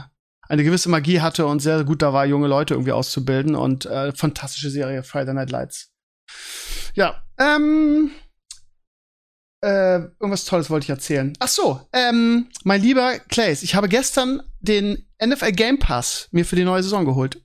eine 0.49 0.63
gewisse 0.63 0.89
Magie 0.89 1.21
hatte 1.21 1.45
und 1.45 1.61
sehr 1.61 1.83
gut 1.85 2.01
da 2.01 2.11
war, 2.11 2.25
junge 2.25 2.47
Leute 2.47 2.73
irgendwie 2.73 2.91
auszubilden. 2.91 3.55
Und 3.55 3.85
äh, 3.85 4.11
fantastische 4.11 4.69
Serie, 4.69 5.01
Friday 5.01 5.33
Night 5.33 5.49
Lights. 5.49 5.91
Ja, 6.93 7.23
ähm, 7.39 8.11
äh, 9.63 9.95
irgendwas 10.19 10.45
Tolles 10.45 10.69
wollte 10.69 10.83
ich 10.85 10.89
erzählen. 10.89 11.33
Ach 11.39 11.47
so, 11.47 11.79
ähm, 11.93 12.49
mein 12.63 12.81
lieber 12.81 13.17
Clays, 13.29 13.63
ich 13.63 13.75
habe 13.75 13.87
gestern 13.89 14.43
den 14.59 15.05
NFL 15.23 15.53
Game 15.53 15.79
Pass 15.79 16.27
mir 16.31 16.45
für 16.45 16.55
die 16.55 16.65
neue 16.65 16.83
Saison 16.83 17.05
geholt. 17.05 17.41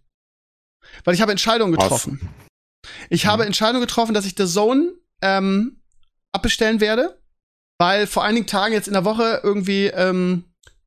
Weil 1.05 1.15
ich 1.15 1.21
habe 1.23 1.31
Entscheidungen 1.33 1.77
Was? 1.77 1.85
getroffen. 1.85 2.29
Ich 3.11 3.25
Mhm. 3.25 3.29
habe 3.29 3.47
Entscheidungen 3.47 3.83
getroffen, 3.83 4.15
dass 4.15 4.27
ich 4.27 4.35
The 4.37 4.47
Zone 4.47 4.93
ähm, 5.23 5.81
abbestellen 6.33 6.81
werde, 6.81 7.21
weil 7.79 8.07
vor 8.07 8.25
einigen 8.25 8.47
Tagen 8.47 8.73
jetzt 8.75 8.89
in 8.89 8.95
der 8.95 9.05
Woche 9.05 9.41
irgendwie 9.43 9.87
ähm, 9.87 10.45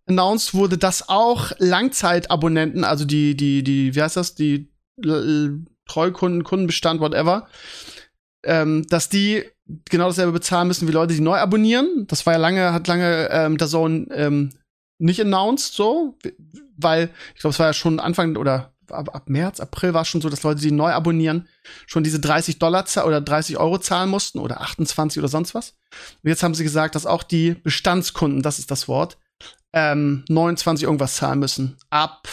announced 0.07 0.53
wurde, 0.53 0.77
dass 0.77 1.07
auch 1.09 1.51
Langzeitabonnenten, 1.59 2.83
also 2.83 3.05
die, 3.05 3.35
die, 3.35 3.63
die, 3.63 3.95
wie 3.95 4.01
heißt 4.01 4.17
das, 4.17 4.35
die 4.35 4.69
L- 5.03 5.65
Treukunden, 5.87 6.43
Kundenbestand, 6.43 6.99
whatever, 7.01 7.47
ähm, 8.43 8.85
dass 8.89 9.09
die 9.09 9.43
genau 9.89 10.07
dasselbe 10.07 10.33
bezahlen 10.33 10.67
müssen 10.67 10.87
wie 10.87 10.91
Leute, 10.91 11.13
die 11.13 11.21
neu 11.21 11.37
abonnieren. 11.37 12.05
Das 12.07 12.25
war 12.25 12.33
ja 12.33 12.39
lange, 12.39 12.73
hat 12.73 12.87
lange 12.87 13.29
ähm, 13.31 13.57
der 13.57 13.67
Zone 13.67 14.07
ähm, 14.13 14.51
nicht 14.97 15.19
announced, 15.19 15.73
so, 15.73 16.17
weil 16.77 17.09
ich 17.33 17.41
glaube, 17.41 17.53
es 17.53 17.59
war 17.59 17.67
ja 17.67 17.73
schon 17.73 17.99
Anfang 17.99 18.35
oder 18.37 18.73
ab, 18.91 19.15
ab 19.15 19.29
März, 19.29 19.59
April 19.59 19.93
war 19.93 20.05
schon 20.05 20.21
so, 20.21 20.29
dass 20.29 20.43
Leute, 20.43 20.61
die 20.61 20.71
neu 20.71 20.91
abonnieren, 20.91 21.47
schon 21.87 22.03
diese 22.03 22.19
30 22.19 22.59
Dollar 22.59 22.85
oder 23.05 23.21
30 23.21 23.57
Euro 23.57 23.77
zahlen 23.77 24.09
mussten 24.09 24.39
oder 24.39 24.61
28 24.61 25.19
oder 25.19 25.27
sonst 25.27 25.55
was. 25.55 25.75
Und 26.23 26.29
jetzt 26.29 26.43
haben 26.43 26.53
sie 26.53 26.63
gesagt, 26.63 26.95
dass 26.95 27.05
auch 27.05 27.23
die 27.23 27.55
Bestandskunden, 27.55 28.41
das 28.41 28.59
ist 28.59 28.71
das 28.71 28.87
Wort, 28.87 29.17
ähm, 29.73 30.23
29 30.29 30.83
irgendwas 30.83 31.15
zahlen 31.15 31.39
müssen. 31.39 31.77
Ab 31.89 32.27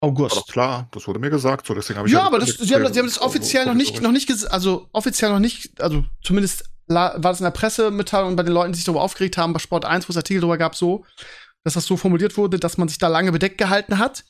August. 0.00 0.36
War 0.36 0.42
doch 0.42 0.48
klar, 0.52 0.88
das 0.92 1.06
wurde 1.08 1.18
mir 1.18 1.30
gesagt, 1.30 1.66
so 1.66 1.74
deswegen 1.74 1.98
habe 1.98 2.08
ich 2.08 2.14
ja, 2.14 2.22
aber 2.22 2.38
das, 2.38 2.50
sie, 2.50 2.74
haben, 2.74 2.82
das- 2.84 2.92
sie 2.92 2.98
haben 3.00 3.06
das 3.06 3.20
offiziell 3.20 3.64
noch 3.66 3.74
nicht, 3.74 4.02
noch 4.02 4.12
nicht, 4.12 4.50
also 4.50 4.88
offiziell 4.92 5.30
noch 5.30 5.38
nicht, 5.38 5.80
also 5.80 6.04
zumindest 6.22 6.64
war 6.88 7.18
das 7.18 7.40
in 7.40 7.44
der 7.44 7.50
Pressemitteilung 7.50 8.30
und 8.30 8.36
bei 8.36 8.42
den 8.44 8.52
Leuten, 8.52 8.72
die 8.72 8.76
sich 8.76 8.84
darüber 8.84 9.02
aufgeregt 9.02 9.36
haben, 9.38 9.52
bei 9.52 9.58
Sport 9.58 9.84
1, 9.84 10.08
wo 10.08 10.10
es 10.12 10.16
Artikel 10.16 10.40
darüber 10.40 10.58
gab, 10.58 10.76
so, 10.76 11.04
dass 11.64 11.74
das 11.74 11.84
so 11.86 11.96
formuliert 11.96 12.36
wurde, 12.36 12.60
dass 12.60 12.78
man 12.78 12.86
sich 12.88 12.98
da 12.98 13.08
lange 13.08 13.32
bedeckt 13.32 13.58
gehalten 13.58 13.98
hat. 13.98 14.24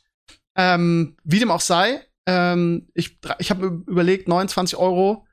Ähm, 0.56 1.16
wie 1.22 1.38
dem 1.38 1.50
auch 1.50 1.60
sei, 1.60 2.02
ähm, 2.26 2.88
ich, 2.94 3.18
ich 3.38 3.50
habe 3.50 3.66
überlegt, 3.86 4.26
29 4.26 4.78
Euro. 4.78 5.26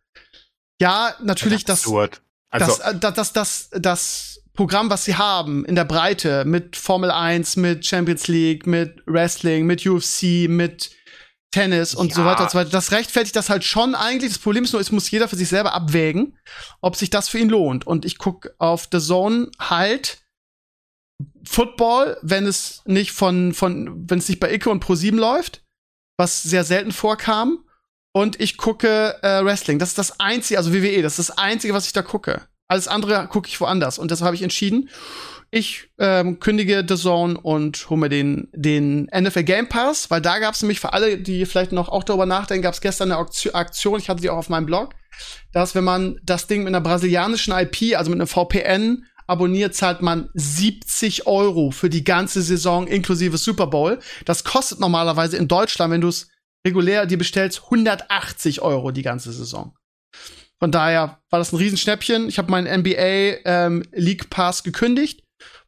Ja, 0.82 1.16
natürlich, 1.24 1.64
das, 1.64 1.80
Absurd. 1.80 2.22
Also, 2.50 2.66
das, 2.66 2.80
äh, 2.80 3.00
das, 3.00 3.14
das, 3.14 3.34
das, 3.34 3.70
das 3.72 4.33
Programm, 4.56 4.89
was 4.89 5.06
sie 5.06 5.16
haben 5.16 5.66
in 5.66 5.76
der 5.76 5.86
Breite 5.86 6.45
mit 6.45 6.76
Formel 6.76 7.10
1, 7.12 7.56
mit 7.56 7.86
Champions 7.86 8.28
League, 8.28 8.68
mit 8.68 9.01
Wrestling, 9.08 9.66
mit 9.66 9.86
UFC, 9.86 10.47
mit 10.47 10.91
Tennis 11.51 11.93
und 11.96 12.13
so 12.13 12.21
Ja. 12.21 12.28
weiter 12.28 12.43
und 12.43 12.51
so 12.51 12.58
weiter, 12.58 12.70
das 12.70 12.92
rechtfertigt 12.92 13.36
das 13.36 13.50
halt 13.50 13.63
schon 13.63 13.96
eigentlich. 13.96 14.32
Das 14.32 14.39
Problem 14.42 14.63
ist 14.63 14.74
nur, 14.74 14.82
es 14.82 14.92
muss 14.92 15.09
jeder 15.12 15.28
für 15.28 15.36
sich 15.36 15.50
selber 15.50 15.74
abwägen, 15.74 16.38
ob 16.82 16.96
sich 16.96 17.09
das 17.09 17.30
für 17.30 17.39
ihn 17.39 17.50
lohnt. 17.50 17.86
Und 17.88 18.05
ich 18.05 18.17
guck 18.17 18.51
auf 18.59 18.88
The 18.92 19.00
Zone 19.00 19.50
halt 19.59 20.24
Football, 21.46 22.17
wenn 22.21 22.46
es 22.46 22.82
nicht 22.86 23.12
von, 23.12 23.54
von, 23.54 24.09
wenn 24.09 24.20
es 24.20 24.30
nicht 24.30 24.39
bei 24.39 24.54
Icke 24.54 24.70
und 24.70 24.84
Pro7 24.84 25.16
läuft, 25.16 25.63
was 26.17 26.42
sehr 26.43 26.63
selten 26.63 26.92
vorkam. 26.92 27.66
Und 28.16 28.39
ich 28.39 28.58
gucke 28.58 29.17
äh, 29.24 29.43
Wrestling. 29.43 29.80
Das 29.80 29.89
ist 29.89 29.97
das 29.97 30.20
einzige, 30.20 30.59
also 30.59 30.74
WWE, 30.74 31.01
das 31.01 31.17
ist 31.17 31.30
das 31.30 31.38
einzige, 31.38 31.74
was 31.74 31.88
ich 31.88 31.93
da 31.93 32.04
gucke. 32.04 32.47
Alles 32.74 32.87
andere 32.87 33.28
gucke 33.28 33.47
ich 33.47 33.62
woanders. 33.62 34.00
Und 34.00 34.09
deshalb 34.09 34.25
habe 34.25 34.36
ich 34.36 34.41
entschieden, 34.41 34.89
ich 35.51 35.91
ähm, 36.00 36.39
kündige 36.39 36.83
The 36.87 36.95
Zone 36.95 37.39
und 37.39 37.87
hole 37.87 38.00
mir 38.00 38.09
den, 38.09 38.47
den 38.51 39.12
NFL 39.16 39.43
Game 39.43 39.70
Pass, 39.70 40.09
weil 40.09 40.21
da 40.21 40.39
gab 40.39 40.55
es 40.55 40.63
nämlich 40.63 40.79
für 40.79 40.91
alle, 40.91 41.20
die 41.20 41.45
vielleicht 41.45 41.71
noch 41.71 41.87
auch 41.87 42.04
darüber 42.04 42.25
nachdenken, 42.25 42.63
gab 42.63 42.74
es 42.74 42.82
gestern 42.82 43.12
eine 43.12 43.28
Aktion, 43.54 44.00
ich 44.00 44.09
hatte 44.09 44.24
die 44.24 44.32
auch 44.32 44.37
auf 44.37 44.50
meinem 44.50 44.66
Blog, 44.66 44.95
dass 45.51 45.75
wenn 45.75 45.83
man 45.83 46.20
das 46.24 46.47
Ding 46.47 46.63
mit 46.63 46.70
einer 46.70 46.82
brasilianischen 46.82 47.54
IP, 47.54 47.95
also 47.95 48.09
mit 48.09 48.20
einem 48.20 48.28
VPN, 48.28 49.05
abonniert, 49.28 49.75
zahlt 49.75 50.01
man 50.01 50.32
70 50.33 51.28
Euro 51.28 51.70
für 51.70 51.91
die 51.91 52.04
ganze 52.04 52.41
Saison 52.41 52.87
inklusive 52.87 53.37
Super 53.37 53.67
Bowl. 53.67 54.00
Das 54.25 54.43
kostet 54.43 54.79
normalerweise 54.79 55.37
in 55.37 55.47
Deutschland, 55.47 55.93
wenn 55.93 56.01
du 56.01 56.08
es 56.08 56.28
regulär 56.66 57.05
dir 57.05 57.20
bestellst, 57.20 57.66
180 57.66 58.62
Euro 58.62 58.89
die 58.89 59.04
ganze 59.04 59.32
Saison. 59.32 59.75
Von 60.64 60.72
daher 60.72 61.20
war 61.30 61.40
das 61.40 61.52
ein 61.52 61.58
Riesenschnäppchen. 61.58 62.30
Ich 62.30 62.38
habe 62.38 62.50
meinen 62.50 62.80
NBA 62.80 63.42
ähm, 63.44 63.84
League 63.92 64.30
Pass 64.30 64.64
gekündigt, 64.64 65.22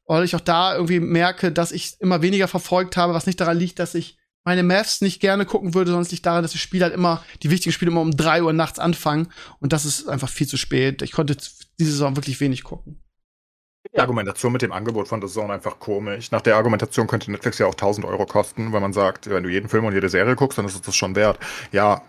weil 0.06 0.24
ich 0.24 0.38
auch 0.38 0.40
da 0.40 0.74
irgendwie 0.74 1.02
merke, 1.02 1.52
dass 1.52 1.74
ich 1.74 2.00
immer 2.00 2.22
weniger 2.22 2.48
verfolgt 2.48 2.96
habe, 2.96 3.14
was 3.14 3.26
nicht 3.26 3.42
daran 3.42 3.58
liegt, 3.58 3.80
dass 3.80 3.94
ich 3.94 4.18
meine 4.46 4.64
Mavs 4.64 5.02
nicht 5.02 5.20
gerne 5.20 5.46
gucken 5.46 5.74
würde, 5.74 5.90
sondern 5.92 6.04
es 6.04 6.12
liegt 6.12 6.26
daran, 6.26 6.44
dass 6.44 6.54
die 6.54 6.60
Spiele 6.60 6.86
halt 6.86 6.94
immer, 6.94 7.22
die 7.44 7.52
wichtigen 7.52 7.74
Spiele 7.74 7.92
immer 7.92 8.00
um 8.00 8.16
drei 8.16 8.42
Uhr 8.42 8.54
nachts 8.54 8.80
anfangen. 8.80 9.28
Und 9.60 9.74
das 9.74 9.84
ist 9.84 10.08
einfach 10.08 10.30
viel 10.30 10.48
zu 10.48 10.56
spät. 10.56 11.02
Ich 11.02 11.12
konnte 11.12 11.36
diese 11.78 11.92
Saison 11.92 12.16
wirklich 12.16 12.40
wenig 12.40 12.64
gucken. 12.64 13.04
die 13.94 14.00
Argumentation 14.00 14.54
mit 14.54 14.62
dem 14.62 14.72
Angebot 14.72 15.10
von 15.10 15.22
The 15.22 15.28
Zone 15.28 15.52
einfach 15.52 15.78
komisch. 15.78 16.32
Nach 16.32 16.40
der 16.40 16.56
Argumentation 16.56 17.08
könnte 17.08 17.32
Netflix 17.32 17.58
ja 17.58 17.66
auch 17.66 17.74
1000 17.74 18.06
Euro 18.06 18.26
kosten, 18.26 18.72
weil 18.72 18.80
man 18.80 18.94
sagt, 18.94 19.30
wenn 19.30 19.44
du 19.44 19.50
jeden 19.50 19.68
Film 19.68 19.84
und 19.84 19.94
jede 19.94 20.08
Serie 20.08 20.38
guckst, 20.38 20.58
dann 20.58 20.66
ist 20.66 20.76
es 20.76 20.82
das 20.84 20.96
schon 20.96 21.18
wert. 21.18 21.38
Ja, 21.74 22.02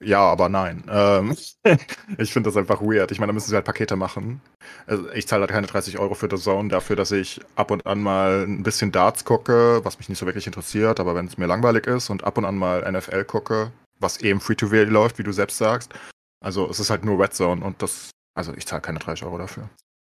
ja, 0.00 0.20
aber 0.20 0.48
nein. 0.48 0.84
Ähm, 0.90 1.36
ich 2.18 2.32
finde 2.32 2.50
das 2.50 2.56
einfach 2.56 2.82
weird. 2.82 3.10
Ich 3.12 3.18
meine, 3.18 3.30
da 3.30 3.34
müssen 3.34 3.48
sie 3.48 3.54
halt 3.54 3.64
Pakete 3.64 3.96
machen. 3.96 4.40
Also 4.86 5.10
ich 5.12 5.26
zahle 5.26 5.42
halt 5.42 5.50
keine 5.50 5.66
30 5.66 5.98
Euro 5.98 6.14
für 6.14 6.28
The 6.30 6.36
Zone 6.36 6.68
dafür, 6.68 6.96
dass 6.96 7.12
ich 7.12 7.40
ab 7.56 7.70
und 7.70 7.86
an 7.86 8.02
mal 8.02 8.44
ein 8.46 8.62
bisschen 8.62 8.92
Darts 8.92 9.24
gucke, 9.24 9.80
was 9.84 9.98
mich 9.98 10.08
nicht 10.08 10.18
so 10.18 10.26
wirklich 10.26 10.46
interessiert, 10.46 11.00
aber 11.00 11.14
wenn 11.14 11.26
es 11.26 11.38
mir 11.38 11.46
langweilig 11.46 11.86
ist 11.86 12.10
und 12.10 12.24
ab 12.24 12.36
und 12.36 12.44
an 12.44 12.56
mal 12.56 12.90
NFL 12.90 13.24
gucke, 13.24 13.72
was 13.98 14.18
eben 14.18 14.40
Free-to-View 14.40 14.84
läuft, 14.84 15.18
wie 15.18 15.22
du 15.22 15.32
selbst 15.32 15.56
sagst. 15.56 15.92
Also 16.44 16.68
es 16.68 16.78
ist 16.78 16.90
halt 16.90 17.04
nur 17.04 17.18
Red 17.18 17.34
Zone 17.34 17.64
und 17.64 17.80
das, 17.82 18.10
also 18.34 18.52
ich 18.54 18.66
zahle 18.66 18.82
keine 18.82 18.98
30 18.98 19.24
Euro 19.24 19.38
dafür. 19.38 19.68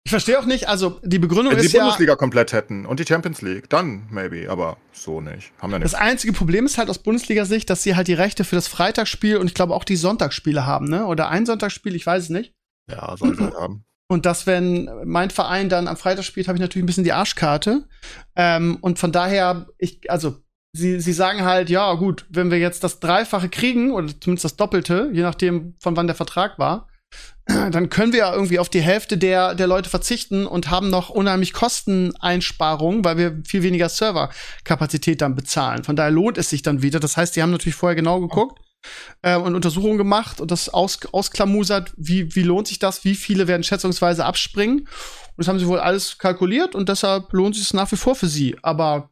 Ich 0.06 0.10
verstehe 0.10 0.39
auch 0.39 0.44
nicht, 0.44 0.68
also 0.68 1.01
die 1.02 1.18
Begründung 1.18 1.52
Wenn 1.52 1.60
sie 1.60 1.66
ist 1.66 1.72
die 1.72 1.78
ja, 1.78 1.85
Bundesliga 1.85 2.14
komplett 2.14 2.52
hätten 2.52 2.85
und 2.85 3.01
die 3.01 3.06
Champions 3.06 3.40
League, 3.40 3.70
dann 3.70 4.06
maybe, 4.10 4.51
aber 4.51 4.76
so 4.93 5.22
nicht. 5.22 5.52
Haben 5.59 5.72
wir 5.72 5.78
das 5.78 5.93
nicht. 5.93 6.01
einzige 6.01 6.35
Problem 6.35 6.66
ist 6.66 6.76
halt 6.76 6.90
aus 6.90 6.98
Bundesliga-Sicht, 6.98 7.70
dass 7.70 7.82
sie 7.82 7.97
halt 7.97 8.06
die 8.06 8.14
Rechte 8.14 8.44
für 8.44 8.55
das 8.55 8.68
Freitagsspiel 8.68 9.39
und 9.39 9.47
ich 9.47 9.55
glaube 9.55 9.72
auch 9.72 9.85
die 9.85 9.97
Sonntagsspiele 9.97 10.66
haben, 10.66 10.90
ne? 10.90 11.06
Oder 11.06 11.31
ein 11.31 11.47
Sonntagsspiel, 11.47 11.94
ich 11.94 12.05
weiß 12.05 12.24
es 12.24 12.28
nicht. 12.28 12.52
Ja, 12.90 13.16
soll 13.16 13.35
sie 13.35 13.44
haben. 13.44 13.85
Und 14.09 14.26
dass, 14.26 14.47
wenn 14.47 14.90
mein 15.05 15.31
Verein 15.31 15.70
dann 15.70 15.89
am 15.89 15.97
Freitag 15.97 16.24
spielt, 16.24 16.48
habe 16.48 16.59
ich 16.59 16.60
natürlich 16.60 16.85
ein 16.85 16.86
bisschen 16.86 17.05
die 17.05 17.14
Arschkarte. 17.14 17.89
Ähm, 18.36 18.76
und 18.82 18.98
von 18.98 19.12
daher, 19.12 19.68
ich, 19.78 20.10
also, 20.10 20.36
sie, 20.74 21.01
sie 21.01 21.14
sagen 21.14 21.44
halt, 21.44 21.70
ja, 21.70 21.94
gut, 21.94 22.26
wenn 22.28 22.51
wir 22.51 22.59
jetzt 22.59 22.85
das 22.85 23.01
Dreifache 23.01 23.48
kriegen, 23.48 23.93
oder 23.93 24.09
zumindest 24.20 24.44
das 24.44 24.56
Doppelte, 24.56 25.09
je 25.14 25.22
nachdem, 25.22 25.74
von 25.81 25.97
wann 25.97 26.06
der 26.06 26.16
Vertrag 26.16 26.59
war, 26.59 26.89
dann 27.46 27.90
können 27.90 28.12
wir 28.12 28.20
ja 28.20 28.32
irgendwie 28.32 28.58
auf 28.58 28.68
die 28.68 28.80
Hälfte 28.80 29.18
der, 29.18 29.54
der 29.54 29.66
Leute 29.66 29.90
verzichten 29.90 30.46
und 30.46 30.70
haben 30.70 30.88
noch 30.88 31.10
unheimlich 31.10 31.52
Kosteneinsparungen, 31.52 33.04
weil 33.04 33.18
wir 33.18 33.42
viel 33.44 33.62
weniger 33.62 33.88
Serverkapazität 33.88 35.20
dann 35.20 35.34
bezahlen. 35.34 35.84
Von 35.84 35.96
daher 35.96 36.10
lohnt 36.10 36.38
es 36.38 36.50
sich 36.50 36.62
dann 36.62 36.82
wieder. 36.82 37.00
Das 37.00 37.16
heißt, 37.16 37.36
die 37.36 37.42
haben 37.42 37.50
natürlich 37.50 37.74
vorher 37.74 37.96
genau 37.96 38.20
geguckt 38.20 38.60
äh, 39.22 39.36
und 39.36 39.54
Untersuchungen 39.54 39.98
gemacht 39.98 40.40
und 40.40 40.50
das 40.50 40.68
aus, 40.68 41.00
ausklamusert, 41.12 41.92
wie, 41.96 42.34
wie 42.34 42.42
lohnt 42.42 42.68
sich 42.68 42.78
das, 42.78 43.04
wie 43.04 43.14
viele 43.14 43.46
werden 43.46 43.62
schätzungsweise 43.62 44.24
abspringen. 44.24 44.80
Und 44.80 45.38
das 45.38 45.48
haben 45.48 45.58
sie 45.58 45.66
wohl 45.66 45.80
alles 45.80 46.16
kalkuliert 46.18 46.74
und 46.74 46.88
deshalb 46.88 47.32
lohnt 47.32 47.56
sich 47.56 47.64
es 47.64 47.74
nach 47.74 47.90
wie 47.92 47.96
vor 47.96 48.14
für 48.14 48.28
sie. 48.28 48.56
Aber 48.62 49.10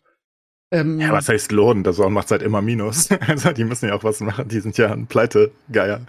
ähm, 0.73 0.99
Ja, 1.01 1.13
was 1.13 1.29
heißt 1.29 1.53
lohnen? 1.53 1.85
Der 1.85 1.93
Zone 1.93 2.11
macht 2.11 2.31
halt 2.31 2.43
immer 2.43 2.61
Minus. 2.63 3.09
Also 3.29 3.53
die 3.53 3.65
müssen 3.65 3.89
ja 3.89 3.95
auch 3.95 4.03
was 4.05 4.21
machen. 4.21 4.49
Die 4.49 4.59
sind 4.61 4.77
ja 4.79 4.91
ein 4.91 5.07
Pleite-Geier. 5.07 6.01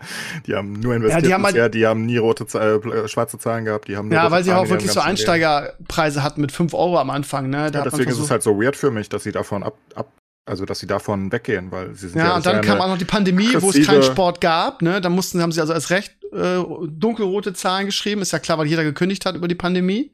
Die 0.47 0.55
haben 0.55 0.73
nur 0.79 0.95
investiert 0.95 1.21
Ja, 1.21 1.27
die 1.27 1.33
haben 1.33 1.43
bisher. 1.43 1.61
halt- 1.63 1.73
die 1.75 1.85
haben 1.85 2.05
nie 2.05 2.17
rote, 2.17 2.47
Z- 2.47 2.61
äh, 2.85 3.07
schwarze 3.07 3.37
Zahlen 3.37 3.65
gehabt. 3.65 3.87
Die 3.87 3.95
haben 3.97 4.07
nur 4.07 4.15
ja, 4.17 4.31
weil 4.31 4.43
sie 4.43 4.51
auch 4.53 4.69
wirklich 4.69 4.91
so. 4.91 4.99
Einsteigerpreise 5.01 6.23
hatten 6.23 6.41
mit 6.41 6.51
5 6.51 6.73
Euro 6.73 6.97
am 6.99 7.09
Anfang, 7.09 7.49
ne? 7.49 7.71
Da 7.71 7.79
Ja, 7.79 7.85
deswegen 7.85 8.09
ist 8.11 8.19
es 8.19 8.31
halt 8.31 8.43
so 8.43 8.59
weird 8.61 8.75
für 8.75 8.91
mich, 8.91 9.09
dass 9.09 9.23
sie 9.23 9.31
davon 9.31 9.63
ab, 9.63 9.77
ab 9.95 10.11
also 10.45 10.65
dass 10.65 10.79
sie 10.79 10.87
davon 10.87 11.31
weggehen, 11.31 11.71
weil 11.71 11.93
sie 11.95 12.09
sind 12.09 12.19
ja, 12.19 12.25
Ja, 12.29 12.35
und 12.35 12.45
dann 12.45 12.57
das 12.57 12.65
kam 12.65 12.81
auch 12.81 12.87
noch 12.89 12.97
die 12.97 13.05
Pandemie, 13.05 13.49
wo 13.59 13.69
es 13.69 13.85
keinen 13.85 14.03
Sport 14.03 14.41
gab. 14.41 14.81
Ne? 14.81 14.99
Da 14.99 15.09
mussten, 15.09 15.41
haben 15.41 15.51
sie 15.53 15.61
also 15.61 15.71
als 15.73 15.89
recht 15.89 16.15
äh, 16.33 16.57
dunkelrote 16.87 17.53
Zahlen 17.53 17.85
geschrieben. 17.85 18.21
Ist 18.21 18.33
ja 18.33 18.39
klar, 18.39 18.57
weil 18.57 18.67
jeder 18.67 18.83
gekündigt 18.83 19.25
hat 19.25 19.35
über 19.35 19.47
die 19.47 19.55
Pandemie. 19.55 20.13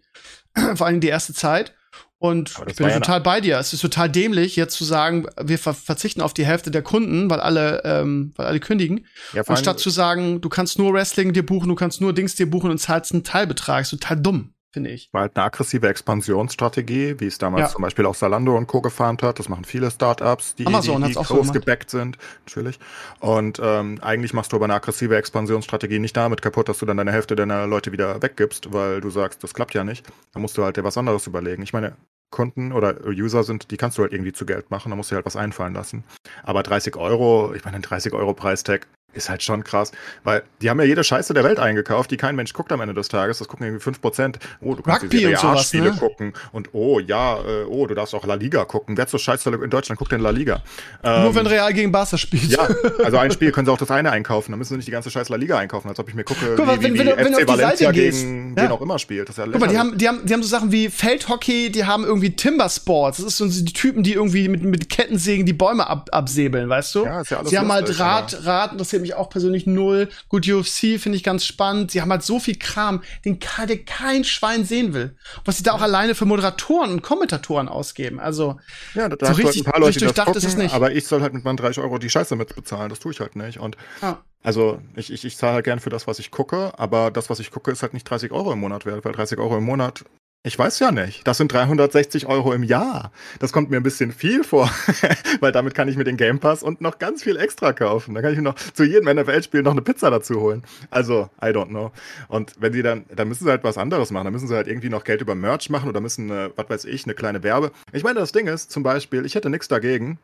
Vor 0.75 0.85
allem 0.87 0.99
die 0.99 1.07
erste 1.07 1.33
Zeit. 1.33 1.73
Und 2.21 2.49
ich 2.67 2.75
bin 2.75 2.87
ja 2.89 2.99
total 2.99 3.21
bei 3.21 3.39
dir. 3.39 3.57
Es 3.59 3.71
ist 3.71 3.79
total 3.79 4.09
dämlich, 4.09 4.57
jetzt 4.57 4.75
zu 4.75 4.83
sagen, 4.83 5.25
wir 5.41 5.57
ver 5.57 5.73
verzichten 5.73 6.19
auf 6.21 6.33
die 6.33 6.45
Hälfte 6.45 6.69
der 6.69 6.81
Kunden, 6.81 7.29
weil 7.29 7.39
alle, 7.39 7.81
ähm, 7.85 8.33
weil 8.35 8.45
alle 8.47 8.59
kündigen. 8.59 9.05
ja, 9.33 9.41
allem- 9.41 9.45
Anstatt 9.57 9.79
zu 9.79 9.89
sagen, 9.89 10.41
du 10.41 10.49
kannst 10.49 10.77
nur 10.79 10.93
Wrestling 10.93 11.31
dir 11.31 11.45
buchen, 11.45 11.69
du 11.69 11.75
kannst 11.75 12.01
nur 12.01 12.11
Dings 12.13 12.35
dir 12.35 12.49
buchen 12.49 12.71
und 12.71 12.77
zahlst 12.77 13.13
einen 13.13 13.23
Teilbetrag. 13.23 13.83
Ist 13.83 13.91
total 13.91 14.17
dumm, 14.17 14.53
finde 14.71 14.91
ich. 14.91 15.09
war 15.11 15.21
halt 15.21 15.35
eine 15.35 15.45
aggressive 15.45 15.87
Expansionsstrategie, 15.87 17.19
wie 17.19 17.27
es 17.27 17.37
damals 17.37 17.69
Ja. 17.69 17.73
zum 17.73 17.81
Beispiel 17.81 18.05
auch 18.05 18.15
Salando 18.15 18.55
und 18.57 18.67
Co. 18.67 18.81
gefarmt 18.81 19.23
hat. 19.23 19.39
Das 19.39 19.49
machen 19.49 19.65
viele 19.65 19.89
Startups, 19.91 20.55
die, 20.55 20.65
Amazon 20.67 21.01
die, 21.01 21.09
die 21.09 21.17
auch 21.17 21.25
so 21.25 21.35
groß 21.35 21.47
gemacht. 21.51 21.65
gebackt 21.65 21.89
sind, 21.89 22.17
natürlich. 22.45 22.79
Und 23.19 23.59
ähm, 23.63 23.99
eigentlich 24.01 24.33
machst 24.33 24.51
du 24.51 24.55
aber 24.57 24.65
eine 24.65 24.75
aggressive 24.75 25.15
Expansionsstrategie 25.17 25.99
nicht 25.99 26.15
damit 26.15 26.41
kaputt, 26.41 26.69
dass 26.69 26.79
du 26.79 26.85
dann 26.85 26.97
deine 26.97 27.11
Hälfte 27.11 27.35
deiner 27.35 27.67
Leute 27.67 27.91
wieder 27.91 28.21
weggibst, 28.21 28.71
weil 28.73 29.01
du 29.01 29.09
sagst, 29.09 29.43
das 29.43 29.53
klappt 29.53 29.73
ja 29.73 29.83
nicht. 29.83 30.05
Da 30.33 30.39
musst 30.39 30.57
du 30.57 30.63
halt 30.63 30.77
dir 30.77 30.83
was 30.83 30.97
anderes 30.97 31.27
überlegen. 31.27 31.63
Ich 31.63 31.73
meine, 31.73 31.95
Kunden 32.31 32.71
oder 32.71 32.95
User 33.07 33.43
sind, 33.43 33.71
die 33.71 33.77
kannst 33.77 33.97
du 33.97 34.03
halt 34.03 34.13
irgendwie 34.13 34.33
zu 34.33 34.45
Geld 34.45 34.69
machen, 34.69 34.91
da 34.91 34.95
musst 34.95 35.09
du 35.09 35.13
dir 35.13 35.17
halt 35.17 35.25
was 35.25 35.35
einfallen 35.35 35.73
lassen. 35.73 36.03
Aber 36.43 36.61
30 36.61 36.95
Euro, 36.95 37.53
ich 37.55 37.65
meine, 37.65 37.77
ein 37.77 37.81
30 37.81 38.13
Euro 38.13 38.35
Preistag 38.35 38.85
ist 39.13 39.29
halt 39.29 39.43
schon 39.43 39.63
krass, 39.63 39.91
weil 40.23 40.43
die 40.61 40.69
haben 40.69 40.79
ja 40.79 40.85
jede 40.85 41.03
Scheiße 41.03 41.33
der 41.33 41.43
Welt 41.43 41.59
eingekauft, 41.59 42.11
die 42.11 42.17
kein 42.17 42.35
Mensch 42.35 42.53
guckt 42.53 42.71
am 42.71 42.81
Ende 42.81 42.93
des 42.93 43.07
Tages. 43.07 43.39
Das 43.39 43.47
gucken 43.47 43.65
irgendwie 43.65 43.83
5%. 43.89 44.35
Oh, 44.61 44.75
du 44.75 44.83
kannst 44.83 45.03
Rugby 45.03 45.17
die 45.17 45.23
Serie 45.23 45.37
sowas, 45.37 45.59
A-Spiele 45.61 45.91
ne? 45.91 45.97
gucken. 45.97 46.33
Und 46.51 46.69
oh, 46.73 46.99
ja, 46.99 47.37
äh, 47.39 47.63
oh, 47.67 47.87
du 47.87 47.95
darfst 47.95 48.13
auch 48.13 48.25
La 48.25 48.35
Liga 48.35 48.65
gucken. 48.65 48.97
Wer 48.97 49.03
hat 49.03 49.09
so 49.09 49.17
Scheiße 49.17 49.49
in 49.49 49.69
Deutschland? 49.69 49.97
Guckt 49.99 50.11
denn 50.11 50.21
La 50.21 50.29
Liga? 50.29 50.61
Nur 51.03 51.11
Ähm, 51.13 51.35
wenn 51.35 51.47
Real 51.47 51.73
gegen 51.73 51.91
Barca 51.91 52.17
spielt. 52.17 52.43
ja, 52.51 52.67
also 53.03 53.17
ein 53.17 53.31
Spiel 53.31 53.51
können 53.51 53.65
sie 53.65 53.71
auch 53.71 53.77
das 53.77 53.91
eine 53.91 54.11
einkaufen. 54.11 54.51
Dann 54.51 54.59
müssen 54.59 54.69
sie 54.73 54.77
nicht 54.77 54.87
die 54.87 54.91
ganze 54.91 55.09
scheiß 55.09 55.29
La 55.29 55.37
Liga 55.37 55.57
einkaufen, 55.57 55.89
als 55.89 55.99
ob 55.99 56.07
ich 56.07 56.15
mir 56.15 56.23
gucke, 56.23 56.53
Guck 56.55 56.65
mal, 56.65 56.79
wie, 56.79 56.83
wenn- 56.83 56.93
wie, 56.93 56.99
wenn 56.99 57.07
wenn 57.17 57.27
FC 57.27 57.33
auf 57.33 57.39
die 57.39 57.47
Valencia 57.47 57.87
Seite 57.87 57.93
gehst, 57.99 58.21
gegen 58.23 58.55
ja. 58.55 58.63
wen 58.63 58.71
auch 58.71 58.81
immer 58.81 58.99
spielt. 58.99 59.27
Das 59.29 59.37
ist 59.37 59.45
ja 59.45 59.51
Guck 59.51 59.59
mal, 59.59 59.67
die 59.67 59.77
haben, 59.77 59.97
die, 59.97 60.07
haben, 60.07 60.25
die 60.25 60.33
haben 60.33 60.43
so 60.43 60.49
Sachen 60.49 60.71
wie 60.71 60.89
Feldhockey, 60.89 61.71
die 61.71 61.85
haben 61.85 62.03
irgendwie 62.03 62.35
Timber 62.35 62.69
Sports. 62.69 63.17
Das 63.17 63.25
ist 63.27 63.37
so 63.37 63.47
die 63.47 63.73
Typen, 63.73 64.03
die 64.03 64.13
irgendwie 64.13 64.47
mit, 64.49 64.63
mit 64.63 64.89
Kettensägen 64.89 65.45
die 65.45 65.53
Bäume 65.53 65.87
ab, 65.87 66.09
absäbeln, 66.11 66.69
weißt 66.69 66.95
du? 66.95 67.05
Ja, 67.05 67.21
ist 67.21 67.31
ja 67.31 67.37
alles 67.39 67.49
Sie 67.49 67.57
haben 67.57 67.71
halt 67.71 67.99
Rad, 67.99 68.45
Rad, 68.45 68.79
das 68.79 68.91
interessiert 68.99 69.01
mich 69.01 69.13
auch 69.15 69.29
persönlich 69.29 69.65
null. 69.65 70.09
Gut, 70.27 70.47
UFC 70.47 70.99
finde 70.99 71.15
ich 71.17 71.23
ganz 71.23 71.45
spannend. 71.45 71.91
Sie 71.91 72.01
haben 72.01 72.11
halt 72.11 72.23
so 72.23 72.39
viel 72.39 72.57
Kram, 72.57 73.01
den 73.25 73.39
den 73.39 73.85
kein 73.85 74.23
Schwein 74.23 74.65
sehen 74.65 74.93
will. 74.93 75.15
Was 75.45 75.57
sie 75.57 75.63
da 75.63 75.73
auch 75.73 75.81
alleine 75.81 76.15
für 76.15 76.25
Moderatoren 76.25 76.91
und 76.91 77.01
Kommentatoren 77.01 77.67
ausgeben. 77.67 78.19
Also, 78.19 78.59
ja, 78.93 79.09
da 79.09 79.15
so 79.19 79.19
hast 79.19 79.21
du 79.21 79.27
halt 79.27 79.37
richtig 79.47 79.67
ein 79.67 79.71
paar 79.71 79.79
Leute, 79.79 79.99
die 79.99 80.05
das 80.05 80.13
durchdacht 80.13 80.35
ist 80.35 80.43
es 80.43 80.49
gucken, 80.51 80.63
nicht. 80.63 80.75
aber 80.75 80.91
ich 80.91 81.07
soll 81.07 81.21
halt 81.21 81.33
mit 81.33 81.43
meinen 81.43 81.57
30 81.57 81.81
Euro 81.83 81.97
die 81.97 82.09
Scheiße 82.09 82.35
mitbezahlen. 82.35 82.89
Das 82.89 82.99
tue 82.99 83.11
ich 83.11 83.19
halt 83.19 83.35
nicht. 83.35 83.59
Und 83.59 83.77
Ja. 84.01 84.23
also 84.43 84.81
ich, 84.95 85.11
ich, 85.11 85.25
ich 85.25 85.37
zahle 85.37 85.53
halt 85.55 85.65
gern 85.65 85.79
für 85.79 85.89
das, 85.89 86.07
was 86.07 86.19
ich 86.19 86.31
gucke, 86.31 86.73
aber 86.77 87.11
das, 87.11 87.29
was 87.29 87.39
ich 87.39 87.51
gucke, 87.51 87.71
ist 87.71 87.81
halt 87.81 87.93
nicht 87.93 88.09
30 88.09 88.31
Euro 88.31 88.51
im 88.53 88.59
Monat 88.59 88.85
wert, 88.85 89.05
weil 89.05 89.13
30 89.13 89.37
Euro 89.39 89.57
im 89.57 89.63
Monat, 89.63 90.05
ich 90.41 90.57
weiß 90.57 90.79
ja 90.79 90.91
nicht. 90.91 91.27
Das 91.27 91.37
sind 91.37 91.51
360 91.51 92.25
Euro 92.27 92.53
im 92.53 92.63
Jahr. 92.63 93.11
Das 93.39 93.51
kommt 93.51 93.69
mir 93.69 93.75
ein 93.75 93.83
bisschen 93.83 94.13
viel 94.13 94.45
vor, 94.45 94.71
weil 95.41 95.51
damit 95.51 95.75
kann 95.75 95.89
ich 95.89 95.97
mir 95.97 96.05
den 96.05 96.15
Game 96.15 96.39
Pass 96.39 96.63
und 96.63 96.79
noch 96.79 96.97
ganz 96.97 97.23
viel 97.23 97.35
extra 97.35 97.73
kaufen. 97.73 98.15
Da 98.15 98.21
kann 98.21 98.31
ich 98.31 98.37
mir 98.37 98.43
noch 98.43 98.55
zu 98.55 98.85
jedem 98.85 99.13
NFL-Spiel 99.13 99.63
noch 99.63 99.73
eine 99.73 99.81
Pizza 99.81 100.09
dazu 100.09 100.39
holen. 100.39 100.63
Also, 100.91 101.29
I 101.41 101.47
don't 101.47 101.67
know. 101.67 101.91
Und 102.29 102.53
wenn 102.57 102.71
sie 102.71 102.83
dann, 102.83 103.03
dann 103.13 103.27
müssen 103.27 103.43
sie 103.43 103.49
halt 103.49 103.65
was 103.65 103.77
anderes 103.77 104.11
machen. 104.11 104.25
Dann 104.25 104.33
müssen 104.33 104.47
sie 104.47 104.55
halt 104.55 104.67
irgendwie 104.67 104.89
noch 104.89 105.03
Geld 105.03 105.19
über 105.19 105.35
Merch 105.35 105.69
machen 105.69 105.89
oder 105.89 105.99
müssen, 105.99 106.29
äh, 106.29 106.49
was 106.55 106.69
weiß 106.69 106.85
ich, 106.85 107.03
eine 107.03 107.15
kleine 107.15 107.43
Werbe. 107.43 107.71
Ich 107.91 108.05
meine, 108.05 108.21
das 108.21 108.31
Ding 108.31 108.47
ist 108.47 108.71
zum 108.71 108.81
Beispiel, 108.81 109.25
ich 109.25 109.35
hätte 109.35 109.49
nichts 109.49 109.67
dagegen, 109.67 110.19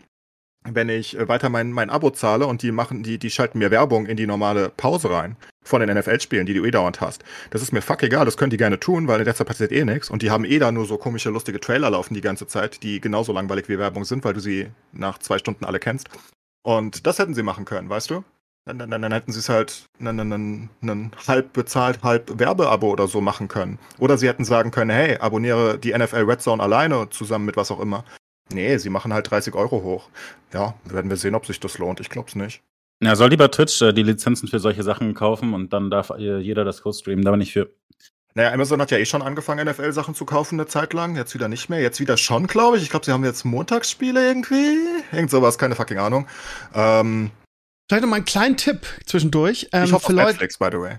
wenn 0.65 0.89
ich 0.89 1.17
äh, 1.17 1.27
weiter 1.27 1.49
mein, 1.49 1.71
mein 1.71 1.89
Abo 1.89 2.09
zahle 2.09 2.47
und 2.47 2.61
die 2.61 2.71
machen, 2.71 3.03
die, 3.03 3.17
die 3.17 3.29
schalten 3.29 3.59
mir 3.59 3.71
Werbung 3.71 4.05
in 4.05 4.17
die 4.17 4.27
normale 4.27 4.69
Pause 4.69 5.11
rein 5.11 5.37
von 5.63 5.81
den 5.81 5.97
NFL-Spielen, 5.97 6.45
die 6.45 6.53
du 6.53 6.65
eh 6.65 6.71
dauernd 6.71 7.01
hast. 7.01 7.23
Das 7.49 7.61
ist 7.61 7.71
mir 7.71 7.81
fuck 7.81 8.03
egal, 8.03 8.25
das 8.25 8.37
können 8.37 8.51
die 8.51 8.57
gerne 8.57 8.79
tun, 8.79 9.07
weil 9.07 9.19
in 9.19 9.25
der 9.25 9.35
Zeit 9.35 9.47
passiert 9.47 9.71
eh 9.71 9.85
nichts 9.85 10.09
und 10.09 10.21
die 10.21 10.31
haben 10.31 10.45
eh 10.45 10.59
da 10.59 10.71
nur 10.71 10.85
so 10.85 10.97
komische, 10.97 11.29
lustige 11.29 11.59
Trailer 11.59 11.89
laufen 11.89 12.13
die 12.13 12.21
ganze 12.21 12.47
Zeit, 12.47 12.83
die 12.83 13.01
genauso 13.01 13.33
langweilig 13.33 13.69
wie 13.69 13.79
Werbung 13.79 14.05
sind, 14.05 14.23
weil 14.23 14.33
du 14.33 14.39
sie 14.39 14.69
nach 14.91 15.17
zwei 15.19 15.37
Stunden 15.37 15.65
alle 15.65 15.79
kennst. 15.79 16.09
Und 16.63 17.05
das 17.05 17.19
hätten 17.19 17.35
sie 17.35 17.43
machen 17.43 17.65
können, 17.65 17.89
weißt 17.89 18.09
du? 18.09 18.23
Dann, 18.67 18.79
dann, 18.79 18.89
dann 18.89 19.11
hätten 19.11 19.31
sie 19.31 19.37
es 19.37 19.47
halt 19.47 19.85
einen 19.99 21.11
halb 21.27 21.53
bezahlt, 21.53 22.01
halb 22.01 22.39
Werbeabo 22.39 22.89
oder 22.89 23.07
so 23.07 23.21
machen 23.21 23.47
können. 23.47 23.77
Oder 23.99 24.17
sie 24.17 24.27
hätten 24.27 24.43
sagen 24.43 24.71
können, 24.71 24.89
hey, 24.89 25.17
abonniere 25.19 25.77
die 25.77 25.95
NFL 25.95 26.23
Red 26.23 26.41
Zone 26.41 26.63
alleine 26.63 27.07
zusammen 27.11 27.45
mit 27.45 27.57
was 27.57 27.69
auch 27.69 27.79
immer. 27.79 28.03
Nee, 28.51 28.77
sie 28.77 28.89
machen 28.89 29.13
halt 29.13 29.29
30 29.29 29.55
Euro 29.55 29.81
hoch. 29.81 30.09
Ja, 30.53 30.75
werden 30.85 31.09
wir 31.09 31.17
sehen, 31.17 31.35
ob 31.35 31.45
sich 31.45 31.59
das 31.59 31.77
lohnt. 31.77 31.99
Ich 31.99 32.09
glaub's 32.09 32.35
nicht. 32.35 32.61
Ja, 33.01 33.15
soll 33.15 33.29
lieber 33.29 33.51
Twitch 33.51 33.81
äh, 33.81 33.91
die 33.91 34.03
Lizenzen 34.03 34.47
für 34.47 34.59
solche 34.59 34.83
Sachen 34.83 35.13
kaufen 35.13 35.53
und 35.53 35.73
dann 35.73 35.89
darf 35.89 36.11
äh, 36.11 36.37
jeder 36.37 36.63
das 36.63 36.81
co-streamen. 36.81 37.25
Da 37.25 37.31
bin 37.31 37.41
ich 37.41 37.53
für. 37.53 37.69
Naja, 38.35 38.51
Amazon 38.51 38.81
hat 38.81 38.91
ja 38.91 38.97
eh 38.97 39.05
schon 39.05 39.21
angefangen, 39.21 39.67
NFL-Sachen 39.67 40.13
zu 40.13 40.25
kaufen 40.25 40.59
eine 40.59 40.67
Zeit 40.67 40.93
lang. 40.93 41.15
Jetzt 41.15 41.33
wieder 41.33 41.47
nicht 41.47 41.69
mehr. 41.69 41.81
Jetzt 41.81 41.99
wieder 41.99 42.17
schon, 42.17 42.47
glaube 42.47 42.77
ich. 42.77 42.83
Ich 42.83 42.89
glaube, 42.89 43.05
sie 43.05 43.11
haben 43.11 43.23
jetzt 43.23 43.45
Montagsspiele 43.45 44.25
irgendwie. 44.25 44.77
Irgend 45.11 45.31
sowas, 45.31 45.57
keine 45.57 45.75
fucking 45.75 45.99
Ahnung. 45.99 46.27
Ähm, 46.73 47.31
Vielleicht 47.87 48.01
noch 48.01 48.09
mal 48.09 48.17
einen 48.17 48.25
kleinen 48.25 48.57
Tipp 48.57 48.85
zwischendurch. 49.05 49.69
Ähm, 49.71 49.85
ich 49.85 49.93
hoffe 49.93 50.07
für 50.07 50.13
auf 50.13 50.17
Leute, 50.17 50.29
Netflix, 50.31 50.57
by 50.57 50.69
the 50.71 50.79
way. 50.79 50.97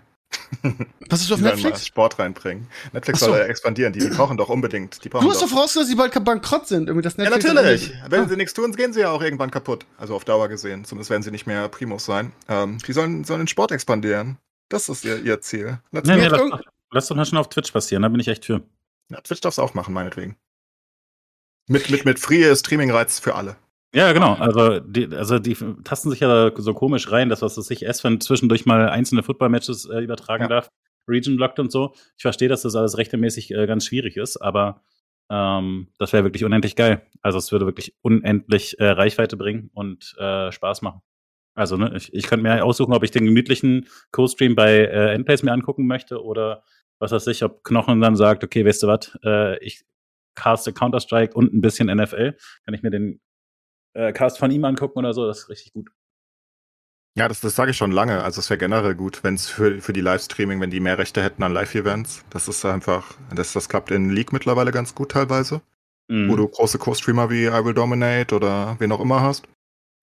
was 1.08 1.22
ist 1.22 1.32
auf 1.32 1.38
Die 1.38 1.42
sollen 1.42 1.42
mal 1.42 1.50
Netflix? 1.54 1.86
Sport 1.86 2.18
reinbringen. 2.18 2.68
Netflix 2.92 3.20
so. 3.20 3.26
soll 3.26 3.38
ja 3.38 3.44
expandieren. 3.46 3.92
Die, 3.92 4.00
die 4.00 4.08
brauchen 4.08 4.36
doch 4.36 4.48
unbedingt. 4.48 5.02
Die 5.04 5.08
brauchen 5.08 5.24
Du 5.24 5.30
hast 5.30 5.42
doch 5.42 5.48
vorausgesagt, 5.48 5.84
dass 5.84 5.88
sie 5.88 5.94
bald 5.96 6.24
bankrott 6.24 6.66
sind. 6.68 6.88
Irgendwie 6.88 7.02
das 7.02 7.16
Ja, 7.16 7.24
Netflix 7.24 7.44
natürlich. 7.54 7.92
Wenn 8.08 8.24
Ah. 8.24 8.28
sie 8.28 8.36
nichts 8.36 8.54
tun, 8.54 8.72
gehen 8.72 8.92
sie 8.92 9.00
ja 9.00 9.10
auch 9.10 9.22
irgendwann 9.22 9.50
kaputt. 9.50 9.86
Also 9.98 10.14
auf 10.14 10.24
Dauer 10.24 10.48
gesehen. 10.48 10.84
Zumindest 10.84 11.10
werden 11.10 11.22
sie 11.22 11.30
nicht 11.30 11.46
mehr 11.46 11.68
Primus 11.68 12.04
sein. 12.04 12.32
Ähm, 12.48 12.78
die 12.86 12.92
sollen, 12.92 13.24
sollen 13.24 13.40
den 13.40 13.48
Sport 13.48 13.72
expandieren. 13.72 14.38
Das 14.68 14.88
ist 14.88 15.04
ihr, 15.04 15.22
ihr 15.22 15.40
Ziel. 15.40 15.78
Let's 15.92 16.08
Nee, 16.08 16.16
nee, 16.16 16.26
lass, 16.26 16.40
lass 16.90 17.06
doch 17.08 17.16
mal 17.16 17.24
schon 17.24 17.38
auf 17.38 17.48
Twitch 17.48 17.70
passieren, 17.70 18.02
da 18.02 18.08
bin 18.08 18.20
ich 18.20 18.28
echt 18.28 18.44
für. 18.44 18.62
Ja, 19.10 19.20
Twitch 19.20 19.40
darf's 19.40 19.58
auch 19.60 19.74
machen, 19.74 19.94
meinetwegen. 19.94 20.36
Mit, 21.68 21.90
mit, 21.90 22.04
mit 22.04 22.18
Free 22.18 22.54
Streaming-Reiz 22.54 23.18
für 23.20 23.34
alle. 23.34 23.56
Ja, 23.96 24.12
genau. 24.12 24.34
Also 24.34 24.78
die, 24.80 25.06
also 25.16 25.38
die 25.38 25.56
tasten 25.82 26.10
sich 26.10 26.20
ja 26.20 26.52
so 26.54 26.74
komisch 26.74 27.10
rein, 27.10 27.30
dass 27.30 27.40
was 27.40 27.56
weiß 27.56 27.70
ich, 27.70 27.86
S-Fan 27.86 28.20
zwischendurch 28.20 28.66
mal 28.66 28.90
einzelne 28.90 29.22
Football-Matches 29.22 29.86
äh, 29.86 30.00
übertragen 30.00 30.42
Ja. 30.42 30.48
darf, 30.48 30.68
Region 31.08 31.36
blockt 31.38 31.58
und 31.58 31.72
so. 31.72 31.94
Ich 32.18 32.22
verstehe, 32.22 32.50
dass 32.50 32.60
das 32.60 32.76
alles 32.76 32.98
rechtmäßig 32.98 33.52
äh, 33.52 33.66
ganz 33.66 33.86
schwierig 33.86 34.18
ist, 34.18 34.36
aber 34.36 34.82
ähm, 35.30 35.88
das 35.98 36.12
wäre 36.12 36.24
wirklich 36.24 36.44
unendlich 36.44 36.76
geil. 36.76 37.06
Also 37.22 37.38
es 37.38 37.50
würde 37.52 37.64
wirklich 37.64 37.94
unendlich 38.02 38.78
äh, 38.78 38.84
Reichweite 38.86 39.38
bringen 39.38 39.70
und 39.72 40.14
äh, 40.18 40.52
Spaß 40.52 40.82
machen. 40.82 41.00
Also 41.54 41.78
ne, 41.78 41.94
ich, 41.96 42.12
ich 42.12 42.26
könnte 42.26 42.42
mir 42.42 42.62
aussuchen, 42.66 42.92
ob 42.92 43.02
ich 43.02 43.12
den 43.12 43.24
gemütlichen 43.24 43.86
Co-Stream 44.12 44.54
bei 44.56 44.72
äh, 44.74 45.14
Endplays 45.14 45.42
mir 45.42 45.52
angucken 45.52 45.86
möchte 45.86 46.22
oder 46.22 46.62
was 46.98 47.12
weiß 47.12 47.28
ich, 47.28 47.42
ob 47.42 47.64
Knochen 47.64 48.02
dann 48.02 48.14
sagt, 48.14 48.44
okay, 48.44 48.66
weißt 48.66 48.82
du 48.82 48.86
was, 48.88 49.18
äh, 49.24 49.58
ich 49.64 49.84
caste 50.34 50.74
Counter-Strike 50.74 51.32
und 51.32 51.54
ein 51.54 51.62
bisschen 51.62 51.88
NFL, 51.88 52.36
kann 52.66 52.74
ich 52.74 52.82
mir 52.82 52.90
den 52.90 53.20
äh, 53.96 54.12
Cast 54.12 54.38
von 54.38 54.50
ihm 54.50 54.64
angucken 54.64 54.98
oder 54.98 55.14
so, 55.14 55.26
das 55.26 55.40
ist 55.40 55.48
richtig 55.48 55.72
gut. 55.72 55.90
Ja, 57.18 57.28
das, 57.28 57.40
das 57.40 57.56
sage 57.56 57.70
ich 57.70 57.76
schon 57.78 57.92
lange. 57.92 58.22
Also 58.22 58.40
es 58.40 58.50
wäre 58.50 58.58
generell 58.58 58.94
gut, 58.94 59.24
wenn 59.24 59.34
es 59.34 59.48
für, 59.48 59.80
für 59.80 59.94
die 59.94 60.02
Livestreaming, 60.02 60.60
wenn 60.60 60.70
die 60.70 60.80
mehr 60.80 60.98
Rechte 60.98 61.22
hätten 61.22 61.42
an 61.42 61.52
Live-Events. 61.54 62.26
Das 62.28 62.46
ist 62.46 62.64
einfach, 62.66 63.14
das, 63.34 63.54
das 63.54 63.70
klappt 63.70 63.90
in 63.90 64.10
League 64.10 64.34
mittlerweile 64.34 64.70
ganz 64.70 64.94
gut 64.94 65.12
teilweise. 65.12 65.62
Mhm. 66.08 66.30
wo 66.30 66.36
du 66.36 66.46
große 66.46 66.78
Co-Streamer 66.78 67.30
wie 67.30 67.46
I 67.46 67.64
Will 67.64 67.74
Dominate 67.74 68.34
oder 68.34 68.76
wen 68.78 68.92
auch 68.92 69.00
immer 69.00 69.20
hast. 69.20 69.48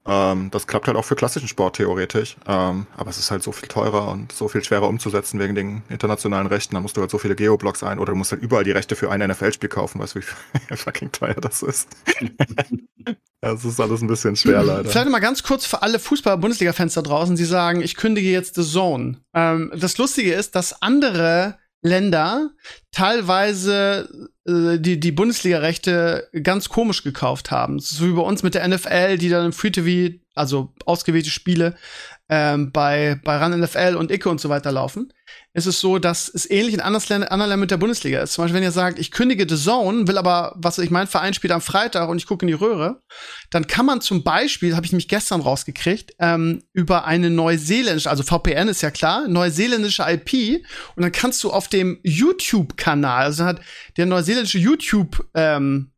Ähm, 0.06 0.52
das 0.52 0.68
klappt 0.68 0.88
halt 0.88 0.98
auch 0.98 1.06
für 1.06 1.16
klassischen 1.16 1.48
Sport 1.48 1.78
theoretisch. 1.78 2.36
Ähm, 2.48 2.88
aber 2.98 3.10
es 3.10 3.18
ist 3.18 3.32
halt 3.32 3.42
so 3.42 3.52
viel 3.52 3.70
teurer 3.70 4.10
und 4.10 4.32
so 4.32 4.48
viel 4.48 4.64
schwerer 4.64 4.88
umzusetzen 4.88 5.40
wegen 5.40 5.56
den 5.56 5.82
internationalen 5.90 6.48
Rechten. 6.48 6.76
Da 6.76 6.82
musst 6.82 6.98
du 6.98 7.02
halt 7.02 7.12
so 7.12 7.18
viele 7.18 7.36
Geoblocks 7.36 7.84
ein 7.84 8.00
oder 8.00 8.12
du 8.12 8.18
musst 8.18 8.32
halt 8.32 8.42
überall 8.42 8.64
die 8.64 8.72
Rechte 8.72 8.96
für 8.96 9.12
ein 9.12 9.22
NFL-Spiel 9.22 9.70
kaufen. 9.70 10.00
Weißt 10.00 10.16
du, 10.16 10.20
wie 10.70 10.76
fucking 10.76 11.12
teuer 11.12 11.36
das 11.36 11.64
ist? 11.64 11.88
das 13.42 13.64
ist 13.64 13.80
alles 13.80 14.02
ein 14.02 14.08
bisschen 14.08 14.36
schwer 14.36 14.64
leider. 14.64 14.90
Vielleicht 14.90 15.10
mal 15.10 15.20
ganz 15.20 15.44
kurz 15.44 15.66
für 15.66 15.82
alle 15.82 16.00
Fußball-Bundesliga-Fans 16.00 16.96
da 16.96 17.02
draußen, 17.02 17.36
die 17.36 17.46
sagen, 17.46 17.82
ich 17.82 17.96
kündige 17.96 18.30
jetzt 18.30 18.56
The 18.56 18.64
Zone. 18.64 19.22
Ähm, 19.34 19.72
das 19.76 19.98
Lustige 19.98 20.34
ist, 20.34 20.56
dass 20.56 20.82
andere 20.82 21.58
Länder 21.84 22.50
teilweise 22.92 24.30
äh, 24.48 24.80
die, 24.80 25.00
die 25.00 25.12
Bundesliga-Rechte 25.12 26.30
ganz 26.42 26.70
komisch 26.70 27.04
gekauft 27.04 27.52
haben. 27.52 27.80
So 27.80 28.08
wie 28.08 28.14
bei 28.14 28.22
uns 28.22 28.42
mit 28.42 28.56
der 28.56 28.68
NFL, 28.68 29.18
die 29.18 29.30
dann 29.30 29.46
im 29.46 29.54
Free-TV, 29.54 30.16
also 30.34 30.74
ausgewählte 30.86 31.30
Spiele, 31.30 31.76
ähm, 32.36 32.72
bei, 32.72 33.20
bei 33.24 33.38
RAN 33.38 33.60
NFL 33.60 33.96
und 33.96 34.10
Icke 34.10 34.28
und 34.28 34.42
so 34.42 34.50
weiter 34.50 34.72
laufen, 34.72 35.14
ist 35.54 35.68
es 35.68 35.80
so, 35.80 36.00
dass 36.00 36.28
es 36.28 36.50
ähnlich 36.50 36.74
in 36.74 36.80
anderen 36.80 37.22
Ländern, 37.22 37.60
mit 37.60 37.70
der 37.70 37.78
Bundesliga 37.78 38.24
ist. 38.24 38.34
Zum 38.34 38.44
Beispiel, 38.44 38.56
wenn 38.56 38.64
ihr 38.64 38.72
sagt, 38.72 38.98
ich 38.98 39.12
kündige 39.12 39.46
The 39.48 39.56
Zone, 39.56 40.08
will 40.08 40.18
aber, 40.18 40.56
was 40.56 40.80
ich, 40.80 40.90
mein 40.90 41.06
Verein 41.06 41.36
spielt 41.36 41.54
am 41.54 41.62
Freitag 41.62 42.10
und 42.10 42.18
ich 42.18 42.26
gucke 42.26 42.44
in 42.44 42.48
die 42.48 42.56
Röhre, 42.56 43.04
dann 43.52 43.68
kann 43.68 43.86
man 43.86 44.02
zum 44.02 44.24
Beispiel, 44.24 44.76
habe 44.76 44.88
ich 44.88 44.94
mich 44.94 45.08
gestern 45.08 45.42
rausgekriegt, 45.42 46.16
ähm, 46.18 46.64
über 46.74 47.06
eine 47.06 47.30
neuseeländische, 47.30 48.10
also 48.10 48.24
VPN 48.24 48.68
ist 48.68 48.82
ja 48.82 48.90
klar, 48.90 49.28
neuseeländische 49.28 50.04
IP 50.08 50.66
und 50.96 51.04
dann 51.04 51.12
kannst 51.12 51.44
du 51.44 51.52
auf 51.52 51.68
dem 51.68 52.00
YouTube-Kanal, 52.02 53.26
also 53.26 53.46
hat 53.46 53.62
der 53.98 54.08
neuseeländische 54.08 54.58
YouTube 54.58 55.24
ähm, 55.36 55.92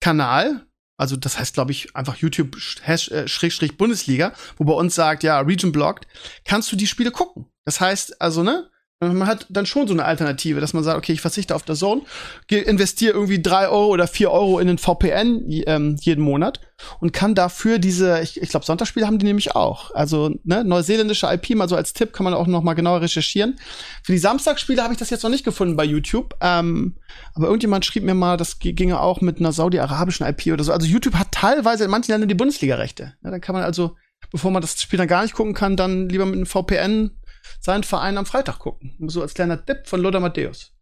Kanal, 0.00 0.64
also 1.00 1.16
das 1.16 1.38
heißt, 1.38 1.54
glaube 1.54 1.72
ich, 1.72 1.96
einfach 1.96 2.16
YouTube 2.16 2.58
äh, 2.86 3.26
Schrägstrich 3.26 3.78
Bundesliga, 3.78 4.34
wo 4.58 4.64
bei 4.64 4.74
uns 4.74 4.94
sagt, 4.94 5.22
ja, 5.22 5.40
Region 5.40 5.72
blocked, 5.72 6.06
kannst 6.44 6.70
du 6.70 6.76
die 6.76 6.86
Spiele 6.86 7.10
gucken. 7.10 7.46
Das 7.64 7.80
heißt, 7.80 8.20
also, 8.20 8.42
ne? 8.42 8.68
Man 9.02 9.26
hat 9.26 9.46
dann 9.48 9.64
schon 9.64 9.88
so 9.88 9.94
eine 9.94 10.04
Alternative, 10.04 10.60
dass 10.60 10.74
man 10.74 10.84
sagt, 10.84 10.98
okay, 10.98 11.12
ich 11.12 11.22
verzichte 11.22 11.54
auf 11.54 11.62
der 11.62 11.74
Zone, 11.74 12.02
investiere 12.50 13.14
irgendwie 13.14 13.40
drei 13.40 13.66
Euro 13.66 13.86
oder 13.86 14.06
vier 14.06 14.30
Euro 14.30 14.58
in 14.58 14.66
den 14.66 14.76
VPN 14.76 15.42
ähm, 15.48 15.96
jeden 16.02 16.22
Monat 16.22 16.60
und 17.00 17.14
kann 17.14 17.34
dafür 17.34 17.78
diese, 17.78 18.20
ich, 18.20 18.42
ich 18.42 18.50
glaube, 18.50 18.66
Sonntagsspiele 18.66 19.06
haben 19.06 19.18
die 19.18 19.24
nämlich 19.24 19.56
auch. 19.56 19.90
Also, 19.94 20.34
ne, 20.44 20.64
neuseeländische 20.64 21.26
IP, 21.32 21.56
mal 21.56 21.66
so 21.66 21.76
als 21.76 21.94
Tipp, 21.94 22.12
kann 22.12 22.24
man 22.24 22.34
auch 22.34 22.46
noch 22.46 22.62
mal 22.62 22.74
genauer 22.74 23.00
recherchieren. 23.00 23.58
Für 24.02 24.12
die 24.12 24.18
Samstagsspiele 24.18 24.82
habe 24.82 24.92
ich 24.92 24.98
das 24.98 25.08
jetzt 25.08 25.22
noch 25.22 25.30
nicht 25.30 25.46
gefunden 25.46 25.76
bei 25.76 25.84
YouTube. 25.84 26.36
Ähm, 26.42 26.96
aber 27.34 27.46
irgendjemand 27.46 27.86
schrieb 27.86 28.04
mir 28.04 28.12
mal, 28.12 28.36
das 28.36 28.58
ginge 28.58 29.00
auch 29.00 29.22
mit 29.22 29.38
einer 29.38 29.52
saudi-arabischen 29.52 30.26
IP 30.26 30.52
oder 30.52 30.62
so. 30.62 30.72
Also 30.72 30.86
YouTube 30.86 31.14
hat 31.14 31.32
teilweise 31.32 31.84
in 31.84 31.90
manchen 31.90 32.12
Ländern 32.12 32.28
die 32.28 32.34
Bundesliga-Rechte. 32.34 33.14
Ja, 33.24 33.30
dann 33.30 33.40
kann 33.40 33.54
man 33.54 33.64
also, 33.64 33.96
bevor 34.30 34.50
man 34.50 34.60
das 34.60 34.78
Spiel 34.78 34.98
dann 34.98 35.08
gar 35.08 35.22
nicht 35.22 35.32
gucken 35.32 35.54
kann, 35.54 35.78
dann 35.78 36.10
lieber 36.10 36.26
mit 36.26 36.34
einem 36.34 36.44
VPN 36.44 37.12
seinen 37.60 37.84
Verein 37.84 38.18
am 38.18 38.26
Freitag 38.26 38.58
gucken. 38.58 38.96
So 39.06 39.22
als 39.22 39.34
kleiner 39.34 39.64
Tipp 39.64 39.86
von 39.86 40.00
Lothar 40.00 40.20
Matthäus. 40.20 40.72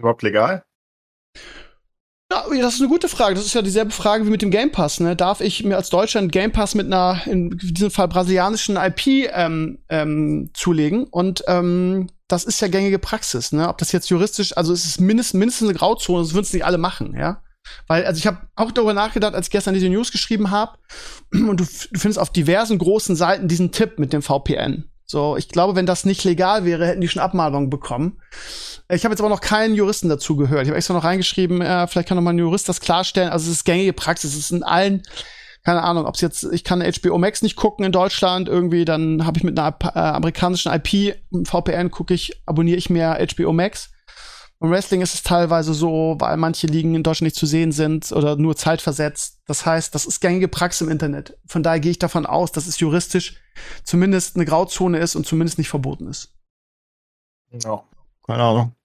Überhaupt 0.00 0.22
legal? 0.22 0.64
Ja, 2.32 2.44
das 2.48 2.74
ist 2.74 2.80
eine 2.80 2.88
gute 2.88 3.08
Frage. 3.08 3.34
Das 3.34 3.44
ist 3.44 3.54
ja 3.54 3.60
dieselbe 3.60 3.90
Frage 3.90 4.24
wie 4.24 4.30
mit 4.30 4.40
dem 4.40 4.50
Game 4.50 4.72
Pass. 4.72 4.98
Ne? 4.98 5.14
Darf 5.14 5.40
ich 5.40 5.62
mir 5.62 5.76
als 5.76 5.90
Deutschland 5.90 6.32
Game 6.32 6.52
Pass 6.52 6.74
mit 6.74 6.86
einer, 6.86 7.20
in 7.26 7.50
diesem 7.58 7.90
Fall 7.90 8.08
brasilianischen 8.08 8.76
IP 8.76 9.30
ähm, 9.32 9.78
ähm, 9.90 10.50
zulegen? 10.54 11.04
Und 11.04 11.44
ähm, 11.48 12.08
das 12.28 12.44
ist 12.44 12.60
ja 12.60 12.68
gängige 12.68 12.98
Praxis. 12.98 13.52
Ne? 13.52 13.68
Ob 13.68 13.76
das 13.78 13.92
jetzt 13.92 14.08
juristisch, 14.08 14.56
also 14.56 14.72
es 14.72 14.86
ist 14.86 15.00
mindestens, 15.00 15.38
mindestens 15.38 15.68
eine 15.68 15.78
Grauzone, 15.78 16.22
das 16.22 16.32
würden 16.32 16.44
es 16.44 16.52
nicht 16.52 16.64
alle 16.64 16.78
machen, 16.78 17.14
ja. 17.14 17.42
Weil, 17.86 18.04
also 18.04 18.18
ich 18.18 18.26
habe 18.26 18.38
auch 18.56 18.72
darüber 18.72 18.94
nachgedacht, 18.94 19.34
als 19.34 19.46
ich 19.46 19.52
gestern 19.52 19.74
diese 19.74 19.88
News 19.88 20.12
geschrieben 20.12 20.50
habe, 20.50 20.78
und 21.32 21.60
du, 21.60 21.64
du 21.64 21.98
findest 21.98 22.18
auf 22.18 22.30
diversen 22.30 22.78
großen 22.78 23.16
Seiten 23.16 23.48
diesen 23.48 23.72
Tipp 23.72 23.98
mit 23.98 24.12
dem 24.12 24.22
VPN. 24.22 24.90
So, 25.04 25.36
ich 25.36 25.48
glaube, 25.48 25.74
wenn 25.74 25.86
das 25.86 26.04
nicht 26.04 26.22
legal 26.22 26.64
wäre, 26.64 26.86
hätten 26.86 27.00
die 27.00 27.08
schon 27.08 27.22
Abmahnungen 27.22 27.68
bekommen. 27.68 28.20
Ich 28.88 29.04
habe 29.04 29.12
jetzt 29.12 29.20
aber 29.20 29.28
noch 29.28 29.40
keinen 29.40 29.74
Juristen 29.74 30.08
dazu 30.08 30.36
gehört. 30.36 30.62
Ich 30.62 30.68
habe 30.68 30.76
extra 30.76 30.94
noch 30.94 31.02
reingeschrieben, 31.02 31.60
äh, 31.62 31.86
vielleicht 31.88 32.08
kann 32.08 32.16
noch 32.16 32.22
mal 32.22 32.30
ein 32.30 32.38
Jurist 32.38 32.68
das 32.68 32.80
klarstellen. 32.80 33.30
Also 33.30 33.50
es 33.50 33.58
ist 33.58 33.64
gängige 33.64 33.92
Praxis. 33.92 34.34
Es 34.34 34.38
ist 34.38 34.52
in 34.52 34.62
allen 34.62 35.02
keine 35.64 35.82
Ahnung, 35.82 36.06
ob 36.06 36.14
es 36.14 36.20
jetzt, 36.20 36.44
ich 36.52 36.64
kann 36.64 36.82
HBO 36.82 37.18
Max 37.18 37.42
nicht 37.42 37.56
gucken 37.56 37.84
in 37.84 37.92
Deutschland 37.92 38.48
irgendwie, 38.48 38.84
dann 38.84 39.26
habe 39.26 39.38
ich 39.38 39.44
mit 39.44 39.58
einer 39.58 39.76
äh, 39.82 39.98
amerikanischen 39.98 40.72
IP, 40.72 41.16
VPN 41.44 41.90
gucke 41.90 42.14
ich, 42.14 42.40
abonniere 42.46 42.78
ich 42.78 42.88
mir 42.88 43.18
HBO 43.36 43.52
Max. 43.52 43.90
Beim 44.60 44.72
Wrestling 44.72 45.00
ist 45.00 45.14
es 45.14 45.22
teilweise 45.22 45.72
so, 45.72 46.16
weil 46.18 46.36
manche 46.36 46.66
Ligen 46.66 46.94
in 46.94 47.02
Deutschland 47.02 47.28
nicht 47.28 47.36
zu 47.36 47.46
sehen 47.46 47.72
sind 47.72 48.12
oder 48.12 48.36
nur 48.36 48.56
zeitversetzt. 48.56 49.40
Das 49.46 49.64
heißt, 49.64 49.94
das 49.94 50.04
ist 50.04 50.20
gängige 50.20 50.48
Praxis 50.48 50.82
im 50.82 50.90
Internet. 50.90 51.38
Von 51.46 51.62
daher 51.62 51.80
gehe 51.80 51.92
ich 51.92 51.98
davon 51.98 52.26
aus, 52.26 52.52
dass 52.52 52.66
es 52.66 52.78
juristisch 52.78 53.40
zumindest 53.84 54.36
eine 54.36 54.44
Grauzone 54.44 54.98
ist 54.98 55.16
und 55.16 55.26
zumindest 55.26 55.56
nicht 55.56 55.70
verboten 55.70 56.06
ist. 56.08 56.34
Ja, 57.52 57.82
keine 58.26 58.42
Ahnung. 58.42 58.76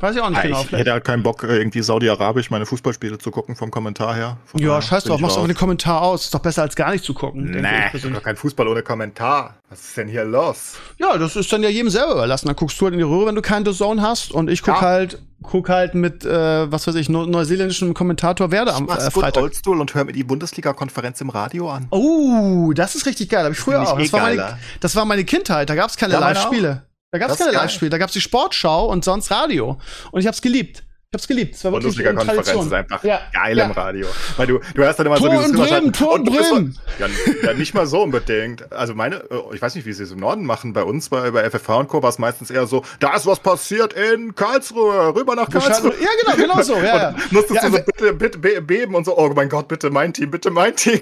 Weiß 0.00 0.14
ich 0.14 0.20
auch 0.22 0.28
nicht 0.30 0.36
Ja, 0.36 0.42
genau. 0.44 0.60
ich 0.62 0.72
hätte 0.72 0.92
halt 0.92 1.04
keinen 1.04 1.24
Bock, 1.24 1.42
irgendwie 1.42 1.82
Saudi-Arabisch 1.82 2.50
meine 2.50 2.66
Fußballspiele 2.66 3.18
zu 3.18 3.32
gucken 3.32 3.56
vom 3.56 3.70
Kommentar 3.72 4.14
her. 4.14 4.36
Von 4.44 4.60
ja, 4.60 4.80
scheiß 4.80 5.04
drauf, 5.04 5.16
ich 5.16 5.22
machst 5.22 5.36
aber 5.36 5.48
den 5.48 5.56
Kommentar 5.56 6.02
aus. 6.02 6.24
Ist 6.26 6.34
doch 6.34 6.38
besser 6.38 6.62
als 6.62 6.76
gar 6.76 6.92
nicht 6.92 7.02
zu 7.04 7.14
gucken. 7.14 7.48
ich 7.56 7.60
Nee, 7.62 7.90
persönlich. 7.90 8.18
doch 8.18 8.24
kein 8.24 8.36
Fußball 8.36 8.68
ohne 8.68 8.82
Kommentar. 8.82 9.56
Was 9.70 9.80
ist 9.80 9.96
denn 9.96 10.06
hier 10.06 10.24
los? 10.24 10.74
Ja, 10.98 11.18
das 11.18 11.34
ist 11.34 11.52
dann 11.52 11.62
ja 11.64 11.68
jedem 11.68 11.90
selber 11.90 12.12
überlassen. 12.12 12.46
Dann 12.46 12.54
guckst 12.56 12.80
du 12.80 12.84
halt 12.86 12.92
in 12.94 12.98
die 12.98 13.04
Röhre, 13.04 13.26
wenn 13.26 13.34
du 13.34 13.42
keinen 13.42 13.66
Zone 13.72 14.00
hast. 14.00 14.30
Und 14.30 14.48
ich 14.48 14.62
guck 14.62 14.76
Ja. 14.76 14.80
halt, 14.82 15.18
guck 15.42 15.68
halt 15.68 15.94
mit, 15.96 16.24
äh, 16.24 16.70
was 16.70 16.86
weiß 16.86 16.94
ich, 16.94 17.08
neu 17.08 17.26
neuseeländischem 17.26 17.92
Kommentator 17.92 18.52
Werde 18.52 18.74
am 18.74 18.84
Ich 18.88 18.94
äh, 18.94 19.10
Freitag. 19.10 19.42
Oldschool 19.42 19.80
und 19.80 19.94
hör 19.94 20.04
mir 20.04 20.12
die 20.12 20.22
Bundesliga-Konferenz 20.24 21.20
im 21.20 21.30
Radio 21.30 21.70
an. 21.70 21.88
Oh, 21.90 22.72
das 22.72 22.94
ist 22.94 23.04
richtig 23.04 23.30
geil. 23.30 23.44
Hab 23.44 23.52
ich 23.52 23.58
früher 23.58 23.82
ich 23.82 23.88
auch. 23.88 23.98
Das 23.98 24.08
eh 24.08 24.12
war, 24.12 24.20
meine, 24.20 24.58
das 24.80 24.94
war 24.96 25.04
meine 25.04 25.24
Kindheit. 25.24 25.68
Da 25.68 25.74
gab's 25.74 25.96
keine 25.96 26.14
Ja, 26.14 26.20
meine 26.20 26.34
Live-Spiele. 26.34 26.82
Da 27.10 27.18
Das 27.18 27.32
ist 27.32 27.38
keine. 27.38 27.52
Live-Spiele. 27.52 27.90
Da 27.90 27.98
gab's 27.98 28.12
die 28.12 28.20
Sportschau 28.20 28.86
und 28.86 29.04
sonst 29.04 29.30
Radio. 29.30 29.78
Und 30.10 30.20
ich 30.20 30.26
hab's 30.26 30.42
geliebt. 30.42 30.82
Ich 31.10 31.14
hab's 31.14 31.26
geliebt. 31.26 31.54
Es 31.54 31.64
war 31.64 31.72
wirklich 31.72 31.94
eine 32.06 32.16
Bundesliga-Konferenz 32.18 32.46
Tradition. 32.48 32.66
ist 32.66 32.72
einfach 32.74 33.02
Ja, 33.02 33.20
geil 33.32 33.56
ja. 33.56 33.64
im 33.64 33.70
Radio. 33.70 34.06
Weil 34.36 34.46
du, 34.46 34.60
du 34.74 34.84
hast 34.84 34.98
dann 34.98 35.06
immer 35.06 35.16
so 35.16 35.24
Tor 35.26 35.30
dieses 35.38 35.50
in 35.52 35.56
Bremen. 35.56 35.92
Tor 35.94 36.12
Und 36.12 36.24
Bremen. 36.26 36.72
so- 36.98 37.02
Ja, 37.02 37.08
ja, 37.44 37.54
nicht 37.54 37.72
mal 37.72 37.86
so 37.86 38.02
unbedingt. 38.02 38.70
Also 38.74 38.94
meine, 38.94 39.16
äh, 39.30 39.54
ich 39.54 39.62
weiß 39.62 39.74
nicht, 39.76 39.86
wie 39.86 39.94
sie 39.94 40.02
es 40.02 40.10
im 40.12 40.18
Norden 40.18 40.44
machen. 40.44 40.74
Bei 40.74 40.82
uns, 40.82 41.08
bei, 41.08 41.30
bei 41.30 41.48
FFH 41.48 41.76
und 41.78 41.88
Co. 41.88 42.02
war 42.02 42.10
es 42.10 42.18
meistens 42.18 42.50
eher 42.50 42.66
so, 42.66 42.84
da 43.00 43.16
ist 43.16 43.24
was 43.24 43.40
passiert 43.40 43.94
in 43.94 44.34
Karlsruhe, 44.34 45.14
rüber 45.14 45.34
nach 45.34 45.48
Karlsruhe. 45.48 45.94
Ja, 45.98 46.08
genau, 46.34 46.36
genau 46.52 46.62
so. 46.62 46.74
Ja, 46.82 46.84
ja. 46.84 47.14
Musstest 47.30 47.62
du 47.64 47.70
so 47.70 47.78
bitte, 47.78 48.12
bitte 48.12 48.38
be- 48.38 48.60
beben 48.60 48.94
und 48.94 49.06
so, 49.06 49.16
oh 49.16 49.32
mein 49.34 49.48
Gott, 49.48 49.66
bitte 49.68 49.88
mein 49.88 50.12
Team, 50.12 50.30
bitte 50.30 50.50
mein 50.50 50.76
Team. 50.76 51.00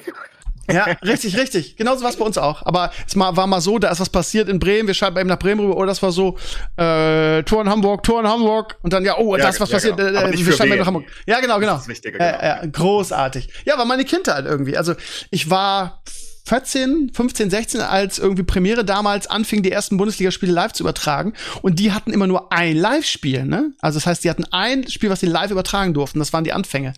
Ja, 0.71 0.85
richtig, 1.05 1.37
richtig. 1.37 1.77
Genauso 1.77 2.03
war 2.03 2.11
es 2.11 2.17
bei 2.17 2.25
uns 2.25 2.39
auch. 2.39 2.65
Aber 2.67 2.91
es 3.07 3.17
war 3.17 3.47
mal 3.47 3.61
so, 3.61 3.79
da 3.79 3.91
ist 3.91 4.01
was 4.01 4.11
passiert 4.11 4.49
in 4.49 4.59
Bremen, 4.59 4.87
wir 4.87 4.95
schalten 4.95 5.19
eben 5.19 5.29
nach 5.29 5.39
Bremen 5.39 5.61
rüber, 5.61 5.77
oder 5.77 5.87
das 5.89 6.03
war 6.03 6.13
so, 6.13 6.37
äh, 6.77 7.43
Tor 7.45 7.63
in 7.63 7.69
Hamburg, 7.69 8.03
Tor 8.03 8.21
in 8.21 8.27
Hamburg, 8.29 8.77
und 8.83 8.93
dann, 8.93 9.05
ja, 9.05 9.17
oh, 9.19 9.37
Ja, 9.37 9.45
da 9.45 9.49
ist 9.51 9.61
was 9.61 9.71
ja, 9.71 9.77
passiert, 9.77 9.97
genau. 9.97 10.21
äh, 10.21 10.31
nicht 10.31 10.47
wir 10.47 10.59
wen. 10.59 10.79
nach 10.79 10.87
Hamburg. 10.87 11.05
Ja, 11.27 11.41
genau, 11.41 11.59
genau. 11.59 11.75
Das 11.75 11.83
ist 11.83 11.89
das 11.89 11.97
Wichtige, 12.05 12.19
Äh, 12.19 12.33
genau. 12.59 12.63
äh, 12.65 12.69
großartig. 12.69 13.49
Ja, 13.65 13.79
war 13.79 13.85
meine 13.85 14.05
Kindheit 14.05 14.45
irgendwie. 14.45 14.77
Also, 14.77 14.95
ich 15.31 15.51
war 15.51 16.03
14, 16.47 17.11
15, 17.13 17.51
16, 17.51 17.81
als 17.81 18.19
irgendwie 18.19 18.45
Premiere 18.45 18.85
damals 18.85 19.27
anfing, 19.27 19.63
die 19.65 19.73
ersten 19.73 19.97
Bundesligaspiele 19.97 20.53
live 20.53 20.73
zu 20.73 20.85
übertragen. 20.85 21.33
Und 21.63 21.81
die 21.81 21.93
hatten 21.93 22.13
immer 22.13 22.29
nur 22.29 22.53
ein 22.53 22.77
Live-Spiel, 22.77 23.45
ne? 23.45 23.73
Also, 23.81 23.99
das 23.99 24.07
heißt, 24.07 24.23
die 24.25 24.31
hatten 24.31 24.45
ein 24.53 24.89
Spiel, 24.89 25.11
was 25.11 25.21
sie 25.21 25.27
live 25.27 25.51
übertragen 25.51 25.93
durften. 25.93 26.21
Das 26.21 26.33
waren 26.33 26.45
die 26.45 26.53
Anfänge. 26.53 26.93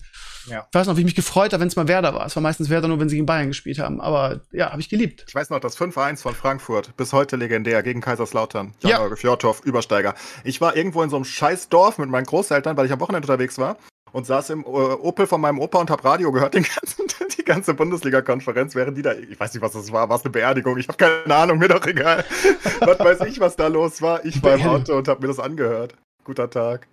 Ja. 0.48 0.66
Ich 0.68 0.74
weiß 0.74 0.86
noch, 0.86 0.96
wie 0.96 1.00
ich 1.00 1.06
mich 1.06 1.14
gefreut 1.14 1.52
habe, 1.52 1.60
wenn 1.60 1.68
es 1.68 1.76
mal 1.76 1.88
Werder 1.88 2.14
war. 2.14 2.26
Es 2.26 2.36
war 2.36 2.42
meistens 2.42 2.70
Werder 2.70 2.88
nur, 2.88 3.00
wenn 3.00 3.08
sie 3.08 3.16
gegen 3.16 3.26
Bayern 3.26 3.48
gespielt 3.48 3.78
haben. 3.78 4.00
Aber 4.00 4.40
ja, 4.52 4.70
habe 4.70 4.80
ich 4.80 4.88
geliebt. 4.88 5.24
Ich 5.28 5.34
weiß 5.34 5.50
noch, 5.50 5.60
das 5.60 5.78
5-1 5.78 6.22
von 6.22 6.34
Frankfurt, 6.34 6.96
bis 6.96 7.12
heute 7.12 7.36
legendär, 7.36 7.82
gegen 7.82 8.00
Kaiserslautern. 8.00 8.74
Ja. 8.82 9.00
Jan 9.00 9.16
Fjordhoff, 9.16 9.64
Übersteiger. 9.64 10.14
Ich 10.44 10.60
war 10.60 10.76
irgendwo 10.76 11.02
in 11.02 11.10
so 11.10 11.16
einem 11.16 11.24
scheiß 11.24 11.68
Dorf 11.68 11.98
mit 11.98 12.08
meinen 12.08 12.26
Großeltern, 12.26 12.76
weil 12.76 12.86
ich 12.86 12.92
am 12.92 13.00
Wochenende 13.00 13.26
unterwegs 13.26 13.58
war 13.58 13.76
und 14.12 14.26
saß 14.26 14.50
im 14.50 14.62
äh, 14.62 14.66
Opel 14.66 15.26
von 15.26 15.40
meinem 15.40 15.58
Opa 15.58 15.78
und 15.78 15.90
hab 15.90 16.04
Radio 16.04 16.32
gehört, 16.32 16.54
den 16.54 16.64
ganzen, 16.64 17.06
die 17.38 17.44
ganze 17.44 17.74
Bundesliga-Konferenz, 17.74 18.74
während 18.74 18.96
die 18.96 19.02
da, 19.02 19.12
ich 19.12 19.38
weiß 19.38 19.54
nicht, 19.54 19.62
was 19.62 19.72
das 19.72 19.92
war, 19.92 20.08
war 20.08 20.16
es 20.16 20.24
eine 20.24 20.30
Beerdigung, 20.30 20.78
ich 20.78 20.88
habe 20.88 20.98
keine 20.98 21.34
Ahnung, 21.34 21.58
mir 21.58 21.68
doch 21.68 21.84
egal. 21.86 22.24
was 22.80 22.98
weiß 22.98 23.20
ich, 23.28 23.40
was 23.40 23.56
da 23.56 23.66
los 23.66 24.02
war. 24.02 24.24
Ich 24.24 24.42
war 24.42 24.54
im. 24.54 24.66
Auto 24.68 24.96
und 24.96 25.08
hab 25.08 25.20
mir 25.20 25.28
das 25.28 25.38
angehört. 25.38 25.94
Guter 26.24 26.50
Tag. 26.50 26.88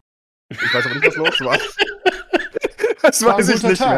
Ich 0.50 0.74
weiß 0.74 0.86
aber 0.86 0.96
nicht, 0.96 1.08
was 1.08 1.16
los 1.16 1.42
war. 1.42 1.58
Das 3.08 3.24
War 3.26 3.38
weiß 3.38 3.50
ich 3.50 3.64
nicht 3.64 3.78
Tag. 3.80 3.90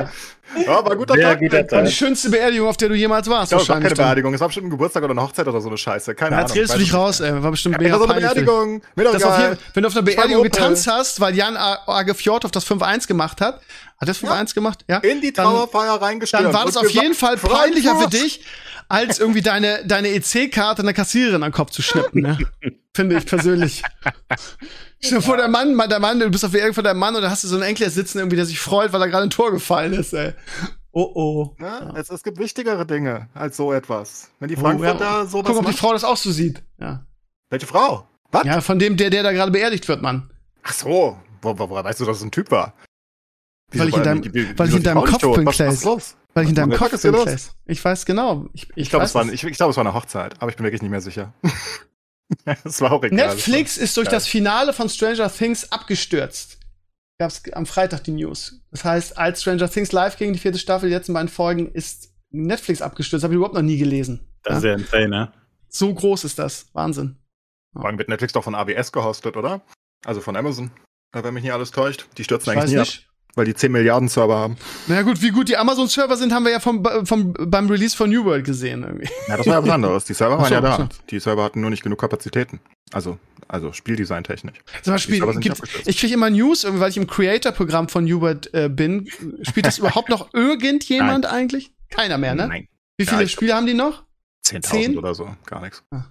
mehr. 0.55 0.63
Ja, 0.65 0.83
war 0.83 0.91
ein 0.91 0.97
guter 0.97 1.13
Sehr 1.15 1.23
Tag. 1.23 1.39
guter 1.39 1.57
War 1.57 1.63
die 1.63 1.67
Tag. 1.67 1.91
schönste 1.91 2.29
Beerdigung, 2.29 2.69
auf 2.69 2.77
der 2.77 2.87
du 2.89 2.95
jemals 2.95 3.29
warst, 3.29 3.45
Ich 3.45 3.49
glaube, 3.49 3.63
es 3.63 3.69
war 3.69 3.75
wahrscheinlich. 3.75 3.97
keine 3.97 4.07
Beerdigung. 4.07 4.33
Es 4.33 4.39
war 4.39 4.47
bestimmt 4.47 4.67
ein 4.67 4.69
Geburtstag 4.69 5.03
oder 5.03 5.11
eine 5.11 5.21
Hochzeit 5.21 5.45
oder 5.47 5.59
so 5.59 5.67
eine 5.67 5.77
Scheiße. 5.77 6.15
Keine 6.15 6.31
Ja, 6.31 6.37
Ahnung. 6.37 6.47
jetzt 6.47 6.55
redest 6.55 6.73
du 6.73 6.77
Weiß 6.77 6.83
dich 6.85 6.93
raus, 6.93 7.19
ey. 7.19 7.43
War 7.43 7.51
bestimmt 7.51 7.75
Ja, 7.75 7.79
mega 7.81 7.91
das 7.91 7.99
war 7.99 8.07
so 8.07 8.13
eine. 8.13 8.21
Beerdigung. 8.21 8.81
Auf 8.97 9.39
jeden, 9.39 9.57
wenn 9.73 9.81
du 9.83 9.87
auf 9.89 9.95
einer 9.95 10.01
Beerdigung 10.03 10.43
getanzt 10.43 10.87
hast, 10.87 11.19
weil 11.19 11.35
Jan 11.35 11.57
A- 11.57 11.79
Age 11.87 12.15
Fjordhoff 12.15 12.51
das 12.51 12.65
5-1 12.65 13.07
gemacht 13.07 13.41
hat. 13.41 13.61
Hat 13.99 14.07
das 14.07 14.17
5-1 14.19 14.53
gemacht? 14.53 14.85
Ja. 14.87 14.97
In 14.99 15.19
die 15.21 15.33
Trauerfeier 15.33 16.01
reingestürmt. 16.01 16.45
Dann 16.45 16.53
war 16.53 16.65
das 16.65 16.77
auf 16.77 16.89
jeden 16.89 17.13
Fall 17.13 17.35
peinlicher 17.37 17.95
für 17.99 18.09
dich, 18.09 18.45
als 18.87 19.19
irgendwie 19.19 19.41
deine, 19.41 19.85
deine 19.85 20.09
EC-Karte 20.09 20.81
einer 20.81 20.93
Kassiererin 20.93 21.43
an 21.43 21.49
den 21.49 21.55
Kopf 21.55 21.71
zu 21.71 21.81
schnippen, 21.81 22.21
ne? 22.21 22.37
Finde 22.97 23.15
ich 23.17 23.25
persönlich. 23.27 23.83
Stell 24.99 25.19
dir 25.19 25.21
vor, 25.21 25.37
der 25.37 25.47
Mann, 25.47 25.77
der 25.87 25.99
Mann, 25.99 26.19
du 26.19 26.29
bist 26.31 26.43
auf 26.43 26.49
der 26.51 26.57
Beerdigung 26.57 26.73
von 26.75 26.83
deinem 26.83 26.97
Mann 26.99 27.15
und 27.15 27.21
da 27.21 27.29
hast 27.29 27.43
du 27.43 27.47
so 27.47 27.55
einen 27.55 27.63
Enkel 27.63 27.87
sitzen, 27.91 28.17
irgendwie, 28.17 28.35
der 28.37 28.45
sich 28.47 28.59
freut, 28.59 28.91
weil 28.91 29.01
er 29.01 29.07
gerade 29.07 29.23
ein 29.23 29.29
Tor 29.29 29.51
gefallen 29.51 29.93
ist, 29.93 30.13
ey. 30.13 30.33
Oh, 30.91 31.11
oh. 31.13 31.55
Ja, 31.61 31.93
es, 31.95 32.09
es 32.09 32.23
gibt 32.23 32.39
wichtigere 32.39 32.87
Dinge 32.87 33.29
als 33.35 33.55
so 33.55 33.71
etwas. 33.71 34.31
Wenn 34.39 34.49
die 34.49 34.57
Oh, 34.57 34.61
Frankfurter 34.61 34.99
ja. 35.05 35.25
sowas 35.27 35.45
Guck, 35.45 35.57
ob 35.57 35.61
die 35.65 35.67
macht. 35.71 35.77
Frau 35.79 35.93
das 35.93 36.03
auch 36.03 36.17
so 36.17 36.31
sieht. 36.31 36.63
Ja. 36.79 37.05
Welche 37.51 37.67
Frau? 37.67 38.07
Was? 38.31 38.43
Ja, 38.45 38.61
von 38.61 38.79
dem, 38.79 38.97
der, 38.97 39.11
der 39.11 39.21
da 39.21 39.31
gerade 39.31 39.51
beerdigt 39.51 39.87
wird, 39.87 40.01
Mann. 40.01 40.31
Ach 40.63 40.73
so. 40.73 41.19
Wo, 41.43 41.59
wo, 41.59 41.69
woher 41.69 41.83
weißt 41.83 41.99
du, 41.99 42.05
dass 42.05 42.17
es 42.17 42.23
ein 42.23 42.31
Typ 42.31 42.49
war? 42.49 42.73
Weil 43.73 43.89
ich 43.89 43.95
in 43.95 44.03
deinem- 44.03 44.23
wie- 44.23 44.33
wie- 44.33 44.57
weil 44.57 44.67
ich 44.67 44.73
wieso 44.73 44.77
in 44.77 44.77
die 44.77 44.83
deinem 44.83 45.03
Kopf 45.05 45.21
bin, 45.21 45.45
Was, 45.45 45.59
was 45.59 45.73
ist 45.75 45.85
los? 45.85 46.15
Weil 46.33 46.43
ich 46.45 46.49
in 46.49 46.55
deinem 46.55 46.71
Kopf 46.73 46.99
bin? 46.99 47.11
Claes. 47.13 47.51
Ich 47.67 47.85
weiß 47.85 48.05
genau. 48.07 48.47
Ich, 48.53 48.63
ich, 48.63 48.69
Ich 48.77 48.89
glaube, 48.89 49.03
weiß 49.03 49.09
es, 49.11 49.15
war, 49.15 49.25
es. 49.25 49.31
ich, 49.33 49.43
ich 49.43 49.57
glaub, 49.57 49.69
es 49.69 49.77
war 49.77 49.85
eine 49.85 49.93
Hochzeit, 49.93 50.33
aber 50.41 50.49
ich 50.49 50.57
bin 50.57 50.65
wirklich 50.65 50.81
nicht 50.81 50.89
mehr 50.91 51.01
sicher. 51.01 51.33
Es 52.63 52.81
war 52.81 52.91
auch 52.91 53.03
egal. 53.03 53.29
Netflix 53.29 53.77
ist 53.77 53.95
durch 53.97 54.07
geil. 54.07 54.15
das 54.15 54.27
Finale 54.27 54.73
von 54.73 54.89
Stranger 54.89 55.31
Things 55.31 55.71
abgestürzt. 55.71 56.59
Gab's 57.19 57.41
am 57.53 57.65
Freitag 57.65 58.03
die 58.03 58.11
News. 58.11 58.61
Das 58.71 58.83
heißt, 58.83 59.17
als 59.17 59.41
Stranger 59.41 59.69
Things 59.69 59.91
live 59.91 60.17
ging, 60.17 60.33
die 60.33 60.39
vierte 60.39 60.59
Staffel, 60.59 60.89
die 60.89 60.95
letzten 60.95 61.13
beiden 61.13 61.29
Folgen, 61.29 61.71
ist 61.71 62.13
Netflix 62.29 62.81
abgestürzt. 62.81 63.23
Habe 63.23 63.33
ich 63.33 63.37
überhaupt 63.37 63.55
noch 63.55 63.61
nie 63.61 63.77
gelesen. 63.77 64.27
Das 64.43 64.59
ist 64.59 64.63
ja 64.65 64.73
insane, 64.73 65.07
ne? 65.07 65.33
So 65.69 65.93
groß 65.93 66.25
ist 66.25 66.37
das. 66.37 66.67
Wahnsinn. 66.73 67.17
Allem 67.75 67.97
wird 67.97 68.09
Netflix 68.09 68.33
doch 68.33 68.43
von 68.43 68.55
AWS 68.55 68.91
gehostet, 68.91 69.35
oder? 69.37 69.61
Also 70.05 70.21
von 70.21 70.35
Amazon. 70.35 70.71
Wenn 71.13 71.33
mich 71.33 71.43
nicht 71.43 71.53
alles 71.53 71.71
täuscht. 71.71 72.07
Die 72.17 72.23
stürzen 72.23 72.51
Ich 72.51 72.57
eigentlich 72.57 72.71
nie 72.71 72.77
ab, 72.79 72.85
nicht. 72.85 73.06
Weil 73.37 73.45
die 73.45 73.53
10 73.53 73.71
Milliarden 73.71 74.09
Server 74.09 74.35
haben. 74.37 74.57
Na 74.87 75.01
gut, 75.03 75.21
wie 75.21 75.29
gut 75.29 75.47
die 75.47 75.55
Amazon-Server 75.57 76.17
sind, 76.17 76.33
haben 76.33 76.43
wir 76.43 76.51
ja 76.51 76.59
vom, 76.59 76.83
vom, 77.05 77.33
beim 77.33 77.69
Release 77.69 77.95
von 77.95 78.09
New 78.09 78.25
World 78.25 78.45
gesehen. 78.45 78.83
Irgendwie. 78.83 79.07
Ja, 79.27 79.37
das 79.37 79.45
war 79.47 79.53
ja 79.53 79.63
was 79.63 79.69
anderes. 79.69 80.05
Die 80.05 80.13
Server 80.13 80.37
waren 80.37 80.47
so, 80.47 80.53
ja 80.53 80.61
da. 80.61 80.77
so. 80.77 80.87
Die 81.09 81.19
Server 81.19 81.43
hatten 81.43 81.61
nur 81.61 81.69
nicht 81.69 81.83
genug 81.83 81.99
Kapazitäten. 81.99 82.59
Also, 82.91 83.17
also 83.47 83.71
Spieldesign-technisch. 83.73 84.57
Zum 84.81 84.93
Beispiel, 84.93 85.23
abgestürzt. 85.23 85.87
ich 85.87 85.97
kriege 85.99 86.13
immer 86.13 86.29
News, 86.29 86.65
weil 86.67 86.89
ich 86.89 86.97
im 86.97 87.07
Creator-Programm 87.07 87.89
von 87.89 88.05
New 88.05 88.21
World 88.21 88.53
äh, 88.53 88.69
bin. 88.69 89.07
Spielt 89.43 89.65
das 89.65 89.77
überhaupt 89.79 90.09
noch 90.09 90.33
irgendjemand 90.33 91.25
eigentlich? 91.25 91.71
Keiner 91.89 92.17
mehr, 92.17 92.35
ne? 92.35 92.47
Nein. 92.47 92.67
Wie 92.97 93.05
Ja, 93.05 93.11
viele 93.11 93.23
ich- 93.23 93.31
Spiele 93.31 93.53
haben 93.53 93.67
die 93.67 93.73
noch? 93.73 94.03
10.000 94.45 94.61
Zehn? 94.63 94.97
oder 94.97 95.13
so. 95.13 95.29
Gar 95.45 95.61
nichts. 95.61 95.83
Ah. 95.91 96.05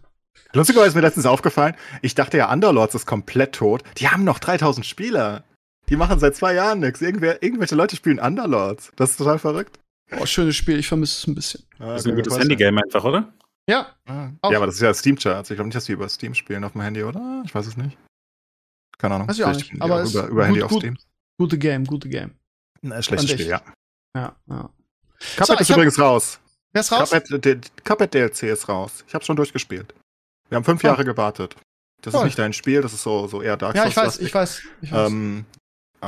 Lustigerweise 0.53 0.89
ist 0.89 0.95
mir 0.95 1.01
letztens 1.01 1.27
aufgefallen, 1.27 1.75
ich 2.03 2.15
dachte 2.15 2.37
ja, 2.39 2.51
Underlords 2.53 2.95
ist 2.95 3.07
komplett 3.07 3.55
tot. 3.55 3.83
Die 3.99 4.09
haben 4.09 4.25
noch 4.25 4.39
3000 4.39 4.87
Spieler. 4.87 5.45
Die 5.89 5.97
machen 5.97 6.19
seit 6.19 6.35
zwei 6.37 6.55
Jahren 6.55 6.81
nichts. 6.81 7.01
Irgendwer, 7.01 7.43
irgendwelche 7.43 7.75
Leute 7.75 7.97
spielen 7.97 8.19
Underlords. 8.19 8.93
Das 8.97 9.11
ist 9.11 9.17
total 9.19 9.39
verrückt. 9.39 9.79
Oh, 10.19 10.27
schönes 10.27 10.57
Spiel, 10.57 10.79
ich 10.79 10.89
vermisse 10.89 11.19
es 11.21 11.27
ein 11.27 11.35
bisschen. 11.35 11.65
Ah, 11.79 11.93
Das 11.95 12.03
ist 12.05 12.09
ein 12.09 12.17
gutes 12.17 12.39
Handygame 12.39 12.83
einfach, 12.83 13.05
oder? 13.05 13.33
Ja, 13.69 13.93
Ah. 14.07 14.31
Ja, 14.51 14.57
aber 14.59 14.67
das 14.67 14.77
ist 14.77 14.81
ja 14.81 14.95
Steam-Charts. 14.95 15.51
Ich 15.51 15.57
glaube 15.57 15.67
nicht, 15.69 15.77
dass 15.77 15.87
die 15.87 15.93
über 15.93 16.09
Steam 16.09 16.35
spielen 16.35 16.63
auf 16.65 16.73
dem 16.73 16.81
Handy, 16.83 17.03
oder? 17.03 17.43
Ich 17.45 17.53
weiß 17.55 17.67
es 17.67 17.77
nicht. 17.77 17.97
Keine 18.99 19.17
Ahnung. 19.17 19.29
Weiß 19.29 19.39
ich 19.39 19.45
auch 19.45 19.53
nicht, 19.53 19.73
aber 19.81 20.03
auch 20.03 20.09
über, 20.11 20.27
über 20.29 20.45
Handy 20.47 20.61
gut- 20.61 20.65
auf 20.67 20.71
gut. 20.71 20.81
Steam. 20.83 20.99
gute 21.39 21.59
Game, 21.59 21.85
gute 21.85 22.09
Game. 22.09 22.31
Na, 22.83 23.03
schlechtes. 23.03 23.31
Spiel, 23.33 23.47
ja. 23.49 23.63
Ja, 24.17 24.37
ja. 24.49 24.71
Cuphead 25.37 25.57
ich 25.57 25.61
ist 25.63 25.71
hab- 25.71 25.77
übrigens 25.77 25.99
raus. 25.99 26.39
Wer 26.73 26.81
ist 26.81 26.93
raus? 26.93 27.11
Cuphead, 27.11 27.45
der- 27.45 27.61
Cuphead 27.85 28.15
DLC 28.15 28.45
ist 28.45 28.69
raus. 28.69 29.05
Ich 29.09 29.15
habe 29.15 29.25
schon 29.25 29.37
durchgespielt. 29.37 29.93
Wir 30.49 30.57
haben 30.57 30.65
fünf 30.65 30.85
Ah. 30.85 30.89
Jahre 30.89 31.05
gewartet. 31.05 31.57
Das 32.03 32.13
Toll. 32.13 32.21
ist 32.23 32.25
nicht 32.27 32.39
dein 32.39 32.53
Spiel, 32.53 32.83
das 32.83 32.93
ist 32.93 33.03
so, 33.03 33.27
so 33.27 33.43
eher 33.43 33.57
Dark 33.57 33.75
Ja, 33.75 33.87
ich 33.87 33.97
weiß, 33.97 34.21
ich 34.21 34.33
weiß, 34.33 34.63
ich 34.83 34.93
weiß. 34.93 35.11
Ähm, 35.11 35.45
äh, 35.53 35.56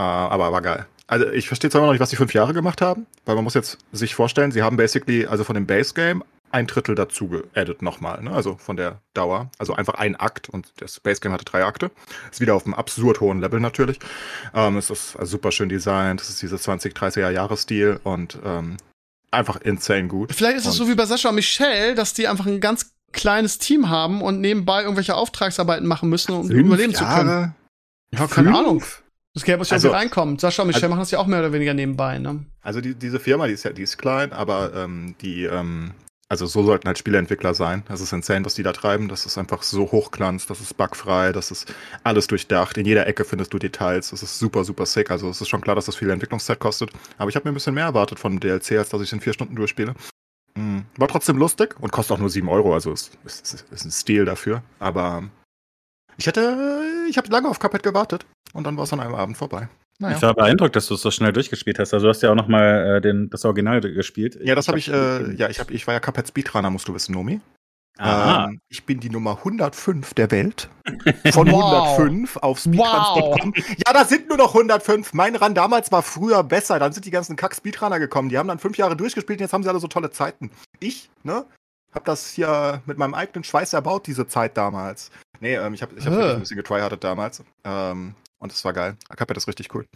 aber 0.01 0.53
war 0.53 0.63
geil. 0.63 0.87
Also 1.07 1.27
ich 1.31 1.49
verstehe 1.49 1.71
zwar 1.71 1.81
immer 1.81 1.87
noch 1.87 1.93
nicht, 1.93 2.01
was 2.01 2.11
die 2.11 2.17
fünf 2.17 2.35
Jahre 2.35 2.53
gemacht 2.53 2.83
haben, 2.83 3.07
weil 3.25 3.35
man 3.35 3.45
muss 3.45 3.55
jetzt 3.55 3.79
sich 3.93 4.15
vorstellen, 4.15 4.53
sie 4.53 4.63
haben 4.63 4.77
basically, 4.77 5.27
also 5.27 5.43
von 5.43 5.55
dem 5.55 5.67
Base 5.67 5.95
Game, 5.95 6.23
ein 6.51 6.67
Drittel 6.67 6.95
dazu 6.95 7.29
geaddet 7.29 7.83
nochmal, 7.83 8.23
ne? 8.23 8.33
also 8.33 8.57
von 8.57 8.77
der 8.77 9.01
Dauer. 9.15 9.51
Also 9.59 9.75
einfach 9.75 9.95
ein 9.95 10.17
Akt 10.17 10.49
und 10.49 10.73
das 10.77 11.01
Base 11.01 11.21
Game 11.21 11.33
hatte 11.33 11.45
drei 11.45 11.65
Akte. 11.65 11.91
Ist 12.31 12.41
wieder 12.41 12.55
auf 12.55 12.65
einem 12.65 12.75
absurd 12.75 13.21
hohen 13.21 13.41
Level 13.41 13.61
natürlich. 13.61 13.99
Ähm, 14.55 14.77
es 14.77 14.91
ist 14.91 15.17
also 15.17 15.33
super 15.33 15.53
schön 15.53 15.69
designt, 15.69 16.21
es 16.21 16.31
ist 16.31 16.43
dieses 16.43 16.63
20, 16.63 16.95
30er 16.95 17.31
Jahresstil 17.31 18.01
und 18.03 18.39
ähm, 18.45 18.77
einfach 19.31 19.61
insane 19.61 20.09
gut. 20.09 20.35
Vielleicht 20.35 20.59
ist 20.59 20.67
es 20.67 20.77
so 20.77 20.89
wie 20.89 20.95
bei 20.95 21.07
Sascha 21.07 21.29
und 21.31 21.35
Michelle, 21.35 21.95
dass 21.95 22.15
die 22.15 22.29
einfach 22.29 22.47
ein 22.47 22.61
ganz 22.61 22.93
kleines 23.13 23.59
Team 23.59 23.89
haben 23.89 24.23
und 24.23 24.41
nebenbei 24.41 24.83
irgendwelche 24.83 25.15
Auftragsarbeiten 25.15 25.87
machen 25.87 26.09
müssen, 26.09 26.33
um 26.33 26.47
Fünf 26.47 26.67
überleben 26.67 26.95
zu 26.95 27.05
können. 27.05 27.29
Jahre? 27.29 27.55
Ja, 28.11 28.27
keine? 28.27 28.57
Ahnung. 28.57 28.83
Das 29.39 29.45
Geld 29.45 29.59
muss 29.59 29.71
ja 29.71 29.75
Also- 29.75 29.91
reinkommen. 29.91 30.37
Sascha 30.39 30.63
und 30.63 30.67
Michelle 30.67 30.87
also- 30.87 30.91
machen 30.91 31.01
das 31.01 31.11
ja 31.13 31.21
auch 31.21 31.27
mehr 31.27 31.39
oder 31.39 31.53
weniger 31.53 31.73
nebenbei, 31.75 32.19
ne? 32.19 32.45
Also 32.61 32.81
die, 32.81 32.95
diese 32.97 33.21
Firma, 33.21 33.47
die 33.47 33.53
ist 33.53 33.63
ja, 33.65 33.73
die 33.73 33.83
ist 33.83 33.97
klein, 33.97 34.33
aber 34.33 34.75
ähm, 34.75 35.15
die, 35.21 35.45
ähm, 35.45 35.93
also 36.29 36.47
so 36.47 36.65
sollten 36.65 36.89
halt 36.89 36.99
Spieleentwickler 36.99 37.55
sein. 37.55 37.85
Das 37.87 38.01
ist 38.01 38.13
insane, 38.13 38.45
was 38.45 38.55
die 38.55 38.65
da 38.65 38.73
treiben. 38.73 39.09
Das 39.09 39.27
ist 39.27 39.39
einfach 39.39 39.63
so 39.63 39.93
hochglanz, 39.93 40.47
das 40.49 40.61
ist 40.61 40.77
bugfrei, 40.77 41.31
das 41.31 41.53
ist 41.53 41.73
alles 42.03 42.27
durchdacht. 42.27 42.77
In 42.79 42.85
jeder 42.85 43.07
Ecke 43.07 43.25
findest 43.25 43.55
du 43.55 43.61
Details. 43.61 44.11
Das 44.11 44.25
ist 44.25 44.41
super, 44.41 44.65
super 44.65 44.85
sick. 44.87 45.11
Also 45.13 45.31
es 45.31 45.41
ist 45.41 45.49
schon 45.49 45.61
klar, 45.61 45.77
dass 45.77 45.87
das 45.87 45.95
viel 45.95 46.11
Entwicklungszeit 46.11 46.59
kostet. 46.59 46.91
Aber 47.17 47.31
ich 47.31 47.37
habe 47.37 47.47
mir 47.49 47.53
ein 47.53 47.55
bisschen 47.55 47.75
mehr 47.75 47.85
erwartet 47.85 48.19
von 48.19 48.41
DLC, 48.41 48.73
als 48.73 48.89
dass 48.89 49.01
ich 49.01 49.13
in 49.13 49.21
vier 49.21 49.33
Stunden 49.35 49.55
durchspiele. 49.55 49.95
Mm, 50.57 50.81
War 50.97 51.07
trotzdem 51.09 51.39
lustig 51.39 51.77
und 51.81 51.93
kostet 51.93 52.17
auch 52.17 52.21
nur 52.21 52.29
7 52.31 52.49
Euro, 52.49 52.75
also 52.75 52.93
ist, 52.93 53.13
ist, 53.25 53.55
ist, 53.55 53.67
ist 53.71 53.85
ein 53.85 53.93
Stil 53.93 54.25
dafür. 54.25 54.63
Aber 54.81 55.23
ich 56.19 56.27
hätte, 56.27 56.83
ich 57.09 57.17
habe 57.17 57.31
lange 57.31 57.49
auf 57.49 57.59
Cuphead 57.59 57.83
gewartet 57.83 58.27
und 58.53 58.67
dann 58.67 58.77
war 58.77 58.85
es 58.85 58.93
an 58.93 59.01
einem 59.01 59.15
Abend 59.15 59.37
vorbei. 59.37 59.69
Naja. 60.01 60.17
Ich 60.17 60.23
war 60.23 60.35
beeindruckt, 60.35 60.77
dass 60.77 60.87
du 60.87 60.95
es 60.95 61.03
so 61.03 61.11
schnell 61.11 61.33
durchgespielt 61.33 61.79
hast. 61.79 61.95
Also 61.95 62.07
du 62.07 62.11
hast 62.11 62.23
ja 62.23 62.31
auch 62.31 62.37
noch 62.37 62.49
mal 62.49 62.97
äh, 62.97 63.01
den, 63.01 63.31
das 63.31 63.45
Original 63.45 63.81
gespielt. 63.81 64.39
Ja, 64.43 64.55
das 64.55 64.69
habe 64.69 64.79
ich, 64.79 64.93
äh, 64.93 65.35
ja, 65.35 65.49
ich, 65.49 65.59
hab, 65.59 65.71
ich 65.71 65.87
war 65.87 65.95
ja 65.95 66.01
Cuphead 66.01 66.29
Speedrunner, 66.29 66.71
musst 66.71 66.87
du 66.87 66.95
wissen, 66.95 67.13
Nomi. 67.15 67.41
Ähm, 68.01 68.61
ich 68.69 68.87
bin 68.87 69.01
die 69.01 69.11
Nummer 69.11 69.39
105 69.39 70.15
der 70.15 70.31
Welt. 70.31 70.69
Von 71.33 71.51
Wow. 71.51 71.99
105 71.99 72.37
auf 72.37 72.61
speedruns.com. 72.61 73.55
Ja, 73.57 73.93
da 73.93 74.05
sind 74.05 74.29
nur 74.29 74.39
noch 74.39 74.55
105. 74.55 75.15
Mein 75.15 75.35
Run 75.35 75.55
damals 75.55 75.91
war 75.91 76.03
früher 76.03 76.45
besser. 76.45 76.79
Dann 76.79 76.93
sind 76.93 77.07
die 77.07 77.11
ganzen 77.11 77.35
Kack-Speedrunner 77.35 77.99
gekommen. 77.99 78.29
Die 78.29 78.39
haben 78.39 78.47
dann 78.47 78.61
fünf 78.61 78.77
Jahre 78.77 78.97
durchgespielt 78.97 79.41
und 79.41 79.45
jetzt 79.45 79.53
haben 79.53 79.65
sie 79.65 79.69
alle 79.69 79.81
so 79.81 79.89
tolle 79.89 80.11
Zeiten. 80.11 80.51
Ich, 80.79 81.11
ne, 81.25 81.45
hab 81.93 82.05
das 82.05 82.31
hier 82.31 82.83
mit 82.87 82.99
meinem 82.99 83.15
eigenen 83.15 83.45
Schweiß 83.45 83.73
erbaut, 83.73 84.07
diese 84.07 84.27
Zeit 84.27 84.57
damals. 84.57 85.11
Nee, 85.41 85.55
ähm, 85.57 85.75
ich 85.75 85.83
habe 85.83 85.95
ich 85.97 86.07
hab 86.07 86.13
Äh. 86.13 86.35
ein 86.35 86.41
bisschen 86.41 86.57
getryhardet 86.57 87.03
damals. 87.05 87.43
Ähm, 87.65 88.15
und 88.39 88.53
es 88.53 88.65
war 88.65 88.73
geil. 88.73 88.97
Cuphead 89.09 89.37
ist 89.37 89.49
richtig 89.49 89.75
cool. 89.75 89.87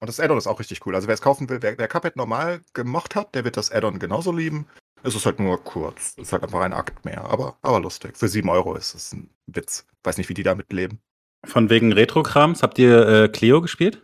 Und 0.00 0.08
das 0.08 0.18
Add-on 0.18 0.36
ist 0.38 0.46
auch 0.46 0.58
richtig 0.58 0.84
cool. 0.86 0.94
Also 0.94 1.06
wer 1.06 1.14
es 1.14 1.22
kaufen 1.22 1.48
will, 1.48 1.62
wer, 1.62 1.78
wer 1.78 1.88
Cuphead 1.88 2.16
normal 2.16 2.60
gemocht 2.74 3.14
hat, 3.14 3.34
der 3.34 3.44
wird 3.44 3.56
das 3.56 3.70
Add-on 3.70 3.98
genauso 3.98 4.32
lieben. 4.32 4.66
Es 5.04 5.14
ist 5.14 5.26
halt 5.26 5.38
nur 5.40 5.62
kurz. 5.62 6.14
Es 6.16 6.24
ist 6.28 6.32
halt 6.32 6.42
einfach 6.42 6.60
ein 6.60 6.72
Akt 6.72 7.04
mehr. 7.04 7.24
Aber, 7.24 7.56
aber 7.62 7.80
lustig. 7.80 8.16
Für 8.16 8.28
7 8.28 8.48
Euro 8.48 8.74
ist 8.74 8.94
es 8.94 9.12
ein 9.12 9.30
Witz. 9.46 9.86
Weiß 10.04 10.16
nicht, 10.18 10.28
wie 10.28 10.34
die 10.34 10.42
damit 10.42 10.72
leben. 10.72 11.00
Von 11.44 11.70
wegen 11.70 11.92
Retro-Krams, 11.92 12.62
habt 12.62 12.78
ihr 12.78 13.06
äh, 13.08 13.28
Cleo 13.28 13.60
gespielt? 13.60 14.02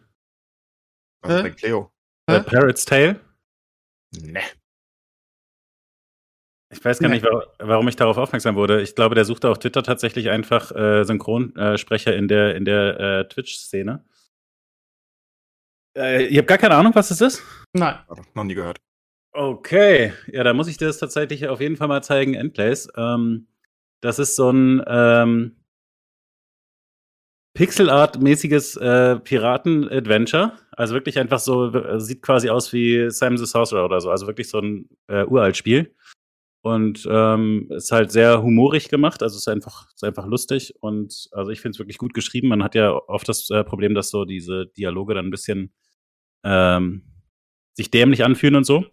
Was 1.22 1.30
ist 1.32 1.36
Hä? 1.38 1.42
denn 1.44 1.56
Cleo? 1.56 1.92
Äh, 2.26 2.40
Parrot's 2.40 2.84
Tale? 2.84 3.20
Ne. 4.20 4.40
Ich 6.70 6.84
weiß 6.84 6.98
gar 6.98 7.08
nicht, 7.08 7.24
wa 7.24 7.44
warum 7.58 7.88
ich 7.88 7.96
darauf 7.96 8.18
aufmerksam 8.18 8.54
wurde. 8.54 8.82
Ich 8.82 8.94
glaube, 8.94 9.14
der 9.14 9.24
suchte 9.24 9.48
auf 9.48 9.58
Twitter 9.58 9.82
tatsächlich 9.82 10.28
einfach 10.28 10.70
äh, 10.74 11.04
Synchronsprecher 11.04 12.14
in 12.14 12.28
der, 12.28 12.54
in 12.56 12.64
der 12.66 13.00
äh, 13.00 13.28
Twitch-Szene. 13.28 14.04
Äh, 15.96 16.26
ihr 16.26 16.38
habt 16.38 16.48
gar 16.48 16.58
keine 16.58 16.74
Ahnung, 16.74 16.94
was 16.94 17.10
es 17.10 17.20
ist? 17.20 17.42
Nein. 17.72 17.98
Noch 18.34 18.44
nie 18.44 18.54
gehört. 18.54 18.78
Okay, 19.32 20.12
ja, 20.26 20.42
da 20.44 20.52
muss 20.52 20.68
ich 20.68 20.76
dir 20.76 20.86
das 20.86 20.98
tatsächlich 20.98 21.48
auf 21.48 21.60
jeden 21.60 21.76
Fall 21.76 21.88
mal 21.88 22.02
zeigen, 22.02 22.34
Endplays. 22.34 22.88
Ähm, 22.96 23.46
das 24.00 24.18
ist 24.18 24.36
so 24.36 24.50
ein 24.50 24.82
ähm, 24.86 25.56
Pixel-Art-mäßiges 27.54 28.76
äh, 28.76 29.16
Piraten-Adventure. 29.16 30.52
Also 30.72 30.94
wirklich 30.94 31.18
einfach 31.18 31.40
so, 31.40 31.74
äh, 31.74 32.00
sieht 32.00 32.22
quasi 32.22 32.50
aus 32.50 32.72
wie 32.72 33.10
Simon 33.10 33.38
the 33.38 33.46
Sorcerer 33.46 33.84
oder 33.84 34.00
so. 34.00 34.10
Also 34.10 34.26
wirklich 34.26 34.48
so 34.48 34.60
ein 34.60 34.88
äh, 35.08 35.24
uralt 35.24 35.56
Spiel. 35.56 35.94
Und 36.60 37.06
ähm, 37.08 37.68
ist 37.70 37.92
halt 37.92 38.10
sehr 38.10 38.42
humorig 38.42 38.88
gemacht, 38.88 39.22
also 39.22 39.36
ist 39.36 39.48
einfach, 39.48 39.86
ist 39.94 40.02
einfach 40.02 40.26
lustig 40.26 40.74
und 40.80 41.28
also 41.30 41.52
ich 41.52 41.60
finde 41.60 41.76
es 41.76 41.78
wirklich 41.78 41.98
gut 41.98 42.14
geschrieben. 42.14 42.48
Man 42.48 42.64
hat 42.64 42.74
ja 42.74 42.92
oft 42.92 43.28
das 43.28 43.48
äh, 43.50 43.62
Problem, 43.62 43.94
dass 43.94 44.10
so 44.10 44.24
diese 44.24 44.66
Dialoge 44.66 45.14
dann 45.14 45.26
ein 45.26 45.30
bisschen 45.30 45.72
ähm, 46.44 47.02
sich 47.74 47.90
dämlich 47.90 48.24
anfühlen 48.24 48.56
und 48.56 48.64
so. 48.64 48.84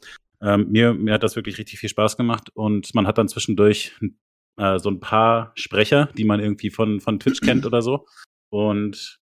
Ähm, 0.42 0.68
mir, 0.70 0.94
mir 0.94 1.16
hat 1.16 1.24
das 1.24 1.36
wirklich 1.36 1.58
richtig 1.58 1.80
viel 1.80 1.90
Spaß 1.90 2.18
gemacht 2.18 2.50
und 2.54 2.94
man 2.94 3.08
hat 3.08 3.18
dann 3.18 3.28
zwischendurch 3.28 3.94
äh, 4.58 4.78
so 4.78 4.90
ein 4.90 5.00
paar 5.00 5.52
Sprecher, 5.56 6.10
die 6.18 6.24
man 6.24 6.40
irgendwie 6.40 6.70
von, 6.70 7.02
von 7.02 7.20
Twitch 7.20 7.42
kennt 7.42 7.66
oder 7.66 7.82
so. 7.82 8.06
Und 8.50 9.20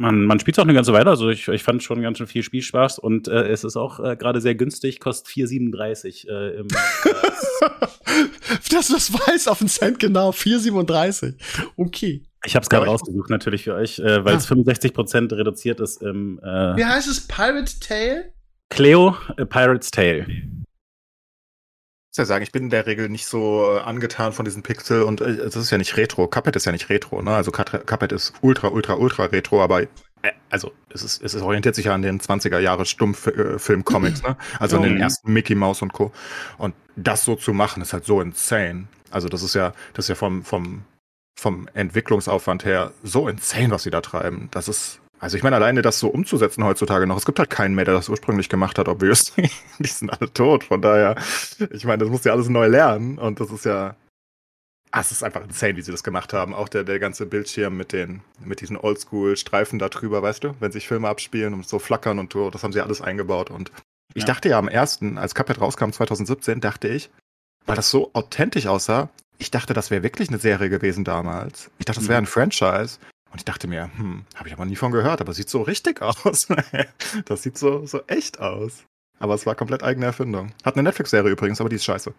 man, 0.00 0.24
man 0.24 0.40
spielt 0.40 0.56
es 0.56 0.58
auch 0.58 0.64
eine 0.64 0.74
ganze 0.74 0.92
Weile, 0.92 1.10
also 1.10 1.28
ich, 1.28 1.46
ich 1.48 1.62
fand 1.62 1.82
schon 1.82 2.00
ganz 2.00 2.18
schön 2.18 2.26
viel 2.26 2.42
Spielspaß 2.42 2.98
und 2.98 3.28
äh, 3.28 3.48
es 3.48 3.64
ist 3.64 3.76
auch 3.76 4.00
äh, 4.00 4.16
gerade 4.16 4.40
sehr 4.40 4.54
günstig, 4.54 4.98
kostet 4.98 5.32
4,37 5.32 6.28
äh, 6.28 6.56
im 6.60 6.68
Dass 8.70 8.88
du 8.88 8.94
das 8.94 9.12
weiß 9.12 9.48
auf 9.48 9.58
den 9.58 9.68
Cent 9.68 9.98
genau. 9.98 10.30
4,37. 10.30 11.34
Okay. 11.76 12.22
Ich 12.44 12.56
habe 12.56 12.62
es 12.62 12.70
gerade 12.70 12.86
rausgesucht 12.86 13.28
natürlich 13.28 13.64
für 13.64 13.74
euch, 13.74 13.98
äh, 13.98 14.24
weil 14.24 14.36
es 14.36 14.50
Ah. 14.50 14.54
65% 14.54 15.36
reduziert 15.36 15.80
ist 15.80 16.02
im 16.02 16.38
äh, 16.42 16.76
Wie 16.76 16.84
heißt 16.84 17.08
es? 17.08 17.26
Pirate 17.28 17.78
Tale? 17.80 18.32
Cleo 18.70 19.16
A 19.36 19.44
Pirate's 19.44 19.90
Tale. 19.90 20.26
Ich 22.12 22.18
muss 22.18 22.24
ja 22.24 22.34
sagen, 22.34 22.42
ich 22.42 22.50
bin 22.50 22.64
in 22.64 22.70
der 22.70 22.86
Regel 22.86 23.08
nicht 23.08 23.26
so 23.26 23.76
äh, 23.76 23.82
angetan 23.82 24.32
von 24.32 24.44
diesen 24.44 24.64
Pixel 24.64 25.04
und 25.04 25.20
äh, 25.20 25.36
das 25.36 25.54
ist 25.54 25.70
ja 25.70 25.78
nicht 25.78 25.96
Retro. 25.96 26.26
Cuphead 26.26 26.56
ist 26.56 26.64
ja 26.64 26.72
nicht 26.72 26.88
Retro, 26.88 27.22
ne? 27.22 27.30
Also 27.30 27.52
Cuphead 27.52 28.10
ist 28.10 28.32
ultra, 28.40 28.66
ultra, 28.66 28.94
ultra 28.94 29.26
Retro, 29.26 29.62
aber 29.62 29.82
äh, 29.82 29.86
also 30.50 30.72
es, 30.92 31.04
ist, 31.04 31.22
es 31.22 31.40
orientiert 31.40 31.76
sich 31.76 31.84
ja 31.84 31.94
an 31.94 32.02
den 32.02 32.20
20er 32.20 32.58
Jahre 32.58 32.84
Stummfilm-Comics, 32.84 34.24
ne? 34.24 34.36
Also 34.58 34.78
an 34.78 34.82
den 34.82 34.96
ersten 34.96 35.32
Mickey 35.32 35.54
Mouse 35.54 35.82
und 35.82 35.92
Co. 35.92 36.10
Und 36.58 36.74
das 36.96 37.24
so 37.24 37.36
zu 37.36 37.52
machen, 37.52 37.80
ist 37.80 37.92
halt 37.92 38.04
so 38.04 38.20
insane. 38.20 38.88
Also 39.12 39.28
das 39.28 39.44
ist 39.44 39.54
ja, 39.54 39.72
das 39.94 40.06
ist 40.06 40.08
ja 40.08 40.14
vom, 40.16 40.42
vom, 40.42 40.82
vom 41.38 41.68
Entwicklungsaufwand 41.74 42.64
her 42.64 42.92
so 43.04 43.28
insane, 43.28 43.70
was 43.70 43.84
sie 43.84 43.90
da 43.90 44.00
treiben. 44.00 44.48
Das 44.50 44.66
ist, 44.66 44.99
also 45.20 45.36
ich 45.36 45.42
meine, 45.42 45.56
alleine 45.56 45.82
das 45.82 45.98
so 45.98 46.08
umzusetzen 46.08 46.64
heutzutage 46.64 47.06
noch, 47.06 47.16
es 47.18 47.26
gibt 47.26 47.38
halt 47.38 47.50
keinen 47.50 47.74
mehr, 47.74 47.84
der 47.84 47.94
das 47.94 48.08
ursprünglich 48.08 48.48
gemacht 48.48 48.78
hat, 48.78 48.88
obviously. 48.88 49.50
Die 49.78 49.86
sind 49.88 50.10
alle 50.10 50.32
tot, 50.32 50.64
von 50.64 50.80
daher, 50.82 51.16
ich 51.70 51.84
meine, 51.84 51.98
das 51.98 52.08
musst 52.08 52.24
du 52.24 52.30
ja 52.30 52.34
alles 52.34 52.48
neu 52.48 52.66
lernen 52.66 53.18
und 53.18 53.38
das 53.40 53.50
ist 53.50 53.64
ja, 53.66 53.94
ah, 54.92 55.00
es 55.00 55.12
ist 55.12 55.22
einfach 55.22 55.42
insane, 55.44 55.76
wie 55.76 55.82
sie 55.82 55.92
das 55.92 56.02
gemacht 56.02 56.32
haben. 56.32 56.54
Auch 56.54 56.68
der, 56.68 56.84
der 56.84 56.98
ganze 56.98 57.26
Bildschirm 57.26 57.76
mit 57.76 57.92
den, 57.92 58.22
mit 58.44 58.60
diesen 58.60 58.76
Oldschool-Streifen 58.76 59.78
da 59.78 59.88
drüber, 59.88 60.22
weißt 60.22 60.42
du, 60.44 60.54
wenn 60.60 60.72
sich 60.72 60.88
Filme 60.88 61.08
abspielen 61.08 61.54
und 61.54 61.68
so 61.68 61.78
flackern 61.78 62.18
und 62.18 62.32
so, 62.32 62.50
das 62.50 62.62
haben 62.64 62.72
sie 62.72 62.80
alles 62.80 63.00
eingebaut 63.00 63.50
und 63.50 63.70
ich 64.14 64.22
Ja. 64.22 64.26
dachte 64.26 64.48
ja 64.48 64.58
am 64.58 64.66
ersten, 64.68 65.18
als 65.18 65.34
Cuphead 65.36 65.60
rauskam 65.60 65.90
2017, 65.92 66.60
dachte 66.60 66.88
ich, 66.88 67.10
weil 67.66 67.76
das 67.76 67.90
so 67.90 68.10
authentisch 68.14 68.66
aussah, 68.66 69.08
ich 69.38 69.50
dachte, 69.52 69.72
das 69.72 69.90
wäre 69.90 70.02
wirklich 70.02 70.28
eine 70.30 70.38
Serie 70.38 70.68
gewesen 70.68 71.04
damals. 71.04 71.70
Ich 71.78 71.84
dachte, 71.84 72.00
das 72.00 72.08
wäre 72.08 72.20
Mhm. 72.20 72.24
ein 72.24 72.26
Franchise. 72.26 72.98
Und 73.32 73.38
ich 73.38 73.44
dachte 73.44 73.68
mir, 73.68 73.90
hm, 73.96 74.24
habe 74.34 74.48
ich 74.48 74.54
aber 74.54 74.64
nie 74.64 74.76
von 74.76 74.90
gehört, 74.92 75.20
aber 75.20 75.32
sieht 75.32 75.48
so 75.48 75.62
richtig 75.62 76.02
aus. 76.02 76.48
das 77.26 77.42
sieht 77.42 77.56
so, 77.58 77.86
so 77.86 78.02
echt 78.06 78.40
aus. 78.40 78.84
Aber 79.18 79.34
es 79.34 79.46
war 79.46 79.54
komplett 79.54 79.82
eigene 79.82 80.06
Erfindung. 80.06 80.52
Hat 80.64 80.74
eine 80.74 80.82
Netflix-Serie 80.82 81.30
übrigens, 81.30 81.60
aber 81.60 81.68
die 81.68 81.76
ist 81.76 81.84
scheiße. 81.84 82.12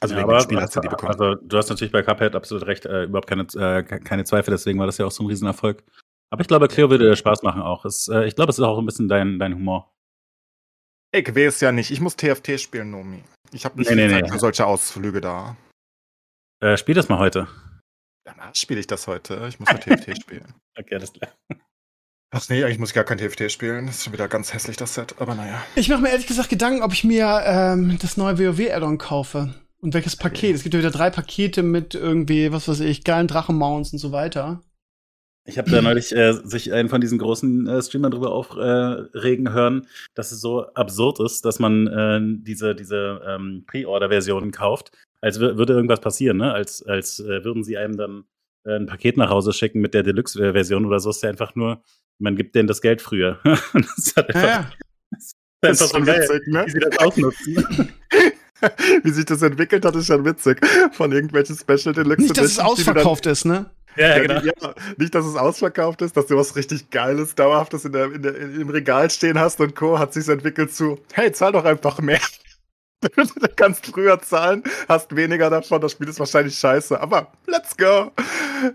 Also 0.00 0.14
Ja, 0.14 0.20
wegen 0.20 0.30
aber 0.30 0.40
Spiel 0.40 0.60
hat 0.60 0.72
sie 0.72 0.80
die 0.80 0.88
bekommen. 0.88 1.10
also 1.12 1.34
du 1.34 1.56
hast 1.58 1.68
natürlich 1.68 1.90
bei 1.92 2.02
Cuphead 2.02 2.34
absolut 2.36 2.66
recht, 2.66 2.86
äh, 2.86 3.04
überhaupt 3.04 3.28
keine, 3.28 3.42
äh, 3.42 3.82
ke- 3.82 3.98
keine 4.00 4.24
Zweifel, 4.24 4.52
deswegen 4.52 4.78
war 4.78 4.86
das 4.86 4.98
ja 4.98 5.06
auch 5.06 5.10
so 5.10 5.24
ein 5.24 5.26
Riesenerfolg. 5.26 5.82
Aber 6.30 6.40
ich 6.42 6.46
glaube, 6.48 6.68
Cleo 6.68 6.88
würde 6.90 7.08
dir 7.08 7.16
Spaß 7.16 7.42
machen 7.42 7.60
auch. 7.62 7.84
Es, 7.84 8.06
äh, 8.08 8.24
ich 8.26 8.36
glaube, 8.36 8.50
es 8.50 8.58
ist 8.58 8.64
auch 8.64 8.78
ein 8.78 8.86
bisschen 8.86 9.08
dein, 9.08 9.38
dein 9.38 9.54
Humor. 9.54 9.90
ich 11.12 11.26
weiß 11.34 11.54
es 11.56 11.60
ja 11.60 11.72
nicht. 11.72 11.90
Ich 11.90 12.00
muss 12.00 12.16
TFT 12.16 12.60
spielen, 12.60 12.90
Nomi. 12.92 13.24
Ich 13.50 13.64
habe 13.64 13.76
nicht 13.78 13.90
Nee, 13.90 13.96
nee, 14.06 14.12
Zeit 14.12 14.24
nee. 14.24 14.30
für 14.32 14.38
solche 14.38 14.66
Ausflüge 14.66 15.20
da. 15.20 15.56
Äh, 16.60 16.76
spiel 16.76 16.94
das 16.94 17.08
mal 17.08 17.18
heute. 17.18 17.48
Danach 18.28 18.54
spiele 18.54 18.78
ich 18.78 18.86
das 18.86 19.06
heute. 19.06 19.46
Ich 19.48 19.58
muss 19.58 19.70
nur 19.70 19.80
TFT 19.80 20.16
spielen. 20.20 20.54
Okay, 20.78 20.94
alles 20.94 21.12
klar. 21.12 21.32
Ach 22.30 22.48
nee, 22.48 22.62
eigentlich 22.62 22.78
muss 22.78 22.90
ich 22.90 22.94
gar 22.94 23.02
kein 23.02 23.18
TFT 23.18 23.50
spielen. 23.50 23.86
Das 23.86 23.96
ist 23.96 24.04
schon 24.04 24.12
wieder 24.12 24.28
ganz 24.28 24.54
hässlich, 24.54 24.76
das 24.76 24.94
Set. 24.94 25.16
Aber 25.18 25.34
naja. 25.34 25.60
Ich 25.74 25.88
mache 25.88 26.02
mir 26.02 26.10
ehrlich 26.10 26.28
gesagt 26.28 26.50
Gedanken, 26.50 26.82
ob 26.82 26.92
ich 26.92 27.02
mir 27.02 27.42
ähm, 27.44 27.98
das 28.00 28.16
neue 28.16 28.38
WoW-Addon 28.38 28.98
kaufe. 28.98 29.54
Und 29.80 29.92
welches 29.92 30.14
Paket. 30.14 30.54
Es 30.54 30.62
gibt 30.62 30.74
ja 30.74 30.78
wieder 30.78 30.92
drei 30.92 31.10
Pakete 31.10 31.64
mit 31.64 31.96
irgendwie, 31.96 32.52
was 32.52 32.68
weiß 32.68 32.78
ich, 32.80 33.02
geilen 33.02 33.26
Drachenmounts 33.26 33.92
und 33.92 33.98
so 33.98 34.12
weiter. 34.12 34.62
Ich 35.48 35.58
habe 35.58 35.70
da 35.70 35.82
neulich 35.82 36.14
äh, 36.14 36.34
sich 36.44 36.72
einen 36.72 36.90
von 36.90 37.00
diesen 37.00 37.18
großen 37.18 37.66
äh, 37.66 37.82
Streamern 37.82 38.12
drüber 38.12 38.30
aufregen 38.30 39.52
hören, 39.52 39.88
dass 40.14 40.30
es 40.30 40.40
so 40.40 40.66
absurd 40.74 41.18
ist, 41.18 41.44
dass 41.44 41.58
man 41.58 41.86
äh, 41.88 42.20
diese, 42.44 42.76
diese 42.76 43.20
ähm, 43.26 43.64
Pre-Order-Versionen 43.66 44.52
kauft, 44.52 44.92
als 45.20 45.40
wür- 45.40 45.56
würde 45.56 45.72
irgendwas 45.74 46.00
passieren, 46.00 46.36
ne? 46.38 46.52
Als, 46.52 46.82
als 46.82 47.20
äh, 47.20 47.44
würden 47.44 47.64
sie 47.64 47.76
einem 47.76 47.96
dann 47.96 48.24
äh, 48.64 48.76
ein 48.76 48.86
Paket 48.86 49.16
nach 49.16 49.30
Hause 49.30 49.52
schicken 49.52 49.80
mit 49.80 49.94
der 49.94 50.02
Deluxe-Version 50.02 50.86
oder 50.86 51.00
so. 51.00 51.10
Ist 51.10 51.22
ja 51.22 51.30
einfach 51.30 51.54
nur, 51.54 51.82
man 52.18 52.36
gibt 52.36 52.54
denen 52.54 52.68
das 52.68 52.80
Geld 52.82 53.02
früher. 53.02 53.38
das 53.44 53.98
ist 53.98 54.16
halt 54.16 54.28
einfach, 54.34 54.42
Ja, 54.42 54.48
ja. 54.48 54.70
das 55.60 55.80
ist 55.80 55.94
einfach 55.94 55.98
so 56.00 56.04
geil, 56.04 56.40
ne? 56.46 56.64
wie 56.66 56.70
sie 56.70 56.78
das 56.80 56.98
ausnutzen. 56.98 57.92
Wie 59.04 59.10
sich 59.10 59.24
das 59.24 59.40
entwickelt 59.42 59.84
hat, 59.84 59.94
ist 59.94 60.08
schon 60.08 60.24
witzig. 60.24 60.58
Von 60.90 61.12
irgendwelchen 61.12 61.56
Special 61.56 61.94
Deluxe 61.94 62.22
Nicht, 62.22 62.36
dass 62.36 62.46
es 62.46 62.58
ausverkauft 62.58 63.26
ist, 63.26 63.44
ne? 63.44 63.70
ja, 63.96 64.16
Ja, 64.16 64.18
genau. 64.18 64.40
ja, 64.40 64.74
nicht, 64.96 65.14
dass 65.14 65.24
es 65.26 65.36
ausverkauft 65.36 66.02
ist, 66.02 66.16
dass 66.16 66.26
du 66.26 66.36
was 66.36 66.56
richtig 66.56 66.90
Geiles, 66.90 67.36
Dauerhaftes 67.36 67.84
in 67.84 67.92
der, 67.92 68.12
in 68.12 68.20
der, 68.22 68.36
im 68.36 68.68
Regal 68.68 69.10
stehen 69.10 69.38
hast 69.38 69.60
und 69.60 69.76
Co. 69.76 70.00
hat 70.00 70.12
sich 70.12 70.28
entwickelt 70.28 70.74
zu, 70.74 70.98
hey, 71.12 71.30
zahl 71.30 71.52
doch 71.52 71.64
einfach 71.64 72.00
mehr. 72.00 72.18
Du 73.00 73.48
kannst 73.54 73.86
früher 73.86 74.20
zahlen, 74.20 74.62
hast 74.88 75.14
weniger 75.14 75.48
davon, 75.50 75.80
das 75.80 75.92
Spiel 75.92 76.08
ist 76.08 76.18
wahrscheinlich 76.18 76.58
scheiße, 76.58 77.00
aber 77.00 77.30
let's 77.46 77.76
go. 77.76 78.10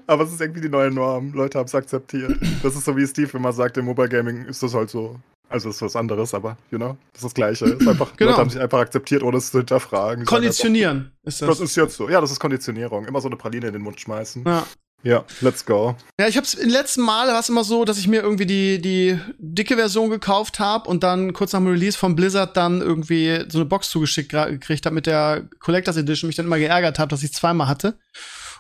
Aber 0.08 0.24
es 0.24 0.32
ist 0.32 0.40
irgendwie 0.40 0.62
die 0.62 0.70
neue 0.70 0.90
Norm. 0.91 1.34
Leute 1.34 1.60
haben 1.60 1.66
es 1.66 1.76
akzeptiert. 1.76 2.38
Das 2.62 2.76
ist 2.76 2.86
so 2.86 2.95
wie 2.95 3.06
Steve 3.06 3.38
immer 3.38 3.52
sagt, 3.52 3.78
im 3.78 3.86
Mobile 3.86 4.08
Gaming 4.08 4.45
ist 4.45 4.64
das 4.64 4.74
halt 4.74 4.90
so. 4.90 5.20
Also 5.50 5.70
ist 5.70 5.82
was 5.82 5.95
anderes, 5.95 6.34
aber, 6.34 6.58
you 6.72 6.78
know, 6.80 6.98
das 7.12 7.20
ist 7.22 7.26
das 7.26 7.34
Gleiche. 7.34 7.66
Ist 7.66 7.88
einfach, 7.88 8.16
Genau. 8.16 8.32
Leute 8.32 8.41
haben 8.41 8.50
sich 8.50 8.60
einfach 8.62 8.80
akzeptiert, 8.80 9.22
ohne 9.24 9.38
es 9.38 9.52
zu 9.52 9.60
hinterfragen. 9.60 10.26
Konditionieren 10.26 11.12
ist 11.24 11.44
einfach, 11.44 11.54
das. 11.54 11.60
Das 11.60 11.70
ist 11.70 11.76
jetzt 11.76 11.95
so. 11.95 12.10
Ja, 12.10 12.22
das 12.22 12.32
ist 12.32 12.40
Konditionierung. 12.40 13.06
Immer 13.06 13.22
so 13.22 13.28
eine 13.28 13.36
Praline 13.36 13.68
in 13.68 13.74
den 13.74 13.82
Mund 13.82 14.00
schmeißen. 14.00 14.44
ja. 14.48 14.64
Ja, 15.04 15.26
let's 15.42 15.66
go. 15.66 15.96
Ja, 16.18 16.28
ich 16.30 16.38
hab's 16.38 16.54
in 16.54 16.70
den 16.70 16.72
letzten 16.72 17.02
Mal 17.02 17.28
war 17.28 17.40
es 17.40 17.50
immer 17.50 17.66
so, 17.66 17.84
dass 17.84 17.98
ich 17.98 18.08
mir 18.08 18.22
irgendwie 18.22 18.46
die 18.46 18.82
die 18.82 19.20
dicke 19.38 19.76
Version 19.76 20.10
gekauft 20.10 20.60
habe 20.60 20.90
und 20.90 21.04
dann 21.04 21.34
kurz 21.34 21.52
nach 21.52 21.60
dem 21.60 21.68
Release 21.68 21.98
von 21.98 22.16
Blizzard 22.16 22.56
dann 22.56 22.80
irgendwie 22.80 23.44
so 23.50 23.58
eine 23.58 23.66
Box 23.66 23.90
zugeschickt 23.90 24.32
gekriegt 24.32 24.86
habe 24.86 24.96
mit 24.96 25.06
der 25.06 25.50
Collectors 25.60 25.98
Edition, 25.98 26.28
mich 26.28 26.38
dann 26.38 26.46
immer 26.46 26.58
geärgert 26.58 27.00
habe, 27.00 27.10
dass 27.10 27.22
ich 27.22 27.34
zweimal 27.34 27.68
hatte. 27.68 28.00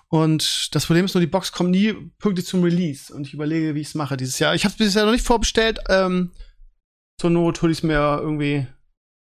Und 0.09 0.75
das 0.75 0.85
Problem 0.85 1.05
ist 1.05 1.15
nur, 1.15 1.21
die 1.21 1.27
Box 1.27 1.53
kommt 1.53 1.71
nie 1.71 1.93
pünktlich 2.19 2.45
zum 2.45 2.61
Release 2.61 3.11
und 3.11 3.25
ich 3.25 3.33
überlege, 3.33 3.73
wie 3.73 3.81
ich 3.81 3.87
es 3.87 3.95
mache 3.95 4.17
dieses 4.17 4.37
Jahr. 4.37 4.53
Ich 4.53 4.65
habe 4.65 4.73
es 4.73 4.77
bisher 4.77 5.05
noch 5.05 5.13
nicht 5.13 5.25
vorbestellt. 5.25 5.79
Ähm, 5.89 6.31
zur 7.19 7.29
Not 7.29 7.61
hole 7.61 7.71
ich 7.71 7.79
es 7.79 7.83
mir 7.83 8.19
irgendwie 8.21 8.67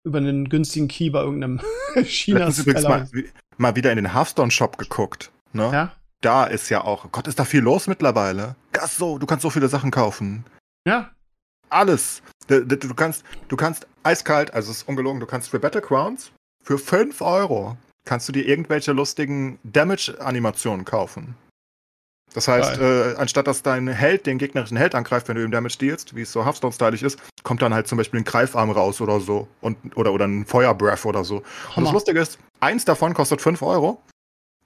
über 0.06 0.20
einen 0.20 0.48
günstigen 0.48 0.88
Key 0.88 1.10
bei 1.10 1.22
irgendeinem 1.22 1.60
china 2.04 2.52
mal, 2.84 3.10
mal 3.58 3.76
wieder 3.76 3.92
in 3.92 3.98
den 3.98 4.14
Hearthstone 4.14 4.52
Shop 4.52 4.78
geguckt. 4.78 5.32
Ne? 5.52 5.70
Ja, 5.74 5.99
Da 6.22 6.46
ist 6.46 6.70
ja 6.70 6.84
auch, 6.84 7.12
Gott, 7.12 7.28
ist 7.28 7.40
da 7.40 7.46
viel 7.46 7.62
los 7.62 7.88
mittlerweile. 7.88 8.56
Das 8.74 8.98
so, 8.98 9.18
du 9.18 9.26
kannst 9.26 9.44
so 9.44 9.50
viele 9.50 9.70
Sachen 9.70 9.92
kaufen. 9.92 10.46
ja, 10.88 11.12
Alles. 11.70 12.22
Du, 12.48 12.66
du, 12.66 12.94
kannst, 12.96 13.24
du 13.48 13.56
kannst 13.56 13.86
eiskalt, 14.04 14.54
also 14.54 14.72
es 14.72 14.78
ist 14.78 14.88
ungelogen, 14.90 15.20
du 15.20 15.28
kannst 15.28 15.50
für 15.50 15.60
Battlegrounds 15.60 16.32
für 16.64 16.78
5 16.80 17.22
Euro 17.22 17.78
kannst 18.06 18.28
du 18.28 18.32
dir 18.34 18.46
irgendwelche 18.48 18.92
lustigen 18.92 19.60
Damage-Animationen 19.64 20.84
kaufen. 20.84 21.36
Das 22.34 22.48
heißt, 22.48 22.80
äh, 22.80 23.16
anstatt 23.18 23.48
dass 23.48 23.62
dein 23.64 23.88
Held 23.88 24.26
den 24.26 24.38
gegnerischen 24.40 24.78
Held 24.78 24.94
angreift, 24.96 25.28
wenn 25.28 25.36
du 25.36 25.44
ihm 25.44 25.52
Damage 25.52 25.78
dealst, 25.80 26.16
wie 26.16 26.22
es 26.22 26.32
so 26.32 26.44
Hearthstone-stylig 26.46 27.02
ist, 27.04 27.20
kommt 27.44 27.62
dann 27.62 27.74
halt 27.74 27.88
zum 27.88 27.98
Beispiel 27.98 28.20
ein 28.20 28.24
Greifarm 28.24 28.70
raus 28.72 29.00
oder 29.02 29.20
so. 29.20 29.48
Und, 29.62 29.78
oder, 29.98 30.12
oder 30.14 30.26
ein 30.26 30.46
Feuerbreath 30.46 31.06
oder 31.06 31.24
so. 31.24 31.38
Und 31.38 31.44
das 31.68 31.76
Hammer. 31.78 31.92
Lustige 31.94 32.20
ist, 32.20 32.38
eins 32.60 32.86
davon 32.86 33.14
kostet 33.14 33.42
5 33.42 33.62
Euro. 33.62 34.02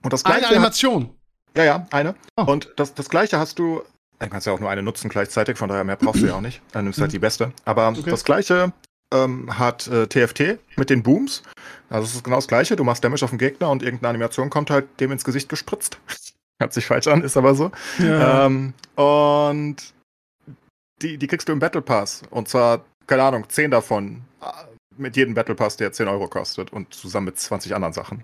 Und 0.03 0.11
das 0.13 0.23
Eine 0.25 0.35
gleiche. 0.35 0.47
hat- 0.47 0.55
Animation. 0.57 1.15
Ja, 1.55 1.63
ja, 1.63 1.87
eine. 1.91 2.15
Oh. 2.37 2.43
Und 2.43 2.73
das, 2.77 2.93
das 2.93 3.09
gleiche 3.09 3.39
hast 3.39 3.59
du. 3.59 3.81
Dann 4.19 4.29
kannst 4.29 4.45
du 4.47 4.51
ja 4.51 4.55
auch 4.55 4.59
nur 4.59 4.69
eine 4.69 4.83
nutzen 4.83 5.09
gleichzeitig, 5.09 5.57
von 5.57 5.67
daher 5.69 5.83
mehr 5.83 5.95
brauchst 5.97 6.21
du 6.21 6.27
ja 6.27 6.35
auch 6.35 6.41
nicht. 6.41 6.61
Dann 6.71 6.85
nimmst 6.85 6.97
du 6.99 7.01
halt 7.03 7.11
die 7.11 7.19
beste. 7.19 7.51
Aber 7.65 7.87
Okay. 7.89 8.09
das 8.09 8.23
gleiche 8.23 8.71
ähm, 9.13 9.57
hat 9.59 9.87
äh, 9.87 10.07
TFT 10.07 10.59
mit 10.77 10.89
den 10.89 11.03
Booms. 11.03 11.43
Also 11.89 12.05
es 12.07 12.15
ist 12.15 12.23
genau 12.23 12.37
das 12.37 12.47
gleiche. 12.47 12.75
Du 12.75 12.83
machst 12.83 13.03
Damage 13.03 13.23
auf 13.25 13.31
den 13.31 13.39
Gegner 13.39 13.69
und 13.69 13.83
irgendeine 13.83 14.09
Animation 14.09 14.49
kommt 14.49 14.69
halt 14.69 14.87
dem 14.99 15.11
ins 15.11 15.23
Gesicht 15.25 15.49
gespritzt. 15.49 15.97
Hört 16.61 16.73
sich 16.73 16.85
falsch 16.85 17.07
an, 17.07 17.21
ist 17.23 17.35
aber 17.35 17.53
so. 17.55 17.71
Ja. 17.99 18.45
Ähm, 18.45 18.73
und 18.95 19.75
die, 21.01 21.17
die 21.17 21.27
kriegst 21.27 21.49
du 21.49 21.51
im 21.51 21.59
Battle 21.59 21.81
Pass. 21.81 22.21
Und 22.29 22.47
zwar, 22.47 22.85
keine 23.07 23.23
Ahnung, 23.23 23.49
10 23.49 23.71
davon. 23.71 24.21
äh, 24.41 24.45
Mit 24.95 25.17
jedem 25.17 25.33
Battle 25.33 25.55
Pass, 25.55 25.75
der 25.75 25.91
10 25.91 26.07
Euro 26.07 26.27
kostet. 26.29 26.71
Und 26.71 26.93
zusammen 26.93 27.25
mit 27.25 27.37
20 27.39 27.75
anderen 27.75 27.93
Sachen. 27.93 28.23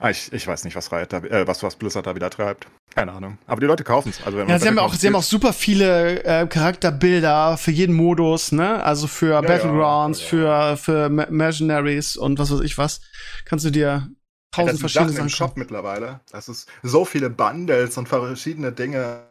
Ah, 0.00 0.10
Ich, 0.10 0.32
ich 0.32 0.46
weiß 0.46 0.64
nicht, 0.64 0.76
was, 0.76 0.92
Riot 0.92 1.12
da, 1.12 1.18
äh, 1.18 1.46
was, 1.46 1.62
was 1.62 1.76
Blizzard 1.76 2.06
da 2.06 2.14
wieder 2.14 2.28
treibt. 2.28 2.66
Keine 2.94 3.12
Ahnung. 3.12 3.38
Aber 3.46 3.60
die 3.60 3.66
Leute 3.66 3.84
kaufen 3.84 4.10
es. 4.10 4.24
Also, 4.24 4.38
Ja, 4.38 4.58
sie 4.58 4.68
haben 4.68 4.78
auch, 4.78 4.92
sie 4.94 5.06
haben 5.06 5.14
auch 5.14 5.22
super 5.22 5.52
viele 5.52 6.22
äh, 6.24 6.46
Charakterbilder 6.46 7.56
für 7.56 7.70
jeden 7.70 7.94
Modus, 7.94 8.52
ne? 8.52 8.82
Also 8.82 9.06
für 9.06 9.30
ja, 9.30 9.40
Battlegrounds, 9.40 10.20
ja. 10.20 10.26
für 10.26 10.76
für 10.76 11.08
Me- 11.08 11.28
Mercenaries 11.30 12.16
und 12.16 12.38
was 12.38 12.50
weiß 12.52 12.60
ich 12.60 12.76
was. 12.76 13.00
Kannst 13.46 13.64
du 13.64 13.70
dir 13.70 14.08
tausend 14.52 14.74
das 14.74 14.80
verschiedene 14.80 15.12
Sachen 15.12 15.22
im 15.24 15.28
Shop 15.30 15.56
mittlerweile. 15.56 16.20
Das 16.30 16.48
ist 16.48 16.68
so 16.82 17.04
viele 17.04 17.30
Bundles 17.30 17.96
und 17.96 18.08
verschiedene 18.08 18.72
Dinge. 18.72 19.22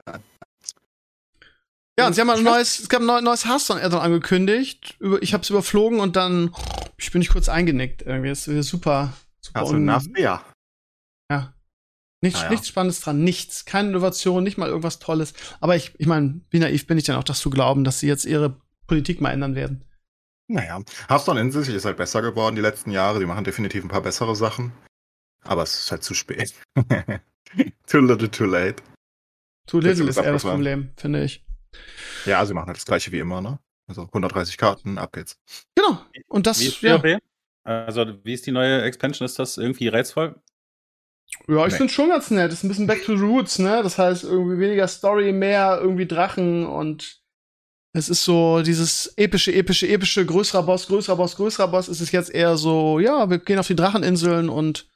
Ja, 1.99 2.07
und 2.07 2.13
sie 2.13 2.21
haben 2.21 2.29
ein 2.31 2.41
neues, 2.43 2.79
es 2.79 2.89
gab 2.89 3.01
ein 3.01 3.05
neu- 3.05 3.21
neues 3.21 3.45
Hearthstone-Addon 3.45 3.99
angekündigt. 4.01 4.97
Ich 5.21 5.33
habe 5.33 5.43
es 5.43 5.49
überflogen 5.51 5.99
und 5.99 6.15
dann 6.15 6.53
ich 6.97 7.11
bin 7.11 7.21
ich 7.21 7.29
kurz 7.29 7.47
eingenickt. 7.49 8.01
Irgendwie 8.01 8.31
ist 8.31 8.45
super, 8.45 9.13
super 9.41 9.71
nass? 9.73 10.07
Ja. 10.17 10.21
ja. 10.23 10.45
Nichts, 12.23 12.39
Naja. 12.39 12.51
nichts 12.51 12.69
Spannendes 12.69 13.01
dran, 13.01 13.21
nichts, 13.21 13.65
keine 13.65 13.89
Innovation, 13.89 14.45
nicht 14.45 14.57
mal 14.57 14.69
irgendwas 14.69 14.99
Tolles. 14.99 15.33
Aber 15.59 15.75
ich, 15.75 15.91
ich 15.97 16.07
meine, 16.07 16.39
wie 16.51 16.59
naiv 16.59 16.87
bin 16.87 16.97
ich 16.97 17.03
denn 17.03 17.15
auch, 17.15 17.23
das 17.25 17.39
zu 17.41 17.49
glauben, 17.49 17.83
dass 17.83 17.99
sie 17.99 18.07
jetzt 18.07 18.23
ihre 18.23 18.55
Politik 18.87 19.19
mal 19.19 19.31
ändern 19.31 19.55
werden? 19.55 19.83
Naja. 20.47 20.81
Hearthstone 21.09 21.41
in 21.41 21.51
sich 21.51 21.67
ist 21.67 21.83
halt 21.83 21.97
besser 21.97 22.21
geworden 22.21 22.55
die 22.55 22.61
letzten 22.61 22.91
Jahre. 22.91 23.19
Die 23.19 23.25
machen 23.25 23.43
definitiv 23.43 23.83
ein 23.83 23.89
paar 23.89 24.01
bessere 24.01 24.37
Sachen. 24.37 24.71
Aber 25.43 25.63
es 25.63 25.77
ist 25.77 25.91
halt 25.91 26.03
zu 26.03 26.13
spät. 26.13 26.53
too 27.87 27.99
little, 27.99 28.31
too 28.31 28.45
late. 28.45 28.81
Too 29.67 29.79
little 29.79 30.07
ist 30.07 30.15
eher 30.15 30.31
das. 30.31 30.43
Problem, 30.43 30.91
finde 30.95 31.25
ich. 31.25 31.45
Ja, 32.25 32.45
sie 32.45 32.53
machen 32.53 32.67
halt 32.67 32.77
das 32.77 32.85
gleiche 32.85 33.11
wie 33.11 33.19
immer, 33.19 33.41
ne? 33.41 33.59
Also 33.89 34.03
130 34.03 34.57
Karten, 34.57 34.97
ab 34.97 35.11
geht's. 35.11 35.35
Genau. 35.75 35.99
Und 36.29 36.47
das, 36.47 36.61
Wie 36.61 36.67
ist 36.67 36.81
ja? 36.81 37.01
Also, 37.65 38.05
wie 38.23 38.33
ist 38.33 38.45
die 38.45 38.51
neue 38.51 38.81
Expansion? 38.83 39.25
Ist 39.25 39.39
das 39.39 39.57
irgendwie 39.57 39.89
reizvoll? 39.89 40.41
Ja, 41.47 41.65
ich 41.65 41.73
Nee. 41.73 41.77
finde 41.77 41.93
schon 41.93 42.09
ganz 42.09 42.31
nett. 42.31 42.51
Das 42.51 42.59
ist 42.59 42.63
ein 42.63 42.67
bisschen 42.69 42.87
back 42.87 43.03
to 43.05 43.15
the 43.17 43.23
roots, 43.23 43.59
ne? 43.59 43.81
Das 43.83 43.97
heißt, 43.97 44.23
irgendwie 44.23 44.59
weniger 44.59 44.87
Story, 44.87 45.31
mehr 45.31 45.79
irgendwie 45.81 46.05
Drachen 46.07 46.65
und 46.65 47.17
es 47.95 48.09
ist 48.09 48.23
so 48.23 48.61
dieses 48.63 49.13
epische, 49.17 49.53
epische, 49.53 49.87
epische, 49.87 50.25
größerer 50.25 50.63
Boss, 50.63 50.87
größerer 50.87 51.15
Boss, 51.15 51.35
größerer 51.35 51.67
Boss. 51.67 51.87
Es 51.87 52.01
ist 52.01 52.11
jetzt 52.11 52.33
eher 52.33 52.57
so, 52.57 52.99
ja, 52.99 53.29
wir 53.29 53.37
gehen 53.37 53.59
auf 53.59 53.67
die 53.67 53.75
Dracheninseln 53.75 54.49
und 54.49 54.87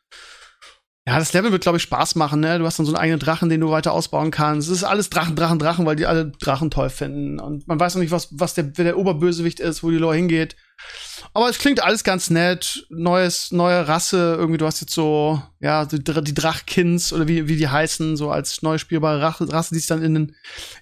ja, 1.08 1.18
das 1.20 1.32
Level 1.32 1.52
wird, 1.54 1.62
glaube 1.62 1.78
ich, 1.78 1.84
Spaß 1.84 2.16
machen, 2.16 2.42
ne? 2.42 2.60
Du 2.60 2.66
hast 2.66 2.80
dann 2.80 2.86
so 2.86 2.92
einen 2.92 3.02
eigenen 3.02 3.20
Drachen, 3.20 3.48
den 3.50 3.62
du 3.62 3.70
weiter 3.70 3.94
ausbauen 3.94 4.30
kannst. 4.30 4.68
Es 4.68 4.78
ist 4.78 4.84
alles 4.84 5.10
Drachen, 5.10 5.38
Drachen, 5.38 5.58
Drachen, 5.58 5.86
weil 5.86 5.96
die 5.96 6.06
alle 6.06 6.32
Drachen 6.32 6.70
toll 6.70 6.90
finden. 6.90 7.40
Und 7.40 7.66
man 7.68 7.80
weiß 7.80 7.96
noch 7.96 8.02
nicht, 8.02 8.12
was, 8.12 8.28
was 8.32 8.56
der, 8.56 8.78
wer 8.78 8.84
der 8.84 8.98
Oberbösewicht 8.98 9.62
ist, 9.62 9.84
wo 9.84 9.90
die 9.90 9.98
Lore 9.98 10.16
hingeht. 10.18 10.58
Aber 11.34 11.50
es 11.50 11.58
klingt 11.60 11.84
alles 11.84 12.04
ganz 12.04 12.30
nett. 12.30 12.86
Neues, 12.90 13.52
neue 13.52 13.88
Rasse. 13.88 14.36
Irgendwie, 14.38 14.58
du 14.58 14.66
hast 14.66 14.82
jetzt 14.82 14.94
so, 14.94 15.42
ja, 15.60 15.86
die, 15.86 16.04
die 16.04 16.34
Drachkins 16.34 17.14
oder 17.14 17.28
wie, 17.28 17.48
wie 17.48 17.56
die 17.56 17.68
heißen, 17.68 18.18
so 18.18 18.32
als 18.32 18.62
neu 18.62 18.78
spielbare 18.78 19.22
Rasse, 19.22 19.74
die 19.74 19.80
sich 19.80 19.88
dann 19.88 20.04
in 20.04 20.14
den, 20.14 20.24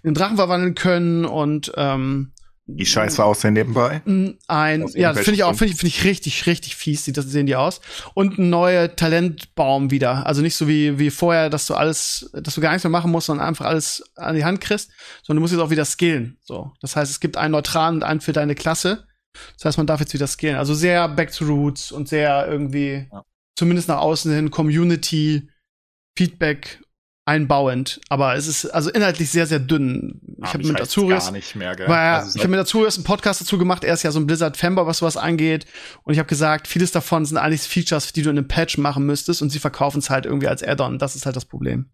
in 0.04 0.12
den 0.12 0.14
Drachen 0.14 0.38
verwandeln 0.38 0.76
können 0.76 1.26
und, 1.26 1.72
ähm, 1.76 2.32
Die 2.68 2.86
scheiße 2.86 3.24
aussehen 3.24 3.54
nebenbei. 3.54 4.02
ein, 4.48 4.88
ja, 4.96 5.14
das 5.14 5.24
finde 5.24 5.36
ich 5.36 5.44
auch, 5.44 5.56
finde 5.56 5.74
ich, 5.74 5.80
finde 5.80 5.96
ich 5.96 6.04
richtig, 6.04 6.48
richtig 6.48 6.76
fies, 6.76 7.06
sieht 7.06 7.16
das, 7.18 7.26
sehen 7.26 7.46
die 7.46 7.56
aus. 7.56 7.80
Und 8.14 8.40
ein 8.40 8.50
neuer 8.50 8.96
Talentbaum 8.96 9.92
wieder. 9.92 10.26
Also 10.26 10.42
nicht 10.42 10.56
so 10.56 10.68
wie, 10.68 10.98
wie 10.98 11.12
vorher, 11.12 11.50
dass 11.50 11.68
du 11.68 11.76
alles, 11.76 12.32
dass 12.34 12.56
du 12.56 12.62
gar 12.62 12.72
nichts 12.72 12.84
mehr 12.84 12.92
machen 12.92 13.12
musst, 13.12 13.28
sondern 13.28 13.48
einfach 13.48 13.66
alles 13.66 14.04
an 14.16 14.36
die 14.36 14.46
Hand 14.46 14.62
kriegst, 14.62 14.90
sondern 15.22 15.38
du 15.38 15.42
musst 15.42 15.54
jetzt 15.54 15.62
auch 15.62 15.70
wieder 15.70 15.86
skillen. 15.86 16.38
So. 16.44 16.72
Das 16.82 16.96
heißt, 16.96 17.12
es 17.12 17.20
gibt 17.20 17.38
einen 17.38 17.52
neutralen 17.52 17.96
und 17.98 18.04
einen 18.04 18.22
für 18.22 18.34
deine 18.34 18.56
Klasse. 18.56 19.06
Das 19.56 19.66
heißt, 19.66 19.78
man 19.78 19.88
darf 19.88 20.00
jetzt 20.00 20.14
wieder 20.14 20.28
skillen. 20.28 20.56
Also 20.58 20.74
sehr 20.74 21.08
back 21.10 21.32
to 21.32 21.46
roots 21.46 21.92
und 21.92 22.08
sehr 22.10 22.48
irgendwie, 22.48 23.08
Ja. 23.12 23.24
zumindest 23.58 23.88
nach 23.88 24.00
außen 24.00 24.34
hin, 24.34 24.52
Community, 24.52 25.50
Feedback 26.18 26.80
einbauend. 27.28 28.00
Aber 28.10 28.36
es 28.36 28.46
ist 28.48 28.66
also 28.66 28.92
inhaltlich 28.92 29.32
sehr, 29.32 29.48
sehr 29.48 29.60
dünn. 29.60 30.22
Ich 30.44 30.54
habe 30.54 30.68
mit 30.68 30.80
Azurius, 30.80 31.26
gar 31.26 31.32
nicht 31.32 31.56
mehr, 31.56 31.76
gell? 31.76 31.88
er, 31.88 32.18
Also 32.18 32.36
ich 32.38 32.44
habe 32.44 32.52
mit 32.52 32.60
Azurius 32.60 32.98
einen 32.98 33.04
Podcast 33.04 33.42
dazu 33.42 33.58
gemacht. 33.58 33.84
Er 33.84 33.96
ist 33.96 34.04
ja 34.04 34.12
so 34.12 34.20
ein 34.20 34.28
Blizzard-Fanboy, 34.28 34.86
was 34.86 35.00
sowas 35.00 35.18
angeht. 35.18 35.66
Und 36.04 36.14
ich 36.14 36.20
habe 36.20 36.30
gesagt, 36.30 36.68
vieles 36.68 36.92
davon 36.92 37.26
sind 37.26 37.38
eigentlich 37.38 37.62
Features, 37.64 38.14
die 38.14 38.22
du 38.22 38.30
in 38.30 38.38
einem 38.38 38.48
Patch 38.48 38.78
machen 38.78 39.06
müsstest. 39.08 39.42
Und 39.42 39.50
sie 39.50 39.58
verkaufen 39.60 40.00
es 40.00 40.10
halt 40.12 40.26
irgendwie 40.28 40.48
als 40.48 40.62
Add-on. 40.62 41.00
Das 41.00 41.16
ist 41.16 41.26
halt 41.26 41.36
das 41.36 41.46
Problem. 41.46 41.90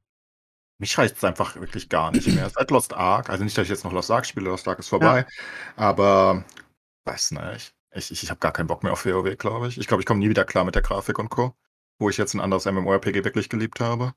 Mich 0.80 0.98
reicht 0.98 1.16
es 1.16 1.24
einfach 1.24 1.56
wirklich 1.56 1.88
gar 1.90 2.12
nicht 2.12 2.28
mehr. 2.28 2.50
Seit 2.50 2.72
Lost 2.72 2.94
Ark, 2.94 3.30
also 3.30 3.44
nicht, 3.44 3.56
dass 3.58 3.64
ich 3.66 3.70
jetzt 3.70 3.84
noch 3.84 3.94
Lost 3.94 4.10
Ark 4.12 4.26
spiele, 4.26 4.50
Lost 4.50 4.68
Ark 4.68 4.80
ist 4.80 4.90
vorbei, 4.90 5.28
aber 5.76 6.44
weiß 7.06 7.32
nicht. 7.32 7.74
Ich, 7.94 8.12
ich, 8.12 8.24
ich 8.24 8.30
habe 8.30 8.40
gar 8.40 8.54
keinen 8.54 8.68
Bock 8.68 8.84
mehr 8.84 8.94
auf 8.94 9.06
WoW, 9.06 9.38
glaube 9.38 9.68
ich. 9.68 9.78
Ich 9.78 9.88
glaube, 9.88 10.02
ich 10.02 10.08
komme 10.08 10.20
nie 10.20 10.30
wieder 10.30 10.46
klar 10.46 10.64
mit 10.64 10.76
der 10.76 10.82
Grafik 10.82 11.20
und 11.20 11.30
Co. 11.30 11.56
Wo 12.00 12.10
ich 12.10 12.18
jetzt 12.18 12.34
ein 12.34 12.40
anderes 12.40 12.66
MMORPG 12.66 13.24
wirklich 13.24 13.50
geliebt 13.50 13.80
habe. 13.80 14.14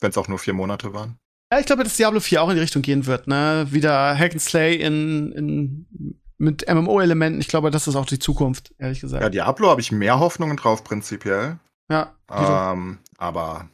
Wenn 0.00 0.10
es 0.10 0.18
auch 0.18 0.28
nur 0.28 0.38
vier 0.38 0.54
Monate 0.54 0.94
waren. 0.94 1.18
Ja, 1.52 1.58
ich 1.58 1.66
glaube, 1.66 1.84
dass 1.84 1.96
Diablo 1.96 2.20
4 2.20 2.42
auch 2.42 2.48
in 2.48 2.54
die 2.54 2.60
Richtung 2.60 2.82
gehen 2.82 3.06
wird, 3.06 3.26
ne? 3.26 3.66
Wieder 3.70 4.16
Hack 4.16 4.32
and 4.32 4.40
Slay 4.40 4.76
in, 4.76 5.32
in 5.32 6.20
mit 6.38 6.66
MMO-Elementen. 6.66 7.40
Ich 7.40 7.48
glaube, 7.48 7.70
das 7.70 7.86
ist 7.86 7.96
auch 7.96 8.06
die 8.06 8.18
Zukunft, 8.18 8.74
ehrlich 8.78 9.00
gesagt. 9.00 9.22
Ja, 9.22 9.28
Diablo 9.28 9.68
habe 9.68 9.80
ich 9.80 9.92
mehr 9.92 10.18
Hoffnungen 10.18 10.56
drauf, 10.56 10.82
prinzipiell. 10.84 11.58
Ja, 11.90 12.14
Ähm, 12.30 12.98
aber 13.18 13.68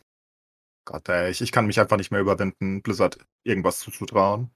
Gott, 0.84 1.08
ey, 1.08 1.30
ich, 1.30 1.40
ich 1.42 1.52
kann 1.52 1.66
mich 1.66 1.78
einfach 1.78 1.96
nicht 1.96 2.10
mehr 2.10 2.20
überwinden, 2.20 2.82
Blizzard 2.82 3.18
irgendwas 3.44 3.78
zuzutrauen. 3.78 4.50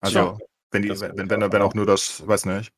Also, 0.00 0.36
Tja, 0.36 0.38
wenn, 0.70 0.82
die, 0.82 0.88
wenn, 0.88 1.28
wenn, 1.30 1.52
wenn 1.52 1.62
auch 1.62 1.74
nur 1.74 1.86
das, 1.86 2.26
weiß 2.26 2.46
nicht. 2.46 2.72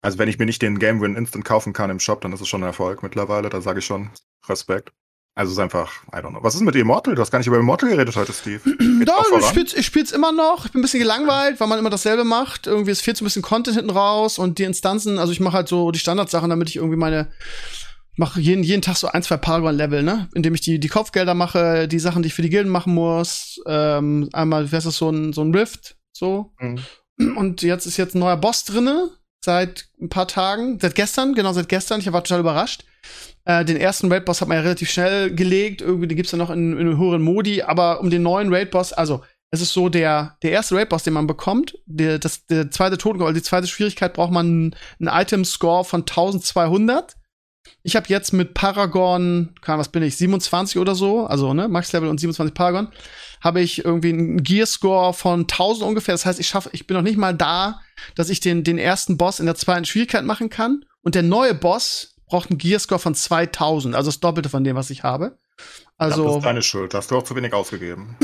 Also, 0.00 0.18
wenn 0.18 0.28
ich 0.28 0.38
mir 0.38 0.46
nicht 0.46 0.62
den 0.62 0.78
Game 0.78 1.00
Win 1.00 1.16
Instant 1.16 1.44
kaufen 1.44 1.72
kann 1.72 1.90
im 1.90 2.00
Shop, 2.00 2.20
dann 2.20 2.32
ist 2.32 2.40
es 2.40 2.48
schon 2.48 2.62
ein 2.62 2.66
Erfolg 2.68 3.02
mittlerweile. 3.02 3.48
Da 3.48 3.60
sage 3.60 3.80
ich 3.80 3.84
schon 3.84 4.10
Respekt. 4.48 4.92
Also, 5.34 5.50
es 5.50 5.58
ist 5.58 5.62
einfach, 5.62 5.92
I 6.12 6.16
don't 6.16 6.30
know. 6.30 6.42
Was 6.42 6.54
ist 6.54 6.62
mit 6.62 6.74
Immortal? 6.76 7.14
Du 7.14 7.20
hast 7.20 7.30
gar 7.30 7.38
nicht 7.38 7.48
über 7.48 7.58
Immortal 7.58 7.90
geredet 7.90 8.14
heute, 8.16 8.32
Steve. 8.32 8.60
Doch, 9.04 9.38
ich 9.38 9.46
spiel's, 9.46 9.74
ich 9.74 9.86
spiel's 9.86 10.12
immer 10.12 10.32
noch. 10.32 10.66
Ich 10.66 10.72
bin 10.72 10.80
ein 10.80 10.82
bisschen 10.82 11.00
gelangweilt, 11.00 11.58
weil 11.60 11.68
man 11.68 11.78
immer 11.78 11.90
dasselbe 11.90 12.24
macht. 12.24 12.66
Irgendwie 12.66 12.90
es 12.90 13.00
fehlt 13.00 13.16
so 13.16 13.24
ein 13.24 13.26
bisschen 13.26 13.42
Content 13.42 13.76
hinten 13.76 13.90
raus 13.90 14.38
und 14.38 14.58
die 14.58 14.64
Instanzen, 14.64 15.18
also 15.18 15.32
ich 15.32 15.40
mache 15.40 15.56
halt 15.56 15.68
so 15.68 15.90
die 15.90 15.98
Standardsachen, 15.98 16.50
damit 16.50 16.68
ich 16.68 16.76
irgendwie 16.76 16.96
meine 16.96 17.30
mache 18.18 18.40
jeden, 18.40 18.64
jeden 18.64 18.82
Tag 18.82 18.96
so 18.96 19.06
ein, 19.06 19.22
zwei 19.22 19.36
Paragon-Level, 19.36 20.02
ne? 20.02 20.28
Indem 20.34 20.54
ich 20.54 20.60
die, 20.60 20.80
die 20.80 20.88
Kopfgelder 20.88 21.34
mache, 21.34 21.86
die 21.86 22.00
Sachen, 22.00 22.22
die 22.22 22.26
ich 22.26 22.34
für 22.34 22.42
die 22.42 22.50
Gilden 22.50 22.70
machen 22.70 22.92
muss. 22.92 23.60
Ähm, 23.66 24.28
einmal, 24.32 24.70
wer 24.70 24.78
ist 24.78 24.86
das, 24.86 24.96
so 24.96 25.08
ein, 25.08 25.32
so 25.32 25.42
ein 25.42 25.54
Rift, 25.54 25.96
so. 26.12 26.52
Mhm. 26.58 27.36
Und 27.36 27.62
jetzt 27.62 27.86
ist 27.86 27.96
jetzt 27.96 28.14
ein 28.14 28.18
neuer 28.18 28.36
Boss 28.36 28.64
drinne, 28.64 29.10
seit 29.48 29.88
ein 29.98 30.10
paar 30.10 30.28
Tagen, 30.28 30.78
seit 30.78 30.94
gestern, 30.94 31.32
genau 31.32 31.54
seit 31.54 31.70
gestern. 31.70 32.00
Ich 32.00 32.12
war 32.12 32.22
total 32.22 32.40
überrascht. 32.40 32.84
Äh, 33.46 33.64
den 33.64 33.78
ersten 33.78 34.12
Raid-Boss 34.12 34.42
hat 34.42 34.48
man 34.48 34.58
ja 34.58 34.62
relativ 34.62 34.90
schnell 34.90 35.34
gelegt. 35.34 35.80
Irgendwie, 35.80 36.06
den 36.06 36.16
gibt's 36.16 36.32
ja 36.32 36.36
noch 36.36 36.50
in, 36.50 36.76
in 36.76 36.98
höheren 36.98 37.22
Modi. 37.22 37.62
Aber 37.62 38.00
um 38.00 38.10
den 38.10 38.22
neuen 38.22 38.52
Raid-Boss, 38.52 38.92
also 38.92 39.22
es 39.50 39.62
ist 39.62 39.72
so, 39.72 39.88
der, 39.88 40.36
der 40.42 40.50
erste 40.50 40.74
Raid-Boss, 40.76 41.04
den 41.04 41.14
man 41.14 41.26
bekommt, 41.26 41.78
der, 41.86 42.18
das, 42.18 42.44
der 42.44 42.70
zweite 42.70 42.98
Totenkopf, 42.98 43.28
also 43.28 43.40
die 43.40 43.42
zweite 43.42 43.66
Schwierigkeit 43.68 44.12
braucht 44.12 44.32
man 44.32 44.74
einen 45.00 45.08
Item-Score 45.08 45.86
von 45.86 46.02
1200. 46.02 47.16
Ich 47.82 47.96
habe 47.96 48.06
jetzt 48.08 48.34
mit 48.34 48.52
Paragon, 48.52 49.54
was 49.64 49.88
bin 49.88 50.02
ich, 50.02 50.18
27 50.18 50.78
oder 50.78 50.94
so, 50.94 51.24
also 51.24 51.54
ne, 51.54 51.68
Max-Level 51.68 52.10
und 52.10 52.20
27 52.20 52.52
Paragon, 52.52 52.88
habe 53.40 53.60
ich 53.60 53.84
irgendwie 53.84 54.10
einen 54.10 54.42
Gear-Score 54.42 55.14
von 55.14 55.40
1000 55.42 55.86
ungefähr. 55.86 56.14
Das 56.14 56.26
heißt, 56.26 56.40
ich 56.40 56.48
schaffe, 56.48 56.70
ich 56.72 56.86
bin 56.86 56.96
noch 56.96 57.02
nicht 57.02 57.18
mal 57.18 57.34
da, 57.34 57.80
dass 58.14 58.30
ich 58.30 58.40
den, 58.40 58.64
den 58.64 58.78
ersten 58.78 59.16
Boss 59.16 59.40
in 59.40 59.46
der 59.46 59.54
zweiten 59.54 59.84
Schwierigkeit 59.84 60.24
machen 60.24 60.50
kann. 60.50 60.84
Und 61.02 61.14
der 61.14 61.22
neue 61.22 61.54
Boss 61.54 62.16
braucht 62.26 62.50
einen 62.50 62.58
Gear-Score 62.58 62.98
von 62.98 63.14
2000, 63.14 63.94
also 63.94 64.08
das 64.08 64.20
Doppelte 64.20 64.48
von 64.48 64.64
dem, 64.64 64.76
was 64.76 64.90
ich 64.90 65.02
habe. 65.02 65.38
Also 65.96 66.24
das 66.24 66.36
ist 66.36 66.44
deine 66.44 66.62
Schuld. 66.62 66.94
Hast 66.94 67.10
du 67.10 67.16
auch 67.16 67.24
zu 67.24 67.34
wenig 67.34 67.52
ausgegeben. 67.52 68.16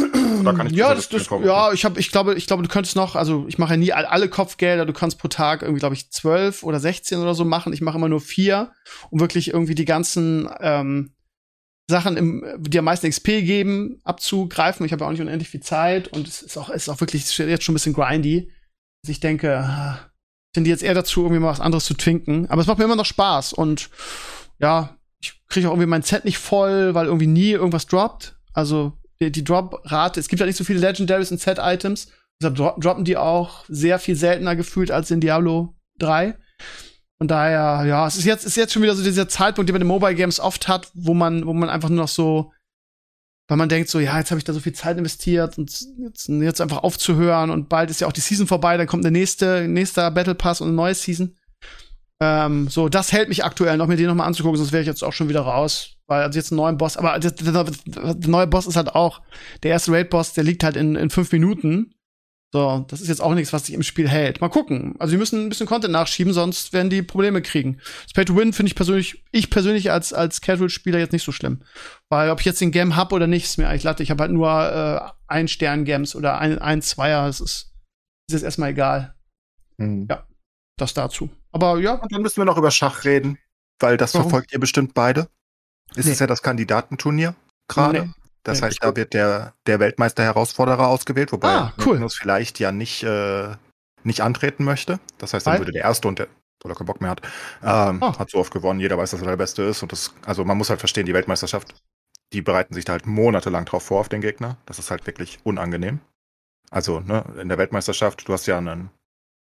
da 0.45 0.53
kann 0.53 0.69
ich 0.69 0.75
ja, 0.75 0.95
das, 0.95 1.09
das, 1.09 1.29
ja, 1.43 1.73
ich 1.73 1.85
habe, 1.85 1.99
ich 1.99 2.13
glaube, 2.13 2.35
ich 2.35 2.47
glaube, 2.47 2.63
du 2.63 2.69
könntest 2.69 2.95
noch, 2.95 3.17
also 3.17 3.47
ich 3.49 3.59
mache 3.59 3.73
ja 3.73 3.77
nie 3.77 3.93
alle 3.93 4.29
Kopfgelder. 4.29 4.87
Du 4.87 4.93
kannst 4.93 5.19
pro 5.19 5.27
Tag 5.27 5.63
irgendwie, 5.63 5.81
glaube 5.81 5.97
ich, 5.97 6.11
zwölf 6.11 6.63
oder 6.63 6.79
sechzehn 6.79 7.19
oder 7.19 7.35
so 7.35 7.45
machen. 7.45 7.73
Ich 7.73 7.81
mache 7.81 7.99
immer 7.99 8.09
nur 8.09 8.21
vier, 8.21 8.71
um 9.11 9.19
wirklich 9.19 9.49
irgendwie 9.53 9.75
die 9.75 9.85
ganzen 9.85 10.49
ähm, 10.61 11.14
Sachen, 11.89 12.17
im, 12.17 12.45
die 12.59 12.79
am 12.79 12.87
meisten 12.87 13.09
XP 13.09 13.27
geben, 13.45 14.01
abzugreifen. 14.05 14.87
Ich 14.87 14.93
habe 14.93 15.03
ja 15.03 15.07
auch 15.07 15.13
nicht 15.13 15.21
unendlich 15.21 15.51
viel 15.51 15.61
Zeit 15.61 16.09
und 16.09 16.27
es 16.27 16.43
ist 16.43 16.57
auch, 16.57 16.71
ist 16.71 16.89
auch 16.89 17.01
wirklich 17.01 17.37
jetzt 17.37 17.63
schon 17.63 17.73
ein 17.73 17.77
bisschen 17.77 17.93
grindy. 17.93 18.51
Also 19.03 19.11
ich 19.11 19.21
denke, 19.21 19.59
ah, 19.59 20.11
ich 20.47 20.55
tendiere 20.55 20.75
jetzt 20.75 20.83
eher 20.83 20.95
dazu, 20.95 21.23
irgendwie 21.23 21.41
mal 21.41 21.49
was 21.49 21.61
anderes 21.61 21.85
zu 21.85 21.95
twinken. 21.95 22.49
Aber 22.49 22.63
es 22.63 22.67
macht 22.67 22.79
mir 22.79 22.85
immer 22.85 22.97
noch 22.97 23.05
Spaß 23.05 23.53
und 23.53 23.91
ja, 24.59 24.97
ich 25.21 25.35
kriege 25.49 25.69
auch 25.69 25.73
irgendwie 25.73 25.89
mein 25.89 26.03
Set 26.03 26.25
nicht 26.25 26.39
voll, 26.39 26.95
weil 26.95 27.07
irgendwie 27.07 27.27
nie 27.27 27.51
irgendwas 27.51 27.87
droppt. 27.87 28.37
Also 28.55 28.93
die, 29.21 29.31
die 29.31 29.45
Drop-Rate, 29.45 30.21
es 30.21 30.29
gibt 30.29 30.41
ja 30.41 30.47
nicht 30.47 30.57
so 30.57 30.65
viele 30.65 30.81
Legendaries 30.81 31.33
und 31.33 31.41
Set-Items. 31.41 32.09
Deshalb 32.41 32.57
dro 32.57 32.75
droppen 32.79 33.05
die 33.05 33.17
auch 33.17 33.65
sehr 33.69 33.99
viel 33.99 34.17
seltener 34.17 34.57
gefühlt 34.57 34.91
als 34.91 35.11
in 35.11 35.21
Diablo 35.21 35.75
3. 35.99 36.37
Von 37.25 37.29
daher, 37.29 37.87
ja, 37.87 38.07
es 38.07 38.17
ist 38.17 38.27
jetzt, 38.27 38.45
ist 38.45 38.55
jetzt 38.55 38.75
schon 38.75 38.83
wieder 38.83 38.95
so 38.95 39.03
dieser 39.03 39.27
Zeitpunkt, 39.27 39.67
den 39.67 39.73
man 39.73 39.81
in 39.81 39.89
Mobile 39.89 40.15
Games 40.15 40.39
oft 40.39 40.69
hat, 40.69 40.91
wo 40.93 41.15
man, 41.15 41.47
wo 41.47 41.55
man 41.55 41.71
einfach 41.71 41.89
nur 41.89 42.01
noch 42.03 42.09
so, 42.09 42.53
weil 43.49 43.57
man 43.57 43.71
denkt 43.71 43.89
so, 43.89 43.99
ja, 43.99 44.19
jetzt 44.19 44.31
habe 44.31 44.39
ich 44.39 44.45
da 44.45 44.53
so 44.53 44.61
viel 44.61 44.75
Zeit 44.75 44.99
investiert 44.99 45.57
und 45.57 45.71
jetzt, 45.97 46.29
jetzt 46.29 46.61
einfach 46.61 46.83
aufzuhören 46.83 47.49
und 47.49 47.71
bald 47.71 47.89
ist 47.89 48.03
ja 48.03 48.09
auch 48.09 48.13
die 48.13 48.21
Season 48.21 48.47
vorbei, 48.47 48.77
dann 48.77 48.87
kommt 48.87 49.05
der 49.05 49.11
nächste, 49.11 49.67
nächster 49.69 50.11
Battle 50.11 50.35
Pass 50.35 50.61
und 50.61 50.69
eine 50.69 50.77
neue 50.77 50.95
Season. 50.95 51.35
Ähm, 52.21 52.69
so, 52.69 52.91
das 52.91 53.11
hält 53.11 53.31
mich 53.31 53.43
aktuell 53.43 53.79
noch, 53.79 53.87
mir 53.87 53.97
den 53.97 54.09
nochmal 54.09 54.27
anzugucken, 54.27 54.59
sonst 54.59 54.73
wäre 54.73 54.83
ich 54.83 54.87
jetzt 54.87 55.03
auch 55.03 55.15
schon 55.15 55.31
wieder 55.31 55.41
raus. 55.41 55.97
Weil 56.07 56.25
also 56.25 56.39
jetzt 56.39 56.53
einen 56.53 56.59
neuen 56.59 56.77
Boss, 56.77 56.99
aber 56.99 57.19
der, 57.19 57.31
der, 57.31 57.65
der 57.65 58.31
neue 58.31 58.47
Boss 58.47 58.67
ist 58.67 58.77
halt 58.77 58.95
auch, 58.95 59.23
der 59.63 59.71
erste 59.71 59.93
Raid-Boss, 59.93 60.35
der 60.35 60.45
liegt 60.45 60.63
halt 60.63 60.77
in, 60.77 60.95
in 60.95 61.09
fünf 61.09 61.33
Minuten. 61.33 61.95
So, 62.55 62.85
das 62.87 63.01
ist 63.01 63.09
jetzt 63.09 63.21
auch 63.21 63.35
nichts, 63.35 63.53
was 63.53 63.67
sich 63.67 63.75
im 63.75 63.83
Spiel 63.83 64.09
hält. 64.09 64.41
Mal 64.41 64.49
gucken. 64.49 64.95
Also 65.01 65.11
wir 65.11 65.19
müssen 65.19 65.45
ein 65.45 65.49
bisschen 65.49 65.67
Content 65.67 65.91
nachschieben, 65.91 66.33
sonst 66.33 66.73
werden 66.73 66.89
die 66.89 67.03
Probleme 67.03 67.43
kriegen. 67.43 67.81
Das 68.05 68.13
Pay 68.13 68.27
to 68.27 68.37
Win 68.37 68.53
finde 68.53 68.69
ich 68.69 68.77
persönlich, 68.77 69.25
ich 69.33 69.51
persönlich 69.51 69.91
als, 69.91 70.13
als 70.13 70.41
Casual-Spieler 70.41 71.01
jetzt 71.01 71.11
nicht 71.11 71.25
so 71.25 71.33
schlimm. 71.33 71.63
Weil 72.11 72.31
ob 72.31 72.39
ich 72.39 72.47
jetzt 72.47 72.61
den 72.61 72.71
Game 72.71 72.95
hab 72.95 73.13
oder 73.13 73.27
nicht, 73.27 73.43
ist 73.43 73.59
mir 73.59 73.69
eigentlich 73.69 73.83
latte. 73.83 74.05
Ich 74.05 74.13
habe 74.13 74.23
halt 74.23 74.31
nur 74.31 74.49
äh, 74.49 75.11
ein 75.27 75.49
Stern-Games 75.49 76.15
oder 76.15 76.39
ein, 76.39 76.61
ein 76.61 76.81
Zweier. 76.81 77.27
Das 77.27 77.41
ist, 77.41 77.75
ist 78.29 78.35
jetzt 78.35 78.45
erstmal 78.45 78.71
egal. 78.71 79.17
Mhm. 79.79 80.07
Ja, 80.09 80.25
das 80.79 80.95
dazu. 80.95 81.31
Aber 81.51 81.81
ja. 81.81 81.95
Und 81.95 82.13
dann 82.13 82.23
müssen 82.23 82.37
wir 82.37 82.45
noch 82.45 82.57
über 82.57 82.71
Schach 82.71 83.03
reden, 83.03 83.37
weil 83.81 83.97
das 83.97 84.15
Warum? 84.15 84.31
verfolgt 84.31 84.53
ihr 84.53 84.61
bestimmt 84.61 84.95
beide. 84.95 85.27
Ist 85.97 86.05
nee. 86.05 86.13
es 86.13 86.21
ja 86.21 86.29
das 86.29 86.41
Kandidatenturnier 86.41 87.35
gerade. 87.67 88.03
Nee. 88.05 88.11
Das 88.45 88.61
nee, 88.61 88.67
heißt, 88.67 88.79
da 88.83 88.95
wird 88.95 89.15
der, 89.15 89.55
der 89.67 89.81
Weltmeister-Herausforderer 89.81 90.87
ausgewählt, 90.87 91.33
wobei 91.33 91.49
ah, 91.49 91.73
cool. 91.85 91.95
Magnus 91.95 92.17
vielleicht 92.17 92.61
ja 92.61 92.73
nicht, 92.73 93.03
äh, 93.03 93.57
nicht 94.05 94.21
antreten 94.21 94.65
möchte. 94.65 95.01
Das 95.19 95.35
heißt, 95.35 95.47
dann 95.47 95.59
würde 95.59 95.73
der 95.73 95.83
Erste 95.83 96.09
und 96.09 96.19
der, 96.19 96.29
oder 96.65 96.75
keinen 96.75 96.87
Bock 96.87 97.01
mehr 97.01 97.11
hat, 97.11 97.23
ähm, 97.63 97.99
oh. 98.01 98.19
hat 98.19 98.31
so 98.31 98.39
oft 98.39 98.53
gewonnen. 98.53 98.81
Jeder 98.81 98.99
weiß, 98.99 99.11
dass 99.11 99.23
er 99.23 99.29
der 99.29 99.37
Beste 99.37 99.63
ist. 99.63 99.83
Und 99.83 99.93
das, 99.93 100.15
also 100.25 100.45
man 100.45 100.59
muss 100.59 100.71
halt 100.71 100.81
verstehen, 100.81 101.07
die 101.07 101.15
Weltmeisterschaft, 101.15 101.75
die 102.33 102.43
bereiten 102.43 102.75
sich 102.75 102.85
da 102.85 102.93
halt 102.93 103.07
monatelang 103.07 103.65
drauf 103.65 103.83
vor 103.83 104.01
auf 104.01 104.09
den 104.09 104.21
Gegner. 104.21 104.59
Das 104.67 104.79
ist 104.79 104.91
halt 104.91 105.07
wirklich 105.07 105.39
unangenehm. 105.43 106.01
Also, 106.71 107.01
ne, 107.01 107.25
in 107.41 107.49
der 107.49 107.59
Weltmeisterschaft, 107.59 108.29
du 108.29 108.33
hast 108.33 108.47
ja 108.47 108.59
einen 108.59 108.91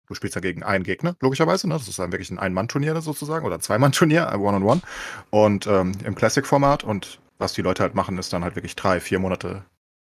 Du 0.08 0.16
spielst 0.16 0.36
ja 0.36 0.42
gegen 0.42 0.64
einen 0.64 0.84
Gegner, 0.84 1.16
logischerweise. 1.22 1.68
Ne? 1.68 1.76
Das 1.76 1.88
ist 1.88 1.98
dann 1.98 2.12
wirklich 2.12 2.30
ein 2.30 2.38
Ein-Mann-Turnier 2.38 3.00
sozusagen 3.02 3.46
oder 3.46 3.56
ein 3.56 3.62
Zwei-Mann-Turnier, 3.62 4.34
One-on-One. 4.38 4.82
Und 5.30 5.66
ähm, 5.66 5.94
im 6.04 6.16
Classic-Format. 6.16 6.84
Und 6.84 7.20
was 7.38 7.54
die 7.54 7.62
Leute 7.62 7.84
halt 7.84 7.96
machen, 7.96 8.18
ist 8.18 8.34
dann 8.34 8.44
halt 8.44 8.56
wirklich 8.56 8.76
drei, 8.76 9.00
vier 9.00 9.20
Monate 9.20 9.66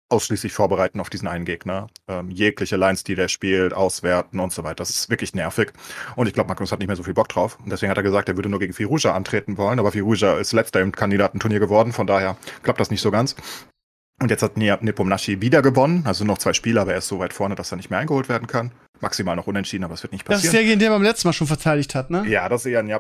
ausschließlich 0.10 0.52
vorbereiten 0.52 1.00
auf 1.00 1.10
diesen 1.10 1.28
einen 1.28 1.46
Gegner. 1.46 1.88
Ähm, 2.08 2.30
jegliche 2.30 2.76
Lines, 2.76 3.04
die 3.04 3.16
der 3.16 3.30
spielt, 3.30 3.74
auswerten 3.74 4.40
und 4.40 4.52
so 4.52 4.64
weiter. 4.64 4.76
Das 4.76 4.90
ist 4.90 5.10
wirklich 5.10 5.34
nervig. 5.34 5.72
Und 6.16 6.28
ich 6.28 6.34
glaube, 6.34 6.50
Magnus 6.50 6.72
hat 6.72 6.80
nicht 6.80 6.88
mehr 6.88 6.98
so 6.98 7.04
viel 7.04 7.14
Bock 7.14 7.30
drauf. 7.30 7.58
Und 7.64 7.70
deswegen 7.72 7.90
hat 7.90 7.98
er 7.98 8.04
gesagt, 8.04 8.28
er 8.28 8.36
würde 8.36 8.50
nur 8.50 8.60
gegen 8.60 8.74
Firuja 8.74 9.14
antreten 9.14 9.58
wollen. 9.58 9.80
Aber 9.80 9.92
Firuja 9.92 10.38
ist 10.38 10.52
letzter 10.52 10.82
im 10.82 10.92
Kandidatenturnier 10.92 11.60
geworden. 11.60 11.94
Von 11.94 12.08
daher 12.08 12.36
klappt 12.64 12.80
das 12.80 12.92
nicht 12.92 13.02
so 13.02 13.10
ganz. 13.10 13.36
Und 14.20 14.30
jetzt 14.30 14.44
hat 14.44 14.58
Nepomnashi 14.58 15.42
wieder 15.42 15.62
gewonnen. 15.62 16.04
Also 16.06 16.26
noch 16.26 16.38
zwei 16.38 16.54
Spiele, 16.54 16.82
aber 16.82 16.92
er 16.92 17.00
ist 17.00 17.08
so 17.08 17.20
weit 17.20 17.34
vorne, 17.34 17.56
dass 17.56 17.72
er 17.72 17.78
nicht 17.78 17.90
mehr 17.90 18.00
eingeholt 18.00 18.28
werden 18.28 18.48
kann 18.48 18.72
maximal 19.02 19.36
noch 19.36 19.48
unentschieden, 19.48 19.84
aber 19.84 19.94
es 19.94 20.04
wird 20.04 20.12
nicht 20.14 20.26
passieren. 20.26 20.54
Das 20.54 20.62
ist 20.62 20.68
der, 20.68 20.76
den 20.76 20.82
er 20.82 20.90
beim 20.92 21.04
letzten 21.04 21.28
Mal 21.28 21.34
schon 21.34 21.48
verteidigt 21.48 21.96
hat, 21.96 22.10
ne? 22.10 22.26
Ja, 22.28 22.50
das 22.50 22.66
ist 22.66 22.72
eher 22.72 22.84
ne, 22.84 23.00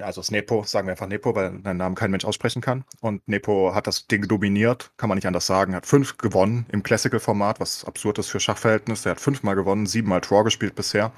also 0.00 0.22
Snepo, 0.22 0.64
sagen 0.64 0.86
wir 0.86 0.92
einfach 0.92 1.06
Nepo, 1.06 1.34
weil 1.34 1.58
deinen 1.58 1.76
Namen 1.76 1.94
kein 1.94 2.10
Mensch 2.10 2.24
aussprechen 2.24 2.62
kann. 2.62 2.84
Und 3.00 3.26
Nepo 3.28 3.74
hat 3.74 3.86
das 3.86 4.06
Ding 4.06 4.26
dominiert, 4.28 4.90
kann 4.96 5.08
man 5.08 5.16
nicht 5.16 5.26
anders 5.26 5.46
sagen. 5.46 5.72
Er 5.72 5.78
hat 5.78 5.86
fünf 5.86 6.18
gewonnen 6.18 6.66
im 6.70 6.82
Classical-Format, 6.82 7.60
was 7.60 7.84
absurd 7.84 8.18
ist 8.18 8.28
für 8.28 8.40
Schachverhältnisse. 8.40 9.08
Er 9.08 9.12
hat 9.12 9.20
fünfmal 9.20 9.54
gewonnen, 9.54 9.86
siebenmal 9.86 10.20
Draw 10.20 10.44
gespielt 10.44 10.74
bisher, 10.74 11.12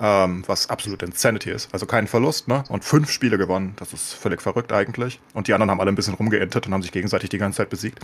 ähm, 0.00 0.44
was 0.46 0.68
absolut 0.70 1.02
Insanity 1.02 1.50
ist. 1.50 1.72
Also 1.72 1.86
kein 1.86 2.06
Verlust, 2.06 2.48
ne? 2.48 2.64
Und 2.68 2.84
fünf 2.84 3.10
Spiele 3.10 3.38
gewonnen, 3.38 3.74
das 3.76 3.92
ist 3.92 4.14
völlig 4.14 4.42
verrückt 4.42 4.72
eigentlich. 4.72 5.20
Und 5.34 5.48
die 5.48 5.54
anderen 5.54 5.70
haben 5.70 5.80
alle 5.80 5.90
ein 5.90 5.96
bisschen 5.96 6.14
rumgeintet 6.14 6.66
und 6.66 6.72
haben 6.72 6.82
sich 6.82 6.92
gegenseitig 6.92 7.30
die 7.30 7.38
ganze 7.38 7.58
Zeit 7.58 7.70
besiegt. 7.70 8.00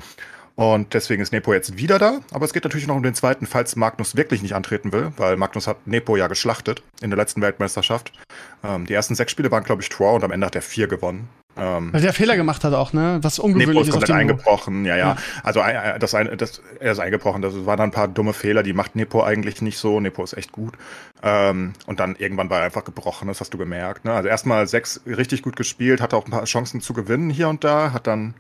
Und 0.57 0.95
deswegen 0.95 1.21
ist 1.21 1.33
Nepo 1.33 1.53
jetzt 1.53 1.77
wieder 1.77 1.99
da. 1.99 2.21
Aber 2.33 2.45
es 2.45 2.53
geht 2.53 2.65
natürlich 2.65 2.87
noch 2.87 2.95
um 2.95 3.03
den 3.03 3.15
zweiten, 3.15 3.47
falls 3.47 3.75
Magnus 3.75 4.17
wirklich 4.17 4.41
nicht 4.43 4.55
antreten 4.55 4.93
will, 4.93 5.13
weil 5.17 5.37
Magnus 5.37 5.67
hat 5.67 5.87
Nepo 5.87 6.17
ja 6.17 6.29
geschlachtet 6.29 6.83
in 7.01 7.11
der 7.11 7.17
letzten 7.17 7.43
Weltmeisterschaft. 7.43 8.13
Ähm, 8.63 8.87
die 8.87 8.95
ersten 8.95 9.17
sechs 9.17 9.33
Spiele 9.33 9.51
waren, 9.51 9.65
glaube 9.65 9.83
ich, 9.83 9.89
Draw 9.89 10.15
und 10.15 10.23
am 10.23 10.31
Ende 10.31 10.47
hat 10.47 10.55
er 10.55 10.63
vier 10.63 10.87
gewonnen. 10.87 11.29
Ähm, 11.57 11.93
Weil 11.93 12.01
der 12.01 12.13
Fehler 12.13 12.37
gemacht 12.37 12.65
hat 12.65 12.73
auch, 12.75 12.93
ne? 12.93 13.19
Was 13.23 13.39
ungewöhnlich 13.39 13.87
ist. 13.87 13.93
komplett 13.93 14.11
eingebrochen, 14.11 14.85
ja, 14.85 14.97
ja, 14.97 15.07
ja. 15.15 15.17
Also 15.45 15.61
das, 16.01 16.11
das, 16.11 16.63
er 16.81 16.93
ist 16.93 16.99
eingebrochen. 16.99 17.43
Das 17.43 17.55
waren 17.67 17.79
dann 17.79 17.89
ein 17.91 17.93
paar 17.93 18.09
dumme 18.09 18.33
Fehler, 18.33 18.63
die 18.63 18.73
macht 18.73 18.97
Nepo 18.97 19.23
eigentlich 19.23 19.63
nicht 19.63 19.79
so. 19.79 20.01
Nepo 20.01 20.25
ist 20.25 20.37
echt 20.37 20.51
gut. 20.51 20.75
Ähm, 21.23 21.75
und 21.87 22.01
dann 22.01 22.17
irgendwann 22.17 22.51
war 22.51 22.59
er 22.59 22.65
einfach 22.65 22.85
gebrochen, 22.85 23.29
das 23.29 23.41
hast 23.41 23.55
du 23.55 23.59
gemerkt. 23.59 24.05
Ne? 24.05 24.13
Also 24.13 24.29
erstmal 24.29 24.67
sechs 24.67 25.01
richtig 25.07 25.43
gut 25.43 25.55
gespielt, 25.55 26.01
hatte 26.01 26.17
auch 26.17 26.27
ein 26.27 26.33
paar 26.33 26.45
Chancen 26.45 26.81
zu 26.81 26.93
gewinnen 26.93 27.31
hier 27.31 27.49
und 27.49 27.63
da, 27.63 27.93
hat 27.93 28.07
dann 28.09 28.35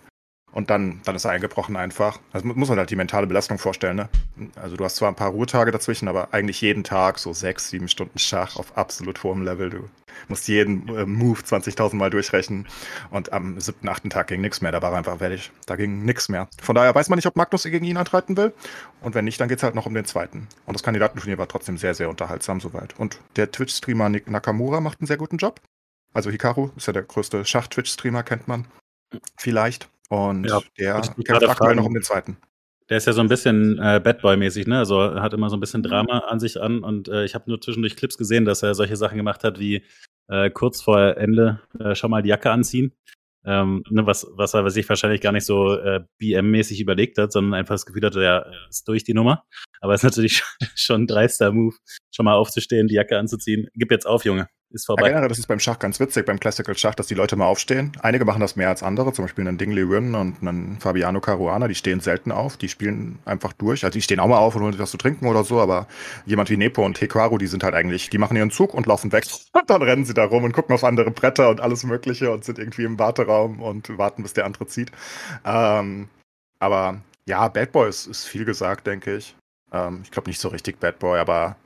und 0.54 0.70
dann, 0.70 1.00
dann 1.04 1.16
ist 1.16 1.24
er 1.24 1.32
eingebrochen 1.32 1.76
einfach. 1.76 2.20
Also 2.32 2.46
muss 2.46 2.68
man 2.68 2.78
halt 2.78 2.88
die 2.88 2.96
mentale 2.96 3.26
Belastung 3.26 3.58
vorstellen. 3.58 3.96
Ne? 3.96 4.08
Also 4.54 4.76
du 4.76 4.84
hast 4.84 4.96
zwar 4.96 5.08
ein 5.08 5.16
paar 5.16 5.30
Ruhetage 5.30 5.72
dazwischen, 5.72 6.06
aber 6.06 6.32
eigentlich 6.32 6.60
jeden 6.60 6.84
Tag 6.84 7.18
so 7.18 7.32
sechs, 7.32 7.70
sieben 7.70 7.88
Stunden 7.88 8.18
Schach 8.20 8.56
auf 8.56 8.78
absolut 8.78 9.22
hohem 9.24 9.42
Level. 9.42 9.68
Du 9.68 9.88
musst 10.28 10.46
jeden 10.46 10.88
äh, 10.96 11.06
Move 11.06 11.40
20.000 11.40 11.96
Mal 11.96 12.10
durchrechnen. 12.10 12.68
Und 13.10 13.32
am 13.32 13.60
siebten, 13.60 13.88
achten 13.88 14.10
Tag 14.10 14.28
ging 14.28 14.40
nichts 14.40 14.60
mehr. 14.60 14.70
Da 14.70 14.80
war 14.80 14.92
er 14.92 14.98
einfach 14.98 15.18
fertig. 15.18 15.50
Da 15.66 15.74
ging 15.74 16.04
nichts 16.04 16.28
mehr. 16.28 16.48
Von 16.62 16.76
daher 16.76 16.94
weiß 16.94 17.08
man 17.08 17.16
nicht, 17.16 17.26
ob 17.26 17.34
Magnus 17.34 17.64
gegen 17.64 17.84
ihn 17.84 17.96
antreten 17.96 18.36
will. 18.36 18.54
Und 19.00 19.16
wenn 19.16 19.24
nicht, 19.24 19.40
dann 19.40 19.48
geht's 19.48 19.64
halt 19.64 19.74
noch 19.74 19.86
um 19.86 19.94
den 19.94 20.04
zweiten. 20.04 20.46
Und 20.66 20.74
das 20.74 20.84
Kandidatenturnier 20.84 21.36
war 21.36 21.48
trotzdem 21.48 21.78
sehr, 21.78 21.94
sehr 21.94 22.08
unterhaltsam 22.08 22.60
soweit. 22.60 22.94
Und 22.96 23.18
der 23.34 23.50
Twitch-Streamer 23.50 24.08
Nakamura 24.08 24.80
macht 24.80 25.00
einen 25.00 25.08
sehr 25.08 25.16
guten 25.16 25.38
Job. 25.38 25.60
Also 26.12 26.30
Hikaru 26.30 26.70
ist 26.76 26.86
ja 26.86 26.92
der 26.92 27.02
größte 27.02 27.44
Schach-Twitch-Streamer, 27.44 28.22
kennt 28.22 28.46
man. 28.46 28.66
Vielleicht. 29.36 29.88
Und 30.08 30.44
ja, 30.44 30.60
der 30.78 31.00
kämpft 31.24 31.48
aktuell 31.48 31.76
noch 31.76 31.86
um 31.86 31.94
den 31.94 32.02
zweiten. 32.02 32.38
Der 32.90 32.98
ist 32.98 33.06
ja 33.06 33.14
so 33.14 33.22
ein 33.22 33.28
bisschen 33.28 33.78
äh, 33.78 34.00
Bad 34.02 34.20
Boy-mäßig, 34.20 34.66
ne? 34.66 34.78
Also 34.78 35.00
er 35.00 35.22
hat 35.22 35.32
immer 35.32 35.48
so 35.48 35.56
ein 35.56 35.60
bisschen 35.60 35.80
mhm. 35.80 35.84
Drama 35.84 36.18
an 36.18 36.38
sich 36.38 36.60
an 36.60 36.84
und 36.84 37.08
äh, 37.08 37.24
ich 37.24 37.34
habe 37.34 37.48
nur 37.48 37.60
zwischendurch 37.60 37.96
Clips 37.96 38.18
gesehen, 38.18 38.44
dass 38.44 38.62
er 38.62 38.74
solche 38.74 38.96
Sachen 38.96 39.16
gemacht 39.16 39.42
hat 39.42 39.58
wie 39.58 39.82
äh, 40.28 40.50
kurz 40.50 40.82
vor 40.82 41.16
Ende 41.16 41.60
äh, 41.78 41.94
schon 41.94 42.10
mal 42.10 42.22
die 42.22 42.28
Jacke 42.28 42.50
anziehen. 42.50 42.92
Ähm, 43.46 43.84
ne, 43.90 44.06
was, 44.06 44.26
was 44.36 44.54
er 44.54 44.70
sich 44.70 44.88
wahrscheinlich 44.88 45.20
gar 45.20 45.32
nicht 45.32 45.44
so 45.44 45.74
äh, 45.74 46.00
BM-mäßig 46.18 46.80
überlegt 46.80 47.18
hat, 47.18 47.30
sondern 47.30 47.54
einfach 47.54 47.74
das 47.74 47.84
Gefühl 47.84 48.04
hatte, 48.04 48.24
er 48.24 48.50
ist 48.70 48.88
durch 48.88 49.04
die 49.04 49.12
Nummer. 49.12 49.44
Aber 49.80 49.92
es 49.92 50.00
ist 50.00 50.04
natürlich 50.04 50.42
schon 50.74 51.02
ein 51.02 51.06
dreister 51.06 51.52
Move, 51.52 51.76
schon 52.10 52.24
mal 52.24 52.34
aufzustehen, 52.34 52.88
die 52.88 52.94
Jacke 52.94 53.18
anzuziehen. 53.18 53.68
Gib 53.74 53.90
jetzt 53.90 54.06
auf, 54.06 54.24
Junge. 54.24 54.48
Ist 54.74 54.86
vorbei. 54.86 55.02
Ja, 55.02 55.08
generell, 55.08 55.28
das 55.28 55.38
ist 55.38 55.46
beim 55.46 55.60
Schach 55.60 55.78
ganz 55.78 56.00
witzig, 56.00 56.26
beim 56.26 56.40
Classical 56.40 56.76
Schach, 56.76 56.94
dass 56.94 57.06
die 57.06 57.14
Leute 57.14 57.36
mal 57.36 57.46
aufstehen. 57.46 57.92
Einige 58.02 58.24
machen 58.24 58.40
das 58.40 58.56
mehr 58.56 58.68
als 58.68 58.82
andere, 58.82 59.12
zum 59.12 59.24
Beispiel 59.24 59.46
einen 59.46 59.58
Dingley 59.58 59.88
Wynn 59.88 60.14
und 60.14 60.36
einen 60.42 60.78
Fabiano 60.80 61.20
Caruana, 61.20 61.68
die 61.68 61.74
stehen 61.74 62.00
selten 62.00 62.32
auf, 62.32 62.56
die 62.56 62.68
spielen 62.68 63.18
einfach 63.24 63.52
durch. 63.52 63.84
Also 63.84 63.94
die 63.94 64.02
stehen 64.02 64.20
auch 64.20 64.26
mal 64.26 64.38
auf 64.38 64.56
und 64.56 64.62
holen 64.62 64.72
sich 64.72 64.82
was 64.82 64.90
zu 64.90 64.98
trinken 64.98 65.26
oder 65.26 65.44
so, 65.44 65.60
aber 65.60 65.86
jemand 66.26 66.50
wie 66.50 66.56
Nepo 66.56 66.84
und 66.84 66.98
Hikaru, 66.98 67.38
die 67.38 67.46
sind 67.46 67.64
halt 67.64 67.74
eigentlich, 67.74 68.10
die 68.10 68.18
machen 68.18 68.36
ihren 68.36 68.50
Zug 68.50 68.74
und 68.74 68.86
laufen 68.86 69.12
weg. 69.12 69.24
Und 69.52 69.62
dann 69.70 69.82
rennen 69.82 70.04
sie 70.04 70.14
da 70.14 70.24
rum 70.24 70.44
und 70.44 70.52
gucken 70.52 70.74
auf 70.74 70.84
andere 70.84 71.10
Bretter 71.10 71.48
und 71.48 71.60
alles 71.60 71.84
Mögliche 71.84 72.30
und 72.30 72.44
sind 72.44 72.58
irgendwie 72.58 72.84
im 72.84 72.98
Warteraum 72.98 73.60
und 73.60 73.96
warten, 73.98 74.22
bis 74.22 74.34
der 74.34 74.44
andere 74.44 74.66
zieht. 74.66 74.90
Ähm, 75.44 76.08
aber 76.58 77.00
ja, 77.26 77.48
Bad 77.48 77.72
Boy 77.72 77.88
ist, 77.88 78.06
ist 78.06 78.26
viel 78.26 78.44
gesagt, 78.44 78.86
denke 78.86 79.16
ich. 79.16 79.34
Ähm, 79.72 80.00
ich 80.02 80.10
glaube 80.10 80.28
nicht 80.28 80.40
so 80.40 80.48
richtig 80.48 80.80
Bad 80.80 80.98
Boy, 80.98 81.18
aber 81.18 81.56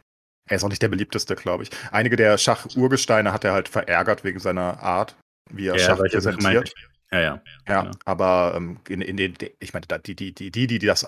er 0.48 0.56
ist 0.56 0.64
auch 0.64 0.68
nicht 0.68 0.82
der 0.82 0.88
beliebteste, 0.88 1.34
glaube 1.36 1.62
ich. 1.64 1.70
Einige 1.92 2.16
der 2.16 2.38
Schach-Urgesteine 2.38 3.32
hat 3.32 3.44
er 3.44 3.52
halt 3.52 3.68
verärgert 3.68 4.24
wegen 4.24 4.38
seiner 4.40 4.82
Art, 4.82 5.16
wie 5.50 5.68
er 5.68 5.76
Ja, 5.76 5.84
Schach 5.84 5.98
präsentiert. 5.98 6.72
Ja, 7.10 7.20
ja. 7.20 7.42
Ja, 7.66 7.82
genau. 7.82 7.94
aber 8.04 8.54
ähm, 8.56 8.78
in, 8.88 9.00
in 9.00 9.16
den, 9.16 9.34
ich 9.60 9.72
meine, 9.72 9.86
die, 10.04 10.14
die, 10.14 10.32
die, 10.34 10.50
die, 10.50 10.66
die 10.66 10.78
das 10.78 11.06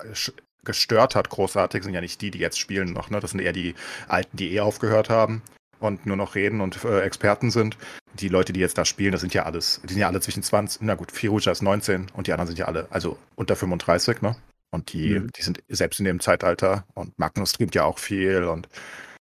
gestört 0.65 1.15
hat, 1.15 1.31
großartig, 1.31 1.83
sind 1.85 1.95
ja 1.95 2.01
nicht 2.01 2.21
die, 2.21 2.31
die 2.31 2.39
jetzt 2.39 2.59
spielen 2.59 2.93
noch, 2.93 3.11
ne? 3.11 3.21
Das 3.21 3.31
sind 3.33 3.41
eher 3.41 3.53
die 3.53 3.75
Alten, 4.09 4.37
die 4.37 4.55
eh 4.55 4.61
aufgehört 4.61 5.09
haben 5.11 5.43
und 5.79 6.07
nur 6.07 6.17
noch 6.17 6.35
reden 6.35 6.61
und 6.61 6.85
äh, 6.85 7.01
Experten 7.01 7.51
sind. 7.51 7.77
Die 8.15 8.29
Leute, 8.29 8.53
die 8.53 8.61
jetzt 8.61 8.77
da 8.77 8.85
spielen, 8.85 9.13
das 9.13 9.21
sind 9.21 9.35
ja 9.35 9.45
alles, 9.45 9.81
die 9.85 9.93
sind 9.95 10.01
ja 10.01 10.09
alle 10.09 10.21
zwischen 10.21 10.43
20, 10.43 10.83
na 10.83 10.95
gut, 10.97 11.13
Firuja 11.13 11.53
ist 11.53 11.63
19 11.63 12.09
und 12.13 12.27
die 12.27 12.33
anderen 12.33 12.49
sind 12.49 12.59
ja 12.59 12.67
alle, 12.67 12.87
also 12.91 13.19
unter 13.37 13.57
35, 13.57 14.21
ne? 14.23 14.37
Und 14.71 14.93
die, 14.93 15.19
Mhm. 15.21 15.33
die 15.33 15.43
sind 15.43 15.63
selbst 15.69 15.99
in 15.99 16.05
dem 16.05 16.21
Zeitalter 16.21 16.85
und 16.95 17.19
Magnus 17.19 17.51
streamt 17.51 17.75
ja 17.75 17.85
auch 17.85 17.99
viel 17.99 18.45
und 18.45 18.69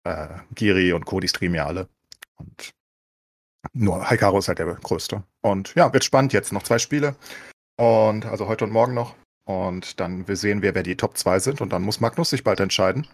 äh, 0.05 0.29
Giri 0.55 0.93
und 0.93 1.07
Cody 1.07 1.29
streamen 1.29 1.55
ja 1.57 1.67
alle. 1.67 1.89
Und 2.37 2.73
nur 3.73 4.09
Hikaru 4.09 4.39
ist 4.39 4.49
halt 4.49 4.59
der 4.59 4.67
größte. 4.67 5.23
Und 5.41 5.75
ja, 5.75 5.93
wird 5.93 6.05
spannend 6.05 6.33
jetzt. 6.33 6.53
Noch 6.53 6.63
zwei 6.63 6.79
Spiele. 6.79 7.15
Und 7.77 8.27
also 8.27 8.49
heute 8.49 8.65
und 8.65 8.73
morgen 8.73 8.95
noch. 8.95 9.15
Und 9.45 10.01
dann 10.01 10.29
wir 10.29 10.37
sehen 10.37 10.63
wir, 10.63 10.75
wer 10.75 10.83
die 10.83 10.97
Top 10.97 11.17
2 11.17 11.39
sind. 11.41 11.61
Und 11.61 11.73
dann 11.73 11.83
muss 11.83 12.01
Magnus 12.01 12.31
sich 12.31 12.45
bald 12.45 12.61
entscheiden. 12.61 13.07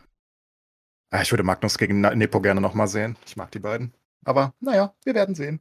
Ah, 1.10 1.22
Ich 1.22 1.32
würde 1.32 1.42
Magnus 1.42 1.78
gegen 1.78 2.00
Nepo 2.00 2.40
gerne 2.40 2.60
nochmal 2.60 2.88
sehen. 2.88 3.16
Ich 3.26 3.36
mag 3.36 3.50
die 3.50 3.58
beiden. 3.60 3.94
Aber 4.24 4.52
naja, 4.60 4.94
wir 5.04 5.14
werden 5.14 5.34
sehen. 5.34 5.60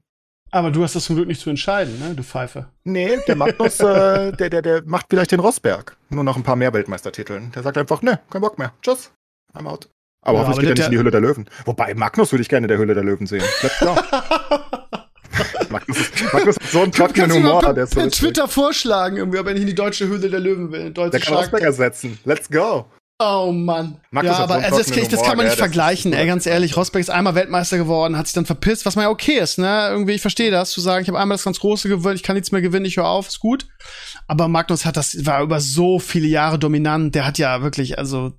Aber 0.51 0.71
du 0.71 0.81
hast 0.83 0.95
das 0.95 1.03
zum 1.05 1.17
Glück 1.17 1.27
nicht 1.27 1.41
zu 1.41 1.49
entscheiden, 1.49 1.99
ne, 1.99 2.15
du 2.15 2.23
Pfeife. 2.23 2.69
Nee, 2.85 3.17
der 3.27 3.35
Magnus, 3.35 3.81
äh, 3.81 4.31
der, 4.37 4.49
der, 4.49 4.61
der 4.61 4.83
macht 4.85 5.07
vielleicht 5.09 5.31
den 5.33 5.41
Rosberg. 5.41 5.97
Nur 6.09 6.23
noch 6.23 6.37
ein 6.37 6.43
paar 6.43 6.55
mehr 6.55 6.73
Weltmeistertiteln. 6.73 7.51
Der 7.51 7.63
sagt 7.63 7.77
einfach, 7.77 8.01
ne, 8.01 8.21
kein 8.29 8.41
Bock 8.41 8.57
mehr. 8.57 8.73
Tschüss. 8.81 9.11
I'm 9.53 9.67
out. 9.67 9.89
Aber 10.27 10.39
Ja, 10.39 10.47
hoffentlich 10.47 10.57
aber 10.57 10.61
geht 10.61 10.69
er 10.69 10.75
der- 10.75 10.75
nicht 10.75 10.85
in 10.87 10.91
die 10.91 10.97
Hülle 10.99 11.11
der 11.11 11.21
Löwen. 11.21 11.49
Wobei, 11.65 11.93
Magnus 11.95 12.31
würde 12.31 12.41
ich 12.41 12.49
gerne 12.49 12.65
in 12.65 12.69
der 12.69 12.77
Hülle 12.77 12.93
der 12.93 13.03
Löwen 13.03 13.25
sehen. 13.27 13.43
Let's 13.63 13.79
go. 13.79 13.95
Magnus, 15.69 15.97
ist, 15.99 16.33
Magnus 16.33 16.55
hat 16.55 16.63
so 16.71 16.81
einen 16.81 16.91
trockenen 16.91 17.31
Humor. 17.31 17.61
mal 17.61 17.73
Der, 17.73 17.73
per, 17.73 17.83
ist 17.85 17.93
so 17.93 17.99
per. 18.01 18.11
Twitter 18.11 18.47
vorschlagen, 18.47 19.17
irgendwie, 19.17 19.39
ob 19.39 19.47
er 19.47 19.53
nicht 19.53 19.61
in 19.61 19.67
die 19.67 19.75
deutsche 19.75 20.07
Höhle 20.07 20.29
der 20.29 20.39
Löwen 20.39 20.71
will. 20.71 20.91
Der 20.91 21.19
kann 21.19 21.49
Tank. 21.49 21.61
ersetzen. 21.61 22.19
Let's 22.25 22.49
go. 22.49 22.85
Oh 23.19 23.51
Mann. 23.51 23.99
Magnus 24.11 24.31
ja, 24.33 24.37
so 24.37 24.43
aber 24.43 24.55
einen 24.55 24.65
also 24.65 24.77
das, 24.77 24.87
das, 25.09 25.21
kann 25.23 25.37
man 25.37 25.45
nicht 25.47 25.53
das 25.53 25.59
vergleichen, 25.59 26.13
ey, 26.13 26.21
so- 26.21 26.27
ganz 26.27 26.45
ehrlich. 26.45 26.77
Rosberg 26.77 27.01
ist 27.01 27.09
einmal 27.09 27.33
Weltmeister 27.35 27.77
geworden, 27.77 28.15
hat 28.17 28.27
sich 28.27 28.35
dann 28.35 28.45
verpisst, 28.45 28.85
was 28.85 28.95
man 28.95 29.03
ja 29.03 29.09
okay 29.09 29.39
ist, 29.39 29.57
ne? 29.57 29.87
Irgendwie, 29.89 30.11
ich 30.13 30.21
verstehe 30.21 30.51
das, 30.51 30.69
zu 30.71 30.81
sagen, 30.81 31.01
ich 31.03 31.07
habe 31.09 31.19
einmal 31.19 31.35
das 31.35 31.43
ganz 31.45 31.59
Große 31.59 31.89
gewollt, 31.89 32.15
ich 32.17 32.23
kann 32.23 32.35
nichts 32.35 32.51
mehr 32.51 32.61
gewinnen, 32.61 32.85
ich 32.85 32.97
höre 32.97 33.07
auf, 33.07 33.27
ist 33.27 33.39
gut. 33.39 33.65
Aber 34.27 34.47
Magnus 34.47 34.85
hat 34.85 34.97
das, 34.97 35.25
war 35.25 35.41
über 35.41 35.59
so 35.61 35.97
viele 35.99 36.27
Jahre 36.27 36.59
dominant, 36.59 37.15
der 37.15 37.25
hat 37.25 37.37
ja 37.39 37.63
wirklich, 37.63 37.97
also, 37.97 38.33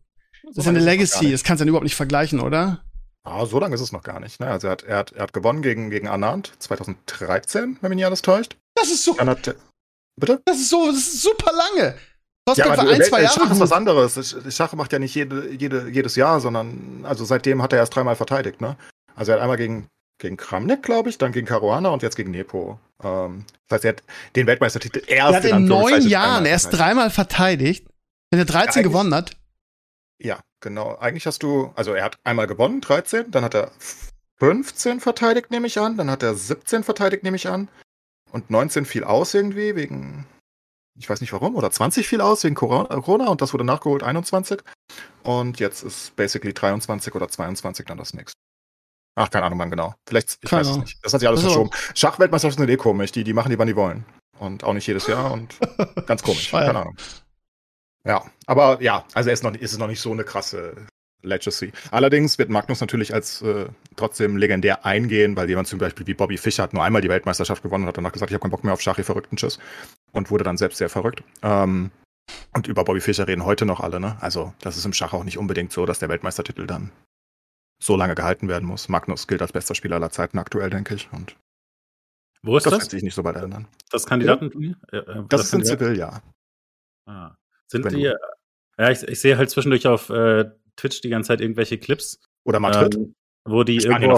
das 0.44 0.56
ist 0.59 0.65
ja 0.65 0.70
eine 0.70 0.78
Legacy, 0.81 1.31
das 1.32 1.44
kannst 1.44 1.60
du 1.60 1.62
dann 1.65 1.69
überhaupt 1.69 1.85
nicht 1.85 1.97
vergleichen, 1.97 2.40
oder? 2.40 2.82
Ah, 3.24 3.44
so 3.47 3.59
lange 3.60 3.74
ist 3.74 3.81
es 3.81 3.93
noch 3.93 4.02
gar 4.02 4.20
nicht. 4.20 4.40
Ne? 4.40 4.47
Also 4.47 4.69
er 4.69 4.73
hat, 4.73 4.82
er, 4.85 4.97
hat, 4.98 5.12
er 5.12 5.23
hat 5.24 5.32
gewonnen 5.32 5.60
gegen, 5.62 5.90
gegen 5.90 6.09
Anand 6.09 6.52
2013, 6.60 7.78
wenn 7.81 7.89
mich 7.90 7.97
nicht 7.97 8.06
alles 8.06 8.23
täuscht. 8.23 8.56
Das 8.74 8.89
ist 8.90 9.05
so, 9.05 9.15
Dann 9.15 9.28
hat, 9.28 9.55
bitte? 10.19 10.40
das 10.44 10.56
ist 10.59 10.70
so, 10.70 10.86
das 10.86 10.97
ist 10.98 11.23
super 11.23 11.51
lange. 11.52 11.94
Rosberg 12.48 12.69
war 12.78 12.85
du, 12.86 12.90
ein, 12.93 13.01
äh, 13.01 13.05
zwei 13.05 13.20
äh, 13.20 13.24
Jahre 13.24 13.35
Schach 13.40 13.51
ist 13.51 13.60
was 13.60 13.73
anderes. 13.73 14.16
Sch- 14.16 14.51
Schach 14.51 14.73
macht 14.73 14.93
ja 14.93 14.98
nicht 14.98 15.15
jede, 15.15 15.51
jede, 15.51 15.89
jedes 15.90 16.16
Jahr, 16.16 16.40
sondern 16.40 17.01
also 17.05 17.24
seitdem 17.24 17.60
hat 17.62 17.73
er 17.74 17.81
erst 17.81 17.94
dreimal 17.94 18.16
verteidigt. 18.16 18.60
Ne? 18.62 18.77
Also 19.15 19.32
er 19.32 19.36
hat 19.36 19.43
einmal 19.43 19.59
gegen, 19.59 19.89
gegen 20.19 20.39
Kramnik, 20.39 20.82
glaube 20.82 21.10
ich, 21.10 21.19
dann 21.19 21.32
gegen 21.32 21.47
Caruana 21.47 21.90
und 21.90 22.02
jetzt 22.02 22.16
gegen 22.16 22.31
Nepo. 22.31 22.78
Ähm, 23.02 23.44
das 23.69 23.77
heißt, 23.77 23.85
er 23.85 23.89
hat 23.90 24.02
den 24.36 24.47
Weltmeistertitel 24.47 25.02
erst 25.06 25.10
Er 25.10 25.24
hat 25.36 25.44
in 25.44 25.51
neun 25.66 25.73
Anführungszeichen 25.82 26.09
Jahren 26.10 26.47
erst 26.47 26.73
dreimal 26.73 27.10
verteidigt. 27.10 27.86
Wenn 28.31 28.39
er 28.40 28.47
13 28.47 28.69
eigentlich- 28.69 28.85
gewonnen 28.85 29.15
hat, 29.15 29.32
Ja, 30.20 30.40
genau. 30.61 30.97
Eigentlich 30.97 31.27
hast 31.27 31.43
du, 31.43 31.73
also 31.77 31.95
er 31.95 32.05
hat 32.05 32.19
einmal 32.24 32.47
gewonnen, 32.47 32.81
13, 32.81 33.31
dann 33.31 33.45
hat 33.45 33.55
er 33.55 33.70
15 34.39 35.01
verteidigt, 35.01 35.51
nehme 35.51 35.66
ich 35.66 35.78
an, 35.78 35.97
dann 35.97 36.11
hat 36.11 36.23
er 36.23 36.35
17 36.35 36.85
verteidigt, 36.85 37.23
nehme 37.23 37.36
ich 37.36 37.49
an. 37.49 37.69
Und 38.31 38.51
19 38.51 38.85
fiel 38.85 39.05
aus 39.05 39.32
irgendwie, 39.35 39.74
wegen, 39.74 40.27
ich 40.99 41.09
weiß 41.09 41.20
nicht 41.20 41.32
warum, 41.32 41.57
oder 41.57 41.70
20 41.70 42.07
fiel 42.07 42.20
aus 42.20 42.45
wegen 42.45 42.55
Corona 42.55 43.28
und 43.28 43.40
das 43.40 43.53
wurde 43.53 43.65
nachgeholt, 43.65 44.03
21. 44.03 44.61
Und 45.23 45.61
jetzt 45.61 45.82
ist 45.82 46.15
basically 46.16 46.53
23 46.53 47.15
oder 47.15 47.28
22 47.28 47.86
dann 47.86 47.99
das 47.99 48.12
nächste. 48.12 48.35
Ach, 49.15 49.31
keine 49.31 49.47
Ahnung, 49.47 49.59
wann 49.59 49.70
genau. 49.70 49.95
Vielleicht, 50.07 50.39
ich 50.43 50.49
Keine 50.49 50.61
weiß 50.61 50.66
es 50.69 50.73
Ahnung. 50.74 50.85
nicht. 50.85 50.99
Das 51.03 51.12
hat 51.12 51.20
sich 51.20 51.28
alles 51.28 51.40
ist 51.40 51.47
verschoben. 51.47 51.70
Schachweltmeisterschaften 51.95 52.62
sind 52.62 52.70
eh 52.73 52.77
komisch. 52.77 53.11
Die, 53.11 53.24
die 53.24 53.32
machen 53.32 53.51
die, 53.51 53.59
wann 53.59 53.66
die 53.66 53.74
wollen. 53.74 54.05
Und 54.39 54.62
auch 54.62 54.74
nicht 54.74 54.86
jedes 54.86 55.09
Jahr 55.09 55.32
und 55.32 55.57
ganz 56.07 56.23
komisch. 56.23 56.53
Keine 56.53 56.78
Ahnung. 56.78 56.97
Ja, 58.05 58.25
aber 58.47 58.81
ja, 58.83 59.05
also 59.15 59.29
er 59.31 59.35
ist, 59.35 59.43
noch, 59.43 59.55
ist 59.55 59.73
es 59.73 59.79
noch 59.79 59.87
nicht 59.89 60.01
so 60.01 60.12
eine 60.12 60.25
krasse 60.25 60.75
Legacy. 61.23 61.73
Allerdings 61.91 62.39
wird 62.39 62.49
Magnus 62.49 62.81
natürlich 62.81 63.12
als 63.12 63.43
äh, 63.43 63.66
trotzdem 63.97 64.37
legendär 64.37 64.87
eingehen, 64.87 65.37
weil 65.37 65.49
jemand 65.49 65.69
zum 65.69 65.79
Beispiel 65.79 66.07
wie 66.07 66.15
Bobby 66.15 66.39
Fischer 66.39 66.62
hat 66.62 66.73
nur 66.73 66.85
einmal 66.85 67.03
die 67.03 67.09
Weltmeisterschaft 67.09 67.62
gewonnen 67.62 67.85
und 67.85 67.89
hat 67.89 67.97
danach 67.97 68.12
gesagt, 68.12 68.31
ich 68.31 68.35
habe 68.35 68.43
keinen 68.43 68.53
Bock 68.53 68.65
mehr 68.65 68.73
auf 68.73 68.81
Schach, 68.81 68.99
ihr 68.99 69.05
verrückten 69.05 69.37
Tschüss. 69.37 69.59
Und 70.12 70.31
wurde 70.31 70.45
dann 70.45 70.57
selbst 70.57 70.79
sehr 70.79 70.89
verrückt. 70.89 71.23
Ähm, 71.43 71.91
und 72.55 72.69
über 72.69 72.85
Bobby 72.85 73.01
Fischer 73.01 73.27
reden 73.27 73.45
heute 73.45 73.66
noch 73.66 73.81
alle, 73.81 74.01
ne? 74.01 74.16
Also, 74.20 74.53
das 74.61 74.77
ist 74.77 74.85
im 74.85 74.93
Schach 74.93 75.12
auch 75.12 75.25
nicht 75.25 75.39
unbedingt 75.39 75.73
so, 75.73 75.87
dass 75.87 75.99
der 75.99 76.09
Weltmeistertitel 76.09 76.66
dann 76.66 76.93
so 77.83 77.97
lange 77.97 78.15
gehalten 78.15 78.49
werden 78.49 78.66
muss. 78.66 78.89
Magnus 78.89 79.27
gilt 79.27 79.43
als 79.43 79.53
bester 79.53 79.75
Spieler 79.75 79.97
aller 79.97 80.11
Zeiten 80.11 80.39
aktuell, 80.39 80.70
denke 80.70 80.95
ich. 80.95 81.09
Und 81.12 81.37
Wo 82.43 82.57
ist 82.57 82.66
das 82.66 82.73
das? 82.73 82.83
wird 82.83 82.91
sich 82.93 83.03
nicht 83.03 83.15
so 83.15 83.23
bald 83.23 83.37
ändern. 83.37 83.66
Das 83.91 84.07
Kandidatenturnier? 84.07 84.77
Ja, 84.93 84.99
äh, 85.01 85.23
Das 85.29 85.43
ist 85.45 85.55
in 85.55 85.65
Sevilla. 85.65 86.23
Ah. 87.07 87.35
Sind 87.69 87.85
Wenn 87.85 87.95
die, 87.95 88.03
du- 88.05 88.19
ja, 88.78 88.90
ich, 88.90 89.03
ich 89.03 89.20
sehe 89.20 89.36
halt 89.39 89.51
zwischendurch 89.51 89.86
auf 89.86 90.11
äh, 90.11 90.47
Twitch 90.77 91.01
die 91.01 91.09
ganze 91.09 91.28
Zeit 91.28 91.40
irgendwelche 91.40 91.78
Clips, 91.78 92.20
Oder 92.45 92.61
Madrid. 92.61 92.95
ähm, 92.97 93.15
wo 93.45 93.62
die 93.65 93.77
irgendwo 93.78 94.16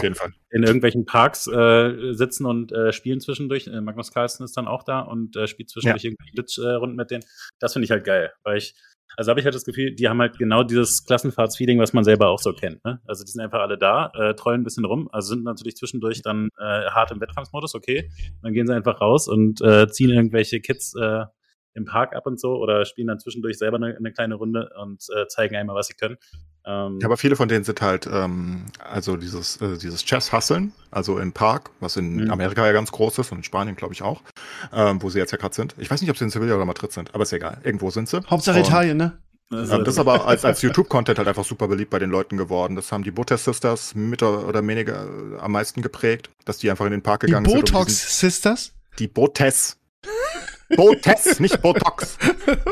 in 0.50 0.62
irgendwelchen 0.64 1.04
Parks 1.04 1.46
äh, 1.46 2.12
sitzen 2.14 2.46
und 2.46 2.72
äh, 2.72 2.92
spielen 2.92 3.20
zwischendurch. 3.20 3.68
Äh, 3.68 3.80
Magnus 3.80 4.12
Carlsen 4.12 4.44
ist 4.44 4.56
dann 4.56 4.66
auch 4.66 4.82
da 4.82 5.00
und 5.00 5.36
äh, 5.36 5.46
spielt 5.46 5.70
zwischendurch 5.70 6.04
irgendwelche 6.04 6.32
Glitch-Runden 6.32 6.96
mit 6.96 7.10
denen. 7.10 7.24
Das 7.60 7.72
finde 7.72 7.84
ich 7.84 7.90
halt 7.92 8.04
geil, 8.04 8.32
weil 8.42 8.58
ich, 8.58 8.74
also 9.16 9.30
habe 9.30 9.40
ich 9.40 9.44
halt 9.44 9.54
das 9.54 9.64
Gefühl, 9.64 9.94
die 9.94 10.08
haben 10.08 10.20
halt 10.20 10.38
genau 10.38 10.62
dieses 10.64 11.04
Klassenfahrts-Feeling, 11.04 11.78
was 11.78 11.92
man 11.92 12.04
selber 12.04 12.28
auch 12.28 12.40
so 12.40 12.52
kennt. 12.52 12.84
Ne? 12.84 13.00
Also 13.06 13.24
die 13.24 13.30
sind 13.30 13.40
einfach 13.40 13.60
alle 13.60 13.78
da, 13.78 14.10
äh, 14.14 14.34
trollen 14.34 14.62
ein 14.62 14.64
bisschen 14.64 14.84
rum, 14.84 15.08
also 15.12 15.28
sind 15.34 15.44
natürlich 15.44 15.76
zwischendurch 15.76 16.22
dann 16.22 16.48
äh, 16.58 16.62
hart 16.90 17.10
im 17.12 17.20
Wettkampfmodus, 17.20 17.74
okay. 17.74 18.10
Dann 18.42 18.52
gehen 18.52 18.66
sie 18.66 18.74
einfach 18.74 19.00
raus 19.00 19.28
und 19.28 19.60
äh, 19.62 19.88
ziehen 19.88 20.10
irgendwelche 20.10 20.60
Kids 20.60 20.94
äh, 20.96 21.24
im 21.74 21.84
Park 21.84 22.14
ab 22.16 22.26
und 22.26 22.40
so 22.40 22.56
oder 22.56 22.84
spielen 22.84 23.06
dann 23.08 23.18
zwischendurch 23.20 23.58
selber 23.58 23.76
eine, 23.76 23.96
eine 23.96 24.12
kleine 24.12 24.34
Runde 24.34 24.70
und 24.80 25.04
äh, 25.16 25.26
zeigen 25.28 25.54
einmal, 25.56 25.76
was 25.76 25.86
sie 25.86 25.94
können. 25.94 26.16
Ähm, 26.66 26.98
Ja, 27.00 27.06
aber 27.06 27.16
viele 27.16 27.36
von 27.36 27.48
denen 27.48 27.64
sind 27.64 27.80
halt, 27.80 28.06
ähm, 28.12 28.66
also 28.78 29.16
dieses, 29.16 29.56
äh, 29.62 29.78
dieses 29.78 30.04
Chess-Husteln, 30.04 30.72
also 30.90 31.18
im 31.18 31.32
Park, 31.32 31.70
was 31.80 31.96
in 31.96 32.24
Mhm. 32.24 32.30
Amerika 32.30 32.66
ja 32.66 32.72
ganz 32.72 32.90
groß 32.92 33.18
ist 33.18 33.32
und 33.32 33.38
in 33.38 33.44
Spanien, 33.44 33.76
glaube 33.76 33.94
ich, 33.94 34.02
auch, 34.02 34.22
ähm, 34.72 35.00
wo 35.02 35.08
sie 35.10 35.18
jetzt 35.18 35.30
ja 35.30 35.38
gerade 35.38 35.54
sind. 35.54 35.74
Ich 35.78 35.90
weiß 35.90 36.00
nicht, 36.02 36.10
ob 36.10 36.18
sie 36.18 36.24
in 36.24 36.30
Sevilla 36.30 36.56
oder 36.56 36.64
Madrid 36.66 36.92
sind, 36.92 37.14
aber 37.14 37.22
ist 37.22 37.32
egal. 37.32 37.58
Irgendwo 37.62 37.90
sind 37.90 38.08
sie. 38.08 38.20
Hauptsache 38.28 38.58
Und, 38.58 38.66
Italien, 38.66 38.96
ne? 38.98 39.18
also, 39.50 39.76
Ähm, 39.76 39.84
das 39.84 39.94
ist 39.94 40.00
aber 40.00 40.26
als, 40.26 40.44
als 40.44 40.60
YouTube-Content 40.62 41.16
halt 41.18 41.28
einfach 41.28 41.44
super 41.44 41.66
beliebt 41.68 41.90
bei 41.90 41.98
den 41.98 42.10
Leuten 42.10 42.36
geworden. 42.36 42.76
Das 42.76 42.92
haben 42.92 43.04
die 43.04 43.10
Botes 43.10 43.44
Sisters 43.44 43.94
mit 43.94 44.22
oder 44.22 44.66
weniger 44.66 45.04
äh, 45.06 45.38
am 45.40 45.52
meisten 45.52 45.80
geprägt, 45.82 46.30
dass 46.44 46.58
die 46.58 46.70
einfach 46.70 46.84
in 46.84 46.90
den 46.92 47.02
Park 47.02 47.20
Die 47.20 47.26
gegangen 47.28 47.46
sind. 47.46 47.54
und 47.58 47.68
diesen- 47.68 47.74
Botox 47.78 48.20
Sisters. 48.20 48.74
Die 48.98 49.08
Botes. 49.08 49.78
Botes, 50.76 51.40
nicht 51.40 51.60
Botox. 51.62 52.18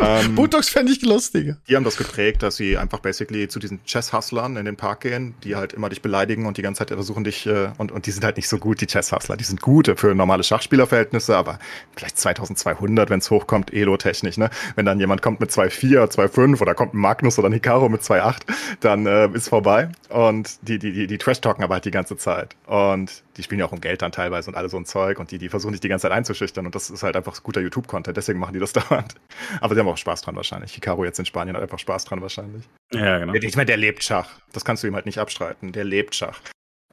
Ähm, 0.01 0.35
Botox 0.35 0.69
fände 0.69 0.93
ich 0.93 1.03
lustiger. 1.03 1.57
Die 1.69 1.77
haben 1.77 1.85
das 1.85 1.97
geprägt, 1.97 2.43
dass 2.43 2.57
sie 2.57 2.77
einfach 2.77 3.01
basically 3.01 3.49
zu 3.49 3.59
diesen 3.59 3.85
Chess-Hustlern 3.85 4.57
in 4.57 4.65
den 4.65 4.77
Park 4.77 5.01
gehen, 5.01 5.35
die 5.45 5.57
halt 5.57 5.73
immer 5.73 5.89
dich 5.89 6.03
beleidigen 6.03 6.47
und 6.47 6.57
die 6.57 6.63
ganze 6.63 6.81
Zeit 6.81 6.91
versuchen 6.91 7.25
dich, 7.25 7.47
äh, 7.47 7.71
und, 7.79 7.93
und 7.93 8.07
die 8.07 8.11
sind 8.11 8.25
halt 8.25 8.37
nicht 8.37 8.49
so 8.49 8.59
gut, 8.59 8.81
die 8.81 8.87
Chess-Hustler. 8.87 9.37
Die 9.37 9.45
sind 9.45 9.61
gut 9.61 9.93
für 9.97 10.15
normale 10.15 10.43
Schachspielerverhältnisse, 10.43 11.37
aber 11.37 11.59
vielleicht 11.97 12.19
2200, 12.19 13.11
wenn 13.11 13.19
es 13.19 13.31
hochkommt, 13.31 13.73
elo-technisch, 13.73 14.37
ne? 14.37 14.51
Wenn 14.77 14.87
dann 14.87 15.01
jemand 15.01 15.23
kommt 15.23 15.41
mit 15.41 15.51
2,4, 15.51 16.11
2,5 16.17 16.61
oder 16.61 16.75
kommt 16.75 16.95
ein 16.95 16.99
Magnus 16.99 17.39
oder 17.39 17.49
ein 17.49 17.53
Hikaru 17.53 17.89
mit 17.89 18.03
2,8, 18.03 18.41
dann 18.81 19.07
äh, 19.07 19.29
ist 19.33 19.49
vorbei. 19.49 19.91
Und 20.09 20.59
die, 20.63 20.79
die, 20.79 20.93
die, 20.93 21.07
die 21.07 21.19
Trash-talken 21.19 21.65
aber 21.65 21.75
halt 21.75 21.85
die 21.85 21.91
ganze 21.91 22.17
Zeit. 22.17 22.57
Und 22.67 23.23
die 23.39 23.43
spielen 23.43 23.61
ja 23.61 23.67
auch 23.67 23.73
um 23.73 23.81
Geld 23.81 24.03
dann 24.03 24.13
teilweise 24.13 24.51
und 24.51 24.57
alles 24.57 24.73
so 24.73 24.77
ein 24.77 24.85
Zeug 24.85 25.19
und 25.19 25.31
die, 25.31 25.39
die 25.39 25.49
versuchen 25.49 25.73
dich 25.73 25.81
die 25.81 25.89
ganze 25.89 26.03
Zeit 26.03 26.13
einzuschüchtern 26.13 26.67
und 26.67 26.75
das 26.75 26.91
ist 26.91 27.03
halt 27.03 27.17
einfach 27.17 27.43
guter 27.43 27.61
YouTube-Content, 27.61 28.17
deswegen 28.17 28.39
machen 28.39 28.53
die 28.53 28.59
das 28.59 28.73
dauernd. 28.75 29.15
Aber 29.61 29.75
sie 29.75 29.81
haben 29.81 29.89
auch 29.89 29.97
Spaß 29.97 30.23
dran 30.23 30.37
wahrscheinlich. 30.37 30.75
Hikaru 30.75 31.05
jetzt 31.05 31.19
in 31.19 31.25
Spanien 31.25 31.57
hat 31.57 31.63
einfach 31.63 31.79
Spaß 31.79 32.05
dran 32.05 32.21
wahrscheinlich. 32.21 32.65
ja, 32.93 33.19
genau. 33.19 33.33
Ich 33.33 33.57
meine, 33.57 33.67
der 33.67 33.77
lebt 33.77 34.03
Schach. 34.03 34.29
Das 34.53 34.65
kannst 34.65 34.83
du 34.83 34.89
ihm 34.89 34.95
halt 34.95 35.07
nicht 35.07 35.19
abstreiten. 35.19 35.73
Der 35.73 35.85
lebt 35.85 36.15
Schach. 36.15 36.41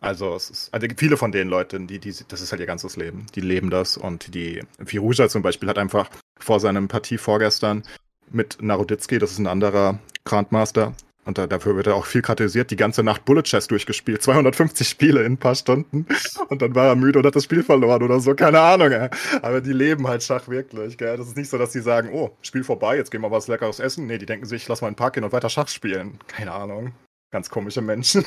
Also 0.02 0.36
es 0.36 0.50
ist, 0.50 0.74
also 0.74 0.88
viele 0.98 1.18
von 1.18 1.32
den 1.32 1.48
Leuten, 1.48 1.88
die, 1.88 2.00
die, 2.00 2.14
das 2.28 2.42
ist 2.42 2.52
halt 2.52 2.60
ihr 2.60 2.68
ganzes 2.68 2.96
Leben. 2.96 3.26
Die 3.34 3.42
leben 3.42 3.72
das 3.72 3.98
und 3.98 4.36
die, 4.36 4.62
Firuja 4.86 5.30
zum 5.30 5.42
Beispiel 5.42 5.68
hat 5.68 5.80
einfach 5.80 6.10
vor 6.40 6.60
seinem 6.60 6.88
Partie 6.88 7.18
vorgestern 7.18 7.84
mit 8.30 8.62
Naroditsky, 8.62 9.18
das 9.18 9.32
ist 9.32 9.40
ein 9.40 9.48
anderer 9.48 10.00
Grandmaster, 10.26 10.94
und 11.26 11.40
da, 11.40 11.48
dafür 11.48 11.76
wird 11.76 11.88
er 11.88 11.96
auch 11.96 12.06
viel 12.06 12.22
kritisiert, 12.22 12.70
die 12.70 12.76
ganze 12.76 13.02
Nacht 13.04 13.26
Bullet 13.26 13.42
Chess 13.42 13.68
durchgespielt. 13.68 14.22
250 14.22 14.88
Spiele 14.88 15.24
in 15.24 15.34
ein 15.34 15.38
paar 15.38 15.56
Stunden. 15.56 16.06
Und 16.50 16.62
dann 16.62 16.76
war 16.76 16.88
er 16.88 16.96
müde 16.96 17.18
und 17.18 17.26
hat 17.26 17.36
das 17.36 17.46
Spiel 17.46 17.64
verloren 17.64 18.04
oder 18.04 18.20
so. 18.20 18.36
Keine 18.36 18.60
Ahnung, 18.60 18.92
ey. 18.92 19.10
Aber 19.42 19.60
die 19.60 19.74
leben 19.74 20.08
halt 20.08 20.22
Schach 20.22 20.48
wirklich, 20.48 20.98
gell. 20.98 21.18
Das 21.18 21.28
ist 21.28 21.36
nicht 21.36 21.50
so, 21.50 21.58
dass 21.58 21.74
sie 21.74 21.82
sagen, 21.82 22.12
oh, 22.14 22.38
Spiel 22.42 22.64
vorbei, 22.64 22.98
jetzt 22.98 23.10
gehen 23.10 23.22
wir 23.22 23.32
was 23.32 23.48
Leckeres 23.48 23.80
essen. 23.80 24.06
Nee, 24.06 24.20
die 24.20 24.28
denken 24.28 24.46
sich, 24.46 24.68
lass 24.68 24.82
mal 24.82 24.88
in 24.88 24.94
den 24.94 24.98
Park 24.98 25.16
gehen 25.16 25.24
und 25.24 25.34
weiter 25.34 25.50
Schach 25.50 25.68
spielen. 25.68 26.20
Keine 26.28 26.52
Ahnung. 26.52 26.94
Ganz 27.32 27.50
komische 27.50 27.82
Menschen. 27.82 28.24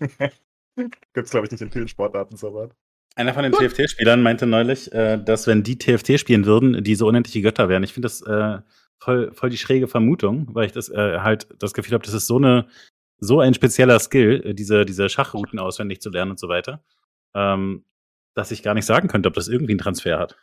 Gibt's, 1.12 1.32
glaube 1.32 1.46
ich, 1.46 1.50
nicht 1.50 1.62
in 1.62 1.72
vielen 1.72 1.88
Sportarten 1.88 2.36
so 2.36 2.54
was. 2.54 2.70
Einer 3.16 3.34
von 3.34 3.42
den 3.42 3.52
TFT-Spielern 3.52 4.22
meinte 4.22 4.46
neulich, 4.46 4.92
äh, 4.92 5.18
dass 5.18 5.48
wenn 5.48 5.64
die 5.64 5.76
TFT 5.76 6.20
spielen 6.20 6.46
würden, 6.46 6.84
die 6.84 6.94
so 6.94 7.08
unendliche 7.08 7.42
Götter 7.42 7.68
wären. 7.68 7.82
Ich 7.82 7.92
finde 7.92 8.06
das 8.06 8.22
äh, 8.22 8.58
voll, 9.00 9.32
voll 9.34 9.50
die 9.50 9.58
schräge 9.58 9.88
Vermutung, 9.88 10.48
weil 10.52 10.66
ich 10.66 10.72
das 10.72 10.88
äh, 10.88 11.18
halt 11.20 11.48
das 11.58 11.74
Gefühl 11.74 11.94
habe, 11.94 12.04
das 12.04 12.14
ist 12.14 12.26
so 12.26 12.36
eine 12.36 12.66
so 13.20 13.40
ein 13.40 13.54
spezieller 13.54 13.98
Skill, 13.98 14.42
äh, 14.44 14.54
diese, 14.54 14.84
diese 14.84 15.08
Schachrouten 15.08 15.58
auswendig 15.58 16.00
zu 16.00 16.10
lernen 16.10 16.32
und 16.32 16.40
so 16.40 16.48
weiter, 16.48 16.82
ähm, 17.34 17.84
dass 18.34 18.50
ich 18.50 18.62
gar 18.62 18.74
nicht 18.74 18.86
sagen 18.86 19.08
könnte, 19.08 19.28
ob 19.28 19.34
das 19.34 19.48
irgendwie 19.48 19.72
einen 19.72 19.80
Transfer 19.80 20.18
hat. 20.18 20.36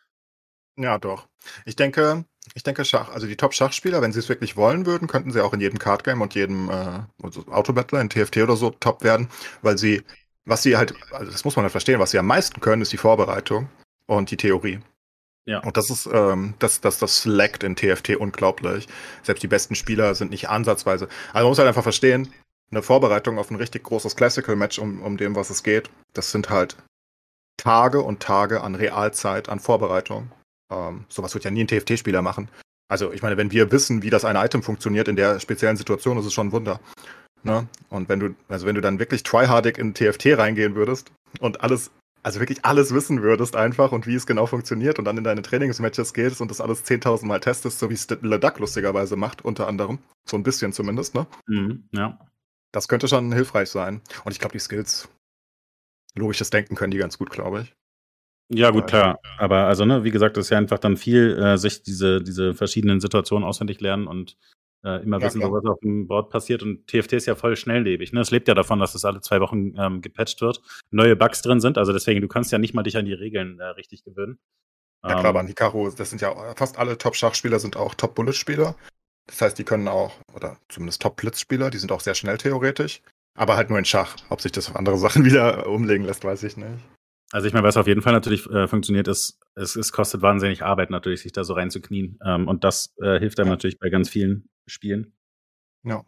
Ja, 0.78 1.00
doch. 1.00 1.28
Ich 1.66 1.76
denke, 1.76 2.26
ich 2.54 2.62
denke 2.62 2.86
Schach, 2.86 3.10
also 3.10 3.26
die 3.26 3.36
Top-Schachspieler, 3.36 4.02
wenn 4.02 4.14
sie 4.14 4.20
es 4.20 4.30
wirklich 4.30 4.56
wollen 4.56 4.86
würden, 4.86 5.08
könnten 5.08 5.32
sie 5.32 5.44
auch 5.44 5.54
in 5.54 5.60
jedem 5.60 5.80
Card-Game 5.80 6.22
und 6.22 6.36
jedem 6.36 6.70
äh, 6.70 7.00
also 7.24 7.46
Autobattler 7.48 8.00
in 8.00 8.10
TFT 8.10 8.38
oder 8.38 8.56
so 8.56 8.70
top 8.70 9.04
werden, 9.04 9.28
weil 9.64 9.78
sie, 9.78 10.04
was 10.46 10.62
sie 10.62 10.78
halt, 10.78 10.94
also 11.12 11.32
das 11.32 11.46
muss 11.46 11.56
man 11.56 11.64
halt 11.64 11.72
verstehen, 11.72 12.00
was 12.00 12.12
sie 12.12 12.20
am 12.20 12.28
meisten 12.28 12.62
können, 12.62 12.84
ist 12.84 12.94
die 12.94 12.98
Vorbereitung 12.98 13.70
und 14.06 14.30
die 14.30 14.38
Theorie. 14.38 14.80
Ja. 15.48 15.60
Und 15.60 15.78
das 15.78 15.90
ist, 15.90 16.10
ähm, 16.12 16.56
das, 16.60 16.82
das, 16.82 17.00
das 17.00 17.22
slackt 17.22 17.64
in 17.64 17.76
TFT 17.76 18.18
unglaublich. 18.18 18.88
Selbst 19.24 19.42
die 19.42 19.48
besten 19.48 19.76
Spieler 19.76 20.14
sind 20.14 20.30
nicht 20.30 20.50
ansatzweise. 20.50 21.08
Also 21.32 21.46
man 21.46 21.52
muss 21.52 21.58
halt 21.58 21.70
einfach 21.70 21.84
verstehen, 21.84 22.34
eine 22.70 22.82
Vorbereitung 22.82 23.40
auf 23.40 23.50
ein 23.50 23.56
richtig 23.56 23.84
großes 23.84 24.18
Classical-Match, 24.18 24.78
um, 24.78 25.02
um 25.02 25.16
dem, 25.16 25.36
was 25.36 25.50
es 25.50 25.64
geht, 25.64 25.90
das 26.14 26.32
sind 26.32 26.50
halt 26.50 26.76
Tage 27.56 28.02
und 28.02 28.20
Tage 28.20 28.62
an 28.62 28.76
Realzeit, 28.76 29.48
an 29.48 29.62
Vorbereitung. 29.62 30.32
Ähm, 30.70 31.06
sowas 31.08 31.34
wird 31.34 31.46
ja 31.46 31.52
nie 31.52 31.64
ein 31.64 31.68
TFT-Spieler 31.68 32.22
machen. 32.22 32.50
Also 32.90 33.14
ich 33.14 33.22
meine, 33.22 33.38
wenn 33.38 33.52
wir 33.52 33.72
wissen, 33.72 34.04
wie 34.04 34.10
das 34.10 34.26
eine 34.26 34.44
Item 34.44 34.64
funktioniert 34.64 35.08
in 35.08 35.16
der 35.16 35.40
speziellen 35.40 35.78
Situation, 35.78 36.18
ist 36.18 36.26
es 36.26 36.34
schon 36.34 36.48
ein 36.48 36.52
Wunder. 36.52 36.82
Ne? 37.44 37.68
Und 37.90 38.10
wenn 38.10 38.20
du, 38.20 38.36
also 38.50 38.66
wenn 38.66 38.76
du 38.76 38.82
dann 38.82 39.00
wirklich 39.00 39.24
tryhardig 39.24 39.78
in 39.78 39.94
TFT 39.94 40.38
reingehen 40.38 40.76
würdest 40.76 41.12
und 41.40 41.62
alles 41.62 41.92
also 42.28 42.42
wirklich 42.42 42.66
alles 42.66 42.94
wissen 42.94 43.22
würdest 43.22 43.56
einfach 43.56 43.94
und 43.94 44.06
wie 44.06 44.16
es 44.16 44.28
genau 44.28 44.48
funktioniert 44.48 45.00
und 45.00 45.06
dann 45.06 45.18
in 45.18 45.24
deine 45.24 45.42
Trainingsmatches 45.42 46.14
gehst 46.14 46.42
und 46.42 46.52
das 46.52 46.60
alles 46.60 46.84
10.000 46.84 47.26
Mal 47.26 47.40
testest, 47.40 47.80
so 47.80 47.90
wie 47.90 47.94
es 47.94 48.06
Leduc 48.10 48.60
lustigerweise 48.60 49.16
macht, 49.16 49.46
unter 49.46 49.66
anderem. 49.66 50.00
So 50.26 50.36
ein 50.36 50.44
bisschen 50.44 50.74
zumindest, 50.74 51.16
ne? 51.16 51.26
Mhm, 51.46 51.88
ja. 51.94 52.20
Das 52.74 52.90
könnte 52.90 53.08
schon 53.08 53.32
hilfreich 53.32 53.70
sein. 53.70 54.02
Und 54.26 54.34
ich 54.34 54.40
glaube, 54.40 54.52
die 54.52 54.60
Skills, 54.60 55.08
logisches 56.16 56.50
Denken 56.50 56.76
können 56.76 56.92
die 56.92 56.98
ganz 56.98 57.18
gut, 57.18 57.30
glaube 57.30 57.62
ich. 57.62 57.74
Ja, 58.50 58.72
gut, 58.72 58.88
klar. 58.88 59.20
Aber 59.38 59.60
also, 59.68 59.86
ne, 59.86 60.04
wie 60.04 60.12
gesagt, 60.12 60.36
das 60.36 60.48
ist 60.48 60.50
ja 60.50 60.58
einfach 60.58 60.80
dann 60.80 60.98
viel, 60.98 61.42
äh, 61.42 61.58
sich 61.58 61.82
diese, 61.82 62.22
diese 62.22 62.54
verschiedenen 62.54 63.00
Situationen 63.00 63.48
auswendig 63.48 63.80
lernen 63.80 64.06
und 64.06 64.36
äh, 64.84 65.04
immer 65.04 65.20
ja, 65.20 65.26
wissen, 65.26 65.40
klar. 65.42 65.52
was 65.52 65.66
auf 65.66 65.80
dem 65.80 66.08
Board 66.08 66.30
passiert. 66.30 66.64
Und 66.64 66.88
TFT 66.88 67.14
ist 67.14 67.26
ja 67.26 67.36
voll 67.36 67.56
schnelllebig. 67.56 68.14
Ne? 68.14 68.22
Es 68.22 68.32
lebt 68.32 68.48
ja 68.48 68.54
davon, 68.54 68.80
dass 68.80 68.96
es 68.96 69.06
alle 69.06 69.22
zwei 69.22 69.40
Wochen 69.42 69.74
ähm, 69.78 70.02
gepatcht 70.02 70.42
wird, 70.42 70.62
neue 70.92 71.16
Bugs 71.16 71.42
drin 71.42 71.60
sind. 71.60 71.78
Also 71.78 71.94
deswegen, 71.94 72.22
du 72.22 72.28
kannst 72.28 72.52
ja 72.52 72.58
nicht 72.58 72.74
mal 72.74 72.84
dich 72.84 72.98
an 72.98 73.06
die 73.06 73.14
Regeln 73.14 73.60
äh, 73.60 73.66
richtig 73.66 74.04
gewöhnen. 74.04 74.40
Ja 75.04 75.20
klar, 75.20 75.26
aber 75.26 75.42
ähm, 75.42 75.48
Hikaru, 75.48 75.92
das 75.92 76.10
sind 76.10 76.22
ja 76.22 76.34
fast 76.56 76.78
alle 76.78 76.98
Top-Schachspieler 76.98 77.60
sind 77.60 77.78
auch 77.78 77.94
Top-Bullet-Spieler. 77.96 78.76
Das 79.28 79.42
heißt, 79.42 79.58
die 79.58 79.64
können 79.64 79.88
auch, 79.88 80.14
oder 80.34 80.58
zumindest 80.70 81.02
Top-Blitz-Spieler, 81.02 81.70
die 81.70 81.78
sind 81.78 81.92
auch 81.92 82.02
sehr 82.02 82.16
schnell 82.16 82.38
theoretisch. 82.38 83.02
Aber 83.38 83.56
halt 83.56 83.70
nur 83.70 83.78
in 83.78 83.86
Schach. 83.86 84.16
Ob 84.30 84.42
sich 84.42 84.52
das 84.52 84.70
auf 84.70 84.76
andere 84.76 84.98
Sachen 84.98 85.24
wieder 85.26 85.68
umlegen 85.68 86.06
lässt, 86.06 86.24
weiß 86.24 86.44
ich 86.44 86.58
nicht. 86.58 86.80
Also 87.32 87.48
ich 87.48 87.54
meine, 87.54 87.68
was 87.68 87.76
auf 87.76 87.88
jeden 87.88 88.02
Fall 88.02 88.14
natürlich 88.14 88.50
äh, 88.50 88.68
funktioniert, 88.68 89.08
ist, 89.08 89.40
es, 89.56 89.76
es 89.76 89.92
kostet 89.92 90.22
wahnsinnig 90.22 90.64
Arbeit 90.64 90.90
natürlich, 90.90 91.22
sich 91.22 91.34
da 91.34 91.44
so 91.44 91.54
reinzuknien. 91.54 92.18
Ähm, 92.26 92.48
und 92.48 92.64
das 92.64 92.94
äh, 93.02 93.20
hilft 93.20 93.40
einem 93.40 93.50
ja. 93.50 93.54
natürlich 93.54 93.80
bei 93.80 93.90
ganz 93.90 94.10
vielen 94.10 94.50
Spielen. 94.66 95.14
Ja. 95.84 96.04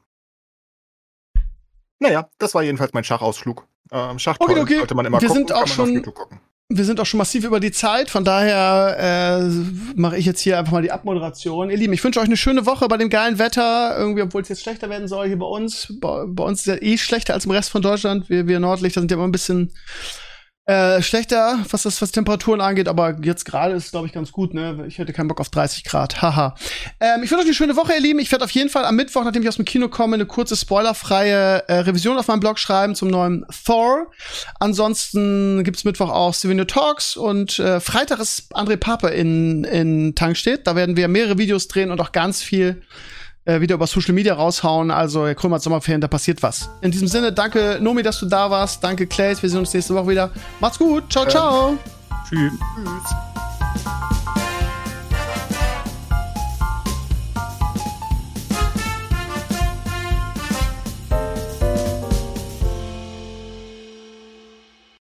Naja, 1.99 2.29
das 2.37 2.55
war 2.55 2.63
jedenfalls 2.63 2.93
mein 2.93 3.03
Schachausflug. 3.03 3.67
Ähm, 3.91 4.17
Schach 4.19 4.37
okay, 4.39 4.59
okay. 4.59 4.77
sollte 4.77 4.95
man 4.95 5.05
immer 5.05 5.19
wir 5.19 5.27
gucken, 5.27 5.47
sind 5.47 5.53
auch 5.53 5.67
schon, 5.67 6.05
Wir 6.69 6.85
sind 6.85 7.01
auch 7.01 7.05
schon 7.05 7.17
massiv 7.17 7.43
über 7.43 7.59
die 7.59 7.71
Zeit, 7.71 8.09
von 8.09 8.23
daher 8.23 9.41
äh, 9.41 9.99
mache 9.99 10.17
ich 10.17 10.25
jetzt 10.25 10.39
hier 10.39 10.57
einfach 10.57 10.71
mal 10.71 10.81
die 10.81 10.91
Abmoderation. 10.91 11.69
Ihr 11.69 11.77
Lieben, 11.77 11.91
ich 11.91 12.03
wünsche 12.03 12.19
euch 12.21 12.27
eine 12.27 12.37
schöne 12.37 12.65
Woche 12.65 12.87
bei 12.87 12.95
dem 12.95 13.09
geilen 13.09 13.39
Wetter, 13.39 13.97
irgendwie, 13.97 14.21
obwohl 14.21 14.43
es 14.43 14.49
jetzt 14.49 14.61
schlechter 14.61 14.89
werden 14.89 15.09
soll 15.09 15.27
hier 15.27 15.39
bei 15.39 15.47
uns. 15.47 15.93
Bei, 15.99 16.23
bei 16.27 16.43
uns 16.43 16.61
ist 16.61 16.67
ja 16.67 16.75
eh 16.81 16.97
schlechter 16.97 17.33
als 17.33 17.45
im 17.45 17.51
Rest 17.51 17.71
von 17.71 17.81
Deutschland. 17.81 18.29
Wir, 18.29 18.47
wir 18.47 18.61
Nordlichter 18.61 19.01
sind 19.01 19.11
ja 19.11 19.17
immer 19.17 19.27
ein 19.27 19.33
bisschen 19.33 19.73
äh, 20.69 21.01
schlechter, 21.01 21.65
was 21.71 21.81
das 21.81 21.99
was 21.99 22.11
Temperaturen 22.11 22.61
angeht, 22.61 22.87
aber 22.87 23.17
jetzt 23.23 23.43
gerade 23.43 23.73
ist 23.73 23.89
glaube 23.89 24.05
ich 24.05 24.13
ganz 24.13 24.31
gut, 24.31 24.53
ne? 24.53 24.85
Ich 24.87 24.99
hätte 24.99 25.13
keinen 25.13 25.27
Bock 25.27 25.39
auf 25.39 25.49
30 25.49 25.83
Grad. 25.83 26.21
Haha. 26.21 26.53
ähm, 26.99 27.23
ich 27.23 27.31
wünsche 27.31 27.41
euch 27.41 27.45
eine 27.47 27.55
schöne 27.55 27.75
Woche, 27.75 27.93
ihr 27.93 27.99
Lieben. 27.99 28.19
Ich 28.19 28.31
werde 28.31 28.45
auf 28.45 28.51
jeden 28.51 28.69
Fall 28.69 28.85
am 28.85 28.95
Mittwoch, 28.95 29.23
nachdem 29.23 29.41
ich 29.41 29.47
aus 29.47 29.55
dem 29.55 29.65
Kino 29.65 29.89
komme, 29.89 30.13
eine 30.13 30.27
kurze 30.27 30.55
spoilerfreie 30.55 31.67
äh, 31.67 31.73
Revision 31.79 32.19
auf 32.19 32.27
meinem 32.27 32.39
Blog 32.39 32.59
schreiben 32.59 32.93
zum 32.93 33.07
neuen 33.07 33.47
Thor. 33.65 34.11
Ansonsten 34.59 35.63
gibt's 35.63 35.85
Mittwoch 35.85 36.11
auch 36.11 36.35
Souvenir 36.35 36.67
Talks 36.67 37.17
und 37.17 37.57
äh, 37.57 37.79
Freitag 37.79 38.19
ist 38.19 38.55
André 38.55 38.77
Pape 38.77 39.07
in 39.07 39.63
in 39.63 40.13
Tankstedt. 40.13 40.67
Da 40.67 40.75
werden 40.75 40.95
wir 40.95 41.07
mehrere 41.07 41.39
Videos 41.39 41.67
drehen 41.67 41.89
und 41.89 41.99
auch 41.99 42.11
ganz 42.11 42.43
viel 42.43 42.83
äh, 43.49 43.61
wieder 43.61 43.75
über 43.75 43.87
Social 43.87 44.13
Media 44.13 44.33
raushauen. 44.33 44.91
Also, 44.91 45.25
Herr 45.25 45.35
Krömer 45.35 45.59
Sommerferien, 45.59 46.01
da 46.01 46.07
passiert 46.07 46.43
was. 46.43 46.69
In 46.81 46.91
diesem 46.91 47.07
Sinne, 47.07 47.33
danke 47.33 47.79
Nomi, 47.81 48.03
dass 48.03 48.19
du 48.19 48.27
da 48.27 48.49
warst. 48.49 48.83
Danke 48.83 49.07
Clays, 49.07 49.41
wir 49.41 49.49
sehen 49.49 49.59
uns 49.59 49.73
nächste 49.73 49.95
Woche 49.95 50.09
wieder. 50.09 50.31
Macht's 50.59 50.77
gut. 50.77 51.11
Ciao, 51.11 51.25
ciao. 51.25 51.77
Tschüss. 52.29 52.53
Tschüss. 52.75 53.28